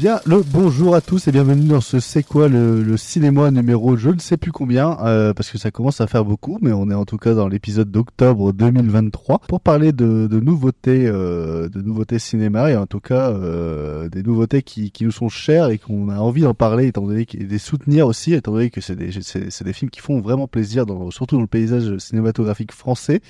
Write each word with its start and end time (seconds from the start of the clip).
Bien, 0.00 0.18
le 0.24 0.40
bonjour 0.40 0.94
à 0.94 1.02
tous 1.02 1.28
et 1.28 1.30
bienvenue 1.30 1.68
dans 1.68 1.82
ce 1.82 2.00
C'est 2.00 2.22
quoi 2.22 2.48
le, 2.48 2.96
cinéma 2.96 3.50
numéro 3.50 3.98
je 3.98 4.08
ne 4.08 4.18
sais 4.18 4.38
plus 4.38 4.50
combien, 4.50 4.96
euh, 5.02 5.34
parce 5.34 5.50
que 5.50 5.58
ça 5.58 5.70
commence 5.70 6.00
à 6.00 6.06
faire 6.06 6.24
beaucoup, 6.24 6.56
mais 6.62 6.72
on 6.72 6.88
est 6.90 6.94
en 6.94 7.04
tout 7.04 7.18
cas 7.18 7.34
dans 7.34 7.48
l'épisode 7.48 7.90
d'octobre 7.90 8.54
2023 8.54 9.40
pour 9.46 9.60
parler 9.60 9.92
de, 9.92 10.26
nouveautés, 10.40 11.06
euh, 11.06 11.68
de 11.68 11.82
nouveautés 11.82 12.18
cinéma 12.18 12.70
et 12.70 12.76
en 12.76 12.86
tout 12.86 13.00
cas 13.00 13.28
euh, 13.28 14.08
des 14.08 14.22
nouveautés 14.22 14.62
qui, 14.62 14.90
qui 14.90 15.04
nous 15.04 15.10
sont 15.10 15.28
chères 15.28 15.68
et 15.68 15.76
qu'on 15.76 16.08
a 16.08 16.16
envie 16.16 16.40
d'en 16.40 16.54
parler, 16.54 16.86
étant 16.86 17.06
donné 17.06 17.26
et 17.34 17.44
des 17.44 17.58
soutenir 17.58 18.06
aussi, 18.06 18.32
étant 18.32 18.52
donné 18.52 18.70
que 18.70 18.80
c'est 18.80 18.96
des, 18.96 19.10
c'est, 19.20 19.64
des 19.64 19.72
films 19.74 19.90
qui 19.90 20.00
font 20.00 20.18
vraiment 20.22 20.48
plaisir, 20.48 20.86
surtout 21.10 21.34
dans 21.34 21.42
le 21.42 21.46
paysage 21.46 21.98
cinématographique 21.98 22.72
français. 22.72 23.20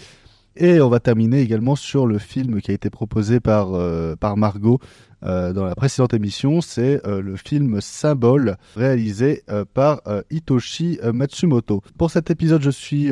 Et 0.57 0.80
on 0.80 0.89
va 0.89 1.01
terminer 1.01 1.41
également 1.41 1.75
sur 1.75 2.07
le 2.07 2.19
film 2.19 2.61
qui 2.61 2.71
a 2.71 2.75
été 2.75 2.91
proposé 2.91 3.41
par, 3.41 3.71
par 4.19 4.37
Margot 4.37 4.79
dans 5.23 5.65
la 5.65 5.74
précédente 5.74 6.15
émission, 6.15 6.60
c'est 6.60 7.06
euh, 7.06 7.20
le 7.20 7.37
film 7.37 7.80
Symbole 7.80 8.56
réalisé 8.77 9.42
euh, 9.48 9.65
par 9.73 10.02
Hitoshi 10.30 10.98
Matsumoto. 11.12 11.83
Pour 11.98 12.11
cet 12.11 12.30
épisode, 12.30 12.62
je 12.62 12.70
suis 12.70 13.11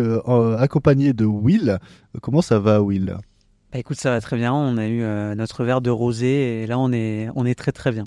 accompagné 0.59 1.13
de 1.13 1.25
Will. 1.25 1.79
Comment 2.21 2.43
ça 2.43 2.59
va, 2.59 2.83
Will? 2.83 3.17
Bah, 3.73 3.79
écoute, 3.79 3.99
ça 3.99 4.11
va 4.11 4.21
très 4.21 4.37
bien. 4.37 4.53
On 4.53 4.79
a 4.79 4.87
eu 4.87 5.03
notre 5.37 5.65
verre 5.65 5.81
de 5.81 5.91
rosé 5.91 6.63
et 6.63 6.67
là, 6.67 6.79
on 6.79 6.93
est, 6.93 7.29
on 7.35 7.45
est 7.45 7.55
très 7.55 7.73
très 7.73 7.93
bien. 7.93 8.05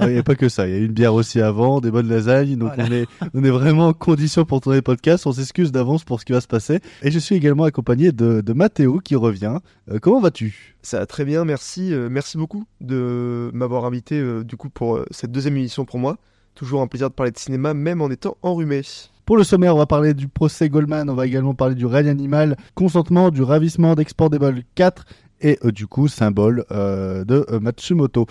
Ah, 0.00 0.08
il 0.08 0.14
n'y 0.14 0.18
a 0.18 0.22
pas 0.22 0.34
que 0.34 0.48
ça. 0.48 0.66
Il 0.66 0.74
y 0.74 0.76
a 0.76 0.78
une 0.78 0.92
bière 0.92 1.12
aussi 1.12 1.40
avant, 1.40 1.80
des 1.80 1.90
bonnes 1.90 2.08
lasagnes. 2.08 2.56
Donc 2.56 2.72
on, 2.78 2.90
est, 2.90 3.06
on 3.34 3.44
est 3.44 3.50
vraiment 3.50 3.88
en 3.88 3.92
condition 3.92 4.46
pour 4.46 4.60
tourner 4.60 4.78
le 4.78 4.82
podcast. 4.82 5.26
On 5.26 5.32
s'excuse 5.32 5.72
d'avance 5.72 6.04
pour 6.04 6.20
ce 6.20 6.24
qui 6.24 6.32
va 6.32 6.40
se 6.40 6.46
passer. 6.46 6.80
Et 7.02 7.10
je 7.10 7.18
suis 7.18 7.34
également 7.34 7.64
accompagné 7.64 8.10
de, 8.10 8.40
de 8.40 8.52
Mathéo 8.54 9.00
qui 9.00 9.14
revient. 9.14 9.58
Euh, 9.90 9.98
comment 10.00 10.20
vas-tu? 10.20 10.76
Ça 10.82 11.00
va 11.00 11.06
très 11.06 11.26
bien, 11.26 11.44
merci. 11.44 11.92
Euh, 11.92 12.08
merci 12.10 12.38
beaucoup 12.38 12.64
de 12.80 13.50
m'avoir 13.52 13.84
invité 13.84 14.18
euh, 14.18 14.42
du 14.42 14.56
coup 14.56 14.70
pour 14.70 15.00
cette 15.10 15.32
deuxième 15.32 15.56
émission 15.56 15.84
pour 15.84 15.98
moi. 15.98 16.16
Toujours 16.54 16.80
un 16.80 16.86
plaisir 16.86 17.10
de 17.10 17.14
parler 17.14 17.32
de 17.32 17.38
cinéma, 17.38 17.74
même 17.74 18.00
en 18.00 18.10
étant 18.10 18.36
enrhumé. 18.42 18.82
Pour 19.26 19.36
le 19.36 19.44
sommaire, 19.44 19.76
on 19.76 19.78
va 19.78 19.86
parler 19.86 20.12
du 20.12 20.26
procès 20.26 20.68
Goldman, 20.68 21.08
on 21.08 21.14
va 21.14 21.26
également 21.26 21.54
parler 21.54 21.76
du 21.76 21.86
règne 21.86 22.08
animal, 22.08 22.56
consentement, 22.74 23.30
du 23.30 23.42
ravissement 23.42 23.94
d'Exportable 23.94 24.62
4 24.74 25.04
et 25.40 25.58
euh, 25.64 25.72
du 25.72 25.86
coup 25.86 26.08
symbole 26.08 26.64
euh, 26.70 27.24
de 27.24 27.46
euh, 27.50 27.60
Matsumoto. 27.60 28.26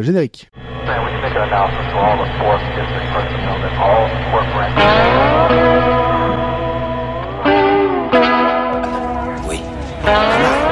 générique. 0.00 0.50
Oui. 9.48 9.60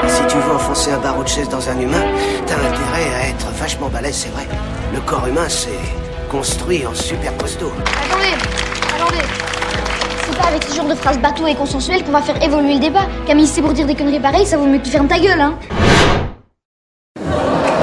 si 0.06 0.26
tu 0.26 0.36
veux 0.36 0.52
enfoncer 0.54 0.92
un 0.92 0.98
barreau 0.98 1.22
de 1.22 1.28
chaise 1.28 1.48
dans 1.48 1.68
un 1.68 1.78
humain, 1.78 2.04
t'as 2.46 2.56
intérêt 2.56 3.14
à 3.14 3.28
être 3.28 3.48
vachement 3.58 3.88
balèze, 3.88 4.16
c'est 4.16 4.30
vrai. 4.30 4.46
Le 4.92 5.00
corps 5.00 5.26
humain, 5.26 5.48
c'est 5.48 5.70
construit 6.30 6.86
en 6.86 6.94
super 6.94 7.36
costaud. 7.36 7.72
Attendez, 8.10 8.34
attendez. 8.96 10.03
C'est 10.26 10.38
pas 10.38 10.48
avec 10.48 10.62
ce 10.64 10.74
genre 10.74 10.86
de 10.86 10.94
phrases 10.94 11.18
bateau 11.18 11.46
et 11.46 11.54
consensuelles 11.54 12.02
qu'on 12.04 12.12
va 12.12 12.22
faire 12.22 12.42
évoluer 12.42 12.74
le 12.74 12.80
débat. 12.80 13.06
Camille, 13.26 13.46
c'est 13.46 13.62
pour 13.62 13.72
dire 13.72 13.86
des 13.86 13.94
conneries 13.94 14.20
pareilles, 14.20 14.46
ça 14.46 14.56
vaut 14.56 14.66
mieux 14.66 14.78
que 14.78 14.84
tu 14.84 14.90
fermes 14.90 15.08
ta 15.08 15.18
gueule, 15.18 15.40
hein. 15.40 15.54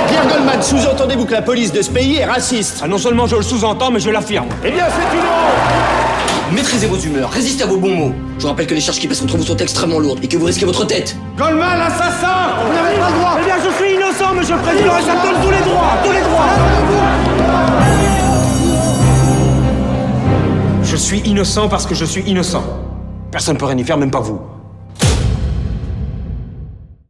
Pierre 0.08 0.28
Goldman, 0.28 0.62
sous-entendez-vous 0.62 1.26
que 1.26 1.34
la 1.34 1.42
police 1.42 1.72
de 1.72 1.82
ce 1.82 1.90
pays 1.90 2.18
est 2.18 2.26
raciste? 2.26 2.82
Ah 2.84 2.88
non 2.88 2.98
seulement 2.98 3.28
je 3.28 3.36
le 3.36 3.44
sous-entends, 3.44 3.92
mais 3.92 4.00
je 4.00 4.10
l'affirme. 4.10 4.48
Eh 4.66 4.72
bien, 4.72 4.86
c'est 4.90 5.16
une 5.16 5.24
honte 5.24 6.54
Maîtrisez 6.54 6.88
vos 6.88 6.98
humeurs, 6.98 7.30
résistez 7.30 7.64
à 7.64 7.68
vos 7.68 7.78
bons 7.78 7.96
mots. 7.96 8.12
Je 8.38 8.42
vous 8.44 8.50
rappelle 8.50 8.68
que 8.68 8.74
les 8.74 8.82
charges 8.82 9.00
qui 9.00 9.08
pèsent 9.08 9.22
contre 9.22 9.38
vous 9.38 9.46
sont 9.46 9.56
extrêmement 9.56 10.00
lourdes 10.00 10.20
et 10.22 10.28
que 10.28 10.36
vous 10.36 10.46
risquez 10.46 10.66
votre 10.66 10.86
tête. 10.86 11.16
Goldman, 11.38 11.80
assassin 11.80 12.58
Vous 12.66 12.74
n'avez 12.74 12.98
pas 13.00 13.08
le 13.10 13.16
droit 13.16 13.38
Eh 13.40 13.46
bien, 13.46 13.56
je 13.64 13.84
suis 13.84 13.94
innocent, 13.96 14.34
monsieur 14.34 14.56
le 14.56 14.62
président, 14.62 14.98
et 14.98 15.02
ça 15.02 15.16
me 15.16 15.32
donne 15.32 15.42
tous 15.42 15.52
les 15.52 15.62
droits 15.62 15.94
Tous 16.04 16.12
les 16.12 16.22
droits 16.22 17.91
Je 20.92 20.98
suis 20.98 21.20
innocent 21.20 21.70
parce 21.70 21.86
que 21.86 21.96
je 21.96 22.04
suis 22.04 22.22
innocent. 22.24 22.62
Personne 23.32 23.54
ne 23.54 23.60
peut 23.62 23.66
rien 23.66 23.78
y 23.78 23.84
faire, 23.86 23.98
même 23.98 24.12
pas 24.12 24.20
vous. 24.20 24.42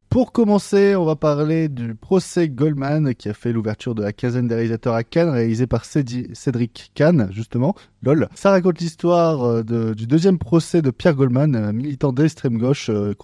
Pour 0.08 0.32
commencer, 0.32 0.96
on 0.96 1.04
va 1.04 1.16
parler 1.16 1.68
du 1.68 1.96
procès 1.96 2.48
Goldman 2.48 3.16
qui 3.16 3.28
a 3.28 3.34
fait 3.34 3.52
l'ouverture 3.52 3.96
de 3.96 4.04
la 4.04 4.14
quinzaine 4.14 4.48
des 4.48 4.54
réalisateurs 4.54 4.94
à 4.94 5.04
Cannes, 5.04 5.32
réalisé 5.32 5.66
par 5.66 5.86
Cédric 5.86 6.92
Cannes, 6.94 7.30
justement. 7.32 7.74
LOL. 8.04 8.30
Ça 8.36 8.52
raconte 8.52 8.80
l'histoire 8.80 9.44
euh, 9.44 9.94
du 9.96 10.06
deuxième 10.06 10.38
procès 10.38 10.84
de 10.84 10.92
Pierre 10.92 11.16
Goldman, 11.16 11.72
militant 11.72 12.14
d'extrême 12.14 12.60
gauche, 12.60 12.92
euh, 12.92 13.16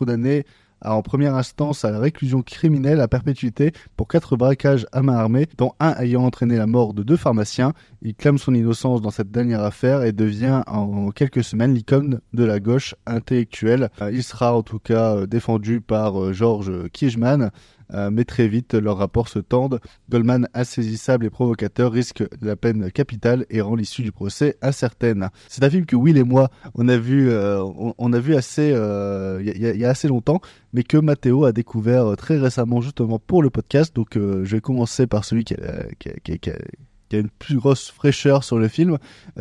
en 0.84 1.02
première 1.02 1.36
instance 1.36 1.86
à 1.86 1.92
la 1.92 2.00
réclusion 2.00 2.42
criminelle 2.42 3.02
à 3.02 3.08
perpétuité 3.08 3.72
pour 3.96 4.08
quatre 4.08 4.36
braquages 4.38 4.86
à 4.92 5.02
main 5.02 5.16
armée, 5.16 5.48
dont 5.58 5.74
un 5.80 5.96
ayant 6.00 6.24
entraîné 6.24 6.58
la 6.58 6.68
mort 6.68 6.94
de 6.94 7.04
deux 7.04 7.18
pharmaciens. 7.18 7.74
Il 8.02 8.16
clame 8.16 8.38
son 8.38 8.54
innocence 8.54 9.02
dans 9.02 9.12
cette 9.12 9.32
dernière 9.32 9.64
affaire 9.64 10.04
et 10.04 10.12
devient 10.12 10.62
en 10.68 11.12
quelques 11.12 11.44
semaines 11.44 11.74
l'icône 11.74 12.22
de 12.34 12.44
la 12.44 12.60
gauche 12.60 12.96
intellectuelle. 13.06 13.90
Euh, 14.02 14.12
il 14.12 14.24
sera 14.24 14.56
en 14.56 14.64
tout 14.64 14.80
cas 14.80 15.16
euh, 15.16 15.26
défendu 15.26 15.82
par 15.82 16.22
euh, 16.22 16.34
Georges 16.34 16.90
Kijman, 16.90 17.52
euh, 17.94 18.10
mais 18.12 18.26
très 18.26 18.48
vite 18.48 18.74
leurs 18.74 18.98
rapports 18.98 19.30
se 19.30 19.40
tendent. 19.40 19.80
Goldman, 20.10 20.48
insaisissable 20.54 21.26
et 21.26 21.30
provocateur, 21.30 21.92
risque 21.92 22.24
la 22.42 22.56
peine 22.56 22.92
capitale 22.92 23.46
et 23.50 23.62
rend 23.62 23.76
l'issue 23.76 24.04
du 24.04 24.12
procès 24.12 24.58
incertaine. 24.62 25.30
C'est 25.48 25.64
un 25.64 25.70
film 25.70 25.86
que 25.86 25.96
Will 25.96 26.18
et 26.18 26.24
moi 26.24 26.50
on 26.76 26.88
a 26.88 26.98
vu, 26.98 27.30
euh, 27.30 27.64
on, 27.98 28.14
a 28.14 28.20
vu 28.20 28.36
assez, 28.36 28.70
il 28.70 28.76
euh, 28.76 29.42
y, 29.42 29.86
a 29.86 29.90
assez 29.90 30.08
longtemps, 30.08 30.42
mais 30.74 30.84
que 30.84 30.98
Matteo 30.98 31.46
a 31.46 31.52
découvert 31.52 32.16
très 32.18 32.38
récemment 32.38 32.82
justement 32.82 33.20
pour 33.20 33.42
le 33.42 33.50
podcast. 33.50 33.96
Donc 33.96 34.10
je 34.16 34.44
vais 34.44 34.62
commencer 34.62 35.08
par 35.08 35.24
celui 35.24 35.44
qui 35.44 35.54
a, 35.54 37.18
une 37.18 37.30
plus 37.40 37.58
grosse 37.58 37.90
fraîcheur 37.90 38.44
sur 38.44 38.60
le 38.60 38.68
film. 38.68 38.98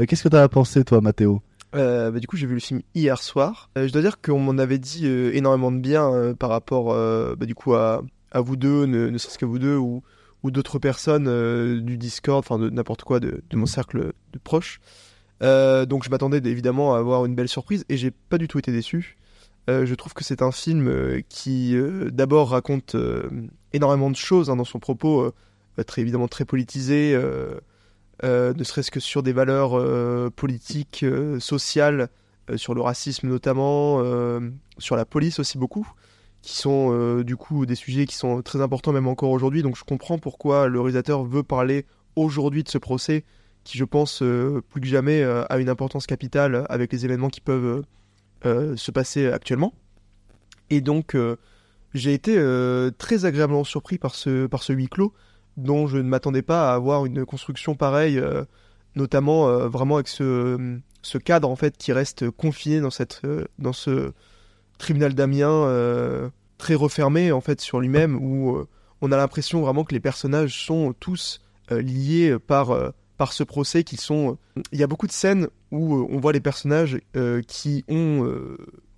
Qu'est-ce 0.07 0.23
que 0.23 0.29
tu 0.29 0.37
as 0.37 0.49
pensé 0.49 0.85
toi, 0.85 1.01
Matteo? 1.01 1.43
Bah, 1.73 2.11
du 2.11 2.27
coup, 2.27 2.37
j'ai 2.37 2.47
vu 2.47 2.55
le 2.55 2.61
film 2.61 2.81
hier 2.95 3.21
soir. 3.21 3.71
je 3.77 3.93
dois 3.93 4.01
dire 4.01 4.21
qu'on 4.21 4.39
m'en 4.39 4.57
avait 4.57 4.79
dit 4.79 5.07
énormément 5.07 5.73
de 5.73 5.79
bien 5.79 6.35
par 6.39 6.51
rapport, 6.51 6.87
bah, 7.37 7.47
du 7.47 7.55
coup, 7.55 7.75
à, 7.75 8.03
à 8.37 8.41
vous 8.41 8.57
deux, 8.57 8.85
ne, 8.85 9.17
serait-ce 9.17 9.39
qu'à 9.39 9.47
vous 9.47 9.59
deux, 9.59 9.77
ou, 9.77 10.03
d'autres 10.45 10.79
personnes 10.79 11.27
euh, 11.27 11.81
du 11.81 11.99
Discord, 11.99 12.39
enfin 12.39 12.57
de 12.57 12.71
n'importe 12.71 13.03
quoi 13.03 13.19
de, 13.19 13.43
mon 13.53 13.67
cercle 13.67 14.13
de 14.33 14.39
proches. 14.39 14.81
Euh, 15.43 15.87
donc 15.87 16.05
je 16.05 16.11
m'attendais 16.11 16.39
évidemment 16.49 16.95
à 16.95 16.99
avoir 16.99 17.25
une 17.25 17.35
belle 17.35 17.49
surprise 17.49 17.85
et 17.89 17.97
j'ai 17.97 18.13
pas 18.13 18.39
du 18.39 18.47
tout 18.47 18.61
été 18.61 18.71
déçu. 18.71 19.17
Euh, 19.69 19.87
je 19.87 19.95
trouve 19.97 20.15
que 20.15 20.23
c'est 20.23 20.43
un 20.43 20.53
film 20.53 21.21
qui 21.29 21.75
d'abord 22.13 22.51
raconte 22.51 22.95
énormément 23.73 24.09
de 24.09 24.17
choses 24.17 24.49
hein, 24.49 24.55
dans 24.55 24.65
son 24.65 24.79
propos, 24.79 25.33
très 25.85 26.03
évidemment 26.03 26.29
très 26.29 26.45
politisé, 26.45 27.21
ne 28.23 28.65
serait-ce 28.65 28.93
que 28.93 29.01
sur 29.01 29.25
des 29.25 29.33
valeurs 29.33 30.31
politiques, 30.31 31.05
sociales, 31.41 32.09
sur 32.55 32.75
le 32.75 32.83
racisme 32.83 33.27
notamment, 33.27 34.01
sur 34.79 34.95
la 34.95 35.05
police 35.05 35.41
aussi 35.41 35.59
beaucoup 35.59 35.89
qui 36.47 36.55
sont 36.55 36.93
euh, 36.93 37.25
du 37.25 37.37
coup 37.37 37.67
des 37.67 37.75
sujets 37.75 38.07
qui 38.07 38.15
sont 38.15 38.41
très 38.41 38.61
importants 38.61 38.93
même 38.93 39.09
encore 39.09 39.31
aujourd'hui. 39.31 39.65
Donc 39.65 39.77
je 39.77 39.83
comprends 39.83 40.17
pourquoi 40.17 40.69
le 40.69 40.81
réalisateur 40.81 41.25
veut 41.25 41.43
parler 41.43 41.87
aujourd'hui 42.15 42.63
de 42.63 42.69
ce 42.69 42.79
procès 42.79 43.25
qui 43.65 43.77
je 43.79 43.85
pense 43.85 44.23
euh, 44.23 44.63
plus 44.71 44.81
que 44.81 44.87
jamais 44.87 45.23
euh, 45.23 45.43
a 45.51 45.59
une 45.59 45.69
importance 45.69 46.07
capitale 46.07 46.65
avec 46.69 46.93
les 46.93 47.05
événements 47.05 47.31
qui 47.31 47.41
peuvent 47.41 47.83
se 48.45 48.91
passer 48.93 49.27
actuellement. 49.27 49.75
Et 50.71 50.81
donc 50.81 51.17
j'ai 51.95 52.15
été 52.15 52.37
très 52.97 53.25
agréablement 53.25 53.65
surpris 53.65 53.99
par 53.99 54.15
ce, 54.15 54.47
par 54.47 54.63
ce 54.63 54.73
huis 54.73 54.87
clos 54.87 55.13
dont 55.57 55.89
je 55.89 55.97
ne 55.97 56.05
m'attendais 56.05 56.43
pas 56.43 56.71
à 56.71 56.75
avoir 56.77 57.07
une 57.07 57.27
construction 57.27 57.75
pareille, 57.75 58.23
notamment 58.95 59.49
vraiment 59.67 59.97
avec 59.97 60.07
ce, 60.07 60.79
ce, 61.03 61.19
cadre 61.19 61.51
en 61.51 61.57
fait 61.57 61.77
qui 61.77 61.93
reste 61.93 62.31
confiné 62.31 62.79
dans, 62.81 62.91
cette, 62.91 63.23
dans 63.59 63.73
ce 63.73 64.13
tribunal 64.79 65.15
d'Amiens 65.15 65.51
euh, 65.51 66.29
très 66.59 66.75
refermé 66.75 67.33
en 67.33 67.41
fait 67.41 67.61
sur 67.61 67.81
lui-même 67.81 68.17
où 68.17 68.57
euh, 68.57 68.69
on 69.01 69.13
a 69.13 69.17
l'impression 69.17 69.61
vraiment 69.61 69.85
que 69.85 69.95
les 69.95 70.01
personnages 70.01 70.65
sont 70.65 70.95
tous 70.99 71.41
euh, 71.71 71.81
liés 71.83 72.37
par 72.39 72.77
par 73.17 73.33
ce 73.33 73.43
procès 73.43 73.85
qui 73.85 73.97
sont 73.97 74.39
il 74.73 74.79
y 74.79 74.83
a 74.83 74.87
beaucoup 74.87 75.07
de 75.07 75.13
scènes 75.13 75.49
où 75.71 76.07
on 76.11 76.19
voit 76.19 76.33
les 76.33 76.41
personnages 76.41 76.99
qui 77.49 77.85
ont 77.89 78.31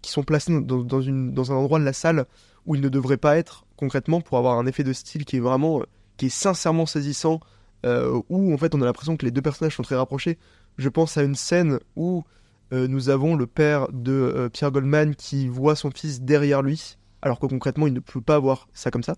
qui 0.03 0.11
sont 0.11 0.23
placés 0.23 0.61
dans, 0.61 1.01
une, 1.01 1.33
dans 1.33 1.53
un 1.53 1.57
endroit 1.57 1.79
de 1.79 1.85
la 1.85 1.93
salle 1.93 2.27
où 2.67 2.75
ils 2.75 2.81
ne 2.81 2.89
devraient 2.89 3.17
pas 3.17 3.37
être 3.37 3.65
concrètement 3.77 4.21
pour 4.21 4.39
avoir 4.39 4.59
un 4.59 4.67
effet 4.67 4.85
de 4.85 4.93
style 4.93 5.25
qui 5.25 5.37
est 5.37 5.41
vraiment 5.41 5.83
qui 6.17 6.27
est 6.27 6.31
sincèrement 6.31 6.87
saisissant 6.87 7.41
où 7.85 8.53
en 8.53 8.59
fait 8.59 8.75
on 8.75 8.83
a 8.83 8.85
l'impression 8.85 9.17
que 9.17 9.25
les 9.25 9.31
deux 9.31 9.43
personnages 9.43 9.77
sont 9.77 9.85
très 9.85 9.97
rapprochés. 9.97 10.39
Je 10.79 10.89
pense 10.89 11.17
à 11.17 11.23
une 11.23 11.37
scène 11.37 11.79
où 11.97 12.25
nous 12.73 13.09
avons 13.09 13.35
le 13.35 13.47
père 13.47 13.89
de 13.93 14.13
euh, 14.13 14.49
Pierre 14.49 14.71
Goldman 14.71 15.15
qui 15.15 15.49
voit 15.49 15.75
son 15.75 15.91
fils 15.91 16.21
derrière 16.21 16.63
lui, 16.63 16.97
alors 17.23 17.41
que 17.41 17.47
concrètement 17.47 17.87
il 17.87 17.95
ne 17.95 18.01
peut 18.01 18.21
pas 18.21 18.39
voir 18.39 18.69
ça 18.73 18.91
comme 18.91 19.03
ça. 19.03 19.17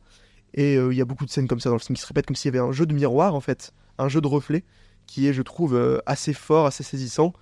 Et 0.55 0.76
euh, 0.76 0.93
il 0.93 0.99
y 0.99 1.00
a 1.00 1.05
beaucoup 1.05 1.25
de 1.25 1.31
scènes 1.31 1.49
comme 1.49 1.61
ça 1.61 1.69
dans 1.69 1.76
le 1.76 1.81
film 1.81 1.97
qui 1.97 2.02
se 2.02 2.06
répètent 2.06 2.26
comme 2.26 2.37
s'il 2.37 2.52
y 2.52 2.56
avait 2.56 2.67
un 2.67 2.73
jeu 2.73 2.87
de 2.87 2.94
miroir 2.94 3.35
en 3.35 3.41
fait, 3.41 3.73
un 3.99 4.08
jeu 4.08 4.20
de 4.20 4.26
reflet 4.26 4.64
qui 5.06 5.26
est, 5.26 5.32
je 5.32 5.43
trouve, 5.43 6.00
assez 6.06 6.32
fort, 6.32 6.67
assez 6.67 6.85
saisissant. 6.85 7.32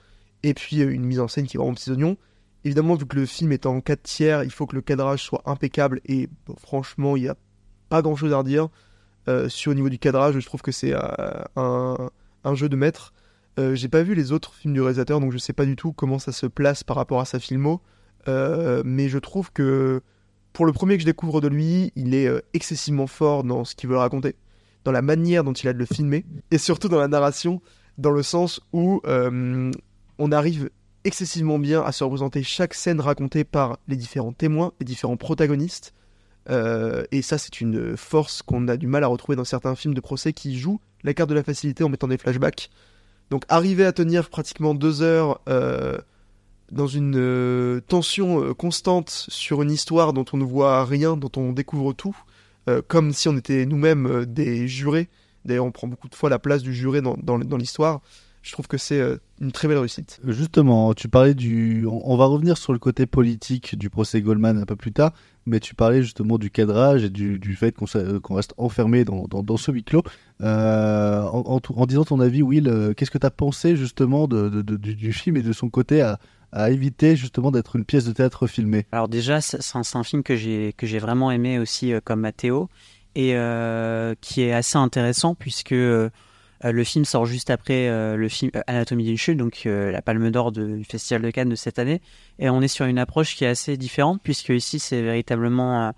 Et 0.43 0.55
puis 0.55 0.79
une 0.79 1.05
mise 1.05 1.21
en 1.21 1.29
scène 1.29 1.47
qui 1.47 1.57
est 1.57 1.59
vraiment 1.59 1.75
petits 1.75 1.91
oignons. 1.91 2.17
Évidemment, 2.65 2.95
vu 2.95 3.07
que 3.07 3.17
le 3.17 3.27
film 3.27 3.53
est 3.53 3.67
en 3.67 3.81
4 3.81 4.03
tiers, 4.03 4.45
il 4.45 4.51
faut 4.51 4.67
que 4.67 4.75
le 4.75 4.83
cadrage 4.83 5.23
soit 5.23 5.43
impeccable. 5.47 6.01
Et 6.07 6.29
franchement, 6.59 7.17
il 7.17 7.23
n'y 7.23 7.29
a 7.29 7.37
pas 7.89 8.03
grand 8.03 8.17
chose 8.17 8.33
à 8.33 8.39
redire. 8.39 8.69
Euh, 9.29 9.49
sur 9.49 9.73
au 9.73 9.75
niveau 9.75 9.89
du 9.89 9.99
cadrage, 9.99 10.39
je 10.39 10.47
trouve 10.47 10.63
que 10.63 10.73
c'est 10.73 10.95
euh, 10.95 11.01
un, 11.57 12.11
un 12.45 12.55
jeu 12.55 12.69
de 12.69 12.77
maître. 12.77 13.13
Euh, 13.59 13.75
J'ai 13.75 13.89
pas 13.89 14.03
vu 14.03 14.15
les 14.15 14.33
autres 14.33 14.55
films 14.55 14.75
du 14.75 14.81
réalisateur, 14.81 15.21
donc 15.21 15.33
je 15.33 15.39
sais 15.39 15.53
pas 15.53 15.65
du 15.65 15.75
tout 15.75 15.93
comment 15.93 16.19
ça 16.19 16.33
se 16.33 16.47
place 16.47 16.85
par 16.85 16.97
rapport 16.97 17.21
à 17.21 17.25
sa 17.25 17.41
filmo. 17.41 17.83
Euh, 18.29 18.83
mais 18.85 19.09
je 19.09 19.19
trouve 19.19 19.53
que 19.53 20.01
pour 20.53 20.65
le 20.65 20.73
premier 20.73 20.97
que 20.97 21.01
je 21.01 21.07
découvre 21.07 21.41
de 21.41 21.49
lui, 21.49 21.93
il 21.97 22.15
est 22.15 22.27
euh, 22.27 22.41
excessivement 22.55 23.07
fort 23.07 23.43
dans 23.45 23.65
ce 23.65 23.75
qu'il 23.75 23.89
veut 23.89 23.97
raconter, 23.97 24.37
dans 24.85 24.93
la 24.93 25.03
manière 25.03 25.45
dont 25.45 25.53
il 25.53 25.69
a 25.69 25.73
de 25.73 25.79
le 25.79 25.87
filmer, 25.87 26.25
et 26.51 26.59
surtout 26.59 26.89
dans 26.89 26.99
la 26.99 27.09
narration, 27.09 27.61
dans 27.97 28.11
le 28.11 28.23
sens 28.23 28.61
où 28.73 29.01
on 29.05 30.33
arrive 30.33 30.71
excessivement 31.05 31.59
bien 31.59 31.83
à 31.83 31.91
se 31.91 32.05
représenter 32.05 32.43
chaque 32.45 32.75
scène 32.75 33.01
racontée 33.01 33.45
par 33.45 33.79
les 33.89 33.97
différents 33.97 34.33
témoins, 34.33 34.73
les 34.79 34.85
différents 34.85 35.17
protagonistes. 35.17 35.95
Et 36.49 37.23
ça, 37.23 37.39
c'est 37.39 37.61
une 37.61 37.97
force 37.97 38.43
qu'on 38.43 38.69
a 38.69 38.77
du 38.77 38.87
mal 38.87 39.03
à 39.03 39.09
retrouver 39.09 39.35
dans 39.35 39.45
certains 39.45 39.75
films 39.75 39.95
de 39.95 40.01
procès 40.01 40.33
qui 40.33 40.57
jouent 40.59 40.81
la 41.03 41.13
carte 41.13 41.29
de 41.29 41.35
la 41.35 41.43
facilité 41.43 41.83
en 41.83 41.89
mettant 41.89 42.07
des 42.09 42.19
flashbacks. 42.19 42.71
Donc 43.31 43.45
arriver 43.49 43.85
à 43.85 43.93
tenir 43.93 44.31
pratiquement 44.31 44.75
deux 44.75 45.03
heures 45.03 45.41
euh, 45.49 45.99
dans 46.73 46.87
une 46.87 47.17
euh, 47.17 47.81
tension 47.81 48.43
euh, 48.43 48.55
constante 48.55 49.11
sur 49.29 49.63
une 49.63 49.71
histoire 49.71 50.13
dont 50.13 50.25
on 50.33 50.39
ne 50.39 50.45
voit 50.45 50.85
rien, 50.85 51.17
dont 51.17 51.31
on 51.37 51.53
découvre 51.53 51.93
tout, 51.93 52.17
comme 52.87 53.15
si 53.15 53.29
on 53.29 53.37
était 53.39 53.65
nous-mêmes 53.65 54.27
des 54.27 54.69
jurés. 54.69 55.09
D'ailleurs, 55.47 55.65
on 55.65 55.73
prend 55.73 55.89
beaucoup 55.89 56.11
de 56.11 56.15
fois 56.15 56.29
la 56.29 56.39
place 56.39 56.63
du 56.63 56.75
juré 56.75 57.01
dans 57.01 57.57
l'histoire. 57.57 58.03
Je 58.43 58.53
trouve 58.53 58.67
que 58.69 58.79
c'est 58.79 59.01
euh, 59.01 59.17
une 59.41 59.53
très 59.53 59.69
belle 59.69 59.79
réussite. 59.79 60.21
Justement, 60.27 60.95
tu 60.95 61.09
parlais 61.09 61.35
du. 61.35 61.87
On 61.87 62.17
va 62.17 62.27
revenir 62.27 62.57
sur 62.57 62.73
le 62.73 62.79
côté 62.79 63.07
politique 63.07 63.77
du 63.77 63.91
procès 63.91 64.21
Goldman 64.23 64.59
un 64.59 64.65
peu 64.65 64.77
plus 64.77 64.93
tard, 64.93 65.13
mais 65.45 65.61
tu 65.61 65.75
parlais 65.75 66.03
justement 66.03 66.39
du 66.39 66.51
cadrage 66.51 67.05
et 67.05 67.11
du, 67.11 67.39
du 67.39 67.57
fait 67.57 67.75
qu'on 67.75 68.35
reste 68.35 68.55
enfermé 68.57 69.05
dans, 69.05 69.25
dans, 69.29 69.43
dans 69.43 69.57
ce 69.57 69.71
huis 69.71 69.85
clos. 69.85 70.03
Euh, 70.41 71.23
en, 71.23 71.57
en, 71.57 71.61
en 71.75 71.87
disant 71.87 72.05
ton 72.05 72.21
avis, 72.21 72.43
Will, 72.43 72.69
euh, 72.69 72.95
qu'est-ce 72.95 73.11
que 73.11 73.19
tu 73.19 73.27
as 73.27 73.31
pensé 73.31 73.77
justement 73.77 74.29
de, 74.29 74.49
de- 74.49 74.63
de- 74.63 74.77
du, 74.77 74.95
du 74.95 75.13
film 75.13 75.37
et 75.37 75.43
de 75.43 75.53
son 75.53 75.69
côté 75.69 76.01
à, 76.01 76.19
à 76.53 76.71
éviter 76.71 77.17
justement 77.17 77.51
d'être 77.51 77.77
une 77.77 77.85
pièce 77.85 78.05
de 78.05 78.13
théâtre 78.13 78.47
filmée? 78.47 78.87
Alors 78.93 79.09
déjà, 79.09 79.41
c'est 79.41 79.59
un, 79.75 80.05
film 80.05 80.23
que 80.23 80.37
j'ai 80.37 80.99
vraiment 80.99 81.31
aimé 81.31 81.59
aussi 81.59 81.93
euh, 81.93 82.01
comme 82.03 82.21
Mathéo 82.21 82.69
et 83.15 83.35
euh, 83.35 84.15
qui 84.21 84.43
est 84.43 84.53
assez 84.53 84.79
intéressant 84.79 85.35
puisque 85.35 85.75
euh, 86.65 86.73
le 86.73 86.85
film 86.85 87.05
sort 87.05 87.27
juste 87.27 87.51
après 87.51 87.89
euh, 87.89 88.17
le 88.17 88.29
film 88.29 88.51
euh, 88.57 88.63
Anatomie 88.67 89.05
d'une 89.05 89.17
chute, 89.17 89.39
donc 89.39 89.63
la 89.65 90.03
Palme 90.03 90.31
d'Or 90.31 90.53
du 90.53 90.85
Festival 90.85 91.23
de 91.23 91.31
Cannes 91.31 91.49
de 91.49 91.55
cette 91.55 91.79
année, 91.79 92.01
et 92.39 92.51
on 92.51 92.61
est 92.61 92.69
sur 92.69 92.87
une 92.87 92.99
approche 92.99 93.37
qui 93.37 93.45
est 93.45 93.49
assez 93.49 93.77
différente 93.77 94.21
puisque 94.23 94.51
ici 94.51 94.79
c'est 94.79 95.03
véritablement 95.03 95.93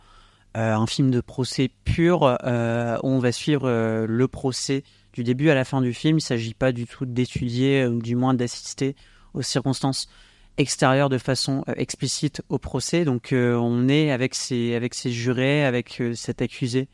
un 0.54 0.86
film 0.86 1.10
de 1.10 1.20
procès 1.20 1.70
pur 1.84 2.22
on 2.42 3.18
va 3.18 3.32
suivre 3.32 3.68
le 4.06 4.28
procès 4.28 4.82
du 5.12 5.24
début 5.24 5.50
à 5.50 5.54
la 5.54 5.64
fin 5.64 5.80
du 5.80 5.92
film. 5.94 6.14
Il 6.14 6.16
ne 6.16 6.20
s'agit 6.20 6.54
pas 6.54 6.72
du 6.72 6.86
tout 6.86 7.06
d'étudier 7.06 7.86
ou 7.86 8.00
du 8.00 8.16
moins 8.16 8.34
d'assister 8.34 8.96
aux 9.34 9.42
circonstances 9.42 10.08
extérieures 10.56 11.08
de 11.08 11.18
façon 11.18 11.64
explicite 11.76 12.42
au 12.48 12.58
procès. 12.58 13.04
Donc 13.04 13.28
on 13.32 13.88
est 13.88 14.10
avec 14.10 14.34
ces, 14.34 14.74
avec 14.74 14.94
ces 14.94 15.12
jurés, 15.12 15.64
avec 15.64 16.02
cet 16.14 16.42
accusé, 16.42 16.88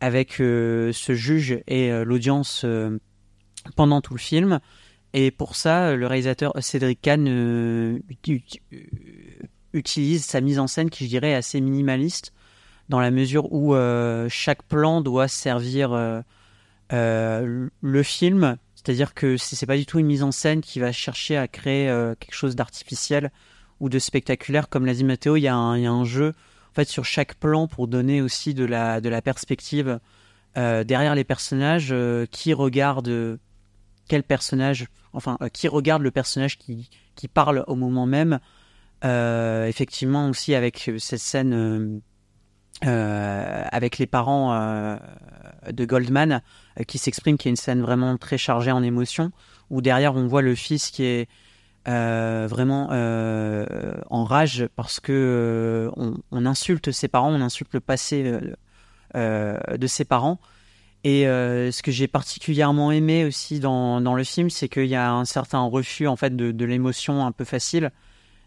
avec 0.00 0.40
euh, 0.40 0.92
ce 0.92 1.14
juge 1.14 1.60
et 1.66 1.90
euh, 1.90 2.04
l'audience 2.04 2.62
euh, 2.64 2.98
pendant 3.76 4.00
tout 4.00 4.14
le 4.14 4.20
film. 4.20 4.60
Et 5.14 5.30
pour 5.30 5.56
ça, 5.56 5.96
le 5.96 6.06
réalisateur 6.06 6.52
Cédric 6.60 7.00
Kahn 7.00 7.26
uti- 8.10 8.32
uti- 8.32 8.60
utilise 9.72 10.24
sa 10.24 10.40
mise 10.40 10.58
en 10.58 10.66
scène 10.66 10.90
qui, 10.90 11.04
je 11.04 11.08
dirais, 11.08 11.30
est 11.30 11.34
assez 11.34 11.60
minimaliste 11.60 12.32
dans 12.88 13.00
la 13.00 13.10
mesure 13.10 13.52
où 13.52 13.74
chaque 14.28 14.62
plan 14.64 15.00
doit 15.00 15.28
servir 15.28 16.22
le 16.90 18.02
film. 18.02 18.56
C'est-à-dire 18.74 19.14
que 19.14 19.36
c'est 19.38 19.66
pas 19.66 19.76
du 19.76 19.86
tout 19.86 19.98
une 19.98 20.06
mise 20.06 20.22
en 20.22 20.30
scène 20.30 20.60
qui 20.60 20.78
va 20.78 20.92
chercher 20.92 21.36
à 21.36 21.48
créer 21.48 21.86
quelque 22.20 22.34
chose 22.34 22.54
d'artificiel 22.54 23.30
ou 23.80 23.88
de 23.88 23.98
spectaculaire. 23.98 24.68
Comme 24.68 24.86
l'a 24.86 24.94
dit 24.94 25.04
Mathéo, 25.04 25.36
il 25.36 25.42
y, 25.42 25.48
a 25.48 25.56
un- 25.56 26.04
jeu 26.04 26.34
sur 26.86 27.04
chaque 27.04 27.34
plan 27.34 27.66
pour 27.66 27.88
donner 27.88 28.22
aussi 28.22 28.54
de 28.54 28.64
la, 28.64 29.00
de 29.00 29.08
la 29.08 29.20
perspective 29.20 29.98
euh, 30.56 30.82
derrière 30.84 31.14
les 31.14 31.24
personnages, 31.24 31.88
euh, 31.92 32.26
qui 32.26 32.54
regarde 32.54 33.38
quel 34.08 34.22
personnage, 34.22 34.86
enfin, 35.12 35.36
euh, 35.42 35.48
qui 35.48 35.68
regarde 35.68 36.02
le 36.02 36.10
personnage 36.10 36.58
qui, 36.58 36.88
qui 37.14 37.28
parle 37.28 37.64
au 37.66 37.74
moment 37.74 38.06
même. 38.06 38.38
Effectivement, 39.02 40.28
aussi 40.28 40.56
avec 40.56 40.90
cette 40.98 41.20
scène 41.20 42.00
avec 42.82 43.98
les 43.98 44.06
parents 44.06 44.98
de 45.70 45.84
Goldman 45.84 46.42
qui 46.88 46.98
s'exprime, 46.98 47.38
qui 47.38 47.46
est 47.46 47.52
une 47.52 47.56
scène 47.56 47.80
vraiment 47.80 48.16
très 48.16 48.38
chargée 48.38 48.72
en 48.72 48.82
émotions, 48.82 49.30
où 49.70 49.82
derrière 49.82 50.16
on 50.16 50.26
voit 50.26 50.42
le 50.42 50.56
fils 50.56 50.90
qui 50.90 51.04
est 51.04 51.28
euh, 51.86 52.46
vraiment 52.48 52.88
euh, 52.90 53.64
en 54.10 54.24
rage 54.24 54.66
parce 54.76 55.00
que 55.00 55.12
euh, 55.12 56.12
on, 56.30 56.44
insulte 56.44 56.90
ses 56.90 57.08
parents, 57.08 57.32
on 57.32 57.40
insulte 57.40 57.72
le 57.72 57.80
passé 57.80 58.40
de 59.14 59.86
ses 59.86 60.04
parents. 60.04 60.38
Et 61.04 61.22
ce 61.22 61.82
que 61.82 61.90
j'ai 61.90 62.08
particulièrement 62.08 62.90
aimé 62.92 63.24
aussi 63.24 63.60
dans, 63.60 64.00
le 64.00 64.24
film, 64.24 64.50
c'est 64.50 64.68
qu'il 64.68 64.86
y 64.86 64.96
a 64.96 65.12
un 65.12 65.24
certain 65.24 65.62
refus 65.62 66.06
en 66.06 66.16
fait 66.16 66.36
de, 66.36 66.64
l'émotion 66.64 67.24
un 67.24 67.32
peu 67.32 67.44
facile. 67.44 67.90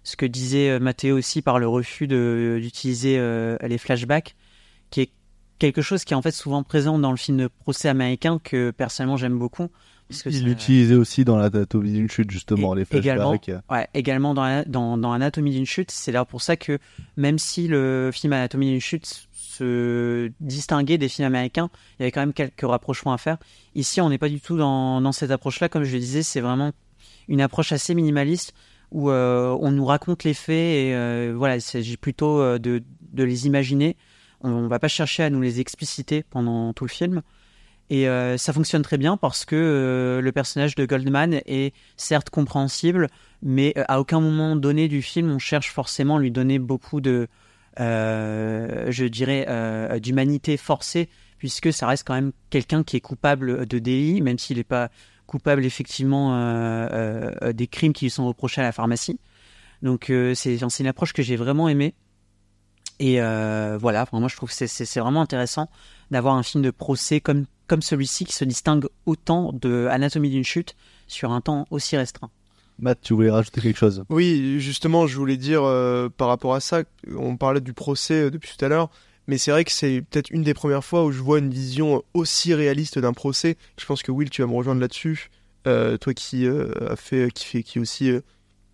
Ce 0.03 0.15
que 0.15 0.25
disait 0.25 0.79
Mathéo 0.79 1.17
aussi 1.17 1.41
par 1.41 1.59
le 1.59 1.67
refus 1.67 2.07
d'utiliser 2.07 3.17
les 3.61 3.77
flashbacks, 3.77 4.35
qui 4.91 5.01
est 5.01 5.11
quelque 5.57 5.81
chose 5.81 6.03
qui 6.03 6.13
est 6.13 6.17
en 6.17 6.21
fait 6.21 6.31
souvent 6.31 6.61
présent 6.63 6.99
dans 6.99 7.11
le 7.11 7.17
film 7.17 7.37
de 7.37 7.47
procès 7.47 7.87
américain 7.87 8.39
que 8.43 8.71
personnellement 8.71 9.17
j'aime 9.17 9.39
beaucoup. 9.39 9.69
Parce 10.11 10.23
que 10.23 10.29
Il 10.29 10.39
ça- 10.39 10.45
l'utilisait 10.45 10.95
aussi 10.95 11.25
dans 11.25 11.37
l'anatomie 11.37 11.91
d'une 11.93 12.09
chute, 12.09 12.29
justement, 12.29 12.75
Et- 12.75 12.85
les 12.85 12.97
également, 12.97 13.31
flashbacks. 13.37 13.63
Ouais, 13.71 13.87
également 13.93 14.33
dans, 14.33 14.63
dans, 14.67 14.97
dans 14.97 15.11
Anatomie 15.11 15.51
d'une 15.51 15.65
chute, 15.65 15.89
c'est 15.91 16.11
là 16.11 16.23
pour 16.25 16.41
ça 16.41 16.55
que 16.55 16.77
même 17.17 17.39
si 17.39 17.67
le 17.67 18.11
film 18.13 18.33
Anatomie 18.33 18.69
d'une 18.71 18.79
chute 18.81 19.27
se 19.33 20.31
distinguait 20.39 20.97
des 20.97 21.09
films 21.09 21.27
américains, 21.27 21.69
il 21.99 22.01
y 22.01 22.03
avait 22.03 22.11
quand 22.11 22.21
même 22.21 22.33
quelques 22.33 22.61
rapprochements 22.61 23.13
à 23.13 23.17
faire. 23.17 23.37
Ici, 23.75 24.01
on 24.01 24.09
n'est 24.09 24.17
pas 24.17 24.29
du 24.29 24.39
tout 24.39 24.57
dans, 24.57 25.01
dans 25.01 25.11
cette 25.11 25.31
approche-là, 25.31 25.69
comme 25.69 25.83
je 25.83 25.93
le 25.93 25.99
disais, 25.99 26.23
c'est 26.23 26.41
vraiment 26.41 26.71
une 27.27 27.41
approche 27.41 27.71
assez 27.71 27.93
minimaliste 27.95 28.53
où 28.91 29.09
euh, 29.09 29.55
on 29.61 29.71
nous 29.71 29.85
raconte 29.85 30.23
les 30.23 30.33
faits 30.33 30.49
et 30.55 30.93
euh, 30.95 31.33
voilà, 31.35 31.55
il 31.55 31.61
s'agit 31.61 31.95
plutôt 31.97 32.41
euh, 32.41 32.59
de, 32.59 32.83
de 33.13 33.23
les 33.23 33.47
imaginer. 33.47 33.95
On, 34.41 34.49
on 34.51 34.67
va 34.67 34.79
pas 34.79 34.87
chercher 34.89 35.23
à 35.23 35.29
nous 35.29 35.39
les 35.41 35.59
expliciter 35.61 36.23
pendant 36.29 36.73
tout 36.73 36.83
le 36.85 36.89
film. 36.89 37.21
Et 37.91 38.07
euh, 38.07 38.37
ça 38.37 38.53
fonctionne 38.53 38.83
très 38.83 38.97
bien 38.97 39.17
parce 39.17 39.43
que 39.43 39.53
euh, 39.53 40.21
le 40.21 40.31
personnage 40.31 40.75
de 40.75 40.85
Goldman 40.85 41.41
est 41.45 41.75
certes 41.97 42.29
compréhensible, 42.29 43.09
mais 43.43 43.73
euh, 43.77 43.83
à 43.89 43.99
aucun 43.99 44.21
moment 44.21 44.55
donné 44.55 44.87
du 44.87 45.01
film 45.01 45.29
on 45.29 45.39
cherche 45.39 45.69
forcément 45.69 46.15
à 46.15 46.19
lui 46.21 46.31
donner 46.31 46.57
beaucoup 46.57 47.01
de, 47.01 47.27
je 47.77 49.07
dirais, 49.07 49.99
d'humanité 49.99 50.55
forcée, 50.55 51.09
puisque 51.37 51.73
ça 51.73 51.85
reste 51.85 52.07
quand 52.07 52.13
même 52.13 52.31
quelqu'un 52.49 52.83
qui 52.83 52.95
est 52.95 53.01
coupable 53.01 53.65
de 53.65 53.77
délit, 53.77 54.21
même 54.21 54.39
s'il 54.39 54.55
n'est 54.55 54.63
pas 54.63 54.89
coupable 55.27 55.65
effectivement 55.65 56.31
des 57.53 57.67
crimes 57.67 57.91
qui 57.91 58.05
lui 58.05 58.09
sont 58.09 58.25
reprochés 58.25 58.61
à 58.61 58.63
la 58.63 58.71
pharmacie. 58.71 59.19
Donc 59.81 60.13
c'est 60.33 60.55
une 60.79 60.87
approche 60.87 61.11
que 61.11 61.23
j'ai 61.23 61.35
vraiment 61.35 61.67
aimée. 61.67 61.93
Et 62.99 63.19
voilà, 63.19 64.03
enfin, 64.03 64.21
moi 64.21 64.29
je 64.29 64.37
trouve 64.37 64.49
que 64.49 64.65
c'est 64.65 64.99
vraiment 65.01 65.21
intéressant 65.21 65.69
d'avoir 66.09 66.35
un 66.35 66.43
film 66.43 66.63
de 66.63 66.71
procès 66.71 67.19
comme, 67.19 67.47
comme 67.71 67.81
celui-ci 67.81 68.25
qui 68.25 68.33
se 68.33 68.43
distingue 68.43 68.89
autant 69.05 69.53
de 69.53 69.87
Anatomie 69.89 70.29
d'une 70.29 70.43
chute 70.43 70.75
sur 71.07 71.31
un 71.31 71.39
temps 71.39 71.67
aussi 71.71 71.95
restreint. 71.95 72.29
Matt, 72.79 72.99
tu 73.01 73.13
voulais 73.13 73.31
rajouter 73.31 73.61
quelque 73.61 73.79
chose? 73.79 74.03
Oui, 74.09 74.59
justement, 74.59 75.07
je 75.07 75.15
voulais 75.15 75.37
dire 75.37 75.63
euh, 75.63 76.09
par 76.09 76.27
rapport 76.27 76.53
à 76.53 76.59
ça, 76.59 76.83
on 77.15 77.37
parlait 77.37 77.61
du 77.61 77.71
procès 77.71 78.23
euh, 78.23 78.29
depuis 78.29 78.51
tout 78.53 78.65
à 78.65 78.67
l'heure, 78.67 78.89
mais 79.27 79.37
c'est 79.37 79.51
vrai 79.51 79.63
que 79.63 79.71
c'est 79.71 80.01
peut-être 80.01 80.29
une 80.31 80.43
des 80.43 80.53
premières 80.53 80.83
fois 80.83 81.05
où 81.05 81.13
je 81.13 81.21
vois 81.21 81.39
une 81.39 81.49
vision 81.49 82.03
aussi 82.13 82.53
réaliste 82.53 82.99
d'un 82.99 83.13
procès. 83.13 83.55
Je 83.79 83.85
pense 83.85 84.03
que 84.03 84.11
Will, 84.11 84.29
tu 84.29 84.41
vas 84.41 84.49
me 84.49 84.53
rejoindre 84.53 84.81
là-dessus. 84.81 85.29
Euh, 85.65 85.95
toi 85.95 86.13
qui 86.13 86.45
euh, 86.45 86.73
a 86.91 86.97
fait, 86.97 87.31
qui 87.31 87.45
fait, 87.45 87.63
qui 87.63 87.79
aussi, 87.79 88.11
euh, 88.11 88.19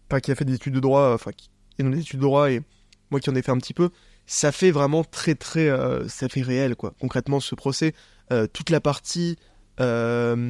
pas 0.09 0.21
qui 0.21 0.31
a 0.31 0.35
fait 0.35 0.45
des 0.45 0.55
études 0.55 0.73
de 0.73 0.79
droit, 0.79 1.13
enfin 1.13 1.29
qui 1.37 1.51
est 1.77 1.83
dans 1.83 1.91
des 1.91 1.99
études 1.99 2.17
de 2.17 2.25
droit 2.25 2.49
et 2.49 2.61
moi 3.11 3.19
qui 3.19 3.29
en 3.29 3.35
ai 3.35 3.43
fait 3.43 3.51
un 3.51 3.59
petit 3.59 3.75
peu, 3.75 3.91
ça 4.27 4.51
fait 4.51 4.71
vraiment 4.71 5.03
très 5.03 5.35
très, 5.35 5.69
euh, 5.69 6.07
ça 6.09 6.29
fait 6.29 6.41
réel 6.41 6.75
quoi. 6.75 6.93
Concrètement, 6.99 7.39
ce 7.39 7.55
procès, 7.55 7.93
toute 8.53 8.69
la 8.69 8.79
partie, 8.81 9.37
euh, 9.79 10.45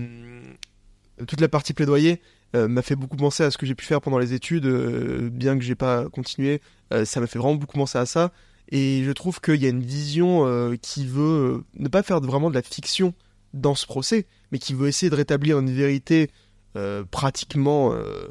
toute 1.28 1.42
la 1.42 1.48
partie 1.50 1.74
plaidoyer 1.74 2.22
euh, 2.56 2.68
m'a 2.68 2.82
fait 2.82 2.96
beaucoup 2.96 3.18
penser 3.18 3.44
à 3.44 3.52
ce 3.52 3.58
que 3.58 3.66
j'ai 3.66 3.76
pu 3.76 3.86
faire 3.86 4.02
pendant 4.02 4.20
les 4.20 4.34
études, 4.34 4.66
euh, 4.66 5.30
bien 5.32 5.58
que 5.58 5.64
j'ai 5.64 5.76
pas 5.76 6.08
continué. 6.10 6.62
euh, 6.94 7.06
ça 7.06 7.20
m'a 7.20 7.28
fait 7.28 7.40
vraiment 7.40 7.56
beaucoup 7.56 7.78
penser 7.78 7.98
à 7.98 8.06
ça. 8.06 8.32
Et 8.70 9.04
je 9.04 9.12
trouve 9.12 9.40
qu'il 9.42 9.62
y 9.62 9.66
a 9.66 9.70
une 9.70 9.84
vision 9.84 10.46
euh, 10.46 10.76
qui 10.82 11.06
veut 11.06 11.22
euh, 11.58 11.64
ne 11.76 11.88
pas 11.88 12.04
faire 12.04 12.20
vraiment 12.22 12.50
de 12.50 12.56
la 12.56 12.62
fiction 12.62 13.14
dans 13.54 13.76
ce 13.76 13.86
procès, 13.86 14.28
mais 14.52 14.60
qui 14.60 14.74
veut 14.74 14.88
essayer 14.88 15.10
de 15.10 15.16
rétablir 15.16 15.60
une 15.60 15.72
vérité 15.72 16.30
euh, 16.76 17.04
pratiquement, 17.10 17.94
euh, 17.94 18.28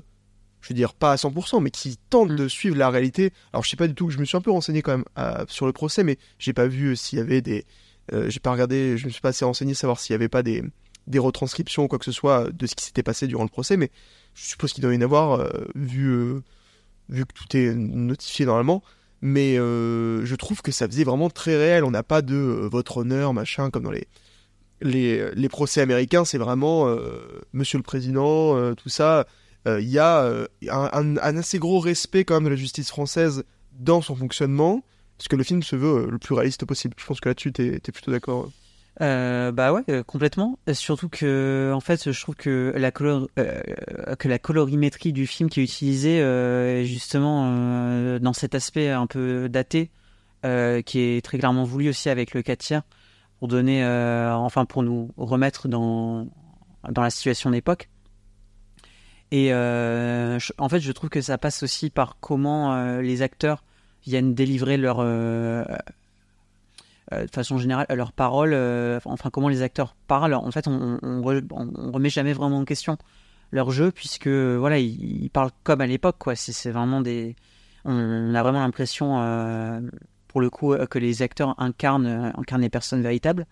je 0.61 0.69
veux 0.71 0.75
dire 0.75 0.95
pas 0.95 1.13
à 1.13 1.17
100%, 1.17 1.61
mais 1.61 1.71
qui 1.71 1.99
tente 2.11 2.35
de 2.35 2.49
suivre 2.49 2.77
la 2.77 2.91
réalité. 2.91 3.33
Alors 3.53 3.65
je 3.65 3.71
sais 3.71 3.77
pas 3.77 3.89
du 3.89 3.95
tout, 3.95 4.11
je 4.11 4.19
me 4.19 4.25
suis 4.25 4.37
un 4.37 4.41
peu 4.43 4.51
renseigné 4.51 4.83
quand 4.83 4.93
même 4.93 5.05
à- 5.17 5.45
sur 5.49 5.67
le 5.67 5.73
procès, 5.73 6.05
mais 6.05 6.19
j'ai 6.39 6.53
pas 6.53 6.67
vu 6.67 6.89
euh, 6.93 6.95
s'il 6.95 7.19
y 7.19 7.23
avait 7.23 7.41
des, 7.43 7.61
Euh, 7.61 7.63
j'ai 8.13 8.41
pas 8.41 8.53
regardé, 8.53 8.97
je 8.99 9.07
me 9.07 9.11
suis 9.11 9.21
pas 9.21 9.31
assez 9.31 9.45
renseigné 9.45 9.75
savoir 9.75 9.99
s'il 10.01 10.13
y 10.13 10.15
avait 10.15 10.29
pas 10.29 10.43
des, 10.43 10.63
des 11.07 11.19
retranscriptions 11.19 11.85
ou 11.85 11.89
quoi 11.89 11.99
que 11.99 12.05
ce 12.05 12.13
soit 12.13 12.51
de 12.53 12.67
ce 12.67 12.75
qui 12.75 12.85
s'était 12.85 13.03
passé 13.03 13.27
durant 13.27 13.43
le 13.45 13.49
procès, 13.49 13.77
mais 13.77 13.91
je 14.35 14.45
suppose 14.47 14.73
qu'il 14.73 14.83
doit 14.83 14.95
y 14.95 14.97
en 14.99 15.01
avoir 15.03 15.41
euh, 15.41 15.49
vu, 15.75 16.09
euh, 16.09 16.41
vu 17.09 17.25
que 17.27 17.33
tout 17.33 17.57
est 17.57 17.75
notifié 17.75 18.47
normalement. 18.47 18.83
Mais 19.23 19.59
euh, 19.59 20.25
je 20.27 20.35
trouve 20.37 20.61
que 20.61 20.71
ça 20.71 20.87
faisait 20.87 21.05
vraiment 21.05 21.31
très 21.31 21.57
réel. 21.57 21.85
On 21.85 21.91
n'a 21.91 22.03
pas 22.03 22.21
de 22.21 22.35
euh, 22.37 22.69
votre 22.71 22.99
honneur, 22.99 23.33
machin, 23.33 23.71
comme 23.71 23.85
dans 23.85 23.91
les, 23.91 24.07
les, 24.83 25.35
les 25.35 25.49
procès 25.49 25.81
américains. 25.81 26.27
C'est 26.27 26.37
vraiment 26.39 26.87
euh, 26.87 27.41
Monsieur 27.55 27.79
le 27.79 27.83
Président, 27.83 28.57
euh, 28.57 28.75
tout 28.75 28.91
ça. 28.91 29.27
Euh, 29.67 29.81
Il 29.81 29.89
y 29.89 29.99
a 29.99 30.19
euh, 30.23 30.47
un- 30.69 31.17
un 31.17 31.37
assez 31.39 31.59
gros 31.59 31.81
respect 31.81 32.25
quand 32.25 32.35
même 32.35 32.45
de 32.45 32.51
la 32.51 32.57
justice 32.57 32.91
française 32.91 33.45
dans 33.73 34.03
son 34.03 34.15
fonctionnement, 34.15 34.85
parce 35.19 35.29
que 35.29 35.37
le 35.37 35.45
film 35.45 35.63
se 35.63 35.77
veut 35.77 36.05
euh, 36.05 36.11
le 36.11 36.19
plus 36.19 36.35
réaliste 36.35 36.65
possible. 36.65 36.95
Je 36.99 37.07
pense 37.07 37.21
que 37.21 37.29
là-dessus, 37.29 37.53
t'es 37.53 37.77
es 37.77 37.93
plutôt 37.93 38.11
d'accord. 38.11 38.51
Euh, 39.03 39.53
bah 39.53 39.73
ouais, 39.73 39.83
euh, 39.91 40.03
complètement. 40.03 40.59
Surtout 40.73 41.09
que, 41.09 41.73
en 41.75 41.81
fait, 41.81 42.11
je 42.11 42.21
trouve 42.21 42.35
que 42.35 42.73
la 42.77 42.91
color, 42.91 43.29
que 43.37 44.29
la 44.29 44.39
colorimétrie 44.39 45.13
du 45.13 45.27
film 45.27 45.51
qui 45.51 45.61
est 45.61 45.65
utilisée, 45.65 46.19
est 46.19 46.85
justement 46.85 48.19
dans 48.19 48.33
cet 48.33 48.55
aspect 48.55 48.91
un 48.91 49.07
peu 49.07 49.49
daté, 49.49 49.91
qui 50.43 51.01
est 51.01 51.25
très 51.25 51.39
clairement 51.39 51.65
voulu 51.65 51.91
aussi 51.91 52.09
avec 52.09 52.33
le 52.33 52.43
4 52.43 52.59
tiers, 52.59 52.83
pour 53.39 53.49
donner, 53.49 53.85
enfin, 53.85 54.65
pour 54.65 54.83
nous 54.83 55.11
remettre 55.17 55.69
dans 55.69 56.29
dans 56.91 57.03
la 57.03 57.11
situation 57.11 57.51
d'époque. 57.51 57.91
Et 59.31 59.53
en 59.53 60.69
fait, 60.71 60.81
je 60.81 60.93
trouve 60.93 61.11
que 61.11 61.21
ça 61.21 61.37
passe 61.37 61.63
aussi 61.63 61.91
par 61.91 62.17
comment 62.21 62.99
les 63.01 63.21
acteurs 63.21 63.63
viennent 64.07 64.35
délivrer 64.35 64.77
leur 64.77 64.99
euh, 65.01 65.65
euh, 67.13 67.25
de 67.27 67.31
façon 67.31 67.59
générale 67.59 67.87
leurs 67.95 68.13
paroles, 68.13 68.53
euh, 68.53 68.99
enfin 69.05 69.31
comment 69.31 69.49
les 69.49 69.63
acteurs 69.63 69.95
parlent. 70.09 70.35
En 70.35 70.51
fait, 70.51 70.67
on, 70.69 70.99
on, 71.03 71.21
re- 71.23 71.47
on- 71.53 71.71
on 71.77 71.93
remet 71.93 72.11
jamais 72.11 72.33
vraiment 72.33 72.59
en 72.59 72.65
question 72.65 72.97
leur 73.53 73.71
jeu 73.71 73.93
puisque 73.93 74.27
voilà, 74.29 74.79
ils, 74.79 75.31
parlent 75.31 75.53
comme 75.63 75.81
à 75.81 75.87
l'époque 75.87 76.17
quoi. 76.19 76.35
C'est 76.35 76.53
on, 77.85 78.35
a 78.35 78.43
vraiment 78.43 78.61
l'impression 78.61 79.17
pour 80.29 80.41
le 80.41 80.51
coup 80.51 80.75
que 80.91 80.99
les 80.99 81.23
acteurs 81.23 81.55
incarnent 81.59 82.33
incarnent 82.37 82.63
des 82.63 82.69
personnes 82.69 83.03
véritables. 83.03 83.47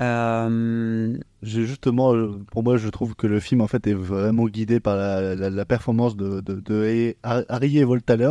Euh, 0.00 1.16
J'ai 1.42 1.66
justement, 1.66 2.14
euh, 2.14 2.38
pour 2.50 2.62
moi, 2.62 2.76
je 2.76 2.88
trouve 2.88 3.14
que 3.14 3.26
le 3.26 3.40
film 3.40 3.60
en 3.60 3.66
fait 3.66 3.86
est 3.86 3.94
vraiment 3.94 4.46
guidé 4.46 4.80
par 4.80 4.96
la, 4.96 5.34
la- 5.34 5.50
la 5.50 5.64
performance 5.64 6.16
de, 6.16 6.40
de, 6.40 6.54
de 6.60 7.14
Harry 7.22 7.82
Voltaler, 7.84 8.28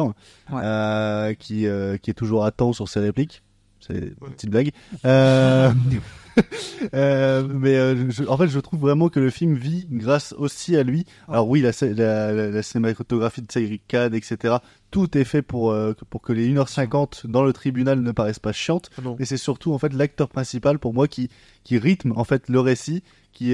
Ouais. 0.52 0.62
euh, 0.64 1.34
qui, 1.34 1.68
euh, 1.68 1.98
qui 1.98 2.10
est 2.12 2.14
toujours 2.16 2.46
à 2.46 2.52
temps 2.52 2.74
sur 2.74 2.88
ses 2.90 3.00
répliques. 3.00 3.44
C'est 3.80 3.96
une 3.98 4.32
petite 4.34 4.50
blague. 4.50 4.72
Euh, 5.06 5.72
euh, 6.94 7.48
mais 7.50 7.76
euh, 7.78 8.10
je- 8.10 8.24
en 8.26 8.38
fait, 8.38 8.48
je 8.48 8.60
trouve 8.60 8.80
vraiment 8.82 9.10
que 9.10 9.20
le 9.20 9.30
film 9.30 9.56
vit 9.56 9.86
grâce 9.90 10.34
aussi 10.38 10.76
à 10.78 10.84
lui. 10.84 11.06
Alors 11.28 11.48
oui, 11.48 11.62
la, 11.62 11.72
cé- 11.72 11.94
la, 11.94 12.32
la- 12.32 12.50
la 12.50 12.62
cinématographie 12.64 13.42
de 13.42 13.52
Cédric 13.52 13.84
Kahn, 13.88 14.14
etc. 14.14 14.56
Tout 14.92 15.18
est 15.18 15.24
fait 15.24 15.42
pour, 15.42 15.72
euh, 15.72 15.94
pour 16.10 16.22
que 16.22 16.34
les 16.34 16.48
1h50 16.54 17.28
dans 17.28 17.44
le 17.44 17.54
tribunal 17.54 18.02
ne 18.02 18.12
paraissent 18.12 18.40
pas 18.40 18.52
chiantes. 18.54 18.90
Ah 18.98 19.02
non. 19.02 19.16
Mais 19.20 19.26
c'est 19.26 19.38
surtout 19.38 19.74
en 19.74 19.78
fait 19.80 19.94
l'acteur 19.94 20.30
principal 20.30 20.80
pour 20.80 20.94
moi 20.94 21.08
qui, 21.08 21.30
qui 21.64 21.78
rythme 21.78 22.14
en 22.16 22.24
fait 22.24 22.50
le 22.50 22.60
récit, 22.60 23.04
qui 23.34 23.54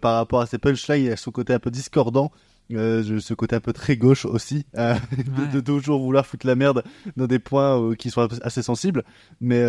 par 0.00 0.16
rapport 0.16 0.40
à 0.40 0.46
ses 0.46 0.58
punchlines, 0.58 1.04
il 1.06 1.10
a 1.12 1.16
son 1.16 1.30
côté 1.30 1.52
un 1.54 1.58
peu 1.58 1.70
discordant, 1.70 2.30
euh, 2.72 3.20
ce 3.20 3.34
côté 3.34 3.56
un 3.56 3.60
peu 3.60 3.72
très 3.72 3.96
gauche 3.96 4.24
aussi, 4.24 4.64
euh, 4.76 4.94
de, 5.18 5.52
de 5.52 5.60
toujours 5.60 6.00
vouloir 6.00 6.26
foutre 6.26 6.46
la 6.46 6.54
merde 6.54 6.82
dans 7.16 7.26
des 7.26 7.38
points 7.38 7.80
euh, 7.80 7.94
qui 7.94 8.10
sont 8.10 8.26
assez 8.42 8.62
sensibles. 8.62 9.04
Mais, 9.40 9.62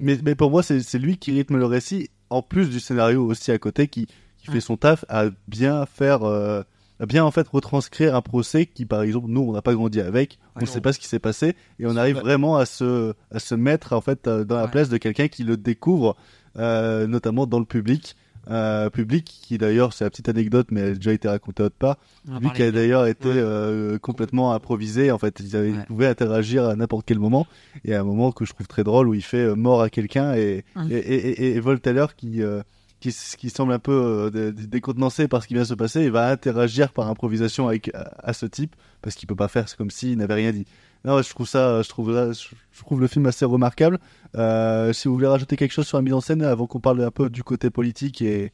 mais, 0.00 0.18
mais 0.24 0.34
pour 0.34 0.50
moi, 0.50 0.62
c'est 0.62 0.98
lui 0.98 1.18
qui 1.18 1.32
rythme 1.32 1.56
le 1.58 1.66
récit, 1.66 2.10
en 2.30 2.42
plus 2.42 2.70
du 2.70 2.80
scénario 2.80 3.24
aussi 3.26 3.50
à 3.52 3.58
côté, 3.58 3.88
qui, 3.88 4.06
qui 4.38 4.46
fait 4.50 4.60
son 4.60 4.76
taf 4.76 5.04
à 5.08 5.24
bien 5.48 5.84
faire. 5.86 6.24
à 6.24 6.64
bien 7.08 7.24
en 7.24 7.30
fait 7.30 7.48
retranscrire 7.48 8.14
un 8.14 8.20
procès 8.20 8.66
qui 8.66 8.84
par 8.84 9.00
exemple 9.00 9.28
nous 9.30 9.40
on 9.40 9.52
n'a 9.52 9.62
pas 9.62 9.72
grandi 9.72 10.02
avec 10.02 10.38
on 10.54 10.60
ne 10.60 10.66
sait 10.66 10.82
pas 10.82 10.92
ce 10.92 10.98
qui 10.98 11.08
s'est 11.08 11.18
passé 11.18 11.56
et 11.78 11.86
on 11.86 11.96
arrive 11.96 12.18
vraiment 12.18 12.58
à 12.58 12.66
se 12.66 13.14
à 13.32 13.38
se 13.38 13.54
mettre 13.54 13.94
en 13.94 14.02
fait 14.02 14.28
dans 14.28 14.56
la 14.56 14.64
Ouais. 14.64 14.70
place 14.70 14.90
de 14.90 14.98
quelqu'un 14.98 15.28
qui 15.28 15.42
le 15.42 15.56
découvre 15.56 16.14
notamment 16.56 17.46
dans 17.46 17.58
le 17.58 17.64
public 17.64 18.16
euh, 18.48 18.88
public 18.90 19.24
qui 19.42 19.58
d'ailleurs 19.58 19.92
c'est 19.92 20.04
la 20.04 20.10
petite 20.10 20.28
anecdote 20.28 20.68
mais 20.70 20.80
elle 20.80 20.92
a 20.92 20.94
déjà 20.94 21.12
été 21.12 21.28
racontée 21.28 21.62
autre 21.62 21.76
part 21.78 21.96
parler 22.26 22.50
qui 22.54 22.62
a 22.62 22.70
d'ailleurs 22.70 23.06
été 23.06 23.28
Ouais. 23.28 23.34
euh, 23.36 23.98
complètement 23.98 24.54
improvisé 24.54 25.10
en 25.10 25.18
fait 25.18 25.38
ils, 25.40 25.56
avaient, 25.56 25.70
ils 25.70 25.76
Ouais. 25.76 25.84
pouvaient 25.86 26.06
interagir 26.06 26.64
à 26.64 26.74
n'importe 26.76 27.04
quel 27.06 27.18
moment 27.18 27.46
et 27.84 27.94
à 27.94 28.00
un 28.00 28.04
moment 28.04 28.32
que 28.32 28.44
je 28.46 28.52
trouve 28.54 28.66
très 28.66 28.82
drôle 28.84 29.08
où 29.08 29.14
il 29.14 29.22
fait 29.22 29.38
euh, 29.44 29.54
mort 29.54 29.82
à 29.82 29.90
quelqu'un 29.90 30.34
et, 30.34 30.64
Hum. 30.76 30.88
et, 30.90 30.96
et, 30.96 31.28
et, 31.50 31.56
et 31.56 31.60
Voltaire 31.60 32.16
qui 32.16 32.42
euh, 32.42 32.62
qui, 33.00 33.50
semble 33.50 33.72
un 33.72 33.78
peu 33.78 33.92
euh, 33.92 34.30
dé- 34.30 34.52
dé- 34.52 34.66
décontenancé 34.66 35.26
par 35.26 35.42
ce 35.42 35.48
qui 35.48 35.54
vient 35.54 35.62
de 35.62 35.68
se 35.68 35.74
passer, 35.74 36.04
il 36.04 36.10
va 36.10 36.28
interagir 36.30 36.92
par 36.92 37.08
improvisation 37.08 37.66
avec 37.68 37.94
à, 37.94 38.12
à 38.22 38.32
ce 38.32 38.46
type 38.46 38.76
parce 39.02 39.16
qu'il 39.16 39.26
peut 39.26 39.34
pas 39.36 39.48
faire 39.48 39.68
c'est 39.68 39.76
comme 39.76 39.90
s'il 39.90 40.16
n'avait 40.18 40.34
rien 40.34 40.52
dit. 40.52 40.66
Non, 41.04 41.22
je 41.22 41.30
trouve 41.30 41.48
ça, 41.48 41.80
je 41.80 41.88
trouve 41.88 42.12
là, 42.12 42.30
je, 42.32 42.48
trouve 42.84 43.00
le 43.00 43.06
film 43.06 43.24
assez 43.24 43.46
remarquable. 43.46 43.98
Euh, 44.36 44.92
si 44.92 45.08
vous 45.08 45.14
voulez 45.14 45.26
rajouter 45.26 45.56
quelque 45.56 45.72
chose 45.72 45.86
sur 45.86 45.96
la 45.96 46.02
mise 46.02 46.12
en 46.12 46.20
scène 46.20 46.42
avant 46.42 46.66
qu'on 46.66 46.78
parle 46.80 47.02
un 47.02 47.10
peu 47.10 47.30
du 47.30 47.42
côté 47.42 47.70
politique 47.70 48.20
et, 48.20 48.52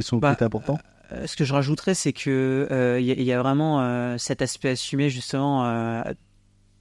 son 0.00 0.18
Bah, 0.18 0.30
côté 0.30 0.44
important. 0.44 0.78
Euh, 1.10 1.26
ce 1.26 1.34
que 1.36 1.44
je 1.44 1.52
rajouterais, 1.52 1.94
c'est 1.94 2.12
que 2.12 2.68
euh, 2.70 3.00
il 3.00 3.06
y, 3.20 3.24
y 3.24 3.32
a 3.32 3.42
vraiment 3.42 3.80
euh, 3.82 4.16
cet 4.16 4.42
aspect 4.42 4.70
assumé 4.70 5.10
justement 5.10 5.66
euh, 5.66 6.02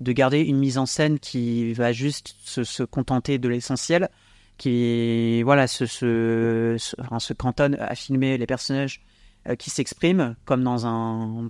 de 0.01 0.11
garder 0.11 0.41
une 0.41 0.57
mise 0.59 0.77
en 0.77 0.85
scène 0.85 1.17
qui 1.17 1.73
va 1.73 1.91
juste 1.93 2.35
se, 2.43 2.63
se 2.63 2.83
contenter 2.83 3.39
de 3.39 3.49
l'essentiel, 3.49 4.07
qui 4.61 5.41
voilà 5.41 5.65
se, 5.65 5.87
se, 5.87 6.75
se, 6.77 7.33
cantonne 7.33 7.75
à 7.79 7.95
filmer 7.95 8.37
les 8.37 8.45
personnages 8.45 9.01
euh, 9.47 9.55
qui 9.55 9.71
s'expriment 9.71 10.35
comme 10.45 10.63
dans 10.63 10.85
un 10.85 11.49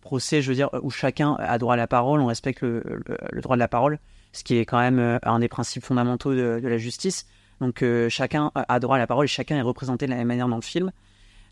procès, 0.00 0.42
je 0.42 0.48
veux 0.48 0.56
dire, 0.56 0.68
où 0.82 0.90
chacun 0.90 1.36
a 1.38 1.56
droit 1.58 1.74
à 1.74 1.76
la 1.76 1.86
parole, 1.86 2.20
on 2.20 2.26
respecte 2.26 2.62
le, 2.62 2.82
le- 3.06 3.40
droit 3.40 3.54
de 3.54 3.60
la 3.60 3.68
parole, 3.68 4.00
ce 4.32 4.42
qui 4.42 4.56
est 4.56 4.64
quand 4.64 4.80
même 4.80 4.98
euh, 4.98 5.18
un 5.22 5.38
des 5.38 5.46
principes 5.46 5.84
fondamentaux 5.84 6.34
de, 6.34 6.60
la 6.60 6.78
justice. 6.78 7.26
Donc 7.60 7.82
euh, 7.82 8.08
chacun 8.08 8.50
a 8.56 8.80
droit 8.80 8.96
à 8.96 8.98
la 8.98 9.06
parole 9.06 9.26
et 9.26 9.28
chacun 9.28 9.56
est 9.56 9.62
représenté 9.62 10.06
de 10.06 10.10
la 10.10 10.16
même 10.16 10.26
manière 10.26 10.48
dans 10.48 10.56
le 10.56 10.62
film. 10.62 10.90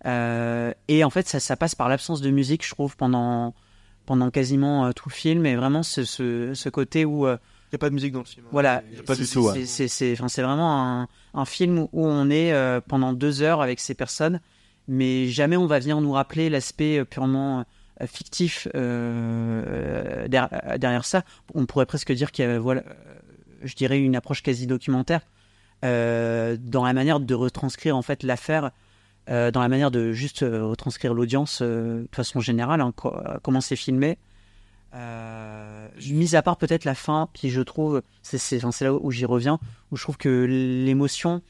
Et 0.04 1.04
en 1.04 1.10
fait, 1.10 1.28
ça, 1.28 1.38
ça 1.38 1.56
passe 1.56 1.76
par 1.76 1.88
l'absence 1.88 2.20
de 2.20 2.30
musique, 2.30 2.66
je 2.66 2.72
trouve, 2.72 2.96
pendant, 2.96 3.54
pendant 4.06 4.30
quasiment 4.30 4.92
tout 4.92 5.08
le 5.08 5.14
film. 5.14 5.46
Et 5.46 5.54
vraiment, 5.54 5.84
ce, 5.84 6.04
ce 6.04 6.68
côté 6.68 7.04
où. 7.04 7.28
Il 7.66 7.74
n'y 7.74 7.76
a 7.76 7.78
pas 7.78 7.88
de 7.90 7.94
musique 7.94 8.12
dans 8.12 8.20
le 8.20 8.24
film. 8.24 8.46
hein. 8.46 8.50
voilà. 8.52 8.82
Il 8.90 8.96
y 8.96 9.00
a 9.00 9.02
pas 9.02 9.14
c'est- 9.14 9.22
du 9.22 9.28
tout, 9.28 9.42
vraiment 10.42 11.00
un, 11.02 11.08
un 11.34 11.44
film 11.44 11.80
où 11.92 12.06
on 12.06 12.30
est 12.30 12.52
euh, 12.52 12.80
pendant 12.86 13.12
deux 13.12 13.42
heures 13.42 13.60
avec 13.60 13.80
ces 13.80 13.94
personnes, 13.94 14.40
mais 14.88 15.26
jamais 15.28 15.56
on 15.56 15.66
va 15.66 15.78
venir 15.80 16.00
nous 16.00 16.12
rappeler 16.12 16.48
l'aspect 16.48 16.98
euh, 17.00 17.04
purement 17.04 17.64
euh, 18.00 18.06
fictif 18.06 18.68
euh, 18.74 20.28
der- 20.28 20.48
derrière 20.78 21.04
ça. 21.04 21.22
On 21.54 21.66
pourrait 21.66 21.86
presque 21.86 22.12
dire 22.12 22.30
qu'il 22.32 22.44
y 22.44 22.48
a, 22.48 22.58
voilà, 22.58 22.82
je 23.62 23.74
dirais, 23.74 23.98
une 23.98 24.16
approche 24.16 24.42
quasi 24.42 24.66
documentaire 24.66 25.20
dans 25.82 26.84
la 26.84 26.92
manière 26.92 27.20
de 27.20 27.34
retranscrire 27.34 27.96
en 27.96 28.02
fait 28.02 28.22
l'affaire. 28.22 28.70
dans 29.28 29.60
la 29.60 29.68
manière 29.68 29.90
de 29.90 30.12
juste 30.12 30.40
retranscrire 30.40 31.14
l'audience 31.14 31.62
de 31.62 32.08
façon 32.12 32.40
générale, 32.40 32.80
hein, 32.80 32.92
co- 32.94 33.14
comment 33.42 33.60
c'est 33.60 33.76
filmé. 33.76 34.18
Euh, 34.94 35.88
mis 36.08 36.36
à 36.36 36.42
part 36.42 36.56
peut-être 36.56 36.84
la 36.84 36.94
fin, 36.94 37.28
puis 37.32 37.50
je 37.50 37.60
trouve, 37.60 38.02
c'est 38.22 38.60
là 38.80 38.94
où 38.94 39.10
j'y 39.10 39.24
reviens, 39.24 39.58
où 39.90 39.96
je 39.96 40.02
trouve 40.02 40.16
que 40.16 40.46
l'émotion 40.84 41.42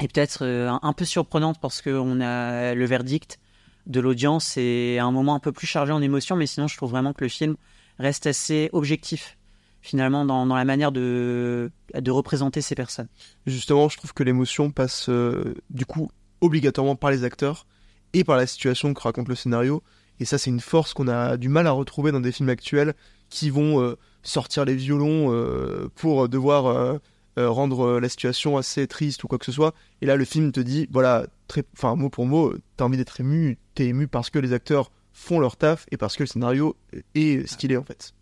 est 0.00 0.12
peut-être 0.12 0.44
euh, 0.44 0.70
un, 0.82 0.92
peu 0.92 1.04
surprenante 1.04 1.60
parce 1.60 1.80
qu'on 1.80 2.20
a 2.20 2.74
le 2.74 2.84
verdict 2.86 3.38
de 3.86 4.00
l'audience 4.00 4.56
et 4.56 4.98
un 4.98 5.12
moment 5.12 5.34
un 5.34 5.38
peu 5.38 5.52
plus 5.52 5.66
chargé 5.66 5.92
en 5.92 6.02
émotion, 6.02 6.34
mais 6.36 6.46
sinon 6.46 6.66
je 6.66 6.76
trouve 6.76 6.90
vraiment 6.90 7.12
que 7.12 7.22
le 7.22 7.28
film 7.28 7.56
reste 7.98 8.26
assez 8.26 8.70
objectif 8.72 9.36
finalement 9.84 10.24
dans, 10.24 10.46
la 10.46 10.64
manière 10.64 10.92
de, 10.92 11.70
de 11.94 12.10
représenter 12.10 12.62
ces 12.62 12.74
personnes. 12.74 13.08
Justement, 13.46 13.90
je 13.90 13.98
trouve 13.98 14.14
que 14.14 14.22
l'émotion 14.22 14.70
passe 14.70 15.10
euh, 15.10 15.54
du 15.68 15.84
coup 15.84 16.10
obligatoirement 16.40 16.96
par 16.96 17.10
les 17.10 17.22
acteurs 17.22 17.66
et 18.14 18.24
par 18.24 18.38
la 18.38 18.46
situation 18.46 18.94
que 18.94 19.00
raconte 19.02 19.28
le 19.28 19.34
scénario. 19.34 19.82
Et 20.20 20.24
ça, 20.24 20.38
c'est 20.38 20.50
une 20.50 20.60
force 20.60 20.94
qu'on 20.94 21.08
a 21.08 21.36
du 21.36 21.48
mal 21.48 21.66
à 21.66 21.72
retrouver 21.72 22.12
dans 22.12 22.20
des 22.20 22.32
films 22.32 22.48
actuels 22.48 22.94
qui 23.30 23.50
vont 23.50 23.80
euh, 23.80 23.96
sortir 24.22 24.64
les 24.64 24.76
violons 24.76 25.32
euh, 25.32 25.88
pour 25.96 26.28
devoir 26.28 26.66
euh, 26.66 26.98
euh, 27.36 27.50
rendre 27.50 27.80
euh, 27.84 28.00
la 28.00 28.08
situation 28.08 28.56
assez 28.56 28.86
triste 28.86 29.24
ou 29.24 29.26
quoi 29.26 29.38
que 29.38 29.44
ce 29.44 29.50
soit. 29.50 29.74
Et 30.00 30.06
là, 30.06 30.14
le 30.14 30.24
film 30.24 30.52
te 30.52 30.60
dit, 30.60 30.88
voilà, 30.92 31.26
très, 31.48 31.64
enfin 31.72 31.96
mot 31.96 32.08
pour 32.08 32.26
mot, 32.26 32.54
t'as 32.76 32.84
envie 32.84 32.96
d'être 32.96 33.20
ému, 33.20 33.58
t'es 33.74 33.86
ému 33.86 34.06
parce 34.06 34.30
que 34.30 34.38
les 34.38 34.52
acteurs 34.52 34.92
font 35.12 35.40
leur 35.40 35.56
taf 35.56 35.86
et 35.90 35.96
parce 35.96 36.16
que 36.16 36.22
le 36.22 36.28
scénario 36.28 36.76
est 37.16 37.44
ce 37.48 37.56
qu'il 37.56 37.72
est 37.72 37.76
en 37.76 37.82
fait. 37.82 38.14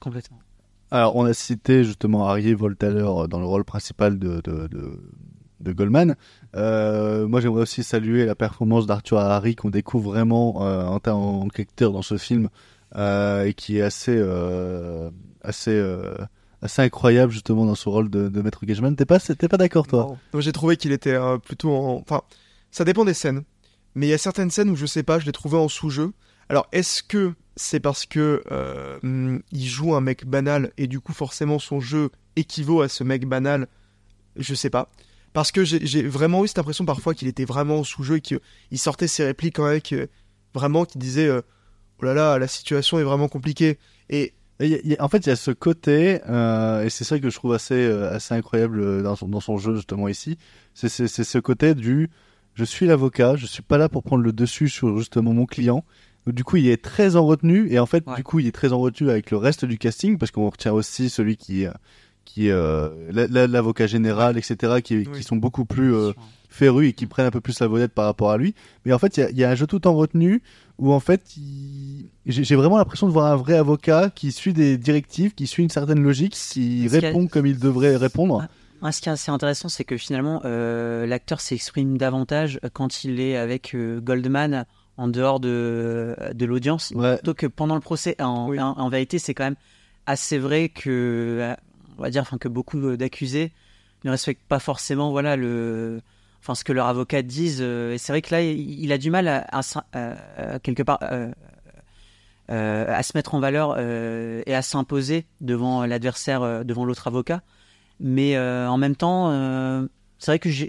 complètement. 0.00 0.38
Alors, 0.90 1.16
on 1.16 1.26
a 1.26 1.34
cité 1.34 1.84
justement 1.84 2.26
Harry 2.26 2.54
Voltaire 2.54 3.28
dans 3.28 3.38
le 3.38 3.44
rôle 3.44 3.64
principal 3.64 4.18
de, 4.18 4.40
de, 4.40 4.66
de, 4.68 4.98
de 5.60 5.72
Goldman. 5.72 6.16
Euh, 6.56 7.26
moi, 7.26 7.40
j'aimerais 7.40 7.62
aussi 7.62 7.82
saluer 7.82 8.24
la 8.24 8.34
performance 8.34 8.86
d'Arthur 8.86 9.18
Harry 9.18 9.54
qu'on 9.56 9.70
découvre 9.70 10.12
vraiment 10.12 10.62
euh, 10.62 10.84
en 10.84 11.00
tant 11.00 11.48
qu'acteur 11.48 11.92
dans 11.92 12.02
ce 12.02 12.16
film 12.16 12.48
euh, 12.96 13.44
et 13.44 13.54
qui 13.54 13.78
est 13.78 13.82
assez, 13.82 14.22
assez, 15.42 15.96
assez 16.62 16.82
incroyable 16.82 17.32
justement 17.32 17.66
dans 17.66 17.74
son 17.74 17.90
rôle 17.90 18.10
de, 18.10 18.42
maître 18.42 18.64
Gageman. 18.64 18.96
T'es 18.96 19.06
pas, 19.06 19.18
t'es 19.18 19.48
pas 19.48 19.56
d'accord 19.56 19.86
toi? 19.86 20.16
J'ai 20.38 20.52
trouvé 20.52 20.76
qu'il 20.76 20.92
était 20.92 21.16
plutôt 21.44 21.72
en. 21.72 22.02
Enfin, 22.02 22.22
ça 22.70 22.84
dépend 22.84 23.04
des 23.04 23.14
scènes. 23.14 23.42
Mais 23.94 24.06
il 24.06 24.10
y 24.10 24.14
a 24.14 24.18
certaines 24.18 24.50
scènes 24.50 24.70
où 24.70 24.76
je 24.76 24.86
sais 24.86 25.02
pas, 25.02 25.18
je 25.18 25.26
l'ai 25.26 25.32
trouvé 25.32 25.56
en 25.56 25.68
sous-jeu. 25.68 26.12
Alors, 26.48 26.66
est-ce 26.72 27.02
que 27.02 27.34
c'est 27.56 27.80
parce 27.80 28.06
que 28.06 28.42
il 29.02 29.66
joue 29.66 29.94
un 29.94 30.00
mec 30.00 30.24
banal 30.24 30.72
et 30.78 30.86
du 30.86 31.00
coup, 31.00 31.12
forcément, 31.12 31.58
son 31.58 31.80
jeu 31.80 32.10
équivaut 32.36 32.80
à 32.80 32.88
ce 32.88 33.02
mec 33.02 33.26
banal? 33.26 33.66
Je 34.36 34.54
sais 34.54 34.70
pas. 34.70 34.88
Parce 35.32 35.52
que 35.52 35.64
j'ai 35.64 36.02
vraiment 36.02 36.44
eu 36.44 36.48
cette 36.48 36.58
impression 36.58 36.84
parfois 36.84 37.14
qu'il 37.14 37.28
était 37.28 37.44
vraiment 37.44 37.78
en 37.80 37.84
sous-jeu 37.84 38.16
et 38.16 38.20
qu'il 38.20 38.40
il 38.70 38.78
sortait 38.78 39.06
ses 39.08 39.24
répliques 39.24 39.58
avec 39.58 39.92
euh, 39.92 40.06
vraiment 40.54 40.84
qui 40.84 40.98
disait 40.98 41.26
euh, 41.28 41.42
Oh 42.00 42.04
là 42.06 42.14
là, 42.14 42.38
la 42.38 42.48
situation 42.48 42.98
est 42.98 43.02
vraiment 43.04 43.28
compliquée. 43.28 43.78
Et 44.10 44.32
Et 44.60 44.66
il 44.66 44.70
y 44.70 44.74
a- 44.74 44.78
il 44.82 44.90
y 44.90 44.96
a- 44.96 45.04
en 45.04 45.08
fait, 45.08 45.18
il 45.18 45.28
y 45.28 45.32
a 45.32 45.36
ce 45.36 45.52
côté, 45.52 46.20
euh, 46.28 46.82
et 46.84 46.90
c'est 46.90 47.04
ça 47.04 47.20
que 47.20 47.30
je 47.30 47.34
trouve 47.36 47.52
assez, 47.54 47.74
euh, 47.74 48.10
assez 48.12 48.34
incroyable 48.34 49.04
dans 49.04 49.14
son, 49.14 49.28
dans 49.28 49.38
son 49.38 49.56
jeu 49.56 49.76
justement 49.76 50.08
ici, 50.08 50.36
c'est 50.74 50.88
ce 50.88 51.38
côté 51.38 51.76
du 51.76 52.10
je 52.54 52.64
suis 52.64 52.86
l'avocat, 52.86 53.36
je 53.36 53.46
suis 53.46 53.62
pas 53.62 53.78
là 53.78 53.88
pour 53.88 54.02
prendre 54.02 54.24
le 54.24 54.32
dessus 54.32 54.68
sur 54.68 54.98
justement 54.98 55.32
mon 55.32 55.46
client. 55.46 55.84
Donc, 56.26 56.34
du 56.34 56.42
coup, 56.42 56.56
il 56.56 56.66
est 56.68 56.82
très 56.82 57.14
en 57.14 57.24
retenue, 57.24 57.68
et 57.72 57.78
en 57.78 57.86
fait, 57.86 58.04
Ouais. 58.08 58.16
du 58.16 58.24
coup, 58.24 58.40
il 58.40 58.48
est 58.48 58.52
très 58.52 58.72
en 58.72 58.80
retenue 58.80 59.10
avec 59.10 59.30
le 59.30 59.36
reste 59.36 59.64
du 59.64 59.78
casting, 59.78 60.18
parce 60.18 60.32
qu'on 60.32 60.50
retient 60.50 60.72
aussi 60.72 61.08
celui 61.08 61.36
qui, 61.36 61.64
euh, 61.66 61.70
qui 62.28 62.48
est 62.48 62.52
euh, 62.52 62.90
la- 63.10 63.26
la- 63.26 63.46
l'avocat 63.46 63.86
général, 63.86 64.36
etc., 64.36 64.82
qui, 64.82 65.06
sont 65.22 65.36
beaucoup 65.36 65.64
plus 65.64 65.94
euh, 65.94 66.12
férus 66.50 66.90
et 66.90 66.92
qui 66.92 67.06
prennent 67.06 67.26
un 67.26 67.30
peu 67.30 67.40
plus 67.40 67.58
la 67.60 67.68
vedette 67.68 67.92
par 67.92 68.04
rapport 68.04 68.30
à 68.30 68.36
lui. 68.36 68.54
Mais 68.84 68.92
en 68.92 68.98
fait, 68.98 69.16
il 69.16 69.20
y 69.20 69.22
a- 69.22 69.30
il 69.30 69.38
y, 69.38 69.44
a 69.44 69.50
un 69.50 69.54
jeu 69.54 69.66
tout 69.66 69.86
en 69.88 69.94
retenue 69.94 70.42
où 70.78 70.92
en 70.92 71.00
fait, 71.00 71.36
il- 71.38 72.10
j'ai 72.26 72.54
vraiment 72.56 72.76
l'impression 72.76 73.06
de 73.06 73.12
voir 73.12 73.26
un 73.32 73.36
vrai 73.36 73.54
avocat 73.54 74.10
qui 74.14 74.30
suit 74.32 74.52
des 74.52 74.76
directives, 74.76 75.34
qui 75.34 75.46
suit 75.46 75.62
une 75.62 75.70
certaine 75.70 76.02
logique, 76.02 76.34
qui 76.34 76.86
répond 76.88 77.26
comme 77.26 77.46
il 77.46 77.58
devrait 77.58 77.96
répondre. 77.96 78.46
Ouais, 78.82 78.92
ce 78.92 79.00
qui 79.00 79.08
est 79.08 79.12
assez 79.12 79.30
intéressant, 79.30 79.68
c'est 79.68 79.84
que 79.84 79.96
finalement, 79.96 80.40
euh, 80.44 81.06
l'acteur 81.06 81.40
s'exprime 81.40 81.96
davantage 81.98 82.60
quand 82.74 83.02
il 83.04 83.18
est 83.20 83.36
avec 83.36 83.74
euh, 83.74 84.00
Goldman 84.00 84.66
en 84.98 85.08
dehors 85.08 85.40
de, 85.40 86.14
de 86.34 86.44
l'audience, 86.46 86.92
Ouais. 86.94 87.16
plutôt 87.16 87.34
que 87.34 87.46
pendant 87.46 87.74
le 87.74 87.80
procès. 87.80 88.14
En, 88.20 88.48
Oui. 88.50 88.60
en, 88.60 88.72
en 88.78 88.88
vérité, 88.88 89.18
c'est 89.18 89.32
quand 89.34 89.44
même 89.44 89.56
assez 90.06 90.38
vrai 90.38 90.68
que, 90.68 91.54
on 91.98 92.02
va 92.02 92.10
dire, 92.10 92.22
enfin, 92.22 92.38
que 92.38 92.48
beaucoup 92.48 92.96
d'accusés 92.96 93.52
ne 94.04 94.10
respectent 94.10 94.46
pas 94.48 94.58
forcément, 94.60 95.10
voilà, 95.10 95.36
le, 95.36 96.00
enfin, 96.40 96.54
ce 96.54 96.64
que 96.64 96.72
leur 96.72 96.86
avocat 96.86 97.22
disent. 97.22 97.58
euh, 97.60 97.92
et 97.94 97.98
c'est 97.98 98.12
vrai 98.12 98.22
que 98.22 98.32
là, 98.34 98.42
il, 98.42 98.80
il 98.80 98.92
a 98.92 98.98
du 98.98 99.10
mal 99.10 99.26
à, 99.28 99.44
à 99.50 99.62
s'im- 99.62 99.84
à- 99.92 100.14
à 100.54 100.58
quelque 100.60 100.82
part. 100.82 100.98
euh, 101.02 101.30
euh, 102.50 102.86
à 102.88 103.02
se 103.02 103.12
mettre 103.14 103.34
en 103.34 103.40
valeur 103.40 103.74
euh, 103.76 104.42
et 104.46 104.54
à 104.54 104.62
s'imposer 104.62 105.26
devant 105.42 105.84
l'adversaire, 105.84 106.42
euh, 106.42 106.64
devant 106.64 106.84
l'autre 106.86 107.06
avocat. 107.06 107.42
Mais 108.00 108.36
euh, 108.36 108.68
en 108.70 108.78
même 108.78 108.96
temps, 108.96 109.30
euh, 109.30 109.86
c'est 110.18 110.30
vrai 110.30 110.38
que 110.38 110.48
je 110.50 110.64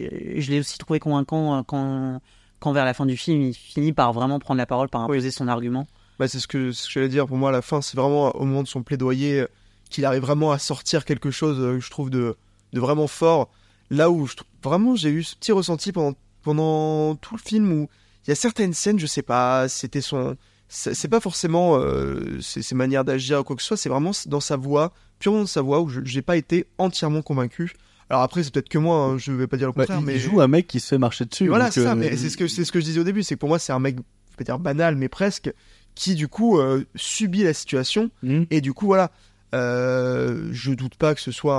l'ai 0.51 0.59
aussi 0.59 0.77
trouvé 0.77 0.99
convaincant 0.99 1.59
euh, 1.59 1.61
quand, 1.65 2.19
quand 2.59 2.71
vers 2.73 2.83
la 2.85 2.93
fin 2.93 3.05
du 3.05 3.15
film, 3.15 3.41
il 3.41 3.53
finit 3.53 3.93
par 3.93 4.11
vraiment 4.11 4.39
prendre 4.39 4.57
la 4.57 4.65
parole, 4.65 4.89
par 4.89 5.01
imposer 5.01 5.31
son 5.31 5.47
argument. 5.47 5.87
Bah, 6.17 6.27
c'est 6.27 6.39
ce 6.39 6.47
que, 6.47 6.73
ce 6.73 6.87
que 6.87 6.91
j'allais 6.95 7.07
dire. 7.07 7.27
Pour 7.27 7.37
moi, 7.37 7.47
à 7.49 7.53
la 7.53 7.61
fin, 7.61 7.81
c'est 7.81 7.95
vraiment 7.95 8.31
au 8.35 8.43
moment 8.43 8.63
de 8.63 8.67
son 8.67 8.83
plaidoyer 8.83 9.39
euh, 9.41 9.47
qu'il 9.89 10.05
arrive 10.05 10.21
vraiment 10.21 10.51
à 10.51 10.59
sortir 10.59 11.05
quelque 11.05 11.31
chose 11.31 11.59
euh, 11.59 11.75
que 11.75 11.83
je 11.83 11.89
trouve 11.89 12.09
de, 12.09 12.35
de 12.73 12.79
vraiment 12.79 13.07
fort. 13.07 13.49
Là 13.89 14.09
où 14.11 14.27
je 14.27 14.35
vraiment 14.63 14.95
j'ai 14.95 15.09
eu 15.09 15.23
ce 15.23 15.35
petit 15.35 15.51
ressenti 15.51 15.91
pendant, 15.91 16.15
pendant 16.43 17.15
tout 17.15 17.35
le 17.35 17.41
film 17.41 17.71
où 17.71 17.89
il 18.25 18.29
y 18.29 18.33
a 18.33 18.35
certaines 18.35 18.73
scènes, 18.73 18.99
je 18.99 19.07
sais 19.07 19.21
pas, 19.21 19.67
c'était 19.67 20.01
son. 20.01 20.35
C'est 20.71 21.07
pas 21.07 21.19
forcément 21.19 21.77
euh, 21.77 22.39
ses, 22.41 22.61
ses 22.61 22.75
manières 22.75 23.03
d'agir 23.03 23.39
ou 23.39 23.43
quoi 23.43 23.55
que 23.55 23.61
ce 23.63 23.69
soit, 23.69 23.77
c'est 23.77 23.89
vraiment 23.89 24.11
dans 24.27 24.39
sa 24.39 24.55
voix, 24.55 24.93
purement 25.17 25.39
dans 25.39 25.47
sa 25.47 25.63
voix, 25.63 25.81
où 25.81 25.89
je 25.89 26.01
j'ai 26.03 26.21
pas 26.21 26.37
été 26.37 26.67
entièrement 26.77 27.23
convaincu. 27.23 27.73
Alors 28.07 28.21
après, 28.21 28.43
c'est 28.43 28.53
peut-être 28.53 28.69
que 28.69 28.77
moi, 28.77 28.97
hein, 28.97 29.17
je 29.17 29.31
vais 29.31 29.47
pas 29.47 29.57
dire 29.57 29.67
le 29.67 29.73
Bah, 29.73 29.87
contraire, 29.87 29.99
il, 30.01 30.05
mais. 30.05 30.19
joue 30.19 30.41
un 30.41 30.47
mec 30.47 30.67
qui 30.67 30.79
se 30.79 30.89
fait 30.89 30.99
marcher 30.99 31.25
dessus. 31.25 31.47
Voilà, 31.47 31.65
donc, 31.65 31.73
ça, 31.73 31.93
euh, 31.93 31.95
mais 31.95 32.15
c'est 32.15 32.29
ce 32.29 32.37
que 32.37 32.47
c'est 32.47 32.65
ce 32.65 32.71
que 32.71 32.79
je 32.79 32.85
disais 32.85 32.99
au 32.99 33.03
début, 33.03 33.23
c'est 33.23 33.33
que 33.33 33.39
pour 33.39 33.49
moi 33.49 33.57
c'est 33.57 33.73
un 33.73 33.79
mec, 33.79 33.95
je 33.95 34.01
vais 34.01 34.37
pas 34.37 34.43
dire 34.43 34.59
banal, 34.59 34.95
mais 34.95 35.09
presque, 35.09 35.51
qui 35.95 36.13
du 36.13 36.27
coup 36.27 36.59
euh, 36.59 36.85
subit 36.95 37.43
la 37.43 37.53
situation 37.53 38.11
hmm. 38.21 38.43
et 38.51 38.61
du 38.61 38.73
coup 38.73 38.85
voilà, 38.85 39.11
euh, 39.55 40.49
je 40.51 40.71
doute 40.73 40.95
pas 40.95 41.15
que 41.15 41.21
ce 41.21 41.31
soit 41.31 41.55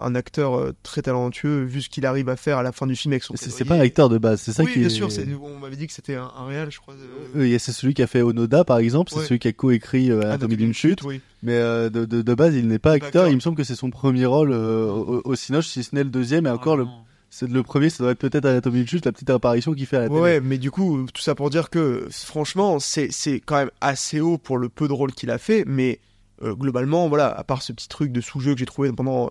un, 0.00 0.06
un 0.06 0.14
acteur 0.14 0.58
euh, 0.58 0.74
très 0.82 1.02
talentueux 1.02 1.62
vu 1.64 1.80
ce 1.82 1.88
qu'il 1.88 2.04
arrive 2.06 2.28
à 2.28 2.36
faire 2.36 2.58
à 2.58 2.62
la 2.62 2.72
fin 2.72 2.86
du 2.86 2.94
film 2.96 3.12
avec 3.12 3.22
son. 3.22 3.34
C'est 3.36 3.64
pas 3.64 3.74
un 3.76 3.80
acteur 3.80 4.08
de 4.08 4.18
base, 4.18 4.40
c'est 4.40 4.52
ça 4.52 4.62
oui, 4.64 4.72
qui 4.72 4.78
bien 4.80 4.88
est. 4.88 4.90
sûr, 4.90 5.10
c'est- 5.10 5.26
on 5.42 5.58
m'avait 5.58 5.76
dit 5.76 5.86
que 5.86 5.92
c'était 5.92 6.14
un, 6.16 6.30
un 6.36 6.46
réel, 6.46 6.68
je 6.70 6.78
crois. 6.78 6.94
euh, 7.36 7.54
a- 7.56 7.58
C'est 7.58 7.72
celui 7.72 7.94
qui 7.94 8.02
a 8.02 8.06
fait 8.06 8.22
Onoda 8.22 8.64
par 8.64 8.78
exemple, 8.78 9.10
c'est 9.12 9.20
Ouais. 9.20 9.24
celui 9.26 9.38
qui 9.38 9.48
a 9.48 9.52
coécrit 9.52 10.10
euh, 10.10 10.22
Anatomie 10.22 10.56
d'une 10.56 10.74
chute, 10.74 11.02
oui. 11.04 11.20
mais 11.42 11.54
euh, 11.54 11.88
de, 11.90 12.04
de, 12.04 12.22
de 12.22 12.34
base 12.34 12.54
il 12.54 12.68
n'est 12.68 12.78
pas 12.78 12.92
acteur. 12.92 13.06
acteur. 13.08 13.28
Il 13.28 13.34
me 13.36 13.40
semble 13.40 13.56
que 13.56 13.64
c'est 13.64 13.74
son 13.76 13.90
premier 13.90 14.26
rôle 14.26 14.52
euh, 14.52 14.86
au, 14.90 15.22
au 15.24 15.34
Cinoche, 15.34 15.68
si 15.68 15.82
ce 15.82 15.94
n'est 15.94 16.04
le 16.04 16.10
deuxième, 16.10 16.46
et 16.46 16.50
encore 16.50 16.76
le, 16.76 16.86
c'est 17.30 17.48
le 17.48 17.62
premier, 17.62 17.88
ça 17.88 18.02
doit 18.04 18.12
être 18.12 18.18
peut-être 18.18 18.44
Anatomie 18.44 18.78
d'une 18.80 18.88
chute, 18.88 19.06
la 19.06 19.12
petite 19.12 19.30
apparition 19.30 19.72
qu'il 19.72 19.86
fait 19.86 19.96
à 19.96 20.00
la 20.00 20.08
télé. 20.08 20.20
Ouais, 20.20 20.40
mais 20.40 20.58
du 20.58 20.70
coup, 20.70 21.06
tout 21.14 21.22
ça 21.22 21.34
pour 21.34 21.48
dire 21.48 21.70
que 21.70 22.06
franchement, 22.10 22.78
c'est 22.78 23.08
c'est 23.10 23.40
quand 23.40 23.56
même 23.56 23.70
assez 23.80 24.20
haut 24.20 24.36
pour 24.36 24.58
le 24.58 24.68
peu 24.68 24.86
de 24.86 24.92
rôle 24.92 25.12
qu'il 25.12 25.30
a 25.30 25.38
fait, 25.38 25.64
mais 25.66 25.98
euh, 26.42 26.54
globalement, 26.54 27.08
voilà, 27.08 27.28
à 27.28 27.44
part 27.44 27.62
ce 27.62 27.72
petit 27.72 27.88
truc 27.88 28.12
de 28.12 28.20
sous-jeu 28.20 28.54
que 28.54 28.58
j'ai 28.58 28.66
trouvé 28.66 28.92
pendant, 28.92 29.30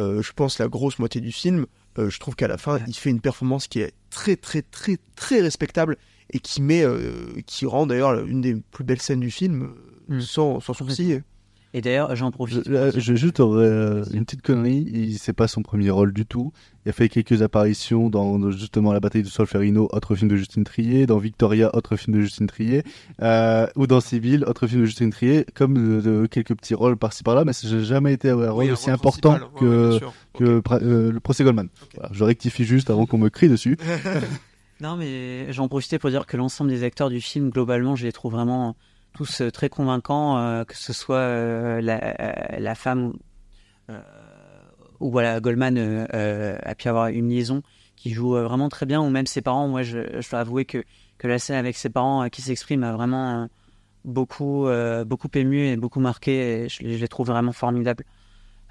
euh, 0.00 0.22
je 0.22 0.32
pense, 0.32 0.58
la 0.58 0.68
grosse 0.68 0.98
moitié 0.98 1.20
du 1.20 1.32
film, 1.32 1.66
euh, 1.98 2.10
je 2.10 2.20
trouve 2.20 2.36
qu'à 2.36 2.48
la 2.48 2.58
fin, 2.58 2.78
il 2.86 2.94
fait 2.94 3.10
une 3.10 3.20
performance 3.20 3.66
qui 3.68 3.80
est 3.80 3.92
très, 4.10 4.36
très, 4.36 4.62
très, 4.62 4.98
très 5.14 5.40
respectable 5.40 5.96
et 6.32 6.38
qui 6.40 6.60
met, 6.60 6.84
qui 7.46 7.66
rend 7.66 7.86
d'ailleurs 7.86 8.24
une 8.24 8.40
des 8.40 8.56
plus 8.56 8.82
belles 8.84 9.00
scènes 9.00 9.20
du 9.20 9.30
film, 9.30 9.72
Mm. 10.08 10.20
sans, 10.20 10.60
sans 10.60 10.72
sourciller. 10.72 11.22
Et 11.76 11.82
d'ailleurs, 11.82 12.16
j'en 12.16 12.28
Je, 12.28 12.32
profite. 12.32 12.66
là, 12.68 12.88
je 12.90 13.12
vais 13.12 13.18
juste 13.18 13.38
aurais, 13.38 13.66
euh, 13.66 14.02
une 14.14 14.24
petite 14.24 14.40
connerie, 14.40 14.86
il 14.94 15.18
c'est 15.18 15.34
pas 15.34 15.46
son 15.46 15.60
premier 15.60 15.90
rôle 15.90 16.14
du 16.14 16.24
tout. 16.24 16.50
Il 16.86 16.88
a 16.88 16.92
fait 16.92 17.10
quelques 17.10 17.42
apparitions 17.42 18.08
dans 18.08 18.50
justement 18.50 18.94
la 18.94 19.00
bataille 19.00 19.22
de 19.22 19.28
Solferino, 19.28 19.86
autre 19.92 20.14
film 20.14 20.30
de 20.30 20.36
Justine 20.36 20.64
Trier, 20.64 21.04
dans 21.04 21.18
Victoria, 21.18 21.76
autre 21.76 21.96
film 21.96 22.16
de 22.16 22.22
Justine 22.22 22.46
Trier, 22.46 22.82
euh, 23.20 23.66
ou 23.76 23.86
dans 23.86 24.00
Civil, 24.00 24.44
autre 24.46 24.66
film 24.66 24.80
de 24.80 24.86
Justine 24.86 25.10
Trier, 25.10 25.44
comme 25.52 25.76
euh, 25.76 26.00
de 26.00 26.26
quelques 26.26 26.54
petits 26.54 26.74
rôles 26.74 26.96
par-ci 26.96 27.22
par-là, 27.22 27.44
mais 27.44 27.52
ça 27.52 27.68
n'a 27.68 27.82
jamais 27.82 28.14
été 28.14 28.30
un 28.30 28.50
rôle 28.50 28.64
Oui, 28.64 28.70
aussi 28.70 28.90
important 28.90 29.38
principal. 29.38 29.68
Ouais, 29.68 29.96
ouais, 29.96 30.00
que, 30.32 30.62
euh, 30.82 31.12
le 31.12 31.20
procès 31.20 31.44
Goldman. 31.44 31.68
Voilà, 31.94 32.08
je 32.10 32.24
rectifie 32.24 32.64
juste 32.64 32.88
avant 32.88 33.04
qu'on 33.04 33.18
me 33.18 33.28
crie 33.28 33.50
dessus. 33.50 33.76
Non, 34.78 34.96
mais 34.96 35.50
j'en 35.54 35.68
profitais 35.68 35.98
pour 35.98 36.10
dire 36.10 36.26
que 36.26 36.36
l'ensemble 36.36 36.68
des 36.68 36.82
acteurs 36.84 37.08
du 37.08 37.22
film, 37.22 37.48
globalement, 37.48 37.96
je 37.96 38.04
les 38.04 38.12
trouve 38.12 38.32
vraiment 38.32 38.76
tous 39.16 39.40
euh, 39.40 39.50
très 39.50 39.68
convaincants, 39.68 40.38
euh, 40.38 40.64
que 40.64 40.76
ce 40.76 40.92
soit 40.92 41.16
euh, 41.16 41.80
la, 41.80 42.58
la 42.58 42.74
femme 42.74 43.14
ou 44.98 45.10
voilà, 45.10 45.40
Goldman 45.40 45.78
a 45.78 46.74
pu 46.74 46.88
avoir 46.88 47.06
une 47.08 47.28
liaison 47.28 47.62
qui 47.94 48.10
joue 48.10 48.32
vraiment 48.32 48.68
très 48.68 48.84
bien, 48.84 49.00
ou 49.00 49.10
même 49.10 49.26
ses 49.26 49.42
parents. 49.42 49.68
Moi, 49.68 49.82
je, 49.82 49.98
dois 50.28 50.40
avouer 50.40 50.64
que, 50.64 50.82
que 51.18 51.28
la 51.28 51.38
scène 51.38 51.56
avec 51.56 51.76
ses 51.76 51.88
parents 51.88 52.28
qui 52.28 52.42
s'expriment 52.42 52.82
a 52.82 52.92
vraiment 52.92 53.48
beaucoup, 54.04 54.66
beaucoup 55.06 55.28
ému 55.34 55.68
et 55.68 55.76
beaucoup 55.76 56.00
marqué, 56.00 56.66
je, 56.68 56.82
les- 56.82 57.08
trouve 57.08 57.28
vraiment 57.28 57.52
formidables. 57.52 58.04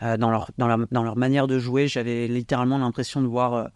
Dans, 0.01 0.29
leur, 0.29 0.51
dans, 0.57 0.67
leur, 0.67 0.79
dans 0.91 1.03
leur 1.03 1.15
manière 1.15 1.47
de 1.47 1.59
jouer, 1.59 1.87
j'avais 1.87 2.27
littéralement 2.27 2.77
l'impression 2.77 3.21
de 3.21 3.27
voir, 3.27 3.69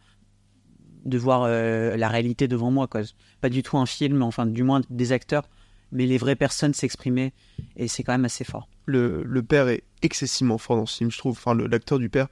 de 1.05 1.17
voir 1.17 1.47
la 1.47 2.07
réalité 2.09 2.49
devant 2.49 2.71
moi. 2.71 2.87
Quoi. 2.87 3.01
Pas 3.39 3.49
du 3.49 3.63
tout 3.63 3.77
un 3.77 3.85
film, 3.85 4.23
enfin 4.23 4.45
du 4.45 4.63
moins 4.63 4.81
des 4.89 5.13
acteurs, 5.13 5.47
mais 5.91 6.05
les 6.05 6.17
vraies 6.17 6.35
personnes 6.35 6.73
s'exprimer, 6.73 7.33
et 7.75 7.87
c'est 7.87 8.03
quand 8.03 8.13
même 8.13 8.25
assez 8.25 8.43
fort. 8.43 8.67
le, 8.85 9.23
le 9.23 9.43
père 9.43 9.67
est 9.69 9.83
excessivement 10.01 10.57
fort 10.57 10.77
dans 10.77 10.85
ce 10.85 10.97
film, 10.97 11.11
je 11.11 11.17
trouve. 11.17 11.33
Enfin, 11.37 11.53
l'acteur 11.55 11.99
du 11.99 12.09
père 12.09 12.27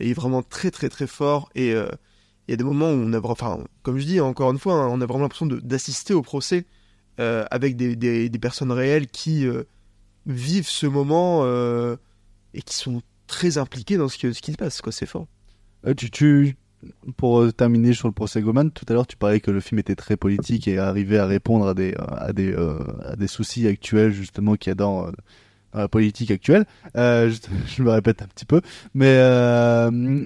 est 0.00 0.12
vraiment 0.14 0.42
très 0.42 0.70
très 0.70 0.88
très 0.88 1.06
fort 1.06 1.50
et 1.54 1.72
euh, 1.74 1.88
il 2.48 2.52
y 2.52 2.54
a 2.54 2.56
des 2.56 2.64
moments 2.64 2.90
où 2.90 2.94
on 2.94 3.12
a, 3.12 3.20
enfin, 3.20 3.64
comme 3.82 3.98
je 3.98 4.04
dis 4.06 4.20
encore 4.20 4.50
une 4.50 4.58
fois, 4.58 4.74
hein, 4.74 4.88
on 4.90 5.00
a 5.00 5.06
vraiment 5.06 5.22
l'impression 5.24 5.46
de- 5.46 5.60
d'assister 5.60 6.12
au 6.14 6.22
procès 6.22 6.64
euh, 7.20 7.44
avec 7.50 7.76
des, 7.76 7.94
des- 7.96 8.28
des 8.28 8.38
personnes 8.38 8.72
réelles 8.72 9.06
qui 9.06 9.46
euh, 9.46 9.62
vivent 10.26 10.68
ce 10.68 10.86
moment 10.86 11.42
euh, 11.44 11.96
et 12.54 12.62
qui 12.62 12.74
sont 12.74 13.02
très 13.26 13.58
impliquées 13.58 13.96
dans 13.96 14.08
ce, 14.08 14.18
que, 14.18 14.32
ce 14.32 14.40
qui 14.42 14.52
se 14.52 14.56
passe. 14.56 14.80
Quoi, 14.80 14.92
c'est 14.92 15.06
fort. 15.06 15.26
Euh, 15.86 15.94
tu, 15.94 16.10
tu, 16.10 16.56
pour 17.16 17.40
euh, 17.40 17.52
terminer 17.52 17.92
sur 17.92 18.08
le 18.08 18.12
procès 18.12 18.40
Goldman, 18.40 18.70
tout 18.70 18.84
à 18.88 18.92
l'heure 18.92 19.06
tu 19.06 19.16
parlais 19.16 19.40
que 19.40 19.50
le 19.50 19.60
film 19.60 19.78
était 19.78 19.94
très 19.94 20.16
politique 20.16 20.68
et 20.68 20.78
arrivait 20.78 21.18
à 21.18 21.26
répondre 21.26 21.68
à 21.68 21.74
des, 21.74 21.92
euh, 21.92 22.04
à 22.16 22.32
des, 22.32 22.52
euh, 22.52 22.78
à 23.04 23.16
des 23.16 23.26
soucis 23.26 23.66
actuels 23.66 24.12
justement 24.12 24.56
qu'il 24.56 24.70
y 24.70 24.72
a 24.72 24.74
dans, 24.74 25.06
dans 25.06 25.78
la 25.78 25.88
politique 25.88 26.30
actuelle. 26.30 26.66
Je, 26.94 27.82
me 27.82 27.90
répète 27.90 28.22
un 28.22 28.26
petit 28.26 28.44
peu, 28.44 28.60
mais 28.94 29.18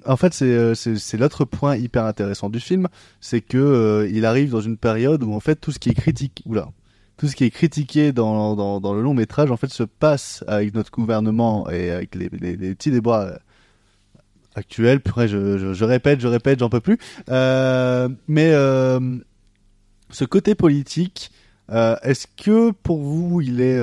en 0.07 0.17
fait 0.17 0.35
c'est, 0.35 1.17
l'autre 1.19 1.45
point 1.45 1.77
hyper 1.77 2.05
intéressant 2.05 2.49
du 2.49 2.61
film, 2.61 2.89
c'est 3.21 3.41
que 3.41 4.09
il 4.11 4.25
arrive 4.25 4.51
dans 4.51 4.61
une 4.61 4.77
période 4.77 5.23
où 5.23 5.33
en 5.33 5.41
fait 5.41 5.57
tout 5.57 5.73
ce 5.73 5.79
qui 5.79 5.91
est 5.91 5.95
critique, 5.95 6.43
oula, 6.47 6.69
tout 7.17 7.29
ce 7.29 7.37
qui 7.37 7.45
est 7.45 7.51
critiqué 7.51 8.13
dans, 8.13 8.81
dans, 8.81 8.95
le 8.95 9.03
long 9.03 9.15
métrage 9.15 9.51
en 9.51 9.57
fait 9.57 9.71
se 9.71 9.85
passe 9.85 10.45
avec 10.47 10.75
notre 10.75 10.91
gouvernement 10.91 11.69
et 11.71 11.91
avec 11.91 12.15
les, 12.15 12.29
les 12.29 12.75
petits 12.75 12.91
débats 12.91 13.39
Purée, 14.63 14.99
je, 15.29 15.73
je, 15.75 15.85
répète, 15.85 16.21
je 16.21 16.29
répète, 16.29 16.61
j'en 16.61 16.71
peux 16.71 16.81
plus. 16.81 16.99
Euh, 17.31 18.09
mais 18.27 18.53
euh, 18.53 19.01
ce 20.11 20.25
côté 20.25 20.55
politique, 20.55 21.31
euh, 21.71 21.97
est-ce 22.03 22.27
que 22.27 22.71
pour 22.71 23.03
vous 23.03 23.41
il 23.41 23.61
est, 23.61 23.81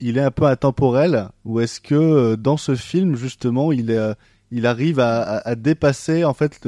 il 0.00 0.16
est 0.16 0.22
un 0.22 0.30
peu 0.30 0.44
intemporel 0.44 1.28
ou 1.44 1.60
est-ce 1.60 1.80
que 1.80 2.34
dans 2.36 2.56
ce 2.56 2.76
film 2.76 3.16
justement 3.16 3.72
il 3.72 3.90
est, 3.90 4.14
il 4.50 4.66
arrive 4.66 5.00
à, 5.00 5.54
dépasser 5.54 6.24
en 6.24 6.34
fait 6.34 6.66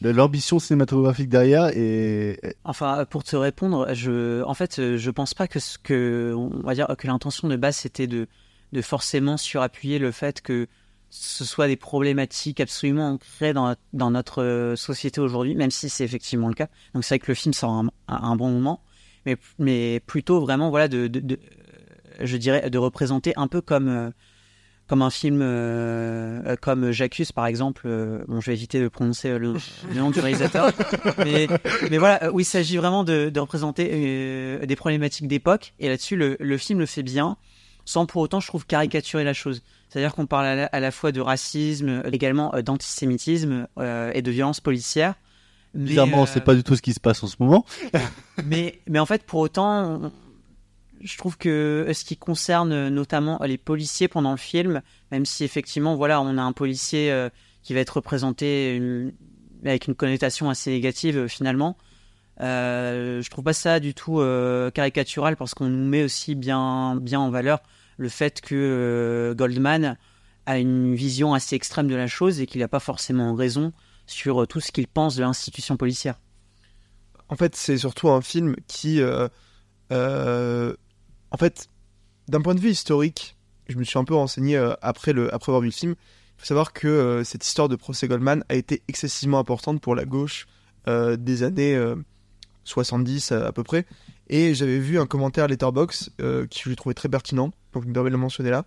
l'ambition 0.00 0.58
cinématographique 0.58 1.28
derrière 1.28 1.68
et 1.76 2.40
Enfin, 2.64 3.04
pour 3.08 3.24
te 3.24 3.36
répondre, 3.36 3.92
je, 3.92 4.42
en 4.42 4.54
fait, 4.54 4.96
je 4.96 5.10
pense 5.10 5.34
pas 5.34 5.46
que 5.46 5.60
ce 5.60 5.78
que, 5.78 6.34
on 6.34 6.48
va 6.62 6.74
dire 6.74 6.88
que 6.98 7.06
l'intention 7.06 7.46
de 7.48 7.56
base 7.56 7.76
c'était 7.76 8.06
de, 8.06 8.26
de 8.72 8.82
forcément 8.82 9.36
surappuyer 9.36 9.98
le 9.98 10.10
fait 10.10 10.40
que 10.40 10.66
ce 11.16 11.44
soit 11.44 11.68
des 11.68 11.76
problématiques 11.76 12.58
absolument 12.60 13.10
ancrées 13.12 13.52
dans, 13.52 13.76
dans 13.92 14.10
notre 14.10 14.42
euh, 14.42 14.74
société 14.76 15.20
aujourd'hui, 15.20 15.54
même 15.54 15.70
si 15.70 15.88
c'est 15.88 16.04
effectivement 16.04 16.48
le 16.48 16.54
cas. 16.54 16.66
Donc 16.92 17.04
c'est 17.04 17.14
vrai 17.14 17.18
que 17.20 17.30
le 17.30 17.34
film 17.36 17.54
sort 17.54 17.70
à 17.70 17.82
un, 18.14 18.22
un 18.32 18.36
bon 18.36 18.50
moment, 18.50 18.82
mais, 19.24 19.36
mais 19.58 20.00
plutôt 20.00 20.40
vraiment, 20.40 20.70
voilà, 20.70 20.88
de, 20.88 21.06
de, 21.06 21.20
de- 21.20 21.34
euh, 22.20 22.26
je 22.26 22.36
dirais, 22.36 22.68
de 22.68 22.78
représenter 22.78 23.32
un 23.36 23.46
peu 23.46 23.60
comme, 23.60 23.88
euh, 23.88 24.10
comme 24.88 25.02
un 25.02 25.10
film 25.10 25.40
euh, 25.42 26.56
comme 26.60 26.90
J'accuse 26.90 27.30
par 27.32 27.46
exemple. 27.46 27.88
bon, 28.28 28.40
je 28.40 28.46
vais 28.50 28.56
éviter 28.56 28.80
de 28.80 28.88
prononcer 28.88 29.38
le, 29.38 29.54
le 29.88 29.94
nom 29.94 30.10
du 30.10 30.18
réalisateur, 30.20 30.72
mais, 31.18 31.46
mais 31.90 31.98
voilà, 31.98 32.32
où 32.32 32.40
il 32.40 32.44
s'agit 32.44 32.76
vraiment 32.76 33.04
de, 33.04 33.30
de 33.30 33.40
représenter 33.40 33.88
euh, 33.92 34.66
des 34.66 34.76
problématiques 34.76 35.28
d'époque. 35.28 35.74
Et 35.78 35.88
là-dessus, 35.88 36.16
le, 36.16 36.36
le 36.40 36.58
film 36.58 36.80
le 36.80 36.86
fait 36.86 37.02
bien, 37.04 37.36
sans 37.84 38.04
pour 38.06 38.20
autant, 38.22 38.40
je 38.40 38.48
trouve, 38.48 38.66
caricaturer 38.66 39.24
la 39.24 39.32
chose. 39.32 39.62
C'est-à-dire 39.88 40.14
qu'on 40.14 40.26
parle 40.26 40.46
à 40.46 40.54
la, 40.56 40.66
à 40.66 40.80
la 40.80 40.90
fois 40.90 41.12
de 41.12 41.20
racisme, 41.20 41.88
euh, 41.88 42.10
également 42.12 42.54
euh, 42.54 42.62
d'antisémitisme 42.62 43.68
euh, 43.78 44.10
et 44.14 44.22
de 44.22 44.30
violence 44.30 44.60
policière. 44.60 45.14
Mais, 45.74 45.86
bizarrement 45.86 46.26
c'est 46.26 46.40
pas 46.44 46.54
du 46.54 46.62
tout 46.62 46.76
ce 46.76 46.82
qui 46.82 46.92
se 46.94 47.00
passe 47.00 47.22
en 47.22 47.26
ce 47.26 47.36
moment. 47.40 47.64
mais, 48.44 48.80
mais 48.88 48.98
en 48.98 49.06
fait, 49.06 49.24
pour 49.24 49.40
autant, 49.40 50.00
on- 50.04 50.12
je 51.00 51.18
trouve 51.18 51.36
que 51.36 51.90
ce 51.92 52.04
qui 52.04 52.16
concerne 52.16 52.88
notamment 52.88 53.38
les 53.44 53.58
policiers 53.58 54.08
pendant 54.08 54.30
le 54.30 54.36
film, 54.38 54.80
même 55.10 55.26
si 55.26 55.44
effectivement, 55.44 55.96
voilà, 55.96 56.20
on 56.20 56.38
a 56.38 56.42
un 56.42 56.52
policier 56.52 57.10
euh, 57.12 57.28
qui 57.62 57.74
va 57.74 57.80
être 57.80 57.96
représenté 57.96 58.74
une- 58.76 59.12
avec 59.64 59.86
une 59.86 59.94
connotation 59.94 60.48
assez 60.50 60.70
négative 60.70 61.16
euh, 61.18 61.28
finalement, 61.28 61.76
euh, 62.40 63.20
je 63.22 63.30
trouve 63.30 63.44
pas 63.44 63.52
ça 63.52 63.78
du 63.80 63.94
tout 63.94 64.20
caricatural 64.74 65.36
parce 65.36 65.54
qu'on 65.54 65.68
nous 65.68 65.84
met 65.88 66.02
aussi 66.02 66.34
bien, 66.34 66.96
bien 66.96 67.20
en 67.20 67.30
valeur 67.30 67.60
le 67.96 68.08
fait 68.08 68.40
que 68.40 68.54
euh, 68.54 69.34
Goldman 69.34 69.96
a 70.46 70.58
une 70.58 70.94
vision 70.94 71.34
assez 71.34 71.56
extrême 71.56 71.88
de 71.88 71.94
la 71.94 72.06
chose 72.06 72.40
et 72.40 72.46
qu'il 72.46 72.60
n'a 72.60 72.68
pas 72.68 72.80
forcément 72.80 73.34
raison 73.34 73.72
sur 74.06 74.42
euh, 74.42 74.46
tout 74.46 74.60
ce 74.60 74.72
qu'il 74.72 74.86
pense 74.86 75.16
de 75.16 75.22
l'institution 75.22 75.76
policière. 75.76 76.20
En 77.28 77.36
fait, 77.36 77.56
c'est 77.56 77.78
surtout 77.78 78.10
un 78.10 78.20
film 78.20 78.54
qui, 78.66 79.00
euh, 79.00 79.28
en 81.30 81.36
fait, 81.38 81.68
d'un 82.28 82.42
point 82.42 82.54
de 82.54 82.60
vue 82.60 82.70
historique, 82.70 83.36
je 83.68 83.76
me 83.76 83.84
suis 83.84 83.98
un 83.98 84.04
peu 84.04 84.14
renseigné 84.14 84.58
après, 84.82 85.14
le, 85.14 85.34
après 85.34 85.50
avoir 85.50 85.62
vu 85.62 85.68
le 85.68 85.72
film. 85.72 85.92
Il 85.92 86.40
faut 86.40 86.46
savoir 86.46 86.74
que 86.74 87.22
cette 87.24 87.46
histoire 87.46 87.70
de 87.70 87.76
procès 87.76 88.08
Goldman 88.08 88.44
a 88.50 88.54
été 88.56 88.82
excessivement 88.88 89.38
importante 89.38 89.80
pour 89.80 89.94
la 89.94 90.04
gauche 90.04 90.46
des 90.86 91.42
années 91.42 91.74
euh, 91.76 91.96
70 92.64 93.32
à, 93.32 93.46
à 93.46 93.52
peu 93.52 93.62
près. 93.62 93.86
Et 94.28 94.54
j'avais 94.54 94.78
vu 94.78 94.98
un 94.98 95.06
commentaire 95.06 95.48
Letterbox 95.48 96.10
euh, 96.20 96.46
qui 96.46 96.62
je 96.64 96.74
trouvé 96.74 96.94
très 96.94 97.08
pertinent, 97.08 97.50
donc 97.80 97.92
de 97.92 98.00
le 98.00 98.16
mentionner 98.16 98.50
là, 98.50 98.64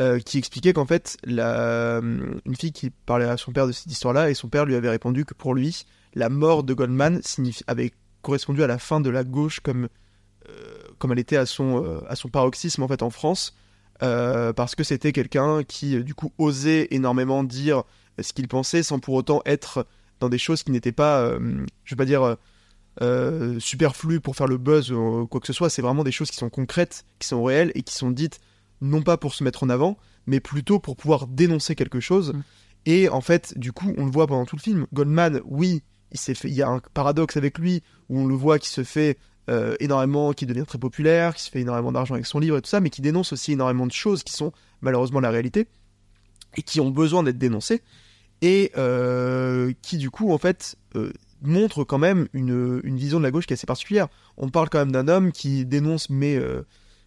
euh, 0.00 0.18
qui 0.18 0.38
expliquait 0.38 0.72
qu'en 0.72 0.86
fait, 0.86 1.16
la, 1.24 2.00
une 2.00 2.56
fille 2.58 2.72
qui 2.72 2.90
parlait 2.90 3.26
à 3.26 3.36
son 3.36 3.52
père 3.52 3.66
de 3.66 3.72
cette 3.72 3.90
histoire-là, 3.90 4.30
et 4.30 4.34
son 4.34 4.48
père 4.48 4.64
lui 4.64 4.74
avait 4.74 4.90
répondu 4.90 5.24
que 5.24 5.34
pour 5.34 5.54
lui, 5.54 5.86
la 6.14 6.28
mort 6.28 6.64
de 6.64 6.74
Goldman 6.74 7.20
avait 7.66 7.92
correspondu 8.22 8.62
à 8.62 8.66
la 8.66 8.78
fin 8.78 9.00
de 9.00 9.10
la 9.10 9.24
gauche 9.24 9.60
comme, 9.60 9.88
euh, 10.48 10.52
comme 10.98 11.12
elle 11.12 11.18
était 11.18 11.36
à 11.36 11.46
son, 11.46 11.84
euh, 11.84 12.00
à 12.08 12.16
son 12.16 12.28
paroxysme 12.28 12.82
en 12.82 12.88
fait 12.88 13.02
en 13.02 13.10
France, 13.10 13.54
euh, 14.02 14.52
parce 14.52 14.74
que 14.74 14.82
c'était 14.82 15.12
quelqu'un 15.12 15.62
qui 15.62 15.96
euh, 15.96 16.02
du 16.02 16.14
coup 16.14 16.32
osait 16.38 16.88
énormément 16.90 17.44
dire 17.44 17.84
ce 18.20 18.32
qu'il 18.32 18.48
pensait 18.48 18.82
sans 18.82 18.98
pour 18.98 19.14
autant 19.14 19.40
être 19.46 19.86
dans 20.18 20.28
des 20.28 20.38
choses 20.38 20.62
qui 20.62 20.72
n'étaient 20.72 20.92
pas, 20.92 21.20
euh, 21.20 21.64
je 21.84 21.94
vais 21.94 21.98
pas 21.98 22.04
dire 22.04 22.36
euh, 23.02 23.58
superflues 23.58 24.20
pour 24.20 24.36
faire 24.36 24.46
le 24.46 24.58
buzz 24.58 24.92
ou 24.92 25.26
quoi 25.26 25.40
que 25.40 25.46
ce 25.46 25.52
soit, 25.52 25.70
c'est 25.70 25.82
vraiment 25.82 26.04
des 26.04 26.12
choses 26.12 26.30
qui 26.30 26.36
sont 26.36 26.50
concrètes, 26.50 27.04
qui 27.18 27.28
sont 27.28 27.42
réelles 27.42 27.72
et 27.74 27.82
qui 27.82 27.94
sont 27.94 28.10
dites 28.10 28.40
non 28.80 29.02
pas 29.02 29.16
pour 29.16 29.34
se 29.34 29.42
mettre 29.42 29.62
en 29.64 29.68
avant, 29.68 29.96
mais 30.26 30.40
plutôt 30.40 30.78
pour 30.78 30.96
pouvoir 30.96 31.26
dénoncer 31.26 31.74
quelque 31.74 32.00
chose. 32.00 32.32
Mm. 32.32 32.42
Et 32.86 33.08
en 33.08 33.20
fait, 33.20 33.58
du 33.58 33.72
coup, 33.72 33.94
on 33.96 34.04
le 34.04 34.10
voit 34.10 34.26
pendant 34.26 34.44
tout 34.44 34.56
le 34.56 34.60
film. 34.60 34.86
Goldman, 34.92 35.40
oui, 35.44 35.82
il 36.12 36.18
s'est 36.18 36.34
fait, 36.34 36.48
il 36.48 36.54
y 36.54 36.62
a 36.62 36.68
un 36.68 36.80
paradoxe 36.92 37.36
avec 37.36 37.58
lui 37.58 37.82
où 38.08 38.20
on 38.20 38.26
le 38.26 38.34
voit 38.34 38.58
qui 38.58 38.68
se 38.68 38.84
fait 38.84 39.18
euh, 39.50 39.74
énormément, 39.80 40.32
qui 40.32 40.46
devient 40.46 40.64
très 40.66 40.78
populaire, 40.78 41.34
qui 41.34 41.42
se 41.42 41.50
fait 41.50 41.60
énormément 41.60 41.92
d'argent 41.92 42.14
avec 42.14 42.26
son 42.26 42.38
livre 42.38 42.56
et 42.58 42.62
tout 42.62 42.68
ça, 42.68 42.80
mais 42.80 42.90
qui 42.90 43.02
dénonce 43.02 43.32
aussi 43.32 43.52
énormément 43.52 43.86
de 43.86 43.92
choses 43.92 44.22
qui 44.22 44.32
sont 44.32 44.52
malheureusement 44.80 45.20
la 45.20 45.30
réalité 45.30 45.66
et 46.56 46.62
qui 46.62 46.80
ont 46.80 46.90
besoin 46.90 47.22
d'être 47.22 47.38
dénoncées 47.38 47.82
et 48.42 48.72
euh, 48.76 49.72
qui 49.82 49.96
du 49.96 50.10
coup 50.10 50.32
en 50.32 50.38
fait 50.38 50.76
euh, 50.96 51.12
montre 51.46 51.84
quand 51.84 51.98
même 51.98 52.28
une, 52.32 52.80
une 52.84 52.96
vision 52.96 53.18
de 53.18 53.24
la 53.24 53.30
gauche 53.30 53.46
qui 53.46 53.52
est 53.52 53.56
assez 53.56 53.66
particulière. 53.66 54.08
On 54.36 54.48
parle 54.48 54.68
quand 54.68 54.78
même 54.78 54.92
d'un 54.92 55.08
homme 55.08 55.32
qui 55.32 55.64
dénonce 55.64 56.10
mai, 56.10 56.36
euh, 56.36 56.62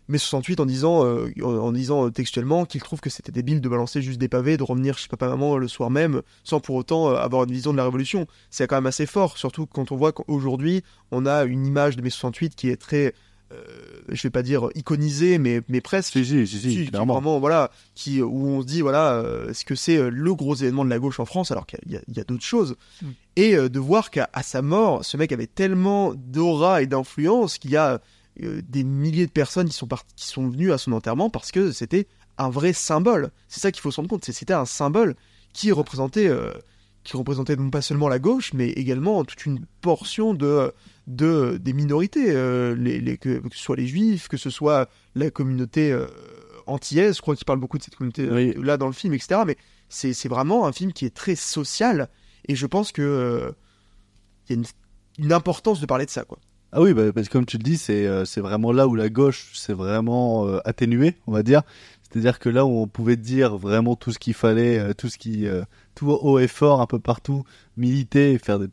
mai 0.08 0.18
68 0.18 0.60
en 0.60 0.66
disant, 0.66 1.06
euh, 1.06 1.30
en, 1.44 1.72
disant 1.72 2.10
textuellement 2.10 2.66
qu'il 2.66 2.82
trouve 2.82 3.00
que 3.00 3.10
c'était 3.10 3.32
débile 3.32 3.62
de 3.62 3.70
balancer 3.70 4.02
juste 4.02 4.20
des 4.20 4.28
pavés, 4.28 4.58
de 4.58 4.64
revenir 4.64 4.98
chez 4.98 5.08
papa 5.08 5.28
maman 5.28 5.58
le 5.58 5.68
soir 5.68 5.90
même, 5.90 6.22
sans 6.44 6.60
pour 6.60 6.76
autant 6.76 7.10
euh, 7.10 7.16
avoir 7.16 7.44
une 7.44 7.52
vision 7.52 7.72
de 7.72 7.78
la 7.78 7.84
révolution. 7.84 8.28
C'est 8.50 8.68
quand 8.68 8.78
même 8.78 8.86
assez 8.86 9.06
fort, 9.06 9.38
surtout 9.38 9.66
quand 9.66 9.92
on 9.92 9.96
voit 9.96 10.12
qu'aujourd'hui 10.12 10.84
on 11.12 11.26
a 11.26 11.44
une 11.44 11.66
image 11.66 11.96
de 11.96 12.02
mai 12.02 12.10
68 12.10 12.56
qui 12.56 12.70
est 12.70 12.78
très, 12.78 13.14
euh, 13.54 13.64
je 14.10 14.22
vais 14.24 14.30
pas 14.30 14.44
dire 14.44 14.68
iconisée, 14.76 15.38
mais, 15.38 15.62
mais 15.70 15.80
presque 15.82 16.14
Si 16.14 16.26
si 16.26 16.48
si, 16.48 16.60
si, 16.60 16.60
si, 16.72 16.84
qui 16.86 16.88
clairement. 16.90 17.14
vraiment 17.14 17.40
voilà 17.40 17.72
qui 17.96 18.22
où 18.22 18.48
on 18.48 18.62
se 18.62 18.66
dit 18.68 18.82
voilà 18.82 19.14
euh, 19.14 19.50
est-ce 19.50 19.64
que 19.66 19.76
c'est 19.76 19.98
euh, 19.98 20.10
le 20.10 20.36
gros 20.36 20.56
événement 20.56 20.84
de 20.84 20.90
la 20.90 21.00
gauche 21.00 21.20
en 21.20 21.26
France 21.26 21.52
alors 21.52 21.66
qu'il 21.66 21.80
y 21.88 22.20
a, 22.20 22.24
d'autres 22.26 22.44
choses 22.44 22.76
Mm. 23.02 23.06
et 23.38 23.56
euh, 23.56 23.70
de 23.70 23.80
voir 23.80 24.12
qu'à 24.12 24.30
sa 24.44 24.62
mort 24.62 25.06
ce 25.06 25.16
mec 25.18 25.32
avait 25.32 25.48
tellement 25.48 26.14
d'aura 26.16 26.82
et 26.82 26.88
d'influence 26.88 27.58
qu'il 27.58 27.72
y 27.72 27.78
a 27.78 28.02
euh, 28.44 28.62
des 28.68 28.84
milliers 28.84 29.26
de 29.28 29.32
personnes 29.32 29.68
qui 29.70 29.76
sont 29.76 29.88
part- 29.88 30.06
qui 30.16 30.28
sont 30.28 30.50
venues 30.50 30.72
à 30.74 30.78
son 30.78 30.92
enterrement 30.92 31.30
parce 31.30 31.52
que 31.52 31.72
c'était 31.72 32.08
un 32.38 32.50
vrai 32.50 32.74
symbole 32.74 33.30
c'est 33.48 33.60
ça 33.62 33.72
qu'il 33.72 33.82
faut 33.82 33.92
se 33.92 33.98
rendre 33.98 34.10
compte 34.10 34.26
c'est 34.26 34.34
c'était 34.34 34.54
un 34.54 34.66
symbole 34.66 35.16
qui 35.54 35.72
représentait 35.72 36.28
euh, 36.28 36.52
qui 37.04 37.16
représentait 37.16 37.56
non 37.56 37.70
pas 37.70 37.82
seulement 37.82 38.10
la 38.10 38.20
gauche 38.20 38.52
mais 38.54 38.70
également 38.72 39.24
toute 39.24 39.46
une 39.46 39.62
portion 39.82 40.34
de 40.34 40.74
de 41.08 41.58
des 41.58 41.74
minorités 41.74 42.32
euh, 42.32 42.76
les, 42.76 43.00
les- 43.00 43.18
que, 43.18 43.40
que 43.40 43.56
ce 43.56 43.64
soit 43.64 43.78
les 43.78 43.88
juifs 43.88 44.28
que 44.28 44.36
ce 44.38 44.50
soit 44.50 44.90
la 45.16 45.32
communauté 45.32 45.92
euh, 45.92 46.06
antillaise, 46.66 47.16
je 47.16 47.22
crois 47.22 47.36
qu'il 47.36 47.46
parle 47.46 47.60
beaucoup 47.60 47.78
de 47.78 47.84
cette 47.84 47.96
communauté 47.96 48.24
euh, 48.24 48.36
Oui. 48.36 48.54
là 48.62 48.76
dans 48.78 48.88
le 48.88 48.94
film, 48.94 49.14
etc. 49.14 49.42
Mais 49.48 49.56
c'est 49.88 50.28
vraiment 50.28 50.68
un 50.68 50.74
film 50.74 50.92
qui 50.92 51.06
est 51.06 51.16
très 51.16 51.36
social 51.36 52.10
et 52.50 52.56
je 52.56 52.66
pense 52.66 52.92
que 52.92 53.02
euh, 53.02 53.52
il 54.50 54.56
y 54.56 54.60
a 54.60 54.62
une, 54.62 55.26
une 55.26 55.32
importance 55.34 55.80
de 55.80 55.86
parler 55.86 56.06
de 56.06 56.10
ça, 56.12 56.26
quoi. 56.26 56.38
Ah 56.74 56.82
oui, 56.82 56.94
bah, 56.94 57.14
parce 57.14 57.28
que 57.30 57.34
comme 57.34 57.46
tu 57.46 57.58
le 57.58 57.64
dis, 57.64 57.78
c'est 57.78 58.06
vraiment 58.42 58.74
là 58.74 58.88
où 58.90 58.96
la 58.96 59.08
gauche 59.08 59.54
s'est 59.58 59.72
vraiment 59.74 60.46
atténuée, 60.66 61.16
on 61.26 61.32
va 61.32 61.42
dire. 61.42 61.62
C'est-à-dire 62.04 62.40
que 62.40 62.50
là 62.50 62.66
où 62.66 62.70
on 62.82 62.88
pouvait 62.88 63.16
dire 63.16 63.58
vraiment 63.58 63.96
tout 63.96 64.12
ce 64.12 64.20
qu'il 64.20 64.34
fallait, 64.34 64.94
tout 64.96 65.08
ce 65.08 65.18
qui, 65.18 65.46
tout 65.96 66.10
haut 66.10 66.40
et 66.40 66.50
fort, 66.50 66.82
un 66.82 66.86
peu 66.86 67.00
partout, 67.00 67.46
militer, 67.78 68.38
faire 68.38 68.60
des, 68.60 68.68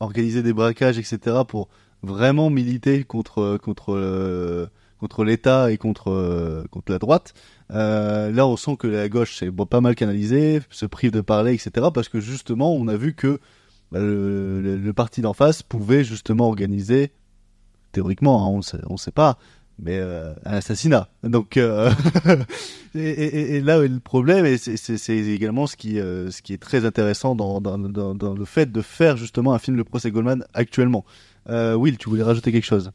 organiser 0.00 0.42
des 0.42 0.52
braquages, 0.52 0.98
etc. 0.98 1.38
pour 1.46 1.68
vraiment 2.02 2.50
militer 2.50 3.04
contre 3.04 3.56
contre 3.56 3.94
euh, 3.94 4.68
contre 4.98 5.24
l'État 5.24 5.70
et 5.70 5.78
contre 5.78 6.10
euh, 6.10 6.64
contre 6.70 6.92
la 6.92 6.98
droite. 6.98 7.34
Euh, 7.70 8.30
là, 8.30 8.46
on 8.46 8.56
sent 8.56 8.76
que 8.76 8.86
la 8.86 9.08
gauche 9.08 9.36
s'est 9.36 9.50
pas 9.50 9.80
mal 9.80 9.94
canalisée, 9.94 10.60
se 10.70 10.86
prive 10.86 11.12
de 11.12 11.20
parler, 11.20 11.54
etc. 11.54 11.88
Parce 11.92 12.08
que 12.08 12.20
justement, 12.20 12.74
on 12.74 12.88
a 12.88 12.96
vu 12.96 13.14
que 13.14 13.40
bah, 13.92 14.00
le, 14.00 14.92
parti 14.94 15.22
d'en 15.22 15.32
face 15.32 15.62
pouvait 15.62 16.04
justement 16.04 16.48
organiser 16.48 17.12
théoriquement, 17.92 18.44
hein, 18.44 18.60
on 18.60 18.92
on 18.92 18.96
sait 18.96 19.12
pas, 19.12 19.38
mais 19.80 19.98
euh, 19.98 20.32
un 20.44 20.54
assassinat. 20.54 21.08
Donc, 21.22 21.56
euh, 21.56 21.90
et, 22.94 23.00
et- 23.00 23.56
et 23.56 23.60
là, 23.60 23.78
le 23.80 24.00
problème, 24.00 24.44
et 24.46 24.58
c'est- 24.58 25.08
également 25.16 25.66
ce 25.66 25.76
qui, 25.76 26.00
euh, 26.00 26.30
ce 26.30 26.42
qui 26.42 26.52
est 26.52 26.58
très 26.62 26.84
intéressant 26.84 27.34
dans, 27.34 27.60
dans, 27.60 27.78
dans, 27.78 28.34
le 28.34 28.44
fait 28.44 28.70
de 28.72 28.82
faire 28.82 29.16
justement 29.16 29.54
un 29.54 29.58
film 29.58 29.76
Le 29.76 29.84
procès 29.84 30.10
Goldman 30.10 30.44
actuellement. 30.54 31.04
Will, 31.48 31.96
tu 31.96 32.08
voulais 32.10 32.22
rajouter 32.22 32.52
quelque 32.52 32.66
chose? 32.66 32.90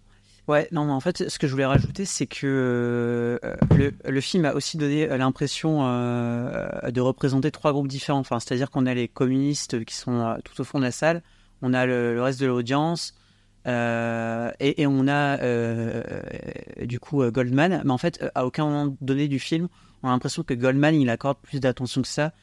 Ouais, 0.47 0.67
non, 0.73 0.83
mais 0.85 0.91
en 0.91 0.99
fait, 0.99 1.29
ce 1.29 1.39
que 1.39 1.47
je 1.47 1.53
voulais 1.53 1.65
rajouter, 1.65 2.03
c'est 2.05 2.27
que 2.27 3.39
le, 3.71 3.93
le 4.11 4.21
film 4.21 4.43
a 4.45 4.53
aussi 4.53 4.77
donné 4.77 5.07
l'impression 5.07 5.83
de 5.83 6.99
représenter 7.01 7.49
trois 7.49 7.71
groupes 7.71 7.87
différents. 7.87 8.19
Enfin, 8.19 8.39
c'est-à-dire 8.39 8.69
qu'on 8.69 8.85
a 8.85 8.93
les 8.93 9.07
communistes 9.07 9.83
qui 9.85 9.95
sont 9.95 10.35
tout 10.43 10.59
au 10.59 10.63
fond 10.65 10.79
de 10.79 10.83
la 10.83 10.91
salle, 10.91 11.23
on 11.61 11.73
a 11.73 11.85
le 11.85 12.21
reste 12.21 12.41
de 12.41 12.45
l'audience, 12.45 13.15
euh, 13.65 14.51
et, 14.59 14.85
on 14.87 15.07
a 15.07 15.39
euh, 15.41 16.03
du 16.81 16.99
coup 16.99 17.21
euh, 17.21 17.31
Goldman. 17.31 17.81
Mais 17.85 17.91
en 17.91 17.97
fait, 17.97 18.23
à 18.35 18.45
aucun 18.45 18.65
moment 18.65 18.95
donné 19.01 19.27
du 19.27 19.39
film, 19.39 19.67
on 20.01 20.09
a 20.09 20.11
l'impression 20.11 20.43
que 20.43 20.53
Goldman, 20.53 20.95
il 20.95 21.09
accorde 21.09 21.37
plus 21.41 21.59
d'attention 21.59 22.01
que 22.01 22.07
ça, 22.07 22.33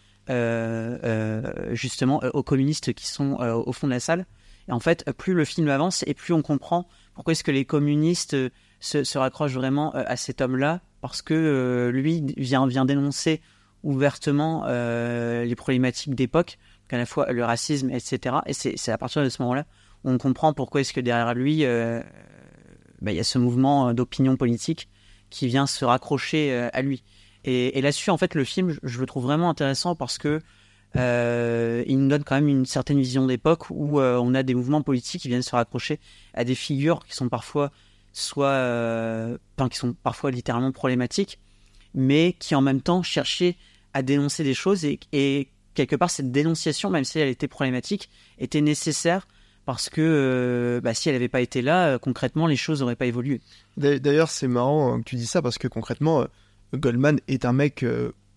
justement, 1.73 2.21
aux 2.33 2.43
communistes 2.43 2.93
qui 2.95 3.07
sont 3.07 3.35
au 3.35 3.73
fond 3.73 3.87
de 3.87 3.93
la 3.93 4.01
salle. 4.01 4.27
Et 4.69 4.73
en 4.73 4.81
fait, 4.81 5.11
plus 5.13 5.35
le 5.35 5.45
film 5.45 5.69
avance 5.69 6.05
et 6.07 6.15
plus 6.15 6.33
on 6.33 6.43
comprend 6.43 6.87
pourquoi 7.15 7.33
est-ce 7.33 7.45
que 7.45 7.51
les 7.51 7.65
communistes 7.65 8.37
se, 8.79 9.19
raccrochent 9.19 9.55
vraiment 9.55 9.93
à 9.93 10.17
cet 10.17 10.41
homme-là 10.41 10.81
parce 11.01 11.23
que 11.23 11.91
lui 11.93 12.25
vient, 12.37 12.67
vient 12.67 12.85
dénoncer 12.85 13.41
ouvertement 13.83 14.65
les 14.67 15.55
problématiques 15.55 16.15
d'époque, 16.15 16.57
à 16.91 16.97
la 16.97 17.05
fois 17.07 17.31
le 17.31 17.45
racisme, 17.45 17.91
etc. 17.91 18.37
Et 18.47 18.55
c'est 18.55 18.93
à 18.93 18.97
partir 18.97 19.23
de 19.23 19.29
ce 19.29 19.43
moment-là 19.43 19.67
on 20.05 20.19
comprend 20.19 20.53
pourquoi 20.53 20.81
est-ce 20.81 20.93
que 20.93 21.01
derrière 21.01 21.35
lui, 21.35 21.65
euh, 21.65 22.03
bah, 23.01 23.13
il 23.13 23.17
y 23.17 23.21
a 23.21 23.25
ce 23.25 23.39
mouvement 23.39 23.93
d'opinion 23.95 24.37
politique 24.37 24.89
qui 25.31 25.47
vient 25.47 25.67
se 25.67 25.85
raccrocher 25.85 26.53
à 26.73 26.83
lui. 26.83 27.05
Et, 27.45 27.81
là-dessus, 27.81 28.11
en 28.11 28.19
fait, 28.19 28.35
le 28.35 28.45
film, 28.45 28.77
je, 28.83 29.01
le 29.01 29.07
trouve 29.07 29.25
vraiment 29.25 29.49
intéressant 29.49 29.95
parce 29.95 30.19
que 30.19 30.41
euh, 30.97 31.85
il 31.87 31.99
nous 31.99 32.09
donne 32.09 32.25
quand 32.25 32.35
même 32.35 32.49
une 32.49 32.67
certaine 32.67 32.99
vision 32.99 33.27
d'époque 33.27 33.71
où 33.71 34.01
euh, 34.01 34.19
on 34.21 34.35
a 34.35 34.43
des 34.43 34.55
mouvements 34.55 34.83
politiques 34.83 35.23
qui 35.23 35.29
viennent 35.29 35.43
se 35.43 35.55
raccrocher 35.55 36.01
à 36.35 36.45
des 36.45 36.57
figures 36.57 37.05
qui 37.07 37.15
sont 37.15 37.29
parfois 37.29 37.71
soit, 38.13 38.47
euh, 38.47 39.39
qui 39.71 39.79
sont 39.79 39.95
parfois 39.95 40.33
littéralement 40.33 40.73
problématiques, 40.73 41.39
mais 41.95 42.35
qui 42.39 42.55
en 42.55 42.61
même 42.61 42.81
temps 42.83 43.03
cherchaient 43.03 43.57
à 43.95 44.03
dénoncer 44.03 44.43
des 44.45 44.55
choses 44.55 44.85
et 44.85 45.49
quelque 45.75 45.97
part 45.97 46.11
cette 46.11 46.33
dénonciation, 46.33 46.91
même 46.91 47.05
si 47.05 47.19
elle 47.21 47.29
était 47.29 47.49
problématique, 47.49 48.11
était 48.39 48.61
nécessaire 48.61 49.27
parce 49.71 49.89
que 49.89 50.01
euh, 50.01 50.81
bah, 50.81 50.95
si 50.95 51.09
elle 51.09 51.15
n'avait 51.15 51.29
pas 51.29 51.41
été 51.41 51.63
là, 51.63 51.99
concrètement, 51.99 52.49
les 52.49 52.57
choses 52.57 52.81
n'auraient 52.81 52.97
pas 52.97 53.07
évolué. 53.07 53.41
D'ailleurs, 53.77 54.29
c'est 54.29 54.49
marrant 54.49 54.99
que 54.99 55.05
tu 55.05 55.15
dis 55.15 55.27
ça 55.27 55.43
parce 55.43 55.59
que 55.59 55.69
concrètement, 55.69 56.27
Goldman 56.75 57.21
est 57.29 57.45
un 57.45 57.53
mec, 57.53 57.85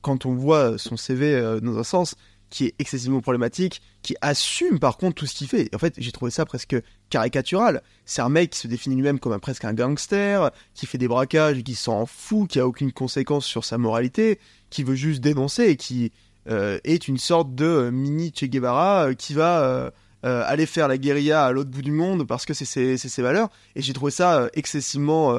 quand 0.02 0.28
on 0.28 0.36
voit 0.36 0.78
son 0.78 0.96
CV 0.96 1.60
dans 1.62 1.80
un 1.80 1.84
sens, 1.84 2.16
qui 2.52 2.66
est 2.66 2.76
excessivement 2.78 3.20
problématique, 3.20 3.82
qui 4.04 4.16
assume 4.22 4.78
par 4.78 4.98
contre 4.98 5.16
tout 5.16 5.26
ce 5.26 5.34
qu'il 5.34 5.48
fait. 5.48 5.74
En 5.74 5.80
fait, 5.80 5.96
j'ai 5.98 6.12
trouvé 6.12 6.30
ça 6.30 6.46
presque 6.46 6.76
caricatural. 7.10 7.82
C'est 8.06 8.22
un 8.22 8.30
mec 8.30 8.52
qui 8.52 8.60
se 8.60 8.68
définit 8.68 8.96
lui-même 8.96 9.18
comme 9.18 9.32
un, 9.32 9.40
presque 9.40 9.66
un 9.66 9.74
gangster, 9.74 10.52
qui 10.76 10.86
fait 10.86 11.00
des 11.00 11.08
braquages 11.08 11.64
qui 11.64 11.74
s'en 11.74 12.06
fout, 12.06 12.48
qui 12.48 12.60
a 12.60 12.68
aucune 12.68 12.92
conséquence 12.92 13.48
sur 13.48 13.66
sa 13.66 13.80
moralité, 13.80 14.38
qui 14.70 14.84
veut 14.84 14.94
juste 14.94 15.20
dénoncer 15.20 15.64
et 15.64 15.78
qui 15.78 16.12
euh, 16.48 16.78
est 16.84 17.08
une 17.08 17.18
sorte 17.18 17.56
de 17.56 17.66
euh, 17.66 17.92
mini 17.92 18.32
Che 18.36 18.46
Guevara 18.46 19.08
euh, 19.08 19.14
qui 19.14 19.34
va 19.34 19.92
aller 20.24 20.66
faire 20.66 20.88
la 20.88 20.98
guérilla 20.98 21.46
à 21.46 21.52
l'autre 21.52 21.70
bout 21.70 21.82
du 21.82 21.92
monde 21.92 22.26
parce 22.26 22.46
que 22.46 22.54
c'est 22.54 22.66
ses, 22.98 23.22
valeurs. 23.22 23.50
Et 23.76 23.82
j'ai 23.82 23.94
trouvé 23.94 24.12
ça 24.12 24.50
excessivement... 24.54 25.36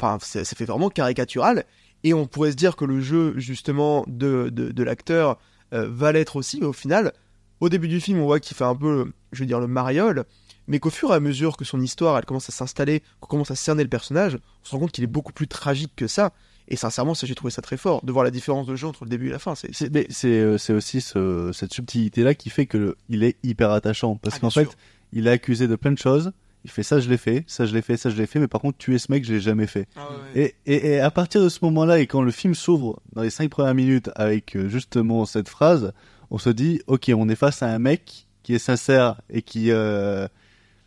Enfin, 0.00 0.18
ça 0.20 0.44
fait 0.44 0.64
vraiment 0.64 0.90
caricatural. 0.90 1.64
Et 2.02 2.12
on 2.12 2.26
pourrait 2.26 2.50
se 2.50 2.56
dire 2.56 2.76
que 2.76 2.84
le 2.84 3.00
jeu, 3.00 3.34
justement, 3.36 4.04
de, 4.06 4.50
de, 4.50 4.72
de 4.72 4.82
l'acteur 4.82 5.38
euh, 5.72 5.88
va 5.90 6.12
l'être 6.12 6.36
aussi, 6.36 6.60
mais 6.60 6.66
au 6.66 6.72
final, 6.72 7.12
au 7.60 7.68
début 7.68 7.88
du 7.88 8.00
film, 8.00 8.20
on 8.20 8.26
voit 8.26 8.40
qu'il 8.40 8.56
fait 8.56 8.64
un 8.64 8.76
peu, 8.76 9.10
je 9.32 9.40
veux 9.40 9.46
dire, 9.46 9.58
le 9.58 9.66
mariole, 9.66 10.24
mais 10.68 10.78
qu'au 10.78 10.90
fur 10.90 11.10
et 11.10 11.14
à 11.14 11.20
mesure 11.20 11.56
que 11.56 11.64
son 11.64 11.80
histoire, 11.80 12.16
elle 12.18 12.24
commence 12.24 12.48
à 12.48 12.52
s'installer, 12.52 13.02
qu'on 13.20 13.28
commence 13.28 13.50
à 13.50 13.56
cerner 13.56 13.82
le 13.82 13.88
personnage, 13.88 14.38
on 14.62 14.66
se 14.66 14.70
rend 14.72 14.80
compte 14.80 14.92
qu'il 14.92 15.02
est 15.02 15.08
beaucoup 15.08 15.32
plus 15.32 15.48
tragique 15.48 15.92
que 15.96 16.06
ça. 16.06 16.32
Et 16.68 16.76
sincèrement, 16.76 17.14
ça, 17.14 17.26
j'ai 17.26 17.34
trouvé 17.34 17.50
ça 17.50 17.62
très 17.62 17.76
fort, 17.76 18.04
de 18.04 18.12
voir 18.12 18.24
la 18.24 18.30
différence 18.30 18.66
de 18.66 18.74
jeu 18.74 18.86
entre 18.86 19.04
le 19.04 19.10
début 19.10 19.28
et 19.28 19.32
la 19.32 19.38
fin. 19.38 19.54
C'est, 19.54 19.92
mais 19.92 20.06
c'est, 20.08 20.28
euh, 20.28 20.58
c'est 20.58 20.72
aussi 20.72 21.00
cette 21.00 21.72
subtilité-là 21.72 22.34
qui 22.34 22.50
fait 22.50 22.66
que 22.66 22.96
il 23.08 23.22
est 23.22 23.36
hyper 23.42 23.70
attachant. 23.70 24.16
Parce 24.16 24.36
ah, 24.36 24.40
qu'en 24.40 24.50
fait, 24.50 24.68
il 25.12 25.26
est 25.26 25.30
accusé 25.30 25.68
de 25.68 25.76
plein 25.76 25.92
de 25.92 25.98
choses. 25.98 26.32
Il 26.64 26.70
fait 26.70 26.82
ça, 26.82 26.98
je 26.98 27.10
l'ai 27.10 27.18
fait, 27.18 27.44
ça, 27.46 27.66
je 27.66 27.74
l'ai 27.74 27.82
fait, 27.82 27.98
ça, 27.98 28.08
je 28.08 28.16
l'ai 28.16 28.26
fait, 28.26 28.38
mais 28.38 28.48
par 28.48 28.62
contre, 28.62 28.78
tuer 28.78 28.98
ce 28.98 29.12
mec, 29.12 29.22
je 29.26 29.34
l'ai 29.34 29.40
jamais 29.40 29.66
fait. 29.66 29.86
Ah 29.96 30.08
et, 30.34 30.54
et, 30.64 30.94
et, 30.94 31.00
à 31.00 31.10
partir 31.10 31.42
de 31.42 31.50
ce 31.50 31.58
moment-là, 31.62 31.98
et 31.98 32.06
quand 32.06 32.22
le 32.22 32.30
film 32.30 32.54
s'ouvre 32.54 33.02
dans 33.12 33.20
les 33.20 33.28
cinq 33.28 33.50
premières 33.50 33.74
minutes 33.74 34.10
avec 34.16 34.56
euh, 34.56 34.66
justement 34.70 35.26
cette 35.26 35.50
phrase, 35.50 35.92
on 36.30 36.38
se 36.38 36.48
dit, 36.48 36.80
ok, 36.86 37.12
on 37.14 37.28
est 37.28 37.34
face 37.34 37.62
à 37.62 37.66
un 37.66 37.78
mec 37.78 38.26
qui 38.42 38.54
est 38.54 38.58
sincère 38.58 39.20
et 39.28 39.42
qui... 39.42 39.70
Euh... 39.70 40.26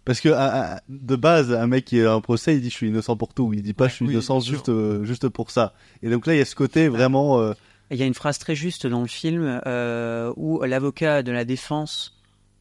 Parce 0.08 0.22
que 0.22 0.30
de 0.88 1.16
base, 1.18 1.52
un 1.52 1.68
mec 1.68 1.84
qui 1.84 2.00
est 2.00 2.08
en 2.08 2.22
procès, 2.22 2.56
il 2.56 2.62
dit 2.62 2.70
je 2.70 2.76
suis 2.76 2.88
innocent 2.88 3.18
pour 3.18 3.34
tout. 3.34 3.52
Il 3.54 3.62
dit 3.62 3.74
pas 3.74 3.90
je 3.90 3.96
suis 3.96 4.06
innocent 4.06 4.40
juste 4.40 4.70
euh, 4.70 5.04
juste 5.04 5.28
pour 5.28 5.52
ça. 5.52 5.74
Et 6.02 6.10
donc 6.10 6.26
là, 6.26 6.34
il 6.34 6.38
y 6.38 6.42
a 6.42 6.46
ce 6.46 6.56
côté 6.56 6.88
vraiment. 6.88 7.42
Euh, 7.42 7.54
il 7.92 7.98
y 7.98 8.04
a 8.04 8.06
une 8.06 8.14
phrase 8.14 8.38
très 8.38 8.56
juste 8.56 8.88
dans 8.88 9.02
le 9.02 9.08
film 9.08 9.62
euh, 9.66 10.34
où 10.38 10.62
l'avocat 10.64 11.24
de 11.24 11.32
la 11.34 11.44
défense 11.44 12.18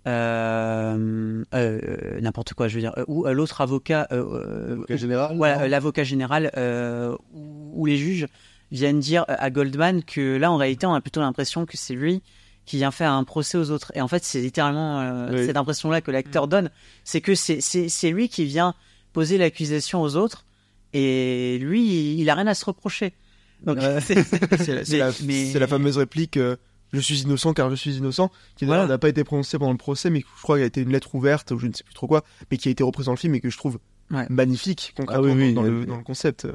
euh, 0.08 1.44
euh, 1.54 2.20
n'importe 2.20 2.54
quoi, 2.54 2.66
je 2.68 2.74
veux 2.74 2.80
dire, 2.80 2.94
ou 3.08 3.26
l'autre 3.26 3.60
avocat, 3.60 4.08
général, 4.88 5.36
l'avocat 5.68 6.04
général, 6.04 6.50
ou, 7.32 7.86
les 7.86 7.96
juges 7.96 8.26
viennent 8.72 9.00
dire 9.00 9.24
à 9.28 9.50
Goldman 9.50 10.02
que 10.02 10.36
là, 10.36 10.50
en 10.50 10.56
réalité, 10.56 10.86
on 10.86 10.94
a 10.94 11.00
plutôt 11.00 11.20
l'impression 11.20 11.64
que 11.64 11.76
c'est 11.76 11.94
lui 11.94 12.22
qui 12.66 12.76
vient 12.76 12.90
faire 12.90 13.12
un 13.12 13.24
procès 13.24 13.56
aux 13.56 13.70
autres. 13.70 13.92
Et 13.94 14.00
en 14.00 14.08
fait, 14.08 14.24
c'est 14.24 14.40
littéralement 14.40 15.28
cette 15.36 15.56
impression-là 15.56 16.00
que 16.00 16.10
l'acteur 16.10 16.46
mm. 16.46 16.50
donne, 16.50 16.70
c'est 17.04 17.20
que 17.20 17.34
c'est 17.34 18.10
lui 18.10 18.28
qui 18.28 18.44
vient 18.44 18.74
poser 19.12 19.38
l'accusation 19.38 20.02
aux 20.02 20.16
autres, 20.16 20.44
et 20.92 21.58
lui, 21.60 22.14
il, 22.14 22.28
a 22.28 22.34
rien 22.34 22.46
à 22.46 22.54
se 22.54 22.64
reprocher. 22.64 23.14
Donc, 23.62 23.78
c'est 24.00 24.98
la, 24.98 25.10
la, 25.58 25.66
fameuse 25.66 25.96
réplique 25.96 26.38
je 26.92 27.00
suis 27.00 27.22
innocent 27.22 27.52
car 27.52 27.70
je 27.70 27.74
suis 27.74 27.96
innocent, 27.96 28.30
qui 28.56 28.66
n'a 28.66 28.98
pas 28.98 29.08
été 29.08 29.24
prononcé 29.24 29.58
pendant 29.58 29.72
le 29.72 29.78
procès, 29.78 30.10
mais 30.10 30.20
je 30.20 30.42
crois 30.42 30.56
qu'il 30.56 30.64
a 30.64 30.66
été 30.66 30.82
une 30.82 30.92
lettre 30.92 31.14
ouverte, 31.14 31.50
ou 31.50 31.58
je 31.58 31.66
ne 31.66 31.72
sais 31.72 31.84
plus 31.84 31.94
trop 31.94 32.06
quoi, 32.06 32.24
mais 32.50 32.56
qui 32.56 32.68
a 32.68 32.70
été 32.70 32.82
reprise 32.82 33.06
dans 33.06 33.12
le 33.12 33.18
film 33.18 33.34
et 33.34 33.40
que 33.40 33.50
je 33.50 33.58
trouve 33.58 33.78
magnifique 34.28 34.94
concrètement 34.96 35.34
ah 35.34 35.52
dans, 35.52 35.62
le, 35.62 36.02
concept. 36.04 36.46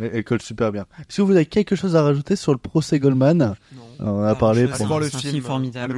Elle, 0.00 0.24
colle 0.24 0.42
super 0.42 0.72
bien. 0.72 0.86
Est-ce 1.00 1.18
que 1.18 1.22
vous 1.22 1.32
avez 1.32 1.46
quelque 1.46 1.76
chose 1.76 1.96
à 1.96 2.02
rajouter 2.02 2.36
sur 2.36 2.52
le 2.52 2.58
procès 2.58 2.98
Goldman 2.98 3.54
On 3.98 4.22
a 4.22 4.34
parlé 4.34 4.66
pour 4.66 5.00
le 5.00 5.08
film 5.08 5.42
formidable. 5.42 5.96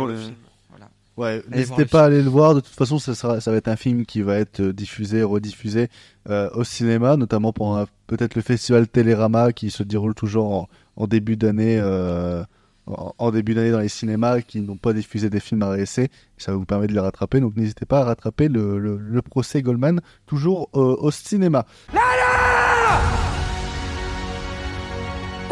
Ouais, 1.16 1.42
n'hésitez 1.50 1.84
pas 1.84 2.02
à 2.02 2.04
aller 2.06 2.22
le 2.22 2.30
voir. 2.30 2.54
De 2.54 2.60
toute 2.60 2.74
façon, 2.74 2.98
ça, 2.98 3.14
sera, 3.14 3.40
ça 3.40 3.50
va 3.50 3.58
être 3.58 3.68
un 3.68 3.76
film 3.76 4.06
qui 4.06 4.22
va 4.22 4.38
être 4.38 4.60
euh, 4.60 4.72
diffusé, 4.72 5.22
rediffusé 5.22 5.88
euh, 6.30 6.48
au 6.54 6.64
cinéma, 6.64 7.18
notamment 7.18 7.52
pendant 7.52 7.84
peut-être 8.06 8.34
le 8.34 8.40
festival 8.40 8.88
Télérama 8.88 9.52
qui 9.52 9.70
se 9.70 9.82
déroule 9.82 10.14
toujours 10.14 10.68
en, 10.96 11.06
début 11.06 11.36
d'année. 11.36 11.78
Euh, 11.78 12.42
en, 12.86 13.30
début 13.30 13.54
d'année 13.54 13.70
dans 13.70 13.80
les 13.80 13.88
cinémas 13.88 14.40
qui 14.40 14.60
n'ont 14.60 14.76
pas 14.76 14.92
diffusé 14.92 15.30
des 15.30 15.40
films 15.40 15.62
à 15.62 15.70
réessayer. 15.70 16.08
Ça 16.38 16.52
va 16.52 16.58
vous 16.58 16.64
permettre 16.64 16.90
de 16.90 16.94
les 16.94 17.00
rattraper. 17.00 17.40
Donc 17.40 17.56
n'hésitez 17.56 17.86
pas 17.86 18.00
à 18.00 18.04
rattraper 18.04 18.48
le, 18.48 18.78
le, 18.78 19.22
procès 19.22 19.62
Goldman, 19.62 20.00
toujours 20.26 20.68
euh, 20.74 20.96
au 20.98 21.10
cinéma. 21.10 21.66
Lala 21.92 23.21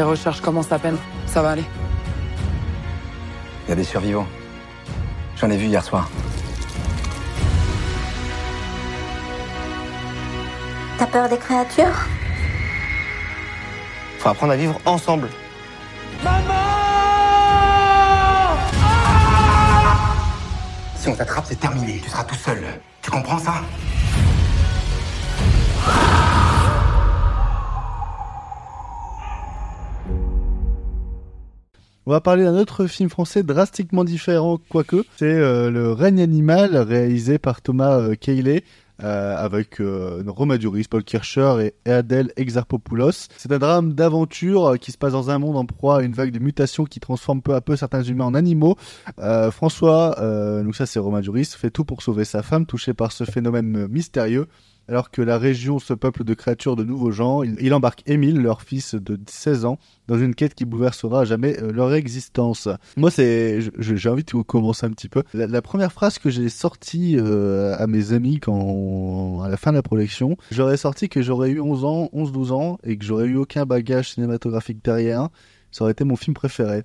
Les 0.00 0.04
recherches 0.04 0.40
commencent 0.40 0.72
à 0.72 0.78
peine. 0.78 0.96
Ça 1.26 1.42
va 1.42 1.50
aller. 1.50 1.64
Il 3.66 3.68
y 3.68 3.72
a 3.72 3.74
des 3.74 3.84
survivants. 3.84 4.26
J'en 5.36 5.50
ai 5.50 5.58
vu 5.58 5.66
hier 5.66 5.84
soir. 5.84 6.08
T'as 10.96 11.04
peur 11.04 11.28
des 11.28 11.36
créatures? 11.36 12.06
Faut 14.20 14.30
apprendre 14.30 14.54
à 14.54 14.56
vivre 14.56 14.80
ensemble. 14.86 15.28
Maman 16.24 16.54
Si 20.96 21.08
on 21.08 21.14
t'attrape, 21.14 21.44
c'est 21.46 21.60
terminé. 21.60 22.00
Tu 22.02 22.08
seras 22.08 22.24
tout 22.24 22.36
seul. 22.36 22.64
Tu 23.02 23.10
comprends 23.10 23.38
ça? 23.38 23.56
On 32.06 32.12
va 32.12 32.22
parler 32.22 32.44
d'un 32.44 32.56
autre 32.56 32.86
film 32.86 33.10
français 33.10 33.42
drastiquement 33.42 34.04
différent, 34.04 34.58
quoique. 34.70 35.04
C'est 35.18 35.26
euh, 35.26 35.70
Le 35.70 35.92
règne 35.92 36.22
animal, 36.22 36.74
réalisé 36.74 37.38
par 37.38 37.60
Thomas 37.60 38.00
euh, 38.00 38.14
euh, 39.02 39.36
avec 39.36 39.82
euh, 39.82 40.22
Roma 40.26 40.56
Duris, 40.56 40.86
Paul 40.88 41.04
Kircher 41.04 41.72
et 41.84 41.90
Adèle 41.90 42.32
Exarchopoulos. 42.36 43.28
C'est 43.36 43.52
un 43.52 43.58
drame 43.58 43.92
d'aventure 43.92 44.78
qui 44.80 44.92
se 44.92 44.98
passe 44.98 45.12
dans 45.12 45.28
un 45.28 45.38
monde 45.38 45.58
en 45.58 45.66
proie 45.66 45.98
à 45.98 46.02
une 46.02 46.12
vague 46.12 46.32
de 46.32 46.38
mutations 46.38 46.84
qui 46.84 47.00
transforme 47.00 47.42
peu 47.42 47.54
à 47.54 47.60
peu 47.60 47.76
certains 47.76 48.02
humains 48.02 48.26
en 48.26 48.34
animaux. 48.34 48.76
François, 49.50 50.14
donc 50.62 50.76
ça 50.76 50.86
c'est 50.86 50.98
Roma 50.98 51.20
Duris, 51.20 51.46
fait 51.56 51.70
tout 51.70 51.84
pour 51.84 52.02
sauver 52.02 52.24
sa 52.24 52.42
femme 52.42 52.66
touchée 52.66 52.94
par 52.94 53.12
ce 53.12 53.24
phénomène 53.24 53.86
mystérieux. 53.88 54.46
Alors 54.90 55.12
que 55.12 55.22
la 55.22 55.38
région 55.38 55.78
se 55.78 55.94
peuple 55.94 56.24
de 56.24 56.34
créatures 56.34 56.74
de 56.74 56.82
nouveaux 56.82 57.12
genres, 57.12 57.44
il, 57.44 57.72
embarque 57.74 58.02
Émile, 58.06 58.40
leur 58.40 58.60
fils 58.60 58.96
de 58.96 59.16
16 59.24 59.64
ans, 59.64 59.78
dans 60.08 60.18
une 60.18 60.34
quête 60.34 60.54
qui 60.54 60.64
bouleversera 60.64 61.20
à 61.20 61.24
jamais 61.24 61.56
euh, 61.62 61.70
leur 61.70 61.94
existence. 61.94 62.68
Moi, 62.96 63.12
c'est, 63.12 63.60
j'ai 63.78 64.08
envie 64.08 64.24
de 64.24 64.32
commencer 64.42 64.86
un 64.86 64.90
petit 64.90 65.08
peu. 65.08 65.22
La, 65.32 65.62
première 65.62 65.92
phrase 65.92 66.18
que 66.18 66.28
j'ai 66.28 66.48
sortie 66.48 67.16
euh, 67.16 67.76
à 67.78 67.86
mes 67.86 68.12
amis 68.12 68.40
quand, 68.40 69.42
à 69.42 69.48
la 69.48 69.56
fin 69.56 69.70
de 69.70 69.76
la 69.76 69.82
projection, 69.82 70.36
j'aurais 70.50 70.76
sorti 70.76 71.08
que 71.08 71.22
j'aurais 71.22 71.50
eu 71.50 71.60
11 71.60 71.84
ans, 71.84 72.10
11-12 72.12 72.50
ans, 72.50 72.78
et 72.82 72.98
que 72.98 73.04
j'aurais 73.04 73.26
eu 73.26 73.36
aucun 73.36 73.66
bagage 73.66 74.10
cinématographique 74.14 74.84
derrière. 74.84 75.28
Ça 75.70 75.84
aurait 75.84 75.92
été 75.92 76.02
mon 76.02 76.16
film 76.16 76.34
préféré. 76.34 76.82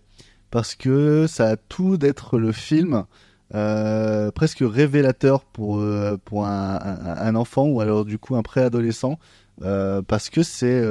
Parce 0.52 0.76
que 0.76 1.26
ça 1.28 1.50
a 1.50 1.56
tout 1.58 1.98
d'être 1.98 2.38
le 2.38 2.52
film 2.52 3.06
euh, 3.54 4.32
presque 4.32 4.60
révélateur 4.62 5.44
pour, 5.46 5.80
euh, 5.80 6.18
pour 6.26 6.46
un, 6.46 6.80
un, 6.82 7.36
enfant 7.36 7.68
ou 7.68 7.80
alors 7.80 8.04
du 8.04 8.18
coup 8.18 8.36
un 8.36 8.42
préadolescent 8.42 9.20
euh, 9.62 10.02
parce 10.02 10.30
que 10.30 10.42
c'est 10.42 10.84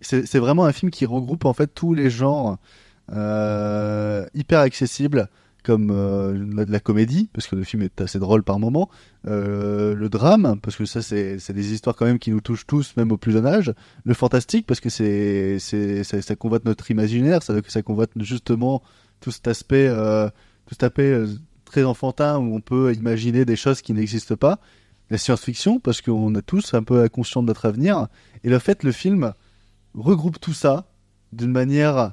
c'est 0.00 0.38
vraiment 0.38 0.64
un 0.64 0.72
film 0.72 0.90
qui 0.90 1.06
regroupe 1.06 1.44
en 1.44 1.52
fait 1.52 1.68
tous 1.68 1.94
les 1.94 2.10
genres 2.10 2.58
hyper 3.08 4.60
accessibles 4.60 5.28
comme 5.64 5.90
euh, 5.90 6.64
de 6.64 6.70
la 6.70 6.78
comédie, 6.78 7.30
parce 7.32 7.46
que 7.48 7.56
le 7.56 7.64
film 7.64 7.82
est 7.82 8.00
assez 8.02 8.18
drôle 8.18 8.44
par 8.44 8.58
moment, 8.58 8.90
euh, 9.26 9.94
le 9.94 10.08
drame, 10.10 10.60
parce 10.62 10.76
que 10.76 10.84
ça 10.84 11.00
c'est 11.02 11.52
des 11.52 11.72
histoires 11.72 11.96
quand 11.96 12.04
même 12.04 12.18
qui 12.18 12.30
nous 12.30 12.42
touchent 12.42 12.66
tous, 12.66 12.94
même 12.96 13.10
au 13.10 13.16
plus 13.16 13.32
jeune 13.32 13.46
âge, 13.46 13.72
le 14.04 14.14
fantastique, 14.14 14.66
parce 14.66 14.80
que 14.80 14.90
c'est 14.90 15.58
ça, 15.58 16.20
ça 16.20 16.36
convoite 16.36 16.66
notre 16.66 16.90
imaginaire, 16.90 17.42
ça, 17.42 17.54
ça 17.66 17.82
convoite 17.82 18.10
justement 18.16 18.82
tout 19.20 19.30
cet 19.30 19.48
aspect, 19.48 19.88
euh, 19.88 20.28
tout 20.66 20.74
cet 20.74 20.84
aspect 20.84 21.10
euh, 21.10 21.26
très 21.74 21.82
enfantin 21.82 22.38
où 22.38 22.54
on 22.54 22.60
peut 22.60 22.94
imaginer 22.94 23.44
des 23.44 23.56
choses 23.56 23.82
qui 23.82 23.92
n'existent 23.94 24.36
pas, 24.36 24.60
la 25.10 25.18
science-fiction, 25.18 25.80
parce 25.80 26.00
qu'on 26.02 26.32
a 26.36 26.40
tous 26.40 26.72
un 26.74 26.84
peu 26.84 27.08
conscient 27.08 27.42
de 27.42 27.48
notre 27.48 27.66
avenir, 27.66 28.06
et 28.44 28.48
le 28.48 28.60
fait 28.60 28.84
le 28.84 28.92
film 28.92 29.32
regroupe 29.94 30.38
tout 30.40 30.52
ça 30.52 30.86
d'une 31.32 31.50
manière 31.50 32.12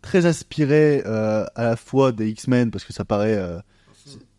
très 0.00 0.24
inspirée 0.24 1.02
euh, 1.04 1.44
à 1.54 1.64
la 1.64 1.76
fois 1.76 2.10
des 2.12 2.30
X-Men 2.30 2.70
parce 2.70 2.84
que 2.84 2.94
ça 2.94 3.04
paraît 3.04 3.36
euh, 3.36 3.58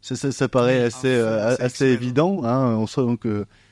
ça, 0.01 0.15
ça, 0.15 0.31
ça 0.31 0.47
paraît 0.49 0.81
assez 0.83 1.07
euh, 1.13 1.55
assez 1.59 1.85
évident 1.85 2.43
hein, 2.43 2.75
on 2.75 2.87
sent 2.87 3.01
donc 3.01 3.25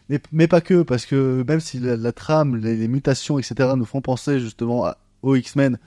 mais, 0.08 0.22
mais 0.32 0.48
pas 0.48 0.62
que 0.62 0.84
parce 0.84 1.06
que 1.08 1.44
même 1.48 1.60
si 1.60 1.80
la, 1.80 1.98
la 1.98 2.12
trame 2.12 2.58
les, 2.58 2.76
les 2.78 2.88
mutations 2.88 3.40
etc 3.40 3.72
nous 3.76 3.86
font 3.86 4.02
penser 4.02 4.40
justement 4.40 4.86
à- 4.86 4.98
aux 5.24 5.36
X-Men 5.36 5.78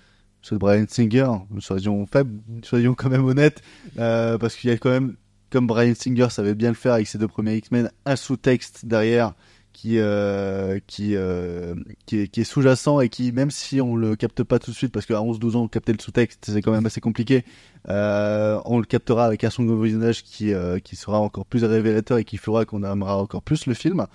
ceux 0.44 0.56
de 0.56 0.60
Brian 0.60 0.84
Singer 0.86 1.30
soyons 1.58 2.06
faibles 2.06 2.38
soyons 2.62 2.94
quand 2.94 3.08
même 3.08 3.24
honnêtes 3.24 3.62
euh, 3.98 4.36
parce 4.36 4.56
qu'il 4.56 4.68
y 4.68 4.72
a 4.72 4.76
quand 4.76 4.90
même 4.90 5.16
comme 5.50 5.66
Brian 5.66 5.94
Singer 5.94 6.28
savait 6.28 6.54
bien 6.54 6.68
le 6.68 6.74
faire 6.74 6.92
avec 6.92 7.06
ses 7.06 7.16
deux 7.16 7.28
premiers 7.28 7.56
X-Men 7.56 7.90
un 8.04 8.16
sous-texte 8.16 8.84
derrière 8.84 9.32
qui 9.72 9.98
euh, 9.98 10.78
qui, 10.86 11.16
euh, 11.16 11.74
qui 12.04 12.20
est, 12.20 12.44
sous-jacent 12.44 13.00
et 13.00 13.08
qui 13.08 13.32
même 13.32 13.50
si 13.50 13.80
on 13.80 13.96
le 13.96 14.16
capte 14.16 14.42
pas 14.42 14.58
tout 14.58 14.70
de 14.70 14.76
suite 14.76 14.92
parce 14.92 15.06
qu'à 15.06 15.14
11-12 15.14 15.56
ans 15.56 15.66
capter 15.66 15.94
le 15.94 15.98
sous-texte 15.98 16.50
c'est 16.52 16.60
quand 16.60 16.72
même 16.72 16.84
assez 16.84 17.00
compliqué 17.00 17.44
on 17.88 18.78
le 18.78 18.84
captera 18.84 19.24
avec 19.24 19.44
un 19.44 19.50
son 19.50 19.64
de 19.64 19.82
visionnage 19.82 20.24
qui 20.24 20.52
qui 20.84 20.96
sera 20.96 21.20
encore 21.20 21.46
plus 21.46 21.64
révélateur 21.64 22.18
et 22.18 22.24
qui 22.24 22.36
fera 22.36 22.66
qu'on 22.66 22.84
aimera 22.84 23.16
encore 23.16 23.42
plus 23.42 23.64
le 23.66 23.72
film. 23.72 24.06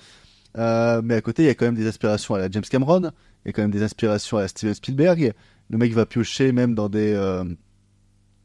Mais 0.55 1.15
à 1.15 1.21
côté 1.21 1.43
il 1.43 1.45
y 1.47 1.49
a 1.49 1.55
quand 1.55 1.65
même 1.65 1.75
des 1.75 1.87
aspirations 1.87 2.35
à 2.35 2.39
la 2.39 2.51
James 2.51 2.63
Cameron 2.69 3.11
il 3.45 3.47
y 3.47 3.49
a 3.49 3.53
quand 3.53 3.61
même 3.61 3.71
des 3.71 3.83
inspirations 3.83 4.37
à 4.37 4.47
Steven 4.47 4.73
Spielberg 4.73 5.33
le 5.69 5.77
mec 5.77 5.93
va 5.93 6.05
piocher 6.05 6.51
même 6.51 6.75
dans 6.75 6.89
des 6.89 7.13
euh, 7.13 7.43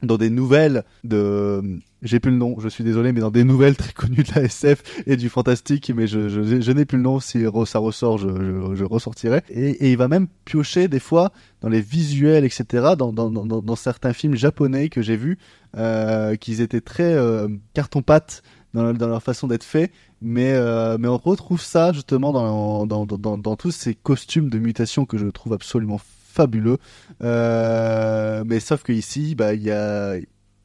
dans 0.03 0.19
des 0.19 0.31
nouvelles 0.31 0.85
de 1.03 1.81
j'ai 2.03 2.21
plus 2.21 2.31
le 2.31 2.37
nom 2.37 2.57
je 2.59 2.69
suis 2.69 2.85
désolé 2.85 3.13
mais 3.13 3.21
dans 3.21 3.31
des 3.31 3.45
nouvelles 3.45 3.77
très 3.77 3.93
connues 3.93 4.23
de 4.23 4.35
la 4.35 4.43
SF 4.43 4.83
et 5.07 5.17
du 5.17 5.29
fantastique 5.29 5.91
mais 5.95 6.07
je, 6.07 6.29
je, 6.29 6.73
n'ai 6.73 6.85
plus 6.85 6.99
le 6.99 7.05
nom 7.05 7.21
si 7.21 7.45
ça 7.67 7.79
ressort 7.79 8.19
je, 8.19 8.29
je, 8.29 8.75
je 8.75 8.85
ressortirai. 8.85 9.43
Et, 9.49 9.91
il 9.91 9.97
va 9.97 10.09
même 10.09 10.29
piocher 10.45 10.89
des 10.89 11.01
fois 11.01 11.33
dans 11.63 11.69
les 11.69 11.81
visuels 11.81 12.45
etc 12.45 12.95
dans, 12.99 13.13
dans, 13.13 13.31
dans, 13.31 13.47
dans 13.47 13.77
certains 13.77 14.13
films 14.13 14.35
japonais 14.35 14.91
que 14.91 15.01
j'ai 15.01 15.17
vus 15.17 15.39
euh, 15.77 16.37
qu'ils 16.37 16.61
étaient 16.61 16.81
très 16.81 17.15
euh, 17.15 17.49
carton 17.73 18.03
pâte 18.03 18.43
dans, 18.75 18.93
dans 18.93 19.09
leur 19.09 19.23
façon 19.23 19.49
d'être 19.49 19.65
faits. 19.65 19.91
Mais 20.21 20.53
euh, 20.53 20.97
mais 20.99 21.09
on 21.09 21.19
retrouve 21.19 21.61
ça 21.61 21.93
justement 21.93 22.33
dans, 22.33 22.87
dans, 22.87 23.07
dans 23.07 23.57
tous 23.57 23.73
ces 23.73 23.95
costumes 23.95 24.51
de 24.51 24.59
mutation 24.59 25.05
que 25.05 25.19
je 25.19 25.27
trouve 25.27 25.53
absolument 25.53 26.01
fabuleux. 26.35 26.79
Euh, 27.23 28.45
mais 28.47 28.61
sauf 28.61 28.83
que 28.83 28.93
ici 28.93 29.35
bah 29.35 29.55
il 29.55 29.63
y 29.63 29.71
a 29.71 30.17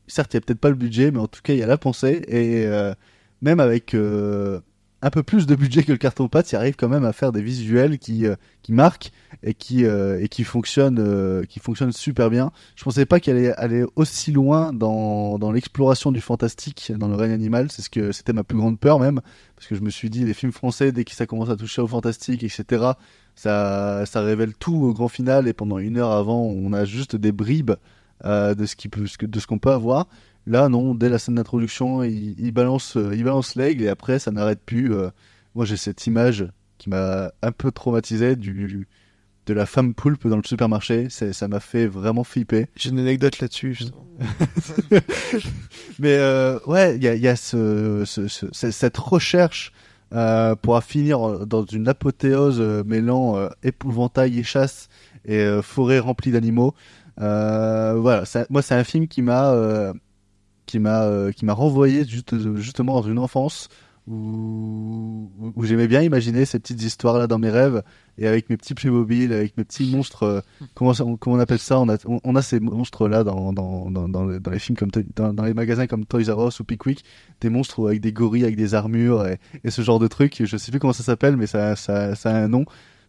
certes 0.08 0.34
il 0.34 0.38
y 0.38 0.40
a 0.40 0.42
peut-être 0.42 0.60
pas 0.60 0.70
le 0.70 0.76
budget 0.76 1.12
mais 1.12 1.20
en 1.20 1.28
tout 1.28 1.42
cas 1.44 1.54
il 1.54 1.60
y 1.60 1.64
a 1.64 1.68
la 1.68 1.78
pensée. 1.78 2.22
Et 2.28 2.66
euh, 2.66 2.94
même 3.42 3.60
avec 3.60 3.94
euh, 3.94 4.60
un 5.02 5.10
peu 5.10 5.24
plus 5.24 5.46
de 5.46 5.56
budget 5.56 5.84
que 5.84 5.92
le 5.92 5.98
carton 5.98 6.28
pâte 6.28 6.52
il 6.52 6.56
arrive 6.56 6.76
quand 6.76 6.90
même 6.90 7.06
à 7.06 7.14
faire 7.14 7.32
des 7.32 7.42
visuels 7.42 8.00
qui 8.00 8.26
euh, 8.26 8.36
marquent 8.68 9.12
et 9.44 9.54
qui 9.54 9.86
euh, 9.86 10.20
euh, 10.20 11.46
qui 11.46 11.60
fonctionnent 11.60 11.92
super 11.92 12.30
bien 12.30 12.52
je 12.76 12.84
pensais 12.84 13.06
pas 13.06 13.20
qu'elle 13.20 13.38
allait 13.38 13.54
aller 13.54 13.86
aussi 13.96 14.32
loin 14.32 14.74
dans 14.74 15.52
l'exploration 15.52 16.12
du 16.12 16.22
fantastique 16.22 16.92
dans 16.96 17.08
le 17.08 17.16
règne 17.16 17.32
animal 17.32 17.72
c'est 17.72 17.82
ce 17.82 17.90
que 17.90 18.12
c'était 18.12 18.34
ma 18.34 18.44
plus 18.44 18.58
grande 18.58 18.80
peur 18.80 19.00
même 19.00 19.22
parce 19.56 19.68
que 19.68 19.76
je 19.76 19.82
me 19.82 19.90
suis 19.90 20.10
dit 20.10 20.26
les 20.26 20.34
films 20.34 20.52
français 20.52 20.92
dès 20.92 21.06
que 21.06 21.12
ça 21.12 21.26
commence 21.26 21.50
à 21.50 21.56
toucher 21.56 21.82
au 21.82 21.88
fantastique 21.88 22.44
etc 22.44 22.92
ça 23.36 24.06
ça 24.06 24.22
révèle 24.22 24.54
tout 24.54 24.76
au 24.76 24.94
grand 24.94 25.08
final 25.08 25.48
et 25.48 25.54
pendant 25.54 25.78
une 25.78 25.98
heure 25.98 26.12
avant 26.12 26.42
on 26.42 26.74
a 26.74 26.86
juste 26.86 27.16
des 27.16 27.32
bribes 27.32 27.72
de 28.24 29.26
de 29.26 29.40
ce 29.40 29.48
qu'on 29.48 29.60
peut 29.60 29.72
avoir. 29.72 30.08
Là, 30.48 30.68
non, 30.70 30.96
dès 30.96 31.10
la 31.10 31.20
scène 31.20 31.36
d'introduction, 31.36 32.04
il, 32.04 32.36
il 32.40 32.52
balance, 32.52 32.98
euh, 32.98 33.12
il 33.16 33.24
balance 33.24 33.56
l'aigle 33.56 33.84
et 33.84 33.88
après, 33.90 34.20
ça 34.20 34.32
n'arrête 34.32 34.62
plus. 34.66 34.94
euh. 34.94 35.10
moi, 35.56 35.66
j'ai 35.66 35.78
cette 35.78 36.06
image 36.08 36.48
qui 36.78 36.90
m'a 36.90 37.32
un 37.42 37.52
peu 37.52 37.72
traumatisé 37.72 38.36
du 38.36 38.88
de 39.46 39.54
la 39.56 39.66
femme 39.66 39.96
poulpe 39.96 40.28
dans 40.28 40.38
le 40.38 40.44
supermarché. 40.44 41.08
Ça 41.10 41.48
m'a 41.48 41.60
fait 41.60 41.88
vraiment 41.88 42.24
flipper. 42.24 42.68
J'ai 42.76 42.90
une 42.92 43.00
anecdote 43.00 43.40
là-dessus, 43.40 43.74
justement. 43.74 44.06
Mais 46.00 46.18
euh, 46.18 46.60
ouais, 46.68 46.96
il 46.96 47.04
y 47.04 47.08
a, 47.08 47.16
il 47.16 47.22
y 47.22 47.28
a 47.28 47.36
ce, 47.36 48.04
ce- 48.06 48.28
ce- 48.28 48.48
ce- 48.52 48.72
cette 48.72 48.98
recherche 48.98 49.72
euh, 50.14 50.56
pour 50.56 50.82
finir 50.84 51.46
dans 51.48 51.66
une 51.66 51.88
apothéose 51.88 52.62
mêlant 52.86 53.38
euh, 53.38 53.50
épouvantail 53.64 54.38
et 54.40 54.44
chasse 54.44 54.88
et 55.26 55.48
forêt 55.64 56.00
remplie 56.00 56.32
d'animaux. 56.32 56.74
Voilà, 57.18 58.24
ça- 58.26 58.46
moi 58.50 58.62
c'est 58.62 58.76
un 58.76 58.84
film 58.84 59.08
qui 59.08 59.22
m'a 59.22 59.54
qui 60.70 60.80
m'a 60.80 61.04
euh, 61.04 61.32
qui 61.32 61.46
m'a 61.46 61.54
renvoyé 61.54 62.06
juste, 62.06 62.36
justement 62.58 62.94
dans 63.02 63.08
une 63.08 63.20
enfance 63.20 63.68
où, 64.08 65.30
j'aimais 65.64 65.88
bien 65.88 66.02
imaginer 66.02 66.46
ces 66.46 66.60
petites 66.60 66.82
histoires 66.82 67.18
là 67.20 67.28
dans 67.28 67.38
mes 67.38 67.50
rêves 67.50 67.84
et 68.18 68.28
avec 68.28 68.50
mes 68.50 68.58
petits 68.58 68.74
Playmobil, 68.74 69.32
avec 69.34 69.56
mes 69.58 69.64
petits 69.64 69.90
monstres. 69.92 70.24
euh, 70.24 70.42
comment, 70.74 70.94
ça- 70.94 71.06
on, 71.06 71.16
comment 71.16 71.36
on 71.36 71.40
appelle 71.40 71.60
ça 71.60 71.80
on 71.80 71.88
a, 71.90 71.98
on, 72.06 72.20
on 72.24 72.36
a 72.36 72.42
ces 72.42 72.60
monstres 72.60 73.08
là 73.08 73.24
dans, 73.24 73.54
dans, 73.54 73.90
dans, 73.92 74.10
dans, 74.10 74.26
les, 74.26 74.40
dans 74.40 74.52
les 74.52 74.60
films 74.60 74.78
comme 74.78 74.90
dans, 75.16 75.34
dans 75.34 75.44
les 75.44 75.54
magasins 75.54 75.88
comme 75.88 76.06
Toys 76.06 76.32
R 76.34 76.48
Us 76.48 76.60
ou 76.60 76.64
Pickwick, 76.64 77.04
des 77.42 77.50
monstres 77.50 77.88
avec 77.88 78.02
des 78.02 78.12
gorilles, 78.12 78.44
avec 78.44 78.56
des 78.56 78.74
armures 78.74 79.26
et, 79.28 79.40
et 79.64 79.72
ce 79.72 79.82
genre 79.82 80.00
de 80.00 80.08
trucs. 80.08 80.44
Je 80.46 80.58
sais 80.58 80.72
plus 80.72 80.80
comment 80.80 80.94
ça 80.94 81.04
s'appelle, 81.04 81.38
mais 81.38 81.48
ça, 81.48 81.76
ça, 81.76 82.16
ça 82.16 82.32
a 82.32 82.40
un 82.40 82.48
nom. 82.48 82.66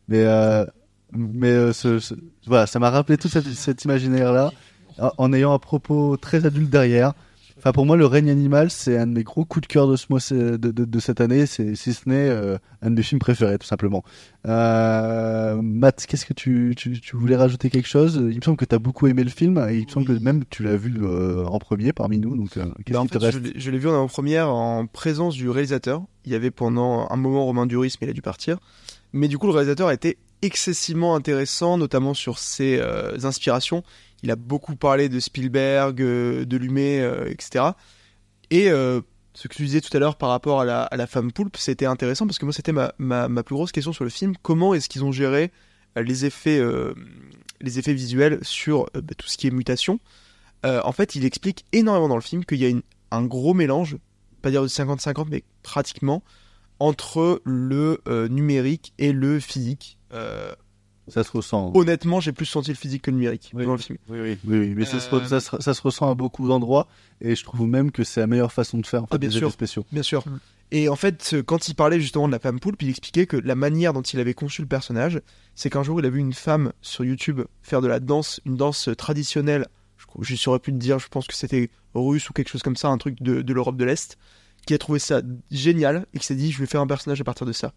Mais 0.09 0.25
euh, 0.25 0.65
mais 1.13 1.49
euh, 1.51 1.73
ce, 1.73 1.99
ce- 1.99 2.15
voilà, 2.47 2.67
ça 2.67 2.79
m'a 2.79 2.91
rappelé 2.91 3.17
tout 3.19 3.29
cet, 3.29 3.45
cet 3.47 3.85
imaginaire 3.85 4.33
là 4.33 4.53
en, 4.99 5.11
en 5.19 5.33
ayant 5.33 5.53
un 5.53 5.59
propos 5.59 6.17
très 6.17 6.47
adulte 6.47 6.71
derrière. 6.71 7.15
Enfin, 7.61 7.73
pour 7.73 7.85
moi, 7.85 7.97
le 7.97 8.07
règne 8.07 8.31
animal, 8.31 8.71
c'est 8.71 8.97
un 8.97 9.07
de 9.07 9.13
mes 9.13 9.23
gros 9.23 9.45
coups 9.45 9.69
de 9.69 9.73
cœur 9.73 9.87
de, 9.87 9.95
ce 9.97 10.07
mois, 10.09 10.19
de, 10.31 10.57
de, 10.57 10.71
de 10.85 10.99
cette 10.99 11.21
année, 11.21 11.45
c'est 11.45 11.75
si 11.75 11.93
ce 11.93 12.09
n'est 12.09 12.29
euh, 12.31 12.57
un 12.81 12.91
de 12.91 12.97
mes 12.97 13.03
films 13.03 13.19
préférés, 13.19 13.59
tout 13.59 13.67
simplement. 13.67 14.03
Euh, 14.47 15.61
Matt, 15.63 16.07
qu'est-ce 16.07 16.25
que 16.27 16.33
tu, 16.33 16.75
tu, 16.77 17.01
tu 17.01 17.17
voulais 17.17 17.37
rajouter 17.37 17.71
quelque 17.71 17.89
chose? 17.89 18.17
Il 18.31 18.37
me 18.37 18.41
semble 18.43 18.57
que 18.57 18.65
tu 18.65 18.75
as 18.75 18.79
beaucoup 18.79 19.07
aimé 19.07 19.25
le 19.25 19.31
film, 19.31 19.59
et 19.69 19.77
il 19.79 19.85
me 19.87 19.91
semble 19.91 20.07
que 20.07 20.13
même 20.13 20.45
tu 20.49 20.63
l'as 20.63 20.77
vu 20.77 20.95
euh, 21.03 21.45
en 21.45 21.59
premier 21.59 21.93
parmi 21.93 22.19
nous, 22.19 22.37
donc 22.37 22.59
Bah, 22.59 23.01
en 23.01 23.07
fait, 23.07 23.15
je 23.15 23.19
reste? 23.19 23.41
l'ai- 23.43 23.53
je 23.57 23.71
l'ai 23.71 23.79
vu 23.79 23.89
en 23.89 24.07
première 24.09 24.49
en 24.49 24.87
présence 24.87 25.35
du 25.35 25.49
réalisateur. 25.51 26.03
Il 26.25 26.33
y 26.33 26.35
avait 26.35 26.51
pendant 26.51 27.07
un 27.11 27.17
moment 27.17 27.45
Romain 27.45 27.67
Duris, 27.67 27.95
mais 28.01 28.07
il 28.07 28.11
a 28.11 28.15
dû 28.15 28.23
partir. 28.23 28.59
Mais 29.13 29.29
du 29.29 29.39
coup, 29.39 29.47
le 29.47 29.53
réalisateur 29.53 29.89
a 29.89 29.95
été 29.95 30.19
excessivement 30.43 31.15
intéressant, 31.15 31.77
notamment 31.77 32.15
sur 32.15 32.39
ses 32.39 32.81
inspirations. 33.23 33.83
Il 34.23 34.31
a 34.31 34.37
beaucoup 34.37 34.77
parlé 34.77 35.09
de 35.09 35.19
Spielberg, 35.21 36.01
euh, 36.03 36.45
de 36.45 36.57
Lumet, 36.57 37.01
euh, 37.01 37.31
etc. 37.31 37.65
Et 38.51 38.71
euh, 38.71 39.01
ce 39.35 39.49
que 39.49 39.55
tu 39.55 39.65
disais 39.65 39.81
tout 39.81 39.97
à 39.97 40.01
l'heure 40.01 40.17
par 40.17 40.29
rapport 40.31 40.61
à 40.61 40.65
la, 40.65 41.07
femme 41.07 41.33
poulpe, 41.33 41.57
c'était 41.57 41.87
intéressant 41.87 42.27
parce 42.27 42.39
que 42.39 42.45
moi, 42.45 42.53
c'était 42.53 42.73
ma, 42.73 42.93
plus 43.43 43.55
grosse 43.55 43.73
question 43.73 43.93
sur 43.93 44.05
le 44.05 44.11
film. 44.11 44.35
Comment 44.43 44.75
est-ce 44.75 44.89
qu'ils 44.89 45.05
ont 45.05 45.13
géré 45.13 45.53
euh, 45.97 46.03
les 46.03 46.25
effets, 46.25 46.59
euh, 46.59 46.95
visuels 47.63 48.39
sur 48.43 48.83
euh, 48.97 49.01
bah, 49.01 49.15
tout 49.17 49.29
ce 49.29 49.39
qui 49.39 49.47
est 49.47 49.51
mutation? 49.51 50.01
Euh, 50.67 50.81
En 50.85 50.93
fait, 50.93 51.15
il 51.15 51.25
explique 51.25 51.65
énormément 51.73 52.09
dans 52.09 52.17
le 52.17 52.23
film 52.23 52.45
qu'il 52.45 52.59
y 52.59 52.67
a 52.67 52.77
un 53.13 53.25
gros 53.25 53.55
mélange, 53.55 53.97
pas 54.43 54.51
dire 54.51 54.63
de 54.63 54.69
50-50, 54.69 55.29
mais 55.31 55.45
pratiquement, 55.63 56.23
entre 56.79 57.41
le 57.45 58.01
euh, 58.09 58.29
numérique 58.29 58.93
et 58.99 59.13
le 59.13 59.39
physique. 59.39 59.99
Ça 61.11 61.25
se 61.25 61.31
ressent. 61.33 61.73
honnêtement, 61.75 62.21
j'ai 62.21 62.33
plus 62.33 62.47
senti 62.47 62.71
le 62.71 62.77
physique 62.77 63.03
que 63.03 63.11
le 63.11 63.17
numérique 63.17 63.51
Oui. 63.55 63.65
dans 63.67 63.73
le 63.73 63.79
film. 63.79 63.99
Oui, 64.09 64.19
oui, 64.21 64.39
oui, 64.47 64.59
oui, 64.61 64.75
mais 64.77 64.85
ça, 64.85 64.99
se, 65.01 65.15
Euh, 65.15 65.25
ça, 65.27 65.41
se, 65.41 65.61
ça 65.61 65.75
se 65.75 65.83
ressent 65.83 66.11
à 66.11 66.15
beaucoup 66.15 66.47
d'endroits, 66.49 66.87
et 67.21 67.35
je 67.37 67.45
trouve 67.45 67.67
même 67.67 67.91
que 67.91 68.05
c'est 68.05 68.21
la 68.21 68.27
meilleure 68.27 68.53
façon 68.53 68.79
de 68.79 68.87
faire 68.87 69.03
en 69.03 69.07
fait, 69.07 69.15
Ah, 69.15 69.19
bien 69.19 69.29
des 69.29 69.37
sûr. 69.37 69.49
effets 69.49 69.53
spéciaux. 69.55 69.85
Bien 69.93 70.03
sûr. 70.03 70.25
Et 70.73 70.89
en 70.89 70.95
fait, 70.97 71.35
quand 71.47 71.67
il 71.69 71.75
parlait 71.75 72.01
justement 72.01 72.29
de 72.29 72.33
la 72.33 72.39
femme 72.39 72.61
poulpe, 72.61 72.81
il 72.83 72.89
expliquait 72.91 73.27
que 73.27 73.37
la 73.37 73.57
manière 73.57 73.93
dont 73.93 74.03
il 74.03 74.21
avait 74.21 74.35
conçu 74.35 74.63
le 74.63 74.69
personnage, 74.69 75.21
c'est 75.57 75.69
qu'un 75.69 75.83
jour 75.83 75.99
il 76.01 76.07
a 76.07 76.11
vu 76.11 76.21
une 76.21 76.33
femme 76.33 76.73
sur 76.81 77.05
YouTube 77.05 77.41
faire 77.63 77.81
de 77.81 77.89
la 77.89 77.99
danse, 77.99 78.41
une 78.47 78.57
danse 78.57 78.89
traditionnelle. 78.97 79.67
Je, 79.99 80.07
crois- 80.07 80.25
je 80.25 80.37
saurais 80.37 80.61
plus 80.61 80.73
te 80.73 80.79
dire, 80.79 80.99
je 81.01 81.09
pense 81.09 81.27
que 81.27 81.35
c'était 81.35 81.71
russe 81.95 82.31
ou 82.31 82.33
quelque 82.33 82.49
chose 82.51 82.63
comme 82.63 82.77
ça, 82.77 82.87
un 82.89 82.99
truc 82.99 83.21
de, 83.21 83.43
de 83.43 83.53
l'Europe 83.53 83.77
de 83.77 83.85
l'Est, 83.85 84.17
qui 84.65 84.73
a 84.75 84.79
trouvé 84.79 85.01
ça 85.01 85.23
génial 85.51 86.07
et 86.15 86.19
qui 86.21 86.27
s'est 86.27 86.37
dit 86.37 86.53
je 86.53 86.59
vais 86.61 86.67
faire 86.67 86.81
un 86.81 86.87
personnage 86.87 87.21
à 87.21 87.25
partir 87.25 87.47
de 87.47 87.53
ça. 87.53 87.73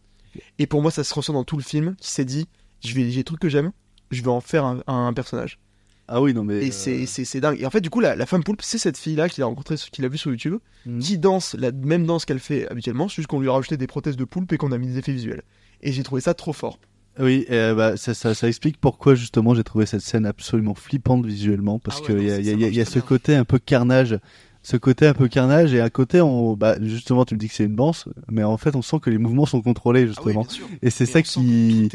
Et 0.59 0.67
pour 0.67 0.81
moi, 0.83 0.91
ça 0.91 1.03
se 1.03 1.13
ressent 1.15 1.33
dans 1.33 1.43
tout 1.43 1.57
le 1.57 1.63
film, 1.63 1.95
qui 1.99 2.11
s'est 2.11 2.25
dit 2.25 2.47
je 2.85 2.93
vais 2.93 3.09
j'ai 3.09 3.17
des 3.21 3.23
trucs 3.23 3.39
que 3.39 3.49
j'aime, 3.49 3.71
je 4.11 4.21
vais 4.21 4.27
en 4.29 4.41
faire 4.41 4.65
un, 4.65 4.81
un 4.87 5.13
personnage. 5.13 5.59
Ah 6.07 6.21
oui, 6.21 6.33
non, 6.33 6.43
mais. 6.43 6.65
Et 6.65 6.71
c'est- 6.71 7.05
c'est 7.05 7.23
c'est 7.23 7.39
dingue. 7.39 7.59
Et 7.61 7.65
en 7.65 7.69
fait, 7.69 7.79
du 7.79 7.89
coup, 7.89 8.01
la, 8.01 8.15
la 8.15 8.25
femme 8.25 8.43
poulpe, 8.43 8.61
c'est 8.61 8.77
cette 8.77 8.97
fille-là 8.97 9.29
qu'il 9.29 9.41
a 9.41 9.45
rencontrée, 9.45 9.75
qu'il 9.91 10.03
a 10.03 10.09
vue 10.09 10.17
sur 10.17 10.31
YouTube, 10.31 10.57
Mhm. 10.85 10.99
qui 10.99 11.17
danse 11.17 11.55
la 11.57 11.71
même 11.71 12.05
danse 12.05 12.25
qu'elle 12.25 12.39
fait 12.41 12.67
habituellement, 12.69 13.07
c'est 13.07 13.15
juste 13.17 13.27
qu'on 13.27 13.39
lui 13.39 13.47
a 13.47 13.53
rajouté 13.53 13.77
des 13.77 13.87
prothèses 13.87 14.17
de 14.17 14.25
poulpe 14.25 14.51
et 14.51 14.57
qu'on 14.57 14.71
a 14.73 14.77
mis 14.77 14.87
des 14.87 14.97
effets 14.97 15.13
visuels. 15.13 15.43
Et 15.81 15.91
j'ai 15.93 16.03
trouvé 16.03 16.19
ça 16.21 16.33
trop 16.33 16.51
fort. 16.53 16.77
Oui, 17.19 17.45
et, 17.47 17.53
euh, 17.53 17.75
bah, 17.75 17.95
ça, 17.95 18.13
ça, 18.13 18.33
ça 18.33 18.47
explique 18.47 18.77
pourquoi 18.81 19.15
justement 19.15 19.53
j'ai 19.53 19.63
trouvé 19.63 19.85
cette 19.85 20.01
scène 20.01 20.25
absolument 20.25 20.73
flippante 20.75 21.25
visuellement, 21.25 21.79
parce 21.79 21.99
Ah 22.03 22.11
ouais, 22.11 22.17
qu'il 22.19 22.27
y 22.27 22.31
a, 22.31 22.33
y 22.35 22.39
a- 22.39 22.43
ça 22.43 22.51
il 22.51 22.59
y 22.75 22.79
a- 22.79 22.83
y 22.83 22.85
ce 22.85 22.99
côté 22.99 23.35
un 23.35 23.45
peu 23.45 23.59
carnage 23.59 24.17
ce 24.63 24.77
côté 24.77 25.05
un 25.05 25.13
peu 25.13 25.27
carnage 25.27 25.73
et 25.73 25.81
un 25.81 25.89
côté 25.89 26.21
on 26.21 26.55
bah 26.55 26.77
justement 26.81 27.25
tu 27.25 27.35
me 27.35 27.39
dis 27.39 27.49
que 27.49 27.53
c'est 27.53 27.65
une 27.65 27.75
danse 27.75 28.07
mais 28.31 28.43
en 28.43 28.57
fait 28.57 28.75
on 28.75 28.81
sent 28.81 28.99
que 29.01 29.09
les 29.09 29.17
mouvements 29.17 29.45
sont 29.45 29.61
contrôlés 29.61 30.07
justement 30.07 30.43
Ah 30.45 30.49
oui, 30.49 30.55
sûr. 30.55 30.67
et 30.81 30.89
c'est 30.89 31.05
ça 31.05 31.21
qui 31.21 31.89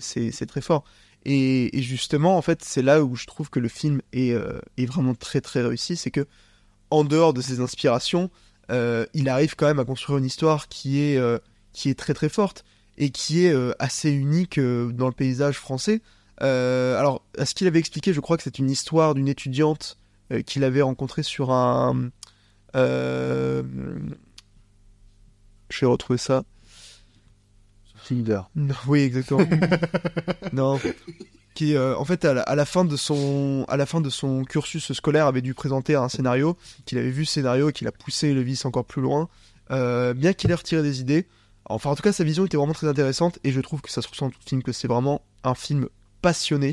c'est 0.00 0.46
très 0.46 0.60
fort. 0.62 0.84
Et, 1.26 1.78
et 1.78 1.80
justement, 1.80 2.36
en 2.36 2.42
fait, 2.42 2.62
c'est 2.62 2.82
là 2.82 3.02
où 3.02 3.16
je 3.16 3.24
trouve 3.24 3.48
que 3.48 3.58
le 3.58 3.68
film 3.68 4.02
est, 4.12 4.32
euh, 4.32 4.60
est 4.76 4.84
vraiment 4.84 5.14
très 5.14 5.40
très 5.40 5.62
réussi, 5.62 5.96
c'est 5.96 6.10
que 6.10 6.26
en 6.90 7.02
dehors 7.02 7.32
de 7.32 7.40
ses 7.40 7.60
inspirations, 7.60 8.30
euh, 8.70 9.06
il 9.14 9.30
arrive 9.30 9.56
quand 9.56 9.66
même 9.66 9.78
à 9.78 9.86
construire 9.86 10.18
une 10.18 10.26
histoire 10.26 10.68
qui 10.68 11.00
est 11.00 11.16
euh, 11.16 11.38
qui 11.72 11.88
est 11.88 11.94
très 11.98 12.12
très 12.12 12.28
forte 12.28 12.64
et 12.98 13.08
qui 13.08 13.46
est 13.46 13.54
assez 13.78 14.10
unique 14.10 14.60
dans 14.60 15.06
le 15.08 15.12
paysage 15.12 15.56
français. 15.58 16.00
Alors, 16.38 17.22
à 17.38 17.44
ce 17.46 17.54
qu'il 17.54 17.66
avait 17.66 17.78
expliqué, 17.80 18.12
je 18.12 18.20
crois 18.20 18.36
que 18.36 18.42
c'est 18.42 18.58
une 18.58 18.70
histoire 18.70 19.14
d'une 19.14 19.26
étudiante 19.26 19.98
euh, 20.32 20.42
qu'il 20.42 20.64
avait 20.64 20.82
rencontrée 20.82 21.22
sur 21.22 21.50
un. 21.50 22.10
euh, 22.76 23.62
je 25.70 25.80
vais 25.80 25.86
retrouver 25.86 26.18
ça. 26.18 26.44
Tinder. 28.06 28.40
Oui, 28.86 29.00
exactement. 29.00 29.46
non. 30.52 30.78
Qui, 31.54 31.76
euh, 31.76 31.96
en 31.96 32.04
fait, 32.04 32.24
à 32.24 32.34
la, 32.34 32.42
à 32.42 32.54
la 32.54 32.64
fin 32.64 32.84
de 32.84 32.96
son, 32.96 33.64
à 33.68 33.76
la 33.76 33.86
fin 33.86 34.00
de 34.00 34.10
son 34.10 34.44
cursus 34.44 34.92
scolaire, 34.92 35.26
avait 35.26 35.40
dû 35.42 35.54
présenter 35.54 35.94
un 35.94 36.08
scénario, 36.08 36.56
qu'il 36.84 36.98
avait 36.98 37.10
vu 37.10 37.24
ce 37.24 37.34
scénario 37.34 37.70
et 37.70 37.72
qu'il 37.72 37.86
a 37.86 37.92
poussé 37.92 38.34
le 38.34 38.40
vice 38.40 38.64
encore 38.64 38.84
plus 38.84 39.02
loin, 39.02 39.28
euh, 39.70 40.14
bien 40.14 40.32
qu'il 40.32 40.50
ait 40.50 40.54
retiré 40.54 40.82
des 40.82 41.00
idées. 41.00 41.26
Enfin, 41.66 41.90
en 41.90 41.94
tout 41.94 42.02
cas, 42.02 42.12
sa 42.12 42.24
vision 42.24 42.44
était 42.44 42.56
vraiment 42.56 42.72
très 42.72 42.88
intéressante 42.88 43.38
et 43.44 43.52
je 43.52 43.60
trouve 43.60 43.80
que 43.80 43.90
ça 43.90 44.02
se 44.02 44.08
ressent 44.08 44.26
dans 44.26 44.32
tout 44.32 44.40
le 44.44 44.48
film, 44.48 44.62
que 44.62 44.72
c'est 44.72 44.88
vraiment 44.88 45.22
un 45.44 45.54
film 45.54 45.88
passionné, 46.22 46.72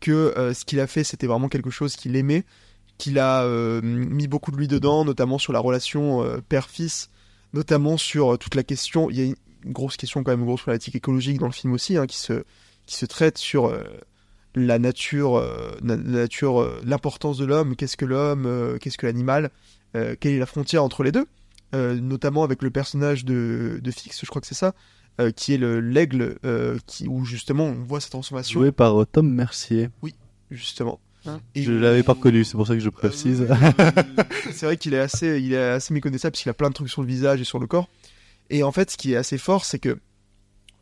que 0.00 0.12
euh, 0.12 0.52
ce 0.54 0.64
qu'il 0.64 0.78
a 0.78 0.86
fait, 0.86 1.04
c'était 1.04 1.26
vraiment 1.26 1.48
quelque 1.48 1.70
chose 1.70 1.96
qu'il 1.96 2.14
aimait, 2.14 2.44
qu'il 2.98 3.18
a 3.18 3.42
euh, 3.42 3.80
mis 3.82 4.28
beaucoup 4.28 4.50
de 4.50 4.56
lui 4.56 4.68
dedans, 4.68 5.04
notamment 5.04 5.38
sur 5.38 5.52
la 5.52 5.58
relation 5.58 6.22
euh, 6.22 6.38
père-fils, 6.48 7.10
notamment 7.52 7.96
sur 7.96 8.34
euh, 8.34 8.36
toute 8.36 8.54
la 8.54 8.62
question. 8.62 9.10
Il 9.10 9.18
y 9.18 9.22
a 9.22 9.24
une 9.24 9.72
grosse 9.72 9.96
question, 9.96 10.22
quand 10.22 10.30
même, 10.30 10.40
une 10.40 10.46
grosse 10.46 10.62
problématique 10.62 10.94
écologique 10.94 11.38
dans 11.38 11.46
le 11.46 11.52
film 11.52 11.72
aussi, 11.72 11.96
hein, 11.96 12.06
qui, 12.06 12.18
se, 12.18 12.44
qui 12.86 12.96
se 12.96 13.06
traite 13.06 13.38
sur 13.38 13.72
la 14.54 14.78
nature, 14.78 15.36
euh, 15.36 15.72
la 15.82 15.96
nature, 15.96 16.60
euh, 16.60 16.80
l'importance 16.84 17.38
de 17.38 17.44
l'homme, 17.44 17.76
qu'est-ce 17.76 17.96
que 17.96 18.04
l'homme, 18.04 18.44
euh, 18.46 18.78
qu'est-ce 18.78 18.98
que 18.98 19.06
l'animal, 19.06 19.50
quelle 19.92 20.32
est 20.32 20.38
la 20.38 20.46
frontière 20.46 20.82
entre 20.82 21.02
les 21.02 21.12
deux, 21.12 21.26
notamment 21.74 22.44
avec 22.44 22.62
le 22.62 22.70
personnage 22.70 23.26
de, 23.26 23.78
de 23.82 23.90
Fix, 23.90 24.20
je 24.22 24.26
crois 24.26 24.40
que 24.40 24.46
c'est 24.46 24.54
ça, 24.54 24.72
qui 25.36 25.52
est 25.52 25.58
le 25.58 25.80
l'aigle, 25.80 26.38
qui 26.86 27.06
où 27.08 27.26
justement 27.26 27.64
on 27.64 27.84
voit 27.84 28.00
cette 28.00 28.12
transformation. 28.12 28.58
joué 28.58 28.72
par 28.72 29.06
Tom 29.06 29.30
Mercier 29.30 29.90
Justement. 30.50 30.98
Hein 31.24 31.40
je 31.54 31.70
l'avais 31.70 32.02
pas 32.02 32.14
reconnu 32.14 32.42
c'est 32.42 32.56
pour 32.56 32.66
ça 32.66 32.74
que 32.74 32.80
je 32.80 32.88
précise 32.88 33.46
c'est 34.52 34.66
vrai 34.66 34.76
qu'il 34.76 34.92
est 34.92 34.98
assez, 34.98 35.40
il 35.40 35.52
est 35.52 35.56
assez 35.56 35.94
méconnaissable 35.94 36.32
parce 36.32 36.42
qu'il 36.42 36.50
a 36.50 36.54
plein 36.54 36.68
de 36.68 36.74
trucs 36.74 36.88
sur 36.88 37.00
le 37.00 37.06
visage 37.06 37.40
et 37.40 37.44
sur 37.44 37.60
le 37.60 37.66
corps. 37.66 37.88
Et 38.50 38.62
en 38.64 38.72
fait, 38.72 38.90
ce 38.90 38.96
qui 38.96 39.12
est 39.12 39.16
assez 39.16 39.38
fort, 39.38 39.64
c'est 39.64 39.78
que 39.78 39.98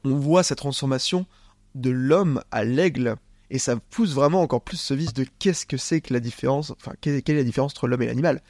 on 0.05 0.17
voit 0.17 0.43
cette 0.43 0.59
transformation 0.59 1.27
de 1.75 1.91
l'homme 1.91 2.43
à 2.51 2.65
l'aigle, 2.65 3.17
et 3.51 3.59
ça 3.59 3.77
pousse 3.77 4.15
vraiment 4.15 4.41
encore 4.41 4.63
plus 4.63 4.79
ce 4.79 4.95
vice 4.95 5.13
de 5.13 5.27
qu'est-ce 5.39 5.67
que 5.67 5.77
c'est 5.77 6.01
que 6.01 6.15
la 6.15 6.21
différence, 6.21 6.71
enfin 6.71 6.93
quelle, 7.01 7.17
est 7.17 7.33
la 7.35 7.45
différence 7.45 7.73
entre 7.73 7.87
l'homme 7.87 8.03
et 8.03 8.07
l'animal. 8.07 8.41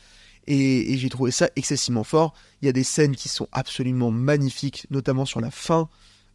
Et, 0.47 0.93
et 0.93 0.99
j'ai 0.99 1.09
trouvé 1.09 1.33
ça 1.33 1.51
excessivement 1.57 2.05
fort. 2.05 2.35
Il 2.63 2.67
y 2.67 2.69
a 2.69 2.73
des 2.73 2.85
scènes 2.85 3.17
qui 3.17 3.29
sont 3.29 3.49
absolument 3.53 4.11
magnifiques, 4.11 4.87
notamment 4.91 5.25
sur 5.25 5.41
la 5.41 5.51
fin, 5.51 5.89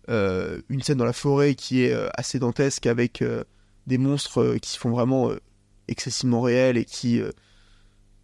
euh, 0.09 0.61
une 0.69 0.83
scène 0.83 0.97
dans 0.97 1.05
la 1.05 1.13
forêt 1.13 1.55
qui 1.55 1.83
est 1.83 1.91
euh, 1.91 2.09
assez 2.13 2.37
dantesque 2.37 2.85
avec 2.85 3.21
euh, 3.21 3.43
des 3.87 3.97
monstres 3.97 4.41
euh, 4.41 4.57
qui 4.57 4.69
se 4.69 4.79
font 4.79 4.89
vraiment 4.89 5.29
euh, 5.29 5.39
excessivement 5.87 6.41
réels 6.41 6.77
et 6.77 6.85
qui 6.85 7.21
euh, 7.21 7.31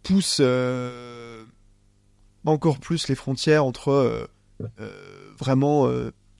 poussent 0.02 0.42
encore 2.44 2.78
plus 2.78 3.08
les 3.08 3.14
frontières 3.14 3.64
entre 3.64 4.28
vraiment, 5.38 5.82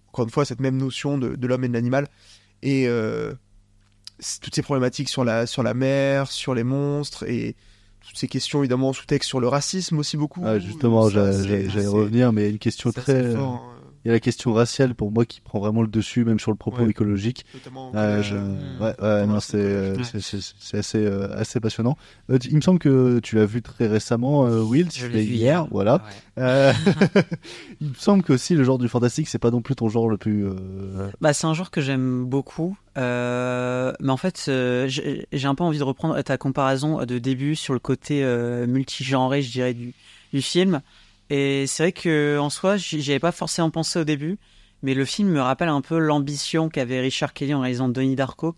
encore 0.08 0.24
une 0.24 0.30
fois, 0.30 0.44
cette 0.44 0.60
même 0.60 0.76
notion 0.76 1.16
de, 1.16 1.36
de 1.36 1.46
l'homme 1.46 1.62
et 1.62 1.68
de 1.68 1.72
l'animal 1.72 2.08
et 2.62 2.88
toutes 4.40 4.54
ces 4.54 4.62
problématiques 4.62 5.08
sur 5.08 5.24
la, 5.24 5.46
sur 5.46 5.62
la 5.62 5.74
mer, 5.74 6.28
sur 6.28 6.54
les 6.54 6.64
monstres 6.64 7.22
et 7.28 7.54
toutes 8.00 8.18
ces 8.18 8.26
questions 8.26 8.58
évidemment 8.60 8.92
sous-texte 8.92 9.28
sur 9.28 9.38
le 9.38 9.46
racisme 9.46 9.96
aussi 9.98 10.16
beaucoup. 10.16 10.42
Ah, 10.44 10.58
justement 10.58 11.08
j'allais 11.08 11.86
revenir 11.86 12.32
mais 12.32 12.50
une 12.50 12.58
question 12.58 12.90
très 12.90 13.32
fort. 13.32 13.71
Il 14.04 14.08
y 14.08 14.10
a 14.10 14.14
la 14.14 14.20
question 14.20 14.52
raciale 14.52 14.94
pour 14.94 15.12
moi 15.12 15.24
qui 15.24 15.40
prend 15.40 15.60
vraiment 15.60 15.82
le 15.82 15.88
dessus 15.88 16.24
même 16.24 16.40
sur 16.40 16.50
le 16.50 16.56
propos 16.56 16.82
Ouais. 16.82 16.90
écologique 16.90 17.44
Notamment 17.54 17.92
Euh, 17.94 18.22
euh, 18.32 19.20
ouais, 19.20 19.26
non, 19.26 19.40
c'est, 19.40 19.56
euh, 19.58 20.02
c'est, 20.02 20.20
c'est- 20.20 20.54
c'est 20.58 20.78
assez, 20.78 21.04
euh, 21.04 21.28
assez 21.36 21.60
passionnant. 21.60 21.96
Euh, 22.30 22.38
il 22.48 22.56
me 22.56 22.60
semble 22.60 22.78
que 22.78 23.20
tu 23.20 23.36
l'as 23.36 23.46
vu 23.46 23.62
très 23.62 23.86
récemment, 23.86 24.46
euh, 24.46 24.60
Will. 24.62 24.88
Je 24.92 25.06
l'ai 25.06 25.22
vu 25.24 25.34
hier. 25.34 25.66
Voilà. 25.70 26.02
Ouais. 26.36 26.42
Euh, 26.42 26.72
il 27.80 27.88
me 27.90 27.94
semble 27.94 28.22
que 28.22 28.32
aussi 28.32 28.54
le 28.54 28.64
genre 28.64 28.78
du 28.78 28.88
fantastique, 28.88 29.28
c'est 29.28 29.38
pas 29.38 29.50
non 29.50 29.60
plus 29.62 29.74
ton 29.76 29.88
genre 29.88 30.08
le 30.08 30.16
plus. 30.16 30.46
euh, 30.46 31.10
Bah, 31.20 31.32
c'est 31.32 31.46
un 31.46 31.54
genre 31.54 31.70
que 31.70 31.80
j'aime 31.80 32.24
beaucoup. 32.24 32.76
Euh, 32.98 33.92
mais 34.00 34.10
en 34.10 34.16
fait, 34.16 34.46
euh, 34.48 34.86
j'ai 34.88 35.26
j'ai 35.32 35.46
un 35.48 35.54
peu 35.54 35.64
envie 35.64 35.78
de 35.78 35.84
reprendre 35.84 36.20
ta 36.22 36.36
comparaison 36.38 37.04
de 37.04 37.18
début 37.18 37.56
sur 37.56 37.72
le 37.72 37.78
côté 37.80 38.22
euh, 38.24 38.66
multigenré, 38.66 39.42
je 39.42 39.50
dirais, 39.52 39.74
du, 39.74 39.94
du 40.32 40.42
film. 40.42 40.80
Et 41.34 41.66
c'est 41.66 41.84
vrai 41.84 41.92
que 41.92 42.36
en 42.38 42.50
soi, 42.50 42.76
j'y 42.76 43.10
avais 43.10 43.18
pas 43.18 43.32
forcément 43.32 43.70
pensé 43.70 43.98
au 43.98 44.04
début, 44.04 44.38
mais 44.82 44.92
le 44.92 45.06
film 45.06 45.30
me 45.30 45.40
rappelle 45.40 45.70
un 45.70 45.80
peu 45.80 45.98
l'ambition 45.98 46.68
qu'avait 46.68 47.00
Richard 47.00 47.32
Kelly 47.32 47.54
en 47.54 47.60
réalisant 47.60 47.88
Donnie 47.88 48.16
Darko 48.16 48.54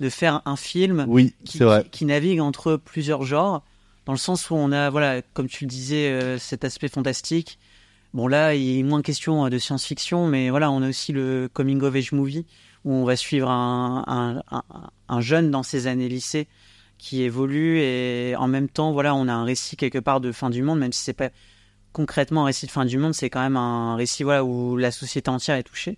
de 0.00 0.08
faire 0.08 0.40
un 0.46 0.56
film 0.56 1.04
Oui, 1.06 1.34
qui, 1.44 1.58
c'est 1.58 1.64
vrai. 1.64 1.82
qui- 1.84 1.90
qui 1.90 2.04
navigue 2.06 2.40
entre 2.40 2.76
plusieurs 2.76 3.24
genres, 3.24 3.62
dans 4.06 4.12
le 4.14 4.18
sens 4.18 4.48
où 4.48 4.54
on 4.54 4.72
a, 4.72 4.88
voilà, 4.88 5.20
comme 5.34 5.48
tu 5.48 5.64
le 5.64 5.68
disais, 5.68 6.08
euh, 6.08 6.38
cet 6.38 6.64
aspect 6.64 6.88
fantastique. 6.88 7.58
Bon 8.14 8.26
là, 8.26 8.54
il 8.54 8.78
est 8.78 8.82
moins 8.82 9.02
question 9.02 9.44
euh, 9.44 9.50
de 9.50 9.58
science-fiction, 9.58 10.26
mais 10.26 10.48
voilà, 10.48 10.70
on 10.70 10.80
a 10.82 10.88
aussi 10.88 11.12
le 11.12 11.50
coming 11.52 11.82
of 11.82 11.94
age 11.94 12.12
movie 12.12 12.46
où 12.86 12.92
on 12.94 13.04
va 13.04 13.16
suivre 13.16 13.50
un, 13.50 14.02
un, 14.06 14.56
un, 14.56 14.62
un 15.10 15.20
jeune 15.20 15.50
dans 15.50 15.62
ses 15.62 15.86
années 15.88 16.08
lycée 16.08 16.48
qui 16.96 17.22
évolue 17.22 17.80
et 17.80 18.34
en 18.38 18.46
même 18.48 18.68
temps, 18.70 18.92
voilà, 18.92 19.14
on 19.14 19.28
a 19.28 19.32
un 19.32 19.44
récit 19.44 19.76
quelque 19.76 19.98
part 19.98 20.20
de 20.22 20.32
fin 20.32 20.48
du 20.48 20.62
monde, 20.62 20.78
même 20.78 20.92
si 20.92 21.02
c'est 21.02 21.12
pas 21.12 21.28
concrètement 21.94 22.42
un 22.42 22.46
récit 22.46 22.66
de 22.66 22.70
fin 22.70 22.84
du 22.84 22.98
monde, 22.98 23.14
c'est 23.14 23.30
quand 23.30 23.40
même 23.40 23.56
un 23.56 23.96
récit 23.96 24.22
voilà 24.24 24.44
où 24.44 24.76
la 24.76 24.90
société 24.90 25.30
entière 25.30 25.56
est 25.56 25.62
touchée, 25.62 25.96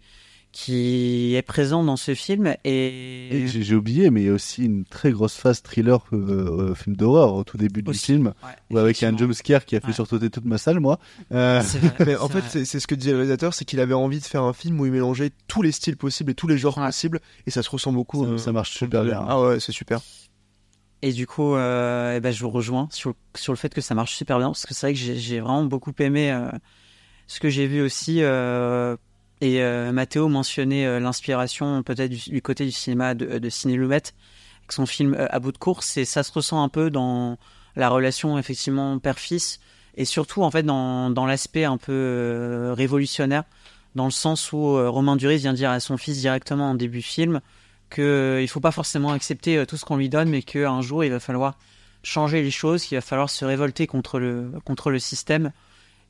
qui 0.52 1.34
est 1.34 1.42
présent 1.42 1.84
dans 1.84 1.96
ce 1.96 2.14
film 2.14 2.54
et, 2.64 3.42
Et 3.42 3.46
j'ai, 3.46 3.74
oublié, 3.74 4.08
mais 4.10 4.22
il 4.22 4.26
y 4.26 4.30
a 4.30 4.32
aussi 4.32 4.64
une 4.64 4.84
très 4.84 5.10
grosse 5.10 5.34
phase 5.36 5.60
thriller, 5.62 5.98
euh, 6.14 6.70
euh, 6.70 6.74
film 6.74 6.96
d'horreur 6.96 7.34
au 7.34 7.44
tout 7.44 7.58
début 7.58 7.82
du 7.82 7.92
film, 7.92 8.32
ouais, 8.70 8.78
avec 8.80 9.02
un 9.02 9.14
jumpscare 9.16 9.64
qui 9.66 9.76
a 9.76 9.80
fait 9.80 9.88
Ouais. 9.88 9.92
surtoter 9.92 10.30
toute 10.30 10.44
ma 10.46 10.56
salle, 10.56 10.80
moi. 10.80 10.98
Euh, 11.32 11.60
C'est 11.62 11.78
vrai, 11.80 11.92
Mais 12.06 12.16
en 12.16 12.28
fait, 12.28 12.64
c'est 12.64 12.80
ce 12.80 12.86
que 12.86 12.94
disait 12.94 13.10
le 13.10 13.16
réalisateur, 13.18 13.52
c'est 13.52 13.64
qu'il 13.66 13.80
avait 13.80 13.92
envie 13.94 14.20
de 14.20 14.24
faire 14.24 14.42
un 14.44 14.52
film 14.54 14.80
où 14.80 14.86
il 14.86 14.92
mélangeait 14.92 15.30
tous 15.48 15.60
les 15.60 15.72
styles 15.72 15.96
possibles 15.98 16.30
et 16.30 16.34
tous 16.34 16.46
les 16.48 16.56
genres 16.58 16.78
Ouais. 16.78 16.86
possibles, 16.86 17.20
et 17.46 17.50
ça 17.50 17.62
se 17.62 17.68
ressent 17.68 17.92
beaucoup. 17.92 18.24
Ça- 18.24 18.30
euh, 18.30 18.38
ça 18.38 18.52
marche 18.52 18.70
super 18.72 19.04
bien. 19.04 19.22
Ah 19.28 19.40
ouais, 19.42 19.60
c'est 19.60 19.72
super. 19.72 20.00
Et 21.02 21.12
du 21.12 21.26
coup, 21.26 21.54
euh, 21.54 22.16
eh 22.16 22.20
ben, 22.20 22.32
je 22.32 22.42
vous 22.42 22.50
rejoins 22.50 22.88
sur, 22.90 23.14
sur 23.34 23.52
le 23.52 23.56
fait 23.58 23.72
que 23.72 23.80
ça 23.80 23.94
marche 23.94 24.14
super 24.14 24.38
bien, 24.38 24.48
parce 24.48 24.64
que 24.66 24.74
c'est 24.74 24.86
vrai 24.86 24.94
que 24.94 24.98
j'ai 24.98 25.40
vraiment 25.40 25.64
beaucoup 25.64 25.92
aimé 25.98 26.32
euh, 26.32 26.50
ce 27.26 27.38
que 27.38 27.48
j'ai 27.48 27.66
vu 27.66 27.82
aussi. 27.82 28.22
euh, 28.22 28.96
et 29.42 29.60
Mathéo 29.92 30.28
mentionnait 30.28 30.98
l'inspiration 30.98 31.82
peut-être 31.82 32.10
du, 32.10 32.40
côté 32.40 32.64
du 32.64 32.72
cinéma 32.72 33.14
de, 33.14 33.38
de 33.38 33.50
Ciné 33.50 33.76
Loubette, 33.76 34.14
avec 34.60 34.72
son 34.72 34.86
film 34.86 35.14
À 35.30 35.38
bout 35.40 35.52
de 35.52 35.58
course, 35.58 35.98
et 35.98 36.06
ça 36.06 36.22
se 36.22 36.32
ressent 36.32 36.62
un 36.62 36.70
peu 36.70 36.88
dans 36.90 37.36
la 37.76 37.90
relation 37.90 38.38
effectivement 38.38 38.98
père-fils, 38.98 39.60
et 39.94 40.06
surtout 40.06 40.42
en 40.42 40.50
fait 40.50 40.62
dans, 40.62 41.10
dans 41.10 41.26
l'aspect 41.26 41.64
un 41.64 41.76
peu 41.76 42.72
révolutionnaire, 42.74 43.44
dans 43.94 44.06
le 44.06 44.10
sens 44.10 44.52
où 44.52 44.58
Romain 44.90 45.16
Duris 45.16 45.36
vient 45.36 45.52
dire 45.52 45.68
à 45.70 45.80
son 45.80 45.98
fils 45.98 46.18
directement 46.18 46.70
en 46.70 46.74
début 46.74 47.02
film 47.02 47.42
que 47.90 48.02
euh, 48.02 48.42
il 48.42 48.48
faut 48.48 48.60
pas 48.60 48.72
forcément 48.72 49.12
accepter 49.12 49.58
euh, 49.58 49.66
tout 49.66 49.76
ce 49.76 49.84
qu'on 49.84 49.96
lui 49.96 50.08
donne, 50.08 50.28
mais 50.28 50.42
qu'un 50.42 50.80
jour 50.80 51.04
il 51.04 51.10
va 51.10 51.20
falloir 51.20 51.58
changer 52.02 52.42
les 52.42 52.50
choses, 52.50 52.84
qu'il 52.84 52.96
va 52.96 53.02
falloir 53.02 53.30
se 53.30 53.44
révolter 53.44 53.86
contre 53.86 54.18
le 54.18 54.52
contre 54.64 54.90
le 54.90 54.98
système 54.98 55.52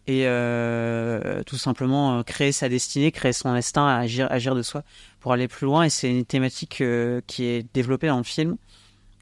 et 0.06 0.22
euh, 0.26 1.42
tout 1.44 1.56
simplement 1.56 2.22
créer 2.22 2.52
sa 2.52 2.68
destinée, 2.68 3.10
créer 3.12 3.32
son 3.32 3.48
instinct, 3.48 3.86
agir 3.86 4.30
agir 4.30 4.54
de 4.54 4.62
soi 4.62 4.84
pour 5.20 5.32
aller 5.32 5.48
plus 5.48 5.64
loin. 5.64 5.84
Et 5.84 5.90
c'est 5.90 6.10
une 6.10 6.24
thématique 6.24 6.82
qui 7.26 7.44
est 7.44 7.66
développée 7.74 8.08
dans 8.08 8.18
le 8.18 8.24
film 8.24 8.56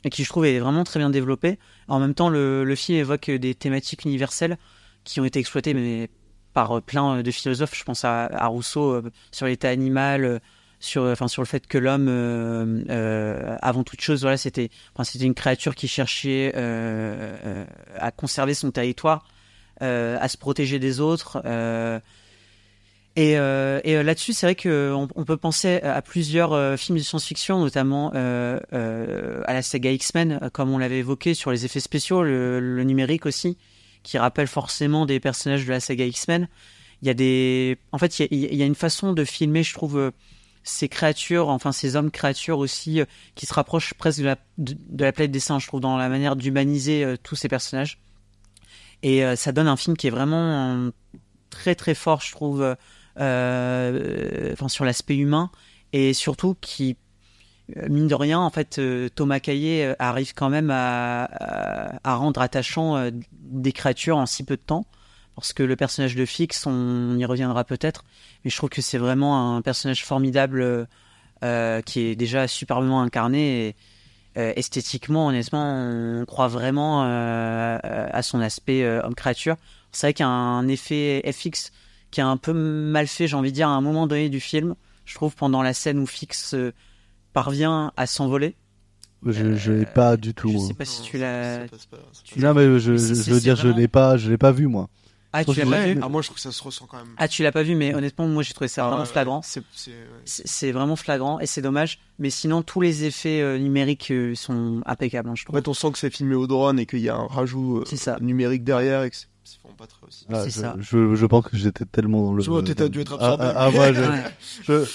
et 0.04 0.10
qui 0.10 0.24
je 0.24 0.28
trouve 0.28 0.44
est 0.44 0.58
vraiment 0.58 0.84
très 0.84 1.00
bien 1.00 1.10
développée. 1.10 1.58
En 1.88 2.00
même 2.00 2.14
temps, 2.14 2.28
le, 2.28 2.74
film 2.76 2.98
évoque 2.98 3.30
des 3.30 3.54
thématiques 3.54 4.04
universelles 4.04 4.58
qui 5.04 5.20
ont 5.20 5.24
été 5.24 5.38
exploitées 5.38 5.72
mais 5.72 6.10
par 6.52 6.82
plein 6.82 7.22
de 7.22 7.30
philosophes. 7.30 7.74
Je 7.74 7.84
pense 7.84 8.04
à, 8.04 8.46
Rousseau 8.46 9.00
sur 9.32 9.46
l'état 9.46 9.70
animal, 9.70 10.42
sur, 10.84 11.04
enfin, 11.04 11.28
sur 11.28 11.42
le 11.42 11.46
fait 11.46 11.66
que 11.66 11.78
l'homme, 11.78 12.06
euh, 12.08 12.82
euh, 12.90 13.56
avant 13.62 13.84
toute 13.84 14.00
chose, 14.00 14.22
voilà, 14.22 14.36
c'était, 14.36 14.70
enfin, 14.94 15.04
c'était 15.04 15.24
une 15.24 15.34
créature 15.34 15.74
qui 15.74 15.88
cherchait 15.88 16.52
euh, 16.56 17.36
euh, 17.44 17.64
à 17.98 18.10
conserver 18.10 18.54
son 18.54 18.70
territoire, 18.70 19.26
euh, 19.82 20.16
à 20.20 20.28
se 20.28 20.36
protéger 20.36 20.78
des 20.78 21.00
autres. 21.00 21.42
euh, 21.44 21.98
et, 23.16 23.38
euh, 23.38 23.80
et 23.84 23.96
euh, 23.96 24.02
là-dessus, 24.02 24.32
c'est 24.32 24.46
vrai 24.46 24.56
qu'on 24.56 25.08
on 25.14 25.24
peut 25.24 25.36
penser 25.36 25.80
à 25.82 26.02
plusieurs 26.02 26.52
euh, 26.52 26.76
films 26.76 26.98
de 26.98 27.02
science-fiction, 27.02 27.60
notamment 27.60 28.10
euh, 28.14 28.58
euh, 28.72 29.40
à 29.46 29.54
la 29.54 29.62
saga 29.62 29.92
X-Men, 29.92 30.40
euh, 30.42 30.50
comme 30.50 30.70
on 30.70 30.78
l'avait 30.78 30.98
évoqué 30.98 31.34
sur 31.34 31.52
les 31.52 31.64
effets 31.64 31.78
spéciaux, 31.78 32.24
le, 32.24 32.82
numérique 32.82 33.24
aussi, 33.24 33.56
qui 34.02 34.18
rappellent 34.18 34.48
forcément 34.48 35.06
des 35.06 35.20
personnages 35.20 35.64
de 35.64 35.70
la 35.70 35.78
saga 35.78 36.04
X-Men. 36.06 36.48
Il 37.02 37.06
y 37.06 37.10
a 37.10 37.14
des, 37.14 37.78
en 37.92 37.98
fait, 37.98 38.18
il 38.18 38.54
y 38.54 38.62
a, 38.62 38.66
une 38.66 38.74
façon 38.74 39.12
de 39.12 39.24
filmer, 39.24 39.62
je 39.62 39.74
trouve, 39.74 39.96
euh, 39.98 40.10
ces 40.64 40.88
créatures, 40.88 41.48
enfin 41.48 41.70
ces 41.72 41.94
hommes 41.94 42.10
créatures 42.10 42.58
aussi, 42.58 43.00
euh, 43.00 43.04
qui 43.36 43.46
se 43.46 43.54
rapprochent 43.54 43.94
presque 43.94 44.20
de 44.20 44.24
la, 44.24 44.36
de, 44.58 44.74
de 44.90 45.26
des 45.26 45.40
singes, 45.40 45.62
je 45.62 45.68
trouve, 45.68 45.80
dans 45.80 45.96
la 45.96 46.08
manière 46.08 46.34
d'humaniser 46.34 47.04
euh, 47.04 47.16
tous 47.22 47.36
ces 47.36 47.48
personnages. 47.48 48.00
Et 49.02 49.24
euh, 49.24 49.36
ça 49.36 49.52
donne 49.52 49.68
un 49.68 49.76
film 49.76 49.96
qui 49.96 50.08
est 50.08 50.10
vraiment 50.10 50.90
très 51.50 51.74
très 51.74 51.94
fort, 51.94 52.20
je 52.22 52.32
trouve, 52.32 52.76
enfin 53.16 54.68
sur 54.68 54.84
l'aspect 54.84 55.16
humain 55.16 55.50
et 55.92 56.12
surtout 56.14 56.56
qui 56.60 56.96
mine 57.88 58.08
de 58.08 58.14
rien, 58.14 58.40
en 58.40 58.50
fait, 58.50 58.80
Thomas 59.14 59.40
Caillet 59.40 59.86
euh, 59.86 59.94
arrive 59.98 60.34
quand 60.34 60.50
même 60.50 60.70
à, 60.70 61.24
à- 62.04 62.14
rendre 62.16 62.40
attachant 62.40 63.10
des 63.32 63.72
créatures 63.72 64.18
en 64.18 64.26
si 64.26 64.44
peu 64.44 64.56
de 64.56 64.62
temps. 64.62 64.86
Parce 65.34 65.52
que 65.52 65.62
le 65.62 65.76
personnage 65.76 66.14
de 66.14 66.24
Fix, 66.24 66.66
on 66.66 67.16
y 67.18 67.24
reviendra 67.24 67.64
peut-être, 67.64 68.04
mais 68.44 68.50
je 68.50 68.56
trouve 68.56 68.70
que 68.70 68.82
c'est 68.82 68.98
vraiment 68.98 69.56
un 69.56 69.62
personnage 69.62 70.04
formidable 70.04 70.86
euh, 71.42 71.82
qui 71.82 72.00
est 72.00 72.16
déjà 72.16 72.46
superbement 72.46 73.02
incarné. 73.02 73.68
Et, 73.68 73.76
euh, 74.36 74.52
esthétiquement, 74.56 75.28
honnêtement, 75.28 75.62
on 75.62 76.24
croit 76.24 76.48
vraiment 76.48 77.04
euh, 77.04 77.78
à 77.82 78.22
son 78.22 78.40
aspect 78.40 78.82
euh, 78.82 79.00
homme-créature. 79.02 79.56
C'est 79.92 80.08
vrai 80.08 80.14
qu'il 80.14 80.24
y 80.24 80.26
a 80.26 80.30
un 80.30 80.66
effet 80.66 81.22
FX 81.30 81.70
qui 82.10 82.20
est 82.20 82.24
un 82.24 82.36
peu 82.36 82.52
mal 82.52 83.06
fait, 83.06 83.28
j'ai 83.28 83.36
envie 83.36 83.50
de 83.50 83.54
dire, 83.54 83.68
à 83.68 83.72
un 83.72 83.80
moment 83.80 84.06
donné 84.06 84.28
du 84.28 84.40
film. 84.40 84.74
Je 85.04 85.14
trouve 85.14 85.34
pendant 85.36 85.62
la 85.62 85.72
scène 85.72 85.98
où 85.98 86.06
Fix 86.06 86.54
euh, 86.54 86.72
parvient 87.32 87.92
à 87.96 88.06
s'envoler. 88.06 88.56
Je, 89.26 89.54
je 89.54 89.72
l'ai 89.72 89.86
pas 89.86 90.16
du 90.16 90.34
tout. 90.34 90.50
Je 90.50 90.58
sais 90.58 90.74
pas 90.74 90.84
si 90.84 91.02
tu 91.02 91.16
l'as. 91.18 91.60
Non, 92.36 92.54
mais 92.54 92.78
je, 92.78 92.92
veux 92.92 93.40
dire, 93.40 93.56
je 93.56 93.68
l'ai 93.68 93.88
pas, 93.88 94.16
je 94.16 94.30
l'ai 94.30 94.38
pas 94.38 94.52
vu 94.52 94.66
moi. 94.66 94.88
Ah, 95.36 95.44
tu 95.44 95.58
l'as 95.58 95.66
pas 95.66 95.84
vu 95.86 95.98
Ah, 96.00 96.08
moi, 96.08 96.22
je 96.22 96.28
trouve 96.28 96.36
que 96.36 96.40
ça 96.42 96.52
se 96.52 96.62
ressent 96.62 96.86
quand 96.86 96.96
même. 96.98 97.14
Ah, 97.18 97.26
tu 97.26 97.42
l'as 97.42 97.50
pas 97.52 97.62
vu, 97.64 97.74
mais 97.74 97.92
honnêtement, 97.94 98.26
moi 98.28 98.42
j'ai 98.44 98.54
trouvé 98.54 98.68
ça 98.68 98.84
Ah, 98.84 98.88
vraiment 98.88 99.02
ouais, 99.02 99.08
flagrant. 99.08 99.42
c'est- 99.42 100.70
vraiment 100.72 100.96
flagrant 100.96 101.40
et 101.40 101.46
c'est 101.46 101.60
dommage. 101.62 101.98
Mais 102.18 102.30
sinon, 102.30 102.62
tous 102.62 102.80
les 102.80 103.04
effets 103.04 103.40
euh, 103.40 103.58
numériques 103.58 104.10
euh, 104.12 104.34
sont 104.36 104.80
impeccables, 104.86 105.28
hein, 105.28 105.34
je 105.34 105.42
En 105.42 105.46
trouve. 105.46 105.56
fait, 105.58 105.68
on 105.68 105.74
sent 105.74 105.90
que 105.92 105.98
c'est 105.98 106.10
filmé 106.14 106.34
au 106.36 106.46
drone 106.46 106.78
et 106.78 106.86
qu'il 106.86 107.00
y 107.00 107.08
a 107.08 107.16
un 107.16 107.26
rajout 107.26 107.78
euh, 107.80 108.16
numérique 108.20 108.62
derrière 108.64 109.02
et 109.02 109.10
que 109.10 109.16
c'est 109.16 109.26
pas 109.76 109.86
très 109.88 110.06
aussi. 110.06 110.24
Ah, 110.32 110.44
je, 110.48 110.80
Je, 110.80 111.14
je 111.16 111.26
pense 111.26 111.44
que 111.46 111.56
j'étais 111.56 111.84
tellement 111.84 112.22
dans 112.22 112.32
le. 112.34 112.42
Je 112.42 112.50
vois, 112.50 112.62
t'as 112.62 112.88
dû 112.88 113.00
être 113.00 113.18
Ah, 113.20 113.32
absorbé. 113.32 113.44
Ah, 113.44 113.52
ah, 113.66 113.70
moi, 113.72 113.92
je, 113.92 114.02
Ouais. 114.70 114.84
je- 114.86 114.90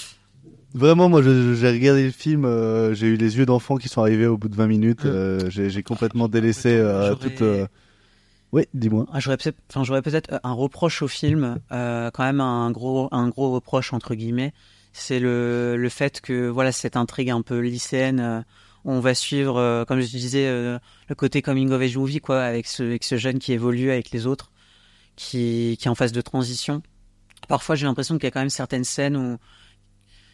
Vraiment, 0.72 1.08
moi, 1.08 1.20
j'ai 1.20 1.68
regardé 1.68 2.04
le 2.04 2.12
film, 2.12 2.44
euh, 2.44 2.94
j'ai 2.94 3.08
eu 3.08 3.16
les 3.16 3.36
yeux 3.36 3.44
d'enfant 3.44 3.76
qui 3.76 3.88
sont 3.88 4.02
arrivés 4.02 4.26
au 4.28 4.38
bout 4.38 4.48
de 4.48 4.54
20 4.54 4.68
minutes. 4.68 5.04
euh, 5.04 5.50
j'ai 5.50 5.82
complètement 5.82 6.28
délaissé 6.28 6.70
euh, 6.72 7.14
toute. 7.16 7.42
Oui, 8.52 8.64
dis-moi. 8.74 9.06
Ah, 9.12 9.20
J'aurais 9.20 9.36
peut-être 9.36 10.32
euh, 10.32 10.38
un 10.42 10.52
reproche 10.52 11.02
au 11.02 11.08
film, 11.08 11.60
euh, 11.70 12.10
quand 12.10 12.24
même 12.24 12.40
un 12.40 12.70
gros, 12.70 13.08
un 13.12 13.28
gros 13.28 13.52
reproche 13.52 13.92
entre 13.92 14.14
guillemets. 14.14 14.52
C'est 14.92 15.20
le, 15.20 15.76
le 15.76 15.88
fait 15.88 16.20
que 16.20 16.48
voilà 16.48 16.72
cette 16.72 16.96
intrigue 16.96 17.30
un 17.30 17.42
peu 17.42 17.60
lycéenne, 17.60 18.18
euh, 18.20 18.40
on 18.84 18.98
va 18.98 19.14
suivre, 19.14 19.84
comme 19.86 20.00
je 20.00 20.06
disais, 20.06 20.48
le 20.48 21.14
côté 21.14 21.42
coming 21.42 21.70
of 21.70 21.82
age 21.82 21.98
movie 21.98 22.20
quoi, 22.20 22.42
avec 22.42 22.66
ce, 22.66 22.82
avec 22.82 23.04
ce 23.04 23.18
jeune 23.18 23.38
qui 23.38 23.52
évolue 23.52 23.90
avec 23.90 24.10
les 24.10 24.26
autres, 24.26 24.50
qui, 25.16 25.76
qui 25.78 25.86
est 25.86 25.90
en 25.90 25.94
phase 25.94 26.12
de 26.12 26.20
transition. 26.22 26.82
Parfois, 27.46 27.76
j'ai 27.76 27.84
l'impression 27.84 28.16
qu'il 28.16 28.24
y 28.24 28.28
a 28.28 28.30
quand 28.30 28.40
même 28.40 28.48
certaines 28.48 28.84
scènes 28.84 29.18
où 29.18 29.36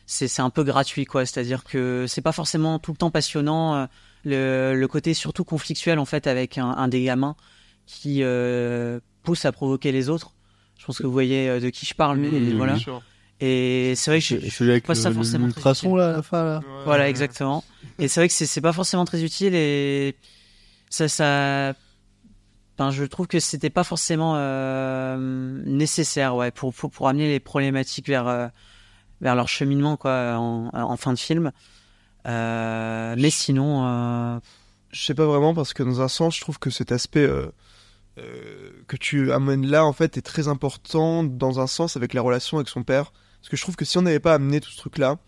c'est 0.07 0.41
un 0.41 0.51
peu 0.51 0.62
gratuit 0.62 1.05
quoi 1.05 1.27
c'est-à-dire 1.27 1.64
que 1.64 2.07
c'est 2.07 2.21
pas 2.21 2.31
forcément 2.31 2.79
tout 2.79 2.93
le 2.93 2.97
temps 2.97 3.11
passionnant 3.11 3.89
le, 4.25 4.75
le 4.77 4.89
côté 4.89 5.12
surtout 5.14 5.43
conflictuel 5.43 5.99
en 5.99 6.05
fait 6.05 6.29
avec 6.29 6.59
un 6.59 6.87
des 6.87 7.03
gamins 7.03 7.35
qui 7.87 8.22
euh, 8.22 9.01
pousse 9.22 9.45
à 9.45 9.53
provoquer 9.53 9.93
les 9.93 10.09
autres 10.09 10.32
je 10.78 10.84
pense 10.84 10.99
que 10.99 11.07
vous 11.07 11.12
voyez 11.12 11.49
euh, 11.49 11.61
de 11.61 11.70
qui 11.70 11.87
je 11.87 11.95
parle 11.95 12.18
mais 12.18 12.28
Oui, 12.28 12.53
voilà 12.55 12.74
et 13.41 13.95
c'est 13.97 14.11
vrai 14.11 14.18
que 14.20 14.24
je, 14.24 14.39
C'est- 14.41 14.49
je 14.64 14.70
avec 14.70 14.84
trouve 14.84 14.95
pas 14.97 15.01
ça 15.01 15.09
le- 15.11 15.14
forcément 15.14 15.49
utile. 15.49 15.97
là, 15.97 16.09
à 16.09 16.12
la 16.12 16.22
fin, 16.22 16.45
là. 16.45 16.62
voilà 16.84 17.09
exactement 17.09 17.64
et 17.99 18.09
c'est 18.09 18.20
vrai 18.20 18.28
que 18.28 18.34
c'est 18.34 18.61
pas 18.61 18.72
forcément 18.72 19.05
très 19.05 19.22
utile 19.22 19.55
et 19.55 20.16
ça 20.91 21.09
ça 21.09 21.74
Enfin, 22.78 22.91
je 22.91 23.05
trouve 23.05 23.26
que 23.26 23.41
c'était 23.41 23.70
pas 23.70 23.84
forcément 23.84 24.34
euh, 24.37 25.16
nécessaire, 25.64 26.37
ouais, 26.37 26.51
pour, 26.51 26.74
pour 26.74 26.91
pour 26.91 27.09
amener 27.09 27.26
les 27.26 27.41
problématiques 27.41 28.07
vers 28.07 28.28
euh, 28.28 28.49
vers 29.22 29.34
leur 29.34 29.49
cheminement, 29.49 29.97
quoi, 29.97 30.34
en, 30.37 30.68
en 30.74 30.97
fin 30.99 31.14
de 31.14 31.18
film. 31.18 31.53
Euh, 32.26 33.14
mais 33.18 33.30
sinon, 33.30 33.87
euh, 33.87 34.39
Je 34.93 35.05
sais 35.05 35.14
pas 35.14 35.24
vraiment 35.24 35.55
parce 35.55 35.72
que 35.72 35.82
dans 35.82 36.01
un 36.03 36.09
sens, 36.09 36.37
je 36.37 36.41
trouve 36.43 36.59
que 36.59 36.68
cet 36.68 36.93
aspect 36.93 37.26
que 38.87 38.97
tu 38.97 39.33
amènes 39.33 39.67
là, 39.67 39.85
en 39.85 39.93
fait, 39.93 40.17
est 40.17 40.23
très 40.23 40.49
important 40.49 41.23
dans 41.25 41.61
un 41.61 41.67
sens 41.67 41.97
avec 41.97 42.14
la 42.14 42.23
relation 42.23 42.59
avec 42.59 42.69
son 42.69 42.83
père. 42.83 43.12
Parce 43.41 43.49
que 43.51 43.57
je 43.57 43.62
trouve 43.62 43.77
que 43.77 43.85
si 43.85 43.99
on 43.99 44.03
n'avait 44.03 44.21
pas 44.21 44.35
amené 44.35 44.61
tout 44.61 44.71
ce 44.71 44.77
truc-là, 44.79 45.19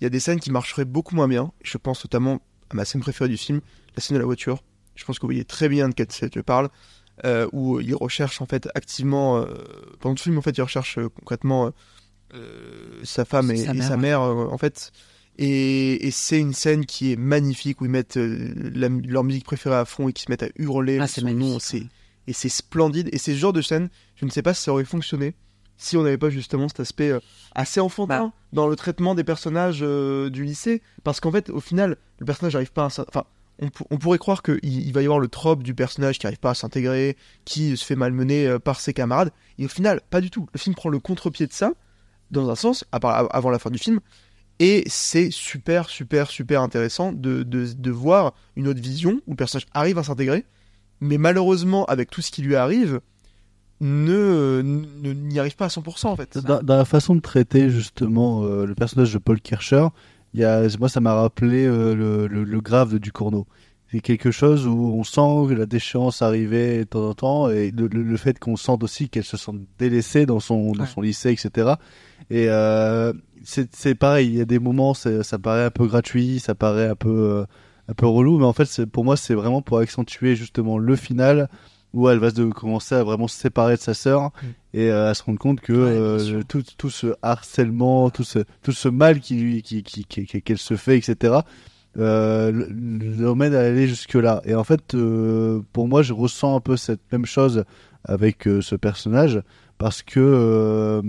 il 0.00 0.04
y 0.04 0.06
a 0.06 0.10
des 0.10 0.20
scènes 0.20 0.40
qui 0.40 0.50
marcheraient 0.50 0.84
beaucoup 0.84 1.14
moins 1.16 1.28
bien. 1.28 1.52
Je 1.62 1.76
pense 1.78 2.04
notamment 2.04 2.40
à 2.70 2.74
ma 2.74 2.84
scène 2.84 3.00
préférée 3.00 3.28
du 3.30 3.36
film, 3.36 3.60
la 3.96 4.02
scène 4.02 4.14
de 4.16 4.20
la 4.20 4.26
voiture. 4.26 4.62
Je 4.94 5.04
pense 5.04 5.18
que 5.18 5.22
vous 5.22 5.28
voyez 5.28 5.44
très 5.44 5.68
bien 5.68 5.88
de 5.88 5.94
quelle 5.94 6.10
scène 6.10 6.30
je 6.34 6.40
parle. 6.40 6.68
euh, 7.24 7.48
où 7.52 7.80
il 7.80 7.94
recherche 7.94 8.42
en 8.42 8.46
fait 8.46 8.68
activement 8.74 9.38
euh, 9.38 9.46
pendant 10.00 10.14
tout 10.14 10.20
le 10.28 10.32
film 10.32 10.38
en 10.38 10.42
fait 10.42 10.50
il 10.58 10.60
recherche 10.60 10.98
euh, 10.98 11.08
concrètement 11.08 11.66
euh, 11.66 11.70
euh, 12.34 13.00
sa 13.04 13.24
femme 13.24 13.50
et 13.50 13.56
Sa 13.56 13.70
et 13.70 13.74
mère, 13.74 13.86
sa 13.88 13.94
ouais. 13.94 13.96
mère 14.00 14.20
euh, 14.20 14.46
en 14.50 14.58
fait 14.58 14.92
et, 15.38 16.06
et 16.06 16.10
c'est 16.10 16.38
une 16.38 16.52
scène 16.52 16.84
qui 16.86 17.12
est 17.12 17.16
magnifique 17.16 17.80
où 17.80 17.84
ils 17.86 17.90
mettent 17.90 18.16
euh, 18.18 18.52
la- 18.74 18.88
leur 18.88 19.24
musique 19.24 19.44
préférée 19.44 19.76
à 19.76 19.84
fond 19.84 20.08
et 20.08 20.12
qui 20.12 20.24
se 20.24 20.30
mettent 20.30 20.42
à 20.42 20.48
hurler 20.56 20.98
Ah, 21.00 21.06
c'est 21.06 21.20
c'est 21.60 21.86
et 22.26 22.32
c'est 22.32 22.48
splendide. 22.48 23.08
Et 23.12 23.18
c'est 23.18 23.32
ce 23.32 23.38
genre 23.38 23.52
de 23.52 23.62
scène 23.62 23.88
je 24.16 24.24
ne 24.24 24.30
sais 24.30 24.42
pas 24.42 24.54
si 24.54 24.62
ça 24.62 24.72
aurait 24.72 24.84
fonctionné 24.84 25.34
si 25.78 25.96
on 25.98 26.02
n'avait 26.04 26.16
pas 26.16 26.30
justement 26.30 26.68
cet 26.68 26.80
aspect 26.80 27.10
euh, 27.10 27.20
assez 27.54 27.80
enfantin 27.80 28.32
dans 28.54 28.66
le 28.66 28.76
traitement 28.76 29.14
des 29.14 29.24
personnages 29.24 29.80
euh, 29.82 30.30
du 30.30 30.42
lycée. 30.44 30.80
Parce 31.04 31.20
qu'en 31.20 31.30
fait 31.30 31.50
au 31.50 31.60
final 31.60 31.98
le 32.18 32.24
personnage 32.24 32.54
n'arrive 32.54 32.72
pas 32.72 32.84
à 32.84 32.86
enfin 32.86 33.24
on, 33.58 33.68
pour- 33.68 33.86
on 33.90 33.98
pourrait 33.98 34.18
croire 34.18 34.42
qu'il 34.42 34.58
il 34.62 34.92
va 34.92 35.02
y 35.02 35.04
avoir 35.04 35.18
le 35.18 35.28
trope 35.28 35.62
du 35.62 35.74
personnage 35.74 36.18
qui 36.18 36.26
n'arrive 36.26 36.38
pas 36.40 36.50
à 36.50 36.54
s'intégrer, 36.54 37.16
qui 37.44 37.76
se 37.76 37.84
fait 37.84 37.96
malmener 37.96 38.46
euh, 38.46 38.58
par 38.58 38.80
ses 38.80 38.92
camarades, 38.94 39.32
et 39.58 39.64
au 39.64 39.68
final, 39.68 40.00
pas 40.10 40.20
du 40.20 40.30
tout. 40.30 40.46
Le 40.52 40.58
film 40.58 40.74
prend 40.74 40.88
le 40.90 40.98
contre-pied 40.98 41.46
de 41.46 41.52
ça, 41.54 41.72
dans 42.30 42.50
un 42.50 42.54
sens, 42.54 42.84
à 42.92 43.00
part- 43.00 43.14
av- 43.16 43.28
avant 43.30 43.48
la 43.50 43.58
fin 43.58 43.70
du 43.70 43.78
film, 43.78 44.00
et 44.58 44.84
c'est 44.88 45.30
super, 45.30 45.88
super, 45.88 46.28
super 46.28 46.60
intéressant 46.60 47.12
de, 47.12 47.42
de, 47.44 47.72
de 47.72 47.90
voir 47.90 48.34
une 48.56 48.68
autre 48.68 48.80
vision 48.80 49.20
où 49.26 49.30
le 49.30 49.36
personnage 49.36 49.66
arrive 49.72 49.96
à 49.98 50.02
s'intégrer, 50.02 50.44
mais 51.00 51.18
malheureusement, 51.18 51.84
avec 51.86 52.10
tout 52.10 52.22
ce 52.22 52.30
qui 52.30 52.42
lui 52.42 52.56
arrive, 52.56 53.00
ne 53.80 54.62
n'y 54.62 55.38
arrive 55.38 55.56
pas 55.56 55.66
à 55.66 55.68
100% 55.68 56.06
en 56.06 56.16
fait. 56.16 56.38
Dans, 56.38 56.62
dans 56.62 56.76
la 56.76 56.84
façon 56.84 57.14
de 57.14 57.20
traiter 57.20 57.68
justement 57.68 58.44
euh, 58.44 58.64
le 58.64 58.74
personnage 58.74 59.12
de 59.12 59.18
Paul 59.18 59.40
Kircher, 59.40 59.88
il 60.32 60.40
y 60.40 60.44
a, 60.44 60.66
moi 60.78 60.88
ça 60.88 61.00
m'a 61.00 61.14
rappelé 61.14 61.66
euh, 61.66 61.94
le, 61.94 62.26
le, 62.26 62.44
le 62.44 62.60
grave 62.60 62.92
de 62.92 62.98
Ducournau. 62.98 63.46
C'est 63.90 64.00
quelque 64.00 64.32
chose 64.32 64.66
où 64.66 64.94
on 64.98 65.04
sent 65.04 65.48
que 65.48 65.54
la 65.54 65.66
déchéance 65.66 66.20
arrivait 66.20 66.80
de 66.80 66.84
temps 66.84 67.08
en 67.08 67.14
temps 67.14 67.50
et 67.50 67.70
le, 67.70 68.16
fait 68.16 68.38
qu'on 68.38 68.56
sente 68.56 68.82
aussi 68.82 69.08
qu'elle 69.08 69.24
se 69.24 69.36
sent 69.36 69.52
délaissée 69.78 70.26
dans 70.26 70.40
son, 70.40 70.72
dans 70.72 70.86
son 70.86 71.00
lycée, 71.02 71.30
etc. 71.30 71.74
Et 72.28 72.48
euh, 72.48 73.12
c'est 73.44 73.94
pareil, 73.94 74.26
il 74.26 74.34
y 74.34 74.40
a 74.40 74.44
des 74.44 74.58
moments, 74.58 74.92
ça 74.94 75.38
paraît 75.38 75.64
un 75.64 75.70
peu 75.70 75.86
gratuit, 75.86 76.40
ça 76.40 76.56
paraît 76.56 76.88
un 76.88 76.96
peu, 76.96 77.10
euh, 77.10 77.44
un 77.88 77.94
peu 77.94 78.06
relou, 78.06 78.38
mais 78.38 78.44
en 78.44 78.52
fait 78.52 78.84
pour 78.86 79.04
moi 79.04 79.16
c'est 79.16 79.34
vraiment 79.34 79.62
pour 79.62 79.78
accentuer 79.78 80.34
justement 80.36 80.78
le 80.78 80.96
final 80.96 81.48
où 81.92 82.08
elle 82.10 82.18
va 82.18 82.30
se 82.30 82.42
commencer 82.50 82.94
à 82.94 83.04
vraiment 83.04 83.28
se 83.28 83.38
séparer 83.38 83.76
de 83.76 83.80
sa 83.80 83.94
sœur 83.94 84.30
et 84.74 84.90
euh, 84.90 85.08
à 85.10 85.14
se 85.14 85.22
rendre 85.22 85.38
compte 85.38 85.60
que 85.60 85.72
euh, 85.72 86.42
tout, 86.46 86.62
tout 86.76 86.90
ce 86.90 87.14
harcèlement, 87.22 88.10
tout 88.10 88.24
ce, 88.24 88.40
tout 88.62 88.72
ce 88.72 88.88
mal 88.88 89.20
qui 89.20 89.36
lui, 89.36 89.62
qui, 89.62 89.82
qui, 89.82 90.04
qui- 90.04 90.26
qui- 90.26 90.42
qu'elle 90.42 90.58
se 90.58 90.76
fait, 90.76 90.98
etc., 90.98 91.36
euh, 91.96 92.52
le- 92.52 92.68
l'emmène 93.22 93.54
à 93.54 93.60
aller 93.60 93.86
jusque-là. 93.88 94.42
Et 94.44 94.54
en 94.54 94.64
fait, 94.64 94.94
euh, 94.94 95.62
pour 95.72 95.88
moi, 95.88 96.02
je 96.02 96.12
ressens 96.12 96.54
un 96.56 96.60
peu 96.60 96.76
cette 96.76 97.00
même 97.12 97.24
chose 97.24 97.64
avec 98.04 98.42
ce 98.60 98.74
personnage 98.74 99.40
parce 99.78 100.02
que 100.02 101.00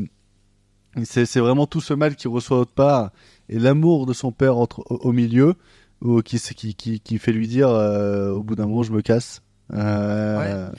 c'est 1.04 1.26
c'est 1.26 1.40
vraiment 1.40 1.68
tout 1.68 1.82
ce 1.82 1.94
mal 1.94 2.16
qu'il 2.16 2.30
reçoit 2.30 2.60
autre 2.60 2.72
part 2.74 3.12
et 3.50 3.60
l'amour 3.60 4.06
de 4.06 4.14
son 4.14 4.32
père 4.32 4.58
entre, 4.58 4.80
au, 4.90 4.96
au 5.10 5.12
milieu 5.12 5.56
ou 6.02 6.22
qui, 6.22 6.40
qui, 6.40 6.76
qui, 6.76 7.00
qui 7.00 7.18
fait 7.18 7.32
lui 7.32 7.48
dire 7.48 7.70
euh, 7.70 8.32
au 8.32 8.44
bout 8.44 8.56
d'un 8.56 8.66
moment 8.68 8.84
je 8.84 8.92
me 8.92 9.02
casse. 9.02 9.42
Euh, 9.74 10.70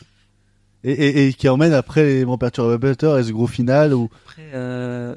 et, 0.84 0.92
et, 0.92 1.26
et 1.28 1.32
qui 1.32 1.48
emmène 1.48 1.72
après 1.72 2.04
les 2.04 2.14
éléments 2.16 2.38
perturbateurs 2.38 3.18
et 3.18 3.24
ce 3.24 3.32
gros 3.32 3.46
final 3.46 3.92
où 3.94 4.08
Après, 4.24 4.50
euh, 4.54 5.14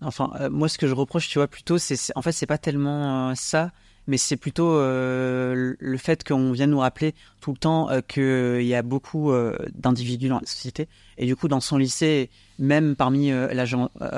enfin, 0.00 0.30
moi, 0.50 0.68
ce 0.68 0.78
que 0.78 0.86
je 0.88 0.94
reproche, 0.94 1.28
tu 1.28 1.38
vois, 1.38 1.46
plutôt, 1.46 1.78
c'est, 1.78 1.96
en 2.16 2.22
fait, 2.22 2.32
c'est 2.32 2.46
pas 2.46 2.58
tellement 2.58 3.34
ça, 3.34 3.70
mais 4.06 4.16
c'est 4.16 4.36
plutôt 4.36 4.78
le- 4.78 5.96
fait 5.98 6.24
qu'on 6.26 6.52
vient 6.52 6.66
nous 6.66 6.78
rappeler 6.80 7.14
tout 7.40 7.52
le 7.52 7.56
temps 7.58 7.88
qu'il 8.08 8.62
y 8.64 8.74
a 8.74 8.82
beaucoup 8.82 9.30
d'individus 9.74 10.28
dans 10.28 10.40
la 10.40 10.46
société, 10.46 10.88
et 11.18 11.26
du 11.26 11.36
coup, 11.36 11.48
dans 11.48 11.60
son 11.60 11.76
lycée, 11.76 12.30
même 12.58 12.96
parmi, 12.96 13.30
la 13.30 13.64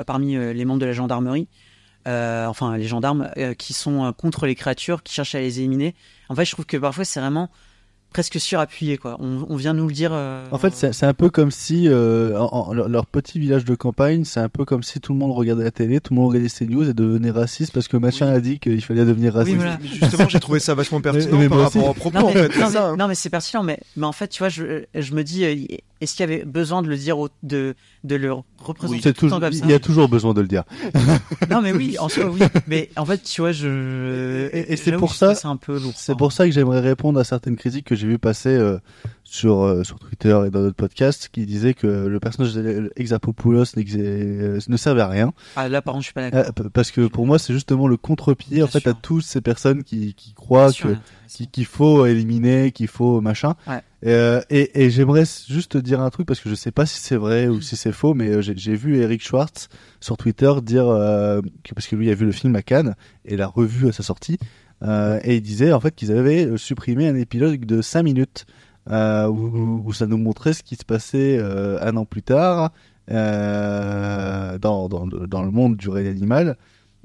parmi 0.05 0.35
les 0.35 0.65
membres 0.65 0.79
de 0.81 0.85
la 0.85 0.93
gendarmerie, 0.93 1.47
enfin, 2.07 2.77
les 2.77 2.87
gendarmes 2.87 3.29
euh, 3.37 3.53
qui 3.53 3.73
sont 3.73 4.05
euh, 4.05 4.11
contre 4.11 4.45
les 4.45 4.55
créatures, 4.55 5.03
qui 5.03 5.13
cherchent 5.13 5.35
à 5.35 5.39
les 5.39 5.59
éliminer. 5.59 5.95
En 6.29 6.35
fait, 6.35 6.45
je 6.45 6.51
trouve 6.51 6.65
que 6.65 6.77
parfois, 6.77 7.05
c'est 7.05 7.19
vraiment 7.19 7.49
presque 8.13 8.39
surappuyé 8.39 8.97
quoi. 8.97 9.17
On, 9.19 9.45
on 9.49 9.55
vient 9.57 9.73
nous 9.73 9.85
le 9.85 9.93
dire. 9.93 10.11
euh, 10.13 10.45
En 10.51 10.57
fait, 10.57 10.73
c'est 10.73 10.93
c'est 10.93 11.05
un 11.05 11.13
peu 11.13 11.29
comme 11.29 11.51
si 11.51 11.89
euh, 11.89 12.39
en- 12.39 12.69
en- 12.69 12.73
leur, 12.73 13.05
petit 13.05 13.37
village 13.37 13.65
de 13.65 13.75
campagne, 13.75 14.23
c'est 14.23 14.39
un 14.39 14.47
peu 14.47 14.63
comme 14.63 14.81
si 14.81 15.01
tout 15.01 15.11
le 15.11 15.19
monde 15.19 15.33
regardait 15.33 15.65
la 15.65 15.71
télé, 15.71 15.99
tout 15.99 16.13
le 16.13 16.19
monde 16.21 16.29
regardait 16.29 16.47
ces 16.49 16.65
news 16.65 16.89
et 16.89 16.93
devenait 16.93 17.31
raciste 17.31 17.73
parce 17.73 17.89
que 17.89 17.97
machin 17.97 18.27
a 18.27 18.39
dit 18.39 18.59
qu'il 18.59 18.81
fallait 18.81 19.03
devenir 19.05 19.33
Oui, 19.33 19.39
raciste. 19.39 19.57
voilà. 19.57 19.77
Justement, 19.83 20.29
j'ai 20.29 20.39
trouvé 20.39 20.59
ça 20.59 20.73
vachement 20.73 21.01
pertinent 21.01 21.37
mais 21.37 21.49
par 21.49 21.59
rapport 21.59 21.81
aussi. 21.83 21.89
aux 21.89 21.93
propos, 21.93 22.17
Non 22.19 22.27
en 22.29 22.33
mais, 22.33 22.47
fait. 22.47 22.59
non, 22.59 22.65
c'est 22.67 22.71
ça, 22.73 22.79
mais- 22.79 22.85
hein. 22.87 22.95
non, 22.97 23.07
mais 23.09 23.15
c'est 23.15 23.29
pertinent, 23.29 23.63
mais, 23.63 23.79
mais 23.97 24.05
en 24.05 24.13
fait, 24.13 24.29
tu 24.29 24.39
vois, 24.39 24.49
je, 24.49 24.85
je 24.95 25.13
me 25.13 25.23
dis, 25.23 25.43
euh, 25.43 25.55
est-ce 26.01 26.15
qu'il 26.15 26.29
y 26.29 26.31
avait 26.33 26.45
besoin 26.45 26.81
de 26.81 26.87
le 26.87 26.97
dire, 26.97 27.17
au- 27.19 27.29
de, 27.43 27.75
de 28.03 28.15
le 28.15 28.33
représenter 28.59 29.01
C'est 29.01 29.13
tout 29.13 29.25
le 29.25 29.31
temps 29.31 29.39
comme 29.39 29.51
ça 29.53 29.65
il 29.65 29.71
y 29.71 29.73
a 29.73 29.79
toujours 29.79 30.09
besoin 30.09 30.33
de 30.33 30.41
le 30.41 30.47
dire. 30.47 30.63
Non, 31.49 31.61
mais 31.61 31.71
oui, 31.71 31.97
en 31.99 32.09
soi, 32.09 32.25
oui. 32.25 32.39
Mais 32.67 32.89
en 32.97 33.05
fait, 33.05 33.23
tu 33.23 33.41
vois, 33.41 33.51
je. 33.51 34.49
Et- 34.53 34.73
et 34.73 34.75
c'est 34.75 34.91
pour 34.93 35.13
ça- 35.15 35.35
C'est 35.35 35.47
un 35.47 35.55
peu 35.57 35.79
lourd. 35.79 35.93
C'est 35.95 36.15
pour 36.17 36.31
ça 36.31 36.45
que 36.45 36.51
j'aimerais 36.51 36.79
répondre 36.81 37.19
à 37.19 37.23
certaines 37.23 37.55
critiques 37.55 37.85
que 37.85 37.95
j'ai 37.95 38.07
vues 38.07 38.19
passer 38.19 38.49
euh, 38.49 38.77
sur, 39.23 39.61
euh, 39.63 39.83
sur 39.83 39.97
Twitter 39.99 40.29
et 40.45 40.49
dans 40.49 40.61
d'autres 40.61 40.75
podcasts 40.75 41.29
qui 41.31 41.45
disaient 41.45 41.73
que 41.73 41.87
le 41.87 42.19
personnage 42.19 42.53
d'Exapopoulos 42.53 43.63
euh, 43.77 44.59
ne 44.67 44.77
servait 44.77 45.01
à 45.01 45.07
rien. 45.07 45.33
Ah, 45.55 45.69
là, 45.69 45.81
par 45.81 45.93
contre, 45.93 46.03
je 46.03 46.07
suis 46.07 46.13
pas 46.13 46.29
d'accord. 46.29 46.53
Parce 46.73 46.91
que 46.91 47.07
pour 47.07 47.25
moi, 47.25 47.39
c'est 47.39 47.53
justement 47.53 47.87
le 47.87 47.97
contre-pied 47.97 48.61
en 48.63 48.67
fait 48.67 48.87
à 48.87 48.93
toutes 48.93 49.23
ces 49.23 49.41
personnes 49.41 49.83
qui, 49.83 50.13
qui 50.15 50.33
croient 50.33 50.69
Bien 50.71 50.93
que. 50.93 50.97
Qu'il 51.27 51.49
qu'il 51.49 51.65
faut 51.65 52.05
éliminer, 52.05 52.71
qu'il 52.71 52.87
faut 52.87 53.21
machin. 53.21 53.55
Ouais. 53.67 53.81
Euh, 54.05 54.41
et, 54.49 54.83
et 54.83 54.89
j'aimerais 54.89 55.23
juste 55.47 55.71
te 55.73 55.77
dire 55.77 56.01
un 56.01 56.09
truc 56.09 56.27
parce 56.27 56.39
que 56.39 56.49
je 56.49 56.55
sais 56.55 56.71
pas 56.71 56.85
si 56.85 56.99
c'est 56.99 57.15
vrai 57.15 57.47
ou 57.47 57.61
si 57.61 57.75
c'est 57.75 57.91
faux, 57.91 58.13
mais 58.13 58.29
euh, 58.29 58.41
j'ai 58.41 58.75
vu 58.75 58.97
Eric 58.97 59.23
Schwartz 59.23 59.69
sur 59.99 60.17
Twitter 60.17 60.51
dire 60.63 60.87
euh, 60.87 61.41
que 61.63 61.73
parce 61.73 61.87
que 61.87 61.95
lui 61.95 62.09
a 62.11 62.13
vu 62.15 62.25
le 62.25 62.31
film 62.31 62.55
à 62.55 62.61
Cannes 62.61 62.95
et 63.25 63.35
l'a 63.37 63.47
revu 63.47 63.87
à 63.89 63.91
sa 63.91 64.03
sortie 64.03 64.37
euh, 64.83 65.19
et 65.23 65.35
il 65.37 65.41
disait 65.41 65.73
en 65.73 65.79
fait 65.79 65.95
qu'ils 65.95 66.11
avaient 66.11 66.55
supprimé 66.57 67.07
un 67.07 67.15
épilogue 67.15 67.65
de 67.65 67.81
5 67.81 68.03
minutes 68.03 68.45
où, 68.89 69.81
où 69.85 69.93
ça 69.93 70.05
nous 70.07 70.17
montrait 70.17 70.53
ce 70.53 70.63
qui 70.63 70.75
se 70.75 70.85
passait 70.85 71.39
un 71.41 71.97
an 71.97 72.05
plus 72.05 72.21
tard 72.23 72.71
dans, 73.09 74.87
dans, 74.89 75.05
le- 75.05 75.27
dans 75.27 75.43
le 75.43 75.51
monde 75.51 75.75
du 75.77 75.89
règne 75.89 76.07
animal. 76.07 76.57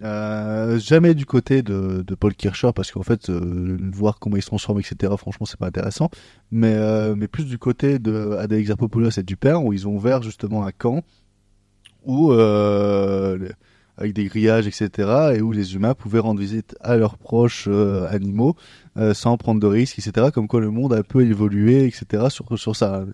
Euh, 0.02 0.80
jamais 0.80 1.14
du 1.14 1.26
côté 1.26 1.62
de, 1.62 2.02
de 2.02 2.14
Paul 2.16 2.34
Kircher 2.34 2.70
parce 2.74 2.90
qu'en 2.90 3.04
fait 3.04 3.30
euh, 3.30 3.78
voir 3.92 4.18
comment 4.18 4.36
il 4.36 4.42
se 4.42 4.48
transforme 4.48 4.80
etc 4.80 5.12
franchement 5.16 5.46
c'est 5.46 5.58
pas 5.58 5.66
intéressant. 5.66 6.10
Mais 6.50 6.74
euh, 6.74 7.14
mais 7.16 7.28
plus 7.28 7.44
du 7.44 7.58
côté 7.58 7.98
de 7.98 8.36
Exarchopoulos 8.50 9.10
et 9.18 9.22
du 9.22 9.36
père 9.36 9.64
où 9.64 9.72
ils 9.72 9.86
ont 9.86 9.94
ouvert 9.94 10.22
justement 10.22 10.64
un 10.64 10.72
camp 10.72 11.02
où 12.04 12.32
euh, 12.32 13.48
avec 13.96 14.12
des 14.12 14.24
grillages 14.24 14.66
etc 14.66 15.34
et 15.36 15.40
où 15.40 15.52
les 15.52 15.76
humains 15.76 15.94
pouvaient 15.94 16.18
rendre 16.18 16.40
visite 16.40 16.74
à 16.80 16.96
leurs 16.96 17.16
proches 17.16 17.68
euh, 17.68 18.08
animaux 18.08 18.56
sans 19.12 19.36
prendre 19.36 19.60
de 19.60 19.66
risques 19.68 19.98
etc 20.00 20.28
comme 20.34 20.48
quoi 20.48 20.60
le 20.60 20.70
monde 20.70 20.92
a 20.92 20.96
un 20.96 21.02
peu 21.02 21.22
évolué 21.22 21.84
etc 21.84 22.26
sur 22.28 22.58
sur 22.58 22.74
ça 22.74 23.04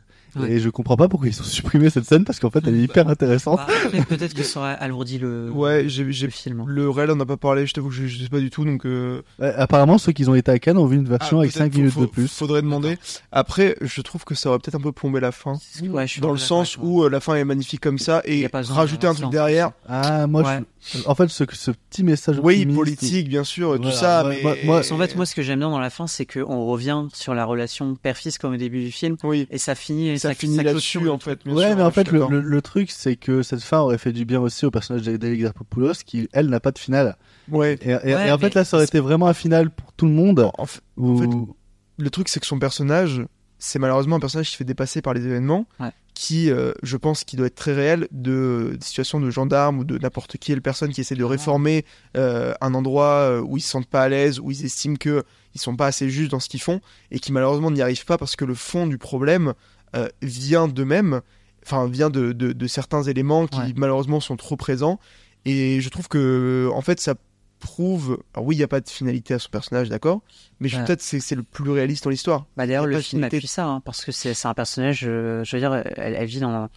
Ouais. 0.43 0.53
et 0.53 0.61
je 0.61 0.68
comprends 0.70 0.97
pas 0.97 1.09
pourquoi 1.09 1.28
ils 1.28 1.41
ont 1.41 1.45
supprimé 1.45 1.91
cette 1.91 2.05
scène 2.05 2.24
parce 2.24 2.39
qu'en 2.41 2.51
fait 2.51 2.61
elle 2.66 2.76
est 2.76 2.82
hyper 2.82 3.09
intéressante 3.09 3.59
Bah, 3.93 3.99
peut-être 4.09 4.34
que 4.34 4.43
ça 4.43 4.61
aurait 4.61 4.76
alourdi 4.78 5.18
le, 5.18 5.51
Ouais, 5.51 5.84
j'ai, 5.89 6.11
j'ai 6.12 6.26
le 6.26 6.32
film. 6.32 6.61
hein. 6.61 6.64
le 6.68 6.89
réel, 6.91 7.11
on 7.11 7.16
n'a 7.16 7.26
pas 7.26 7.36
parlé. 7.36 7.66
Je 7.66 7.74
t'avoue 7.74 7.89
que 7.89 7.95
je, 7.95 8.07
je 8.07 8.22
sais 8.22 8.28
pas 8.28 8.41
du 8.41 8.51
tout, 8.51 8.64
donc. 8.64 8.84
euh, 8.86 9.22
Ouais, 9.39 9.53
apparemment 9.57 9.99
ceux 9.99 10.12
qui 10.12 10.28
ont 10.28 10.34
été 10.34 10.51
à 10.51 10.59
Cannes 10.59 10.78
ont 10.78 10.86
vu 10.86 10.97
une 10.97 11.09
version 11.09 11.39
ah, 11.39 11.41
avec 11.43 11.53
peut-être 11.53 11.64
5 11.64 11.72
faut- 11.72 11.78
minutes 11.78 11.95
faut- 11.95 12.01
de 12.03 12.07
plus 12.07 12.28
Faudrait 12.28 12.62
demander. 12.62 12.99
Après, 13.32 13.76
je 13.80 14.01
trouve 14.01 14.24
que 14.24 14.34
ça 14.34 14.49
aurait 14.51 14.59
peut-être 14.59 14.74
un 14.76 14.80
peu 14.80 14.93
plombé 14.93 15.20
la 15.20 15.32
fin. 15.32 15.59
Ouais, 15.89 16.07
je 16.07 16.12
suis 16.12 16.20
Dans 16.20 16.32
le 16.32 16.39
sens 16.39 16.76
où 16.80 17.03
euh, 17.05 17.11
la 17.11 17.20
fin 17.20 17.34
est 17.34 17.45
magnifique 17.45 17.80
comme 17.80 17.99
ça 17.99 18.22
et 18.24 18.49
rajouter 18.53 19.07
un 19.07 19.14
truc 19.14 19.30
derrière. 19.30 19.70
Ah, 19.89 20.26
moi, 20.26 20.43
Ouais. 20.43 20.61
je- 20.95 20.99
en 21.07 21.14
fait, 21.14 21.28
ce, 21.28 21.45
ce 21.53 21.70
petit 21.70 22.05
message 22.05 22.39
Oui, 22.43 22.64
politique, 22.66 23.28
bien 23.28 23.45
sûr, 23.45 23.74
et 23.74 23.78
tout 23.78 23.82
Voilà, 23.84 23.97
ça, 23.99 24.22
moi- 24.22 24.32
mais. 24.34 24.43
moi- 24.43 24.55
moi- 24.64 24.93
En 24.93 24.99
fait, 24.99 25.16
moi, 25.16 25.26
ce 25.26 25.34
que 25.34 25.43
j'aime 25.43 25.59
bien 25.61 25.70
dans 25.70 25.78
la 25.80 25.91
fin, 25.91 26.07
c'est 26.07 26.26
qu'on 26.26 26.66
revient 26.66 27.05
sur 27.12 27.34
la 27.34 27.45
relation 27.45 27.95
père-fils 27.95 28.39
comme 28.39 28.55
au 28.55 28.57
début 28.57 28.82
du 28.84 28.93
film, 28.93 29.16
oui. 29.24 29.47
et 29.51 29.59
ça 29.59 29.74
finit, 29.74 30.09
et 30.09 30.18
ça, 30.18 30.28
ça, 30.29 30.35
finit 30.35 30.57
là-dessus, 30.62 31.09
en 31.09 31.18
fait. 31.18 31.41
Ouais, 31.47 31.66
sûr, 31.66 31.76
mais 31.76 31.83
en 31.83 31.91
suis 31.91 32.05
fait, 32.05 32.11
le, 32.12 32.26
le, 32.29 32.41
le 32.41 32.62
truc, 32.62 32.91
c'est 32.91 33.16
que 33.16 33.43
cette 33.43 33.62
fin 33.62 33.79
aurait 33.81 33.99
fait 33.99 34.12
du 34.12 34.24
bien 34.24 34.41
aussi 34.41 34.64
au 34.66 34.70
personnage 34.70 35.03
d'Adèle 35.03 35.33
Exarchopoulos, 35.33 35.93
qui, 36.05 36.29
elle, 36.33 36.49
n'a 36.49 36.61
pas 36.61 36.70
de 36.72 36.79
finale. 36.79 37.16
Ouais. 37.51 37.79
Et, 37.83 37.91
et- 37.91 37.95
Ouais, 38.14 38.29
et 38.29 38.33
en 38.33 38.39
fait, 38.39 38.55
là, 38.55 38.64
ça 38.64 38.76
aurait 38.76 38.87
été 38.87 39.01
vraiment 39.01 39.26
un 39.26 39.35
final 39.35 39.70
pour 39.70 39.93
tout 39.93 40.07
le 40.07 40.12
monde. 40.12 40.51
En 40.59 40.66
fait, 40.66 40.81
où- 40.97 41.16
en 41.16 41.20
fait, 41.22 41.53
le 41.99 42.11
truc, 42.11 42.29
c'est 42.29 42.41
que 42.41 42.47
son 42.47 42.59
personnage, 42.59 43.22
c'est 43.59 43.79
malheureusement 43.79 44.16
un 44.16 44.20
personnage 44.20 44.47
qui 44.47 44.53
se 44.53 44.57
fait 44.59 44.64
dépasser 44.64 45.03
par 45.03 45.14
les 45.14 45.26
événements, 45.26 45.66
Ouais. 45.81 45.91
qui, 46.14 46.49
euh, 46.51 46.72
je 46.85 46.97
pense, 46.97 47.24
qui 47.24 47.35
doit 47.37 47.49
être 47.49 47.57
très 47.57 47.74
réel 47.74 48.07
de, 48.12 48.76
de 48.79 48.85
situations 48.85 49.18
de 49.20 49.31
gendarmes 49.31 49.79
ou 49.81 49.85
de 49.85 49.99
n'importe 49.99 50.37
quelle 50.39 50.62
personne 50.62 50.93
qui 50.93 51.01
essaie 51.01 51.16
de 51.16 51.24
réformer 51.24 51.85
euh, 52.16 52.55
un 52.61 52.74
endroit 52.74 53.12
euh, 53.31 53.41
où 53.41 53.57
ils 53.57 53.61
se 53.61 53.68
sentent 53.70 53.89
pas 53.89 54.03
à 54.03 54.09
l'aise, 54.09 54.39
où 54.39 54.51
ils 54.53 54.64
estiment 54.64 54.95
que 54.97 55.24
ils 55.57 55.61
sont 55.61 55.74
pas 55.74 55.87
assez 55.87 56.09
justes 56.09 56.31
dans 56.31 56.39
ce 56.41 56.49
qu'ils 56.49 56.61
font 56.61 56.81
et 57.11 57.18
qui 57.18 57.33
malheureusement 57.33 57.70
n'y 57.72 57.83
arrivent 57.83 58.05
pas 58.05 58.16
parce 58.18 58.37
que 58.37 58.45
le 58.45 58.55
fond 58.55 58.87
du 58.87 58.97
problème 58.99 59.55
euh, 59.97 60.09
vient 60.22 60.68
d'eux-mêmes, 60.68 61.20
enfin 61.64 61.86
vient 61.89 62.11
de, 62.11 62.32
de, 62.32 62.53
de 62.53 62.66
certains 62.66 63.03
éléments 63.03 63.47
qui 63.47 63.59
Ouais. 63.59 63.72
malheureusement 63.76 64.20
sont 64.20 64.36
trop 64.36 64.57
présents 64.57 64.99
et 65.45 65.80
je 65.80 65.89
trouve 65.89 66.09
que 66.09 66.68
en 66.74 66.80
fait 66.80 67.01
ça 67.01 67.14
prouve 67.61 68.22
alors 68.34 68.47
oui 68.47 68.55
il 68.55 68.59
n'y 68.59 68.64
a 68.64 68.68
pas 68.68 68.80
de 68.80 68.89
finalité 68.89 69.34
à 69.34 69.39
son 69.39 69.49
personnage 69.51 69.89
d'accord 69.89 70.20
mais 70.61 70.72
Ouais. 70.74 70.84
peut-être 70.84 71.03
c'est 71.03 71.18
c'est 71.20 71.34
le 71.34 71.43
plus 71.43 71.70
réaliste 71.70 72.05
dans 72.05 72.11
l'histoire 72.11 72.47
Bah 72.57 72.66
d'ailleurs 72.66 72.86
le 72.86 72.93
film 73.01 73.20
finalité. 73.20 73.39
appuie 73.39 73.49
ça 73.49 73.66
hein, 73.66 73.80
parce 73.84 74.05
que 74.05 74.12
c'est 74.12 74.32
c'est 74.34 74.47
un 74.49 74.55
personnage 74.55 75.05
euh, 75.07 75.43
je 75.45 75.57
veux 75.57 75.61
dire 75.61 75.74
elle, 75.74 76.14
elle 76.14 76.26
vit 76.26 76.41
dans 76.41 76.68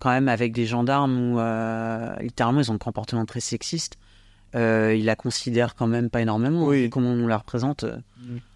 quand 0.00 0.10
même 0.10 0.28
avec 0.28 0.52
des 0.52 0.66
gendarmes 0.66 1.16
où 1.34 1.38
euh, 1.38 2.14
littéralement 2.20 2.60
ils 2.60 2.70
ont 2.70 2.74
un 2.74 2.78
comportement 2.78 3.24
très 3.26 3.40
sexiste 3.40 3.96
euh, 4.56 4.94
il 4.96 5.04
la 5.04 5.16
considère 5.16 5.74
quand 5.76 5.86
même 5.86 6.10
pas 6.10 6.20
énormément 6.20 6.66
Oui. 6.66 6.84
hein, 6.86 6.88
comme 6.88 7.06
on 7.06 7.26
la 7.28 7.38
représente 7.38 7.84
euh, 7.84 7.96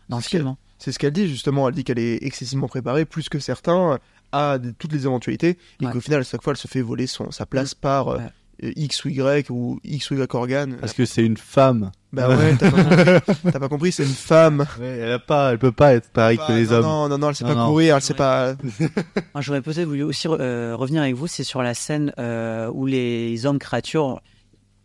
dans 0.09 0.17
le 0.19 0.23
film 0.23 0.47
hein. 0.49 0.57
C'est 0.79 0.93
ce 0.93 0.99
qu'elle 0.99 1.13
dit 1.13 1.29
justement. 1.29 1.69
Elle 1.69 1.75
dit 1.75 1.85
qu'elle 1.85 1.99
est 1.99 2.23
excessivement 2.25 2.69
préparée, 2.69 3.05
plus 3.05 3.29
que 3.29 3.39
certains, 3.39 3.99
à 4.33 4.59
toutes 4.79 4.93
les 4.93 5.05
éventualités, 5.07 5.59
et 5.81 5.87
Ouais. 5.87 5.93
qu'au 5.93 6.01
final, 6.01 6.21
à 6.21 6.25
chaque 6.25 6.43
fois, 6.43 6.53
elle 6.53 6.57
se 6.59 6.69
fait 6.69 6.83
voler 6.83 7.07
son, 7.07 7.31
sa 7.31 7.47
place 7.47 7.75
par 7.75 8.09
euh, 8.09 8.19
Ouais. 8.19 8.73
X 8.75 9.05
ou 9.05 9.09
Y 9.09 9.51
ou 9.51 9.79
X 9.85 10.11
ou 10.11 10.15
Y 10.17 10.35
organe. 10.35 10.77
Parce 10.81 10.93
que 10.93 11.05
c'est 11.05 11.25
une 11.25 11.37
femme. 11.37 11.93
Bah 12.13 12.29
ouais, 12.29 12.57
t'as 12.57 12.71
pas 12.73 12.83
compris. 12.83 13.33
T'as 13.53 13.59
pas 13.61 13.69
compris, 13.69 13.93
c'est 13.93 14.03
une 14.03 14.09
femme. 14.09 14.67
Ouais, 14.81 14.87
elle 14.99 15.13
a 15.13 15.19
pas, 15.21 15.53
elle 15.53 15.59
peut 15.59 15.71
pas 15.73 15.95
être 15.95 16.11
pareille 16.11 16.39
que 16.39 16.53
les 16.53 16.65
non, 16.67 16.73
hommes. 16.73 16.83
Non, 16.83 17.09
non, 17.11 17.19
non, 17.19 17.29
elle 17.29 17.35
sait 17.37 17.45
Non, 17.45 17.51
pas 17.55 17.57
non. 17.61 17.67
courir, 17.69 17.95
elle 17.97 18.03
sait 18.03 18.15
pas. 18.15 18.55
Moi, 19.35 19.41
j'aurais 19.43 19.63
peut-être 19.63 19.87
voulu 19.87 20.03
aussi 20.03 20.27
euh, 20.27 20.75
revenir 20.77 21.03
avec 21.03 21.15
vous, 21.15 21.27
c'est 21.29 21.45
sur 21.45 21.63
la 21.63 21.75
scène 21.75 22.13
euh, 22.19 22.69
où 22.73 22.87
les 22.87 23.47
hommes 23.47 23.59
créatures, 23.61 24.21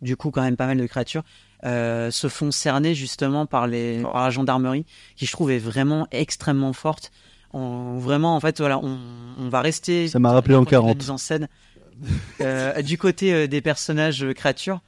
du 0.02 0.16
coup 0.16 0.30
quand 0.30 0.42
même 0.42 0.56
pas 0.56 0.66
mal 0.66 0.76
de 0.78 0.86
créatures, 0.86 1.24
euh, 1.64 2.10
se 2.10 2.28
font 2.28 2.50
cerner 2.50 2.94
justement 2.94 3.46
par, 3.46 3.66
les, 3.66 4.02
Oh. 4.04 4.10
par 4.12 4.24
la 4.24 4.30
gendarmerie, 4.30 4.84
qui 5.16 5.26
je 5.26 5.32
trouve 5.32 5.50
est 5.50 5.58
vraiment 5.58 6.06
extrêmement 6.10 6.72
forte. 6.72 7.10
On, 7.52 7.98
vraiment, 7.98 8.34
en 8.36 8.40
fait, 8.40 8.58
voilà, 8.58 8.78
on, 8.78 8.98
on 9.38 9.48
va 9.48 9.60
rester. 9.60 10.08
Ça 10.08 10.18
m'a 10.18 10.32
rappelé 10.32 10.54
en 10.56 10.60
du 10.60 10.64
côté 10.66 10.76
de 10.76 10.80
la 10.80 10.86
40. 10.86 10.98
mise 10.98 11.10
en 11.10 11.18
scène 11.18 11.48
euh, 12.40 12.82
du 12.82 12.98
côté 12.98 13.32
euh, 13.32 13.46
des 13.46 13.60
personnages 13.60 14.24
euh, 14.24 14.32
créatures. 14.32 14.80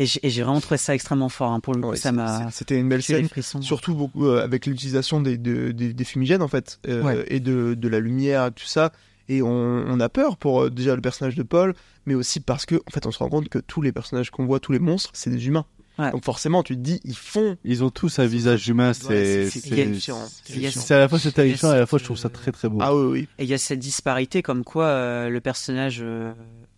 Et 0.00 0.06
j'ai 0.06 0.42
vraiment 0.42 0.60
trouvé 0.60 0.76
ça 0.76 0.92
extrêmement 0.94 1.28
fort. 1.28 1.52
hein, 1.52 1.60
pour 1.60 1.72
le 1.72 1.80
coup, 1.80 1.90
Ouais, 1.90 1.96
ça 1.96 2.10
m'a. 2.10 2.50
C'était 2.50 2.76
une 2.78 2.88
belle 2.88 3.02
scène. 3.02 3.28
Surtout 3.60 3.94
beaucoup 3.94 4.26
euh, 4.26 4.42
avec 4.42 4.66
l'utilisation 4.66 5.20
des, 5.20 5.38
de- 5.38 5.70
des, 5.70 5.92
des 5.92 6.04
fumigènes 6.04 6.42
en 6.42 6.48
fait, 6.48 6.80
euh, 6.88 7.02
Ouais. 7.02 7.24
et 7.28 7.38
de, 7.38 7.74
de 7.74 7.88
la 7.88 8.00
lumière, 8.00 8.50
tout 8.52 8.64
ça. 8.66 8.90
Et 9.28 9.40
on, 9.40 9.48
on 9.48 10.00
a 10.00 10.08
peur 10.08 10.36
pour 10.36 10.62
euh, 10.64 10.70
déjà 10.70 10.96
le 10.96 11.00
personnage 11.00 11.36
de 11.36 11.44
Paul, 11.44 11.74
mais 12.06 12.14
aussi 12.14 12.40
parce 12.40 12.66
que 12.66 12.74
en 12.74 12.90
fait 12.90 13.06
on 13.06 13.12
se 13.12 13.18
rend 13.18 13.28
compte 13.28 13.48
que 13.48 13.58
tous 13.60 13.82
les 13.82 13.92
personnages 13.92 14.30
qu'on 14.30 14.46
voit, 14.46 14.58
tous 14.58 14.72
les 14.72 14.80
monstres, 14.80 15.10
c'est 15.14 15.30
des 15.30 15.46
humains. 15.46 15.64
Ouais. 15.98 16.10
Donc 16.10 16.24
forcément 16.24 16.62
tu 16.64 16.74
te 16.74 16.80
dis 16.80 17.00
ils 17.04 17.16
font. 17.16 17.56
Ils 17.64 17.84
ont 17.84 17.90
tous 17.90 18.18
un 18.18 18.26
visage 18.26 18.66
humain, 18.68 18.92
c'est, 18.92 19.08
Ouais, 19.08 19.48
c'est- 19.50 20.94
à 20.94 20.98
la 20.98 21.08
fois 21.08 21.18
c'est 21.18 21.32
terrifiant 21.32 21.70
et 21.72 21.76
à 21.76 21.78
la 21.80 21.86
fois 21.86 21.98
je 21.98 22.04
trouve 22.04 22.18
ça 22.18 22.28
très 22.28 22.50
très 22.52 22.68
beau. 22.68 22.78
Ah 22.80 22.94
oui 22.94 23.04
oui. 23.06 23.28
Et 23.38 23.44
il 23.44 23.48
y 23.50 23.54
a 23.54 23.58
cette 23.58 23.78
disparité 23.78 24.42
comme 24.42 24.64
quoi 24.64 24.86
euh, 24.86 25.28
le 25.28 25.40
personnage, 25.40 26.00
euh, 26.02 26.32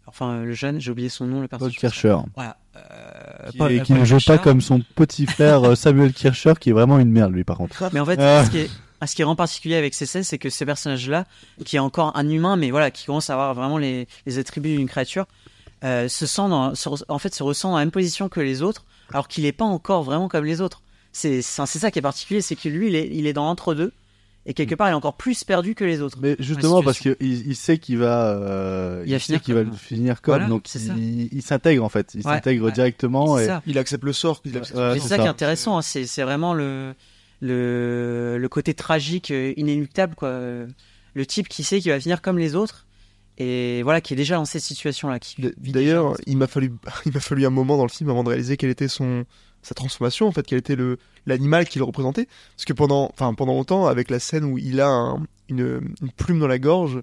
enfin 0.07 0.43
le 0.43 0.53
jeune, 0.53 0.81
j'ai 0.81 0.91
oublié 0.91 1.09
son 1.09 1.27
nom, 1.27 1.41
le 1.41 1.49
Paul 1.49 1.59
personnage. 1.61 1.77
Kircher. 1.79 2.17
Voilà. 2.35 2.57
euh, 2.77 3.51
Qui, 3.51 3.57
Paul- 3.59 3.73
et 3.73 3.81
qui 3.81 3.93
Paul 3.93 4.01
ne 4.01 4.05
joue 4.05 4.19
pas 4.27 4.39
comme 4.39 4.61
son 4.61 4.81
petit 4.95 5.27
frère 5.27 5.77
Samuel 5.77 6.13
Kircher, 6.13 6.53
qui 6.61 6.71
est 6.71 6.75
vraiment 6.75 6.99
une 6.99 7.11
merde 7.11 7.33
lui 7.33 7.45
par 7.45 7.57
contre. 7.57 7.89
Mais 7.95 8.01
en 8.01 8.05
fait, 8.07 8.21
Ah. 8.21 8.45
ce, 8.45 8.51
qui 8.51 8.59
est, 8.59 8.71
ce 9.07 9.15
qui 9.15 9.23
vraiment 9.23 9.37
particulier 9.37 9.77
avec 9.77 9.95
ces 9.95 10.05
scènes, 10.05 10.25
c'est 10.25 10.39
que 10.39 10.51
ces 10.51 10.67
personnages-là, 10.67 11.25
qui 11.65 11.77
est 11.77 11.81
encore 11.81 12.13
un 12.17 12.29
humain, 12.29 12.57
mais 12.57 12.71
voilà, 12.71 12.91
qui 12.91 13.07
commence 13.07 13.31
à 13.31 13.33
avoir 13.33 13.55
vraiment 13.55 13.79
les, 13.79 14.07
les 14.27 14.39
attributs 14.39 14.77
d'une 14.77 14.89
créature, 14.89 15.27
euh, 15.85 16.09
se 16.09 16.27
sent 16.27 16.49
dans, 16.49 16.75
se 16.75 16.89
re- 16.89 17.05
en 17.09 17.19
fait, 17.19 17.35
se 17.35 17.43
ressent 17.43 17.71
dans 17.71 17.77
la 17.79 17.83
même 17.85 17.91
position 17.91 18.29
que 18.29 18.41
les 18.41 18.63
autres, 18.63 18.85
alors 19.13 19.29
qu'il 19.29 19.45
n'est 19.45 19.53
pas 19.53 19.65
encore 19.65 20.03
vraiment 20.03 20.29
comme 20.29 20.45
les 20.45 20.61
autres. 20.61 20.83
C'est 21.13 21.41
ça 21.43 21.91
qui 21.91 21.99
est 21.99 22.03
particulier, 22.03 22.43
c'est 22.43 22.57
que 22.57 22.69
lui, 22.69 22.89
il 22.89 22.95
est, 22.95 23.09
il 23.11 23.27
est 23.27 23.33
dans 23.33 23.45
l'entre-deux, 23.47 23.93
et 24.45 24.55
quelque 24.55 24.75
part, 24.75 24.89
il 24.89 24.93
est 24.93 24.95
encore 24.95 25.17
plus 25.17 25.43
perdu 25.45 25.75
que 25.75 25.85
les 25.85 26.01
autres. 26.03 26.19
Mais 26.21 26.37
justement 26.39 26.83
parce 26.83 26.99
qu'il 26.99 27.17
il 27.21 27.57
sait 27.57 27.79
qu'il 27.79 27.99
va, 27.99 28.31
euh, 28.37 29.03
Il 29.07 29.19
sait 29.19 29.41
qu'il 29.41 29.55
va 29.55 29.63
le 29.63 29.73
finir 29.73 30.21
comme, 30.23 30.35
Voilà, 30.35 30.47
donc 30.47 30.73
il, 30.75 31.29
il 31.33 31.43
s'intègre 31.43 31.83
en 31.85 31.89
fait, 31.89 32.13
il 32.15 32.23
s'intègre 32.23 32.67
ouais. 32.67 32.73
directement 32.73 33.39
C'est 33.39 33.45
et 33.45 33.47
ça. 33.47 33.63
Il 33.67 33.79
accepte 33.79 34.05
le 34.05 34.13
sort. 34.13 34.43
Ouais, 34.45 34.53
c'est 34.63 35.01
ça, 35.01 35.09
ça. 35.09 35.19
qui 35.19 35.25
est 35.25 35.29
intéressant, 35.29 35.79
hein, 35.79 35.83
c'est 35.83 36.07
c'est 36.07 36.23
vraiment 36.23 36.55
le, 36.55 36.95
le, 37.41 38.37
le 38.39 38.49
côté 38.49 38.75
tragique, 38.75 39.31
euh, 39.31 39.53
inéluctable, 39.57 40.15
quoi. 40.15 40.29
Euh, 40.29 40.67
Le 41.15 41.27
type 41.27 41.49
qui 41.49 41.65
sait 41.65 41.81
qu'il 41.81 41.91
va 41.93 41.99
finir 41.99 42.21
comme 42.23 42.39
les 42.39 42.55
autres, 42.55 42.86
et 43.39 43.83
voilà, 43.83 44.01
qui 44.01 44.15
est 44.15 44.17
déjà 44.17 44.37
dans 44.37 44.45
cette 44.45 44.63
situation-là. 44.63 45.19
qui 45.19 45.41
D- 45.41 45.55
vit 45.61 45.73
déjà 45.73 45.85
D'ailleurs, 45.85 46.17
il 46.27 46.37
m'a 46.37 46.47
fallu, 46.47 46.73
il 47.07 47.13
m'a 47.13 47.21
fallu 47.21 47.45
un 47.47 47.51
moment 47.51 47.77
dans 47.77 47.85
le 47.85 47.91
film 47.91 48.11
avant 48.11 48.25
de 48.25 48.29
réaliser 48.31 48.57
quel 48.57 48.71
était 48.71 48.89
son, 48.89 49.25
sa 49.63 49.75
transformation 49.75 50.27
en 50.27 50.33
fait, 50.33 50.47
quel 50.47 50.59
était 50.59 50.77
le 50.77 50.99
l'animal 51.27 51.67
qu'il 51.67 51.83
représentait. 51.83 52.29
Parce 52.57 52.65
que 52.65 52.73
pendant, 52.73 53.11
enfin 53.13 53.35
pendant 53.35 53.55
longtemps, 53.55 53.87
avec 53.87 54.11
la 54.11 54.19
scène 54.21 54.45
où 54.45 54.59
il 54.59 54.81
a 54.81 54.89
un- 54.89 55.23
une, 55.49 55.81
une 56.03 56.11
plume 56.17 56.39
dans 56.39 56.47
la 56.47 56.59
gorge, 56.59 57.01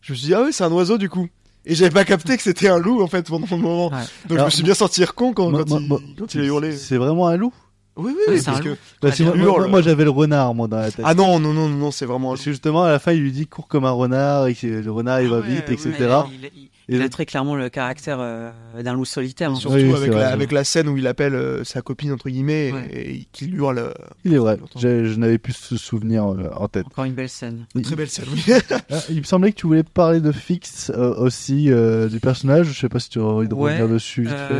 je 0.00 0.12
me 0.12 0.16
suis 0.16 0.26
dit 0.28 0.34
ah 0.34 0.42
oui 0.44 0.52
c'est 0.52 0.64
un 0.64 0.72
oiseau 0.72 0.98
du 0.98 1.08
coup. 1.08 1.28
Et 1.68 1.74
j'avais 1.74 1.90
pas 1.90 2.04
capté 2.04 2.36
que 2.36 2.42
c'était 2.44 2.68
un 2.68 2.78
loup 2.78 3.02
en 3.02 3.08
fait 3.08 3.26
pendant 3.26 3.46
le 3.50 3.56
moment. 3.56 3.90
Donc 4.28 4.38
je 4.38 4.44
me 4.44 4.50
suis 4.50 4.62
bien 4.62 4.74
senti 4.74 5.04
con 5.04 5.32
quand, 5.32 5.50
moi- 5.50 5.64
quand, 5.64 5.70
moi- 5.70 5.80
il, 5.80 5.88
moi- 5.88 6.00
quand 6.18 6.34
il 6.34 6.40
a 6.40 6.44
hurlé. 6.44 6.76
C'est 6.76 6.96
vraiment 6.96 7.26
un 7.28 7.36
loup? 7.36 7.52
Oui, 7.96 8.12
oui, 8.14 8.14
Oui, 8.28 8.40
parce 8.44 8.60
que 8.60 8.68
que 8.74 8.76
il 9.20 9.24
moi, 9.26 9.36
moi- 9.36 9.44
hurle. 9.46 9.70
moi, 9.70 9.82
j'avais 9.82 10.04
le 10.04 10.10
renard 10.10 10.54
moi 10.54 10.68
dans 10.68 10.76
la 10.78 10.90
tête. 10.90 11.04
Ah 11.04 11.14
non, 11.14 11.38
non, 11.38 11.52
non, 11.54 11.68
non, 11.68 11.76
non, 11.76 11.90
c'est 11.90 12.04
vraiment 12.06 12.30
Parce 12.30 12.44
que 12.44 12.50
justement 12.50 12.84
à 12.84 12.90
la 12.90 12.98
fin 12.98 13.12
il 13.12 13.20
lui 13.22 13.32
dit 13.32 13.46
cours 13.46 13.68
comme 13.68 13.84
un 13.86 13.90
renard 13.90 14.46
et 14.48 14.54
que 14.54 14.66
le 14.66 14.90
renard 14.90 15.20
il 15.22 15.28
va 15.28 15.36
Ah 15.38 15.40
ouais, 15.40 15.54
vite 15.54 15.64
oui, 15.68 15.74
etc. 15.74 15.94
Il, 16.30 16.44
il- 16.54 16.68
il 16.88 17.00
Et- 17.00 17.04
a 17.04 17.08
très 17.08 17.26
clairement 17.26 17.56
le 17.56 17.68
caractère 17.68 18.18
euh, 18.20 18.50
d'un 18.80 18.92
loup 18.92 19.04
solitaire. 19.04 19.50
hein. 19.50 19.54
Surtout 19.56 19.76
Oui, 19.76 19.92
avec, 19.92 20.12
la, 20.12 20.28
avec 20.28 20.52
la 20.52 20.62
scène 20.62 20.88
où 20.88 20.96
il 20.96 21.06
appelle 21.08 21.34
euh, 21.34 21.64
sa 21.64 21.82
copine 21.82 22.12
entre 22.12 22.28
guillemets 22.28 22.70
Ouais. 22.72 22.88
et, 22.92 23.10
et 23.14 23.28
qu'il 23.32 23.54
hurle. 23.56 23.78
euh, 23.78 23.92
Il 24.24 24.34
est 24.34 24.38
vrai. 24.38 24.56
Longtemps. 24.58 24.78
Je, 24.78 25.04
je 25.04 25.18
n'avais 25.18 25.38
plus 25.38 25.54
ce 25.54 25.76
souvenir 25.76 26.24
euh, 26.26 26.48
en 26.54 26.68
tête. 26.68 26.86
Encore 26.86 27.04
une 27.06 27.14
belle 27.14 27.28
scène. 27.28 27.66
Très 27.82 27.96
belle 27.96 28.08
scène. 28.08 28.26
oui. 28.32 28.52
Ah, 28.70 28.98
il 29.10 29.16
me 29.18 29.22
semblait 29.24 29.50
que 29.50 29.56
tu 29.56 29.66
voulais 29.66 29.82
parler 29.82 30.20
de 30.20 30.30
Fix 30.30 30.92
euh, 30.94 31.12
aussi 31.16 31.72
euh, 31.72 32.08
du 32.08 32.20
personnage. 32.20 32.66
Je 32.68 32.78
sais 32.78 32.88
pas 32.88 33.00
si 33.00 33.08
tu 33.10 33.18
as 33.18 33.24
envie 33.24 33.48
de 33.48 33.54
revenir 33.54 33.88
dessus. 33.88 34.22
vite 34.22 34.30
fait. 34.30 34.54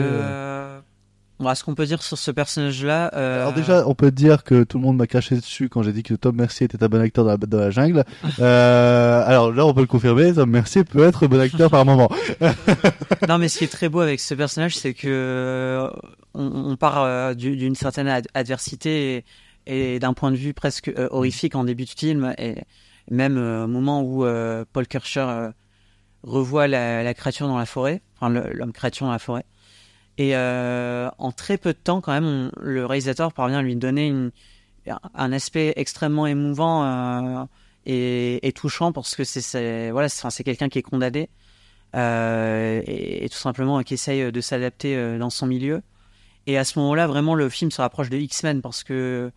Bon, 1.39 1.55
ce 1.55 1.63
qu'on 1.65 1.75
peut 1.75 1.85
dire 1.85 2.03
sur 2.03 2.17
ce 2.17 2.31
personnage-là 2.31 3.11
euh, 3.15 3.43
Alors 3.43 3.53
déjà, 3.53 3.87
on 3.87 3.95
peut 3.95 4.11
dire 4.11 4.43
que 4.43 4.65
tout 4.65 4.79
le 4.79 4.85
monde 4.85 4.97
m'a 4.97 5.07
craché 5.07 5.35
dessus 5.37 5.69
quand 5.69 5.83
j'ai 5.83 5.93
dit 5.93 6.03
que 6.03 6.15
Tom 6.15 6.35
Mercier 6.37 6.65
était 6.65 6.83
un 6.83 6.89
bon 6.89 6.99
acteur 7.01 7.25
dans 7.25 7.33
la, 7.33 7.37
dans 7.37 7.59
la 7.59 7.71
jungle. 7.71 8.05
Euh, 8.39 9.23
alors 9.27 9.53
là, 9.53 9.65
on 9.67 9.73
peut 9.75 9.81
le 9.83 9.87
confirmer. 9.87 10.33
Tom 10.33 10.51
Mercier 10.51 10.85
peut 10.85 11.03
être 11.05 11.27
bon 11.27 11.39
acteur 11.41 11.71
par 11.71 11.85
moment. 11.85 12.11
non, 13.29 13.39
mais 13.39 13.49
ce 13.49 13.59
qui 13.59 13.65
est 13.65 13.69
très 13.73 13.89
beau 13.89 14.01
avec 14.01 14.21
ce 14.21 14.35
personnage, 14.35 14.77
c'est 14.77 14.95
que 14.95 15.09
euh, 15.09 15.89
on, 16.35 16.71
on 16.73 16.77
part 16.77 17.03
euh, 17.03 17.35
du- 17.35 17.57
d'une 17.57 17.75
certaine 17.75 18.09
ad- 18.09 18.29
adversité 18.35 19.25
et, 19.67 19.95
et 19.95 19.99
d'un 19.99 20.13
point 20.15 20.31
de 20.31 20.37
vue 20.37 20.55
presque 20.55 20.91
horrifique 21.11 21.55
en 21.55 21.65
début 21.65 21.85
de 21.85 21.91
film, 21.91 22.35
et 22.39 22.57
même 23.11 23.37
au 23.39 23.67
moment 23.67 24.03
où 24.03 24.25
Paul 24.73 24.87
Kircher 24.87 25.51
revoit 26.23 26.67
la, 26.69 27.03
la 27.03 27.15
créature 27.15 27.47
dans 27.49 27.59
la 27.59 27.67
forêt, 27.67 28.03
enfin 28.21 28.29
l'homme 28.53 28.73
créature 28.73 29.07
dans 29.07 29.13
la 29.13 29.19
forêt. 29.19 29.45
Et 30.19 30.35
euh, 30.35 31.11
en 31.19 31.31
très 31.33 31.59
peu 31.59 31.73
de 31.73 31.79
temps, 31.79 32.01
quand 32.01 32.13
même, 32.13 32.51
le 32.61 32.87
réalisateur 32.87 33.33
parvient 33.33 33.59
à 33.59 33.63
lui 33.63 33.77
donner 33.77 34.07
une, 34.07 34.31
un 35.15 35.33
aspect 35.33 35.75
extrêmement 35.77 36.27
émouvant 36.27 36.85
euh, 36.85 37.45
et, 37.85 38.47
et 38.47 38.53
touchant 38.53 38.93
parce 38.93 39.15
que 39.15 39.25
c'est 39.25 39.91
voilà, 39.91 40.09
c'est 40.09 40.45
quelqu'un 40.45 40.69
qui 40.69 40.79
est 40.79 40.83
condamné 40.83 41.29
euh, 41.95 42.83
et, 42.87 43.25
et 43.25 43.29
tout 43.29 43.37
simplement 43.37 43.83
qui 43.83 43.95
essaye 43.95 44.33
de 44.33 44.41
s'adapter 44.41 44.97
euh, 44.97 45.19
dans 45.19 45.31
son 45.31 45.47
milieu. 45.47 45.83
Et 46.47 46.57
à 46.59 46.65
ce 46.65 46.79
moment-là, 46.79 47.07
vraiment, 47.07 47.35
le 47.35 47.49
film 47.49 47.71
se 47.71 47.83
rapproche 47.83 48.09
de 48.09 48.17
X-Men 48.17 48.63
parce 48.63 48.85
que 48.85 49.33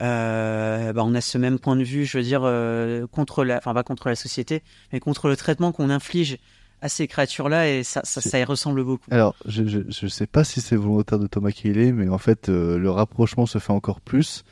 euh, 0.00 0.92
bah, 0.92 1.02
on 1.04 1.14
a 1.14 1.20
ce 1.20 1.38
même 1.38 1.58
point 1.58 1.76
de 1.76 1.84
vue, 1.84 2.06
je 2.06 2.18
veux 2.18 2.24
dire, 2.24 2.40
contre 3.12 3.44
la, 3.44 3.58
enfin 3.58 3.74
pas 3.74 3.82
contre 3.82 4.08
la 4.08 4.16
société, 4.16 4.62
mais 4.92 4.98
contre 4.98 5.28
le 5.28 5.36
traitement 5.36 5.72
qu'on 5.72 5.90
inflige 5.90 6.38
à 6.80 6.88
ces 6.88 7.06
créatures-là 7.06 7.68
et 7.68 7.82
ça, 7.82 8.00
ça, 8.04 8.20
ça 8.20 8.38
y 8.38 8.44
ressemble 8.44 8.84
beaucoup. 8.84 9.04
Alors, 9.10 9.34
je, 9.46 9.66
je, 9.66 9.80
je 9.88 10.06
sais 10.06 10.26
pas 10.26 10.44
si 10.44 10.60
c'est 10.60 10.76
volontaire 10.76 11.18
de 11.18 11.26
Thomas 11.26 11.50
Kelly, 11.50 11.92
mais 11.92 12.08
en 12.08 12.18
fait, 12.18 12.48
euh, 12.48 12.78
le 12.78 12.90
rapprochement 12.90 13.46
se 13.46 13.58
fait 13.58 13.72
encore 13.72 14.00
plus. 14.00 14.44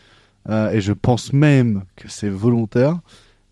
Euh, 0.48 0.70
et 0.70 0.80
je 0.80 0.92
pense 0.92 1.32
même 1.32 1.84
que 1.96 2.08
c'est 2.08 2.28
volontaire. 2.28 3.00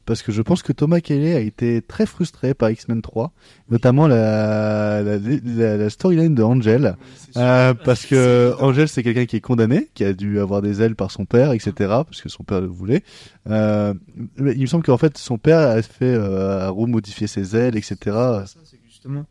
Parce 0.07 0.23
que 0.23 0.33
je 0.33 0.43
pense 0.43 0.63
que 0.63 0.73
Thomas 0.73 1.01
Kelly 1.01 1.33
a 1.33 1.41
été 1.41 1.81
très 1.81 2.05
frustré 2.07 2.53
par 2.55 2.71
X-Men 2.71 3.01
3, 3.01 3.33
notamment 3.71 4.07
la, 4.07 5.03
la, 5.03 5.19
la, 5.19 5.77
la 5.77 5.91
storyline 5.91 6.35
de 6.35 6.43
Angel. 6.43 6.97
Euh, 7.37 7.75
parce 7.75 8.05
que 8.07 8.55
Angel, 8.61 8.89
c'est 8.89 9.03
quelqu'un 9.03 9.27
qui 9.27 9.37
est 9.37 9.41
condamné, 9.41 9.89
qui 9.95 10.05
a 10.05 10.13
dû 10.13 10.41
avoir 10.41 10.63
des 10.63 10.83
ailes 10.83 10.95
par 10.95 11.11
son 11.11 11.25
père, 11.25 11.53
etc., 11.53 11.73
parce 11.79 12.21
que 12.21 12.29
son 12.29 12.43
père 12.45 12.61
le 12.61 12.67
voulait. 12.67 13.03
Euh, 13.49 13.95
mais 14.37 14.53
il 14.53 14.63
me 14.63 14.67
semble 14.67 14.85
qu'en 14.85 14.99
fait, 14.99 15.17
son 15.17 15.39
père 15.39 15.59
a 15.59 15.81
fait 15.83 16.05
euh, 16.05 16.67
a 16.67 16.69
remodifié 16.69 17.27
ses 17.27 17.57
ailes, 17.57 17.77
etc. 17.77 17.97
Ça, 18.05 18.47
justement, 18.87 19.25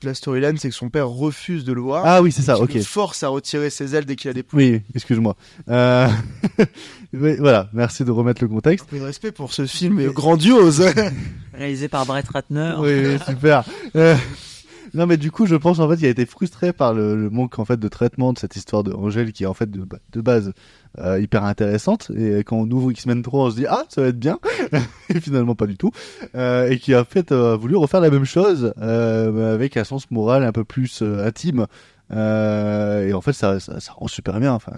toute 0.00 0.08
la 0.08 0.14
storyline, 0.14 0.56
c'est 0.56 0.70
que 0.70 0.74
son 0.74 0.88
père 0.88 1.08
refuse 1.08 1.64
de 1.64 1.74
le 1.74 1.82
voir. 1.82 2.04
Ah 2.06 2.22
oui, 2.22 2.32
c'est 2.32 2.40
ça, 2.40 2.58
ok. 2.58 2.72
le 2.72 2.80
force 2.80 3.22
à 3.22 3.28
retirer 3.28 3.68
ses 3.68 3.94
ailes 3.94 4.06
dès 4.06 4.16
qu'il 4.16 4.30
a 4.30 4.32
des 4.32 4.42
poules. 4.42 4.58
Oui, 4.58 4.82
excuse-moi. 4.94 5.36
Euh... 5.68 6.08
oui, 7.12 7.36
voilà, 7.38 7.68
merci 7.74 8.02
de 8.04 8.10
remettre 8.10 8.42
le 8.42 8.48
contexte. 8.48 8.86
Un 8.88 8.90
peu 8.90 8.98
de 8.98 9.04
respect 9.04 9.30
pour 9.30 9.52
ce 9.52 9.66
film 9.66 10.02
grandiose. 10.10 10.82
Réalisé 11.52 11.88
par 11.88 12.06
Brett 12.06 12.26
Ratner. 12.28 12.76
Oui, 12.78 12.92
oui, 13.04 13.18
super. 13.26 13.64
Euh, 13.94 14.16
Non, 14.94 15.06
mais 15.06 15.18
du 15.18 15.30
coup, 15.30 15.46
je 15.46 15.54
pense 15.54 15.78
en 15.78 15.88
fait 15.88 15.96
qu'il 15.98 16.06
a 16.06 16.10
été 16.10 16.26
frustré 16.26 16.72
par 16.72 16.94
le, 16.94 17.14
le 17.14 17.30
manque 17.30 17.58
en 17.58 17.64
fait 17.64 17.78
de 17.78 17.88
traitement 17.88 18.32
de 18.32 18.38
cette 18.38 18.56
histoire 18.56 18.82
de 18.82 18.92
Angèle 18.92 19.32
qui 19.32 19.44
est 19.44 19.46
en 19.46 19.54
fait 19.54 19.70
de, 19.70 19.86
de 20.12 20.20
base 20.20 20.52
euh, 20.98 21.20
hyper 21.20 21.44
intéressante. 21.44 22.10
Et 22.16 22.42
quand 22.44 22.56
on 22.56 22.70
ouvre 22.70 22.90
X-Men 22.90 23.22
3, 23.22 23.46
on 23.46 23.50
se 23.50 23.56
dit 23.56 23.66
ah 23.68 23.84
ça 23.88 24.02
va 24.02 24.08
être 24.08 24.18
bien. 24.18 24.38
et 25.08 25.20
finalement 25.20 25.54
pas 25.54 25.66
du 25.66 25.76
tout. 25.76 25.92
Euh, 26.34 26.68
et 26.68 26.78
qui 26.78 26.94
a 26.94 27.04
fait 27.04 27.32
euh, 27.32 27.56
voulu 27.56 27.76
refaire 27.76 28.00
la 28.00 28.10
même 28.10 28.24
chose 28.24 28.74
euh, 28.80 29.54
avec 29.54 29.76
un 29.76 29.84
sens 29.84 30.10
moral 30.10 30.44
un 30.44 30.52
peu 30.52 30.64
plus 30.64 31.02
euh, 31.02 31.26
intime. 31.26 31.66
Euh, 32.12 33.06
et 33.06 33.12
en 33.12 33.20
fait, 33.20 33.32
ça, 33.32 33.60
ça, 33.60 33.80
ça 33.80 33.92
rend 33.92 34.08
super 34.08 34.38
bien. 34.40 34.52
Enfin, 34.52 34.72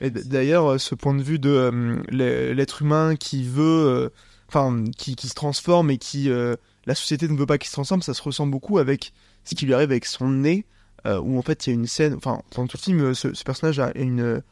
d'ailleurs, 0.00 0.78
ce 0.80 0.94
point 0.94 1.14
de 1.14 1.22
vue 1.22 1.38
de 1.38 1.50
euh, 1.50 2.52
l'être 2.52 2.82
humain 2.82 3.16
qui 3.16 3.42
veut, 3.42 3.62
euh, 3.64 4.08
enfin, 4.48 4.84
qui, 4.96 5.16
qui 5.16 5.28
se 5.28 5.34
transforme 5.34 5.90
et 5.90 5.98
qui, 5.98 6.30
euh, 6.30 6.56
la 6.86 6.94
société 6.94 7.28
ne 7.28 7.36
veut 7.36 7.46
pas 7.46 7.58
qu'il 7.58 7.68
se 7.68 7.72
transforme, 7.72 8.02
ça 8.02 8.14
se 8.14 8.22
ressent 8.22 8.46
beaucoup 8.46 8.78
avec 8.78 9.12
ce 9.44 9.54
qui 9.54 9.64
lui 9.66 9.74
arrive 9.74 9.90
avec 9.90 10.04
son 10.04 10.28
nez, 10.28 10.66
euh, 11.06 11.18
où 11.18 11.38
en 11.38 11.42
fait 11.42 11.66
il 11.66 11.70
y 11.70 11.72
a 11.72 11.74
une 11.74 11.86
scène, 11.86 12.14
enfin, 12.14 12.42
dans 12.54 12.66
tout 12.66 12.76
le 12.76 12.82
film, 12.82 13.14
ce, 13.14 13.32
ce 13.32 13.44
personnage 13.44 13.78
a 13.78 13.96
une, 13.96 14.42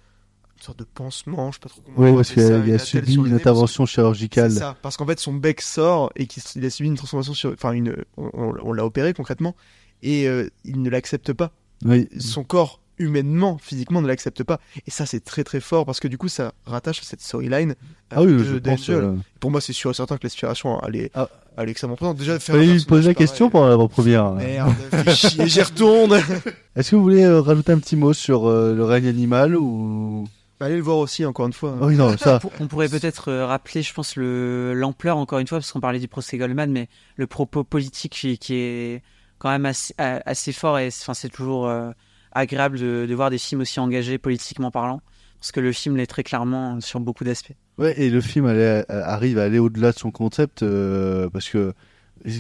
une 0.59 0.63
sorte 0.63 0.79
de 0.79 0.85
pansement, 0.85 1.51
je 1.53 1.57
sais 1.57 1.61
pas 1.61 1.69
trop 1.69 1.83
comment. 1.85 1.99
Oui, 2.09 2.15
parce 2.17 2.33
qu'il 2.33 2.43
a, 2.43 2.79
subi 2.79 3.15
une 3.17 3.35
intervention 3.35 3.85
que- 3.85 3.91
chirurgicale. 3.91 4.51
C'est 4.51 4.59
ça, 4.61 4.77
parce 4.83 4.97
qu'en 4.97 5.07
fait 5.07 5.19
son 5.21 5.35
bec 5.35 5.61
sort 5.61 6.11
et 6.17 6.27
qu'il 6.27 6.65
a 6.65 6.71
subi 6.71 6.89
une 6.89 6.97
transformation 6.97 7.35
sur, 7.35 7.53
enfin, 7.53 7.73
une, 7.73 7.95
on, 8.17 8.31
on- 8.33 8.55
on 8.63 8.73
l'a 8.73 8.85
opéré 8.85 9.13
concrètement 9.13 9.55
et 10.03 10.27
euh, 10.29 10.49
il 10.65 10.81
ne 10.83 10.91
l'accepte 10.91 11.33
pas 11.33 11.53
Oui. 11.85 12.09
son 12.19 12.43
corps 12.45 12.81
humainement, 12.99 13.59
physiquement 13.61 14.01
ne 14.01 14.09
l'accepte 14.09 14.43
pas. 14.43 14.59
Et 14.87 14.91
ça, 14.91 15.05
c'est 15.05 15.21
très 15.23 15.45
très 15.45 15.61
fort 15.61 15.85
parce 15.85 16.01
que 16.01 16.09
du 16.09 16.17
coup, 16.17 16.29
ça 16.29 16.55
rattache 16.65 17.01
à 17.01 17.03
cette 17.03 17.21
storyline. 17.21 17.73
euh, 17.73 17.75
Ah 18.11 18.23
oui, 18.23 18.39
je 18.43 18.57
pense, 18.57 18.89
euh, 18.89 19.15
Pour 19.39 19.51
moi, 19.51 19.61
c'est 19.61 19.75
sûr 19.75 19.91
et 19.91 19.95
certain 19.95 20.17
que 20.17 20.23
l'inspiration, 20.23 20.81
elle 20.89 20.97
est, 20.97 21.11
Ah. 21.15 21.29
elle 21.59 21.69
est 21.69 21.73
extrêmement 21.73 21.97
présente. 21.97 22.17
Déjà, 22.17 22.39
faire 22.41 22.55
Fallait 22.55 22.67
lui 22.73 22.83
poser 22.87 23.09
la 23.09 23.15
question 23.15 23.51
pour 23.51 23.67
l'avant-première. 23.67 24.33
Merde, 24.33 24.73
fais 24.91 25.15
chier, 25.15 25.47
j'y 25.47 25.61
retourne. 25.61 26.15
Est-ce 26.75 26.93
que 26.93 26.97
vous 26.97 27.03
voulez 27.03 27.25
euh, 27.25 27.43
rajouter 27.43 27.73
un 27.73 27.79
petit 27.81 27.97
mot 27.97 28.15
sur 28.15 28.47
euh, 28.49 28.75
le 28.75 28.85
règne 28.85 29.09
animal 29.09 29.57
ou 29.57 30.27
Allez 30.61 30.77
le 30.77 30.83
voir 30.83 30.99
aussi, 30.99 31.25
encore 31.27 31.47
une 31.47 31.53
fois. 31.53 31.77
Oui 31.83 31.97
non 31.97 32.17
ça. 32.17 32.39
Pour- 32.41 32.53
On 32.61 32.67
pourrait 32.67 32.89
peut-être 32.89 33.29
euh, 33.31 33.47
rappeler, 33.47 33.83
je 33.83 33.93
pense, 33.93 34.17
le 34.17 34.73
l'ampleur 34.75 35.17
encore 35.19 35.39
une 35.39 35.47
fois, 35.47 35.59
parce 35.59 35.71
qu'on 35.73 35.81
parlait 35.81 35.99
du 35.99 36.09
procès 36.09 36.39
Goldman, 36.39 36.71
mais 36.73 36.89
le 37.17 37.27
propos 37.27 37.63
politique 37.65 38.13
qui, 38.13 38.39
qui 38.39 38.55
est 38.55 39.03
quand 39.39 39.51
même 39.51 39.67
assez, 39.67 40.53
fort 40.53 40.79
et 40.79 40.87
enfin 40.89 41.13
c'est 41.13 41.29
toujours 41.29 41.69
euh, 41.69 41.91
agréable 42.33 42.79
de, 42.79 43.05
de 43.07 43.15
voir 43.15 43.29
des 43.29 43.37
films 43.39 43.61
aussi 43.61 43.79
engagés 43.81 44.17
politiquement 44.17 44.71
parlant, 44.71 45.03
parce 45.41 45.53
que 45.53 45.61
le 45.61 45.73
film 45.73 45.97
l'est 45.99 46.07
très 46.07 46.23
clairement 46.23 46.81
sur 46.81 47.01
beaucoup 47.01 47.25
d'aspects. 47.25 47.53
Ouais, 47.77 47.93
et 48.01 48.09
le 48.09 48.23
film 48.23 48.47
allait- 48.47 48.85
euh, 48.91 49.03
arrive 49.05 49.39
à 49.39 49.43
aller 49.45 49.59
au-delà 49.59 49.93
de 49.93 49.99
son 49.99 50.11
concept 50.11 50.63
euh, 50.63 51.29
parce 51.29 51.51
que 51.51 51.75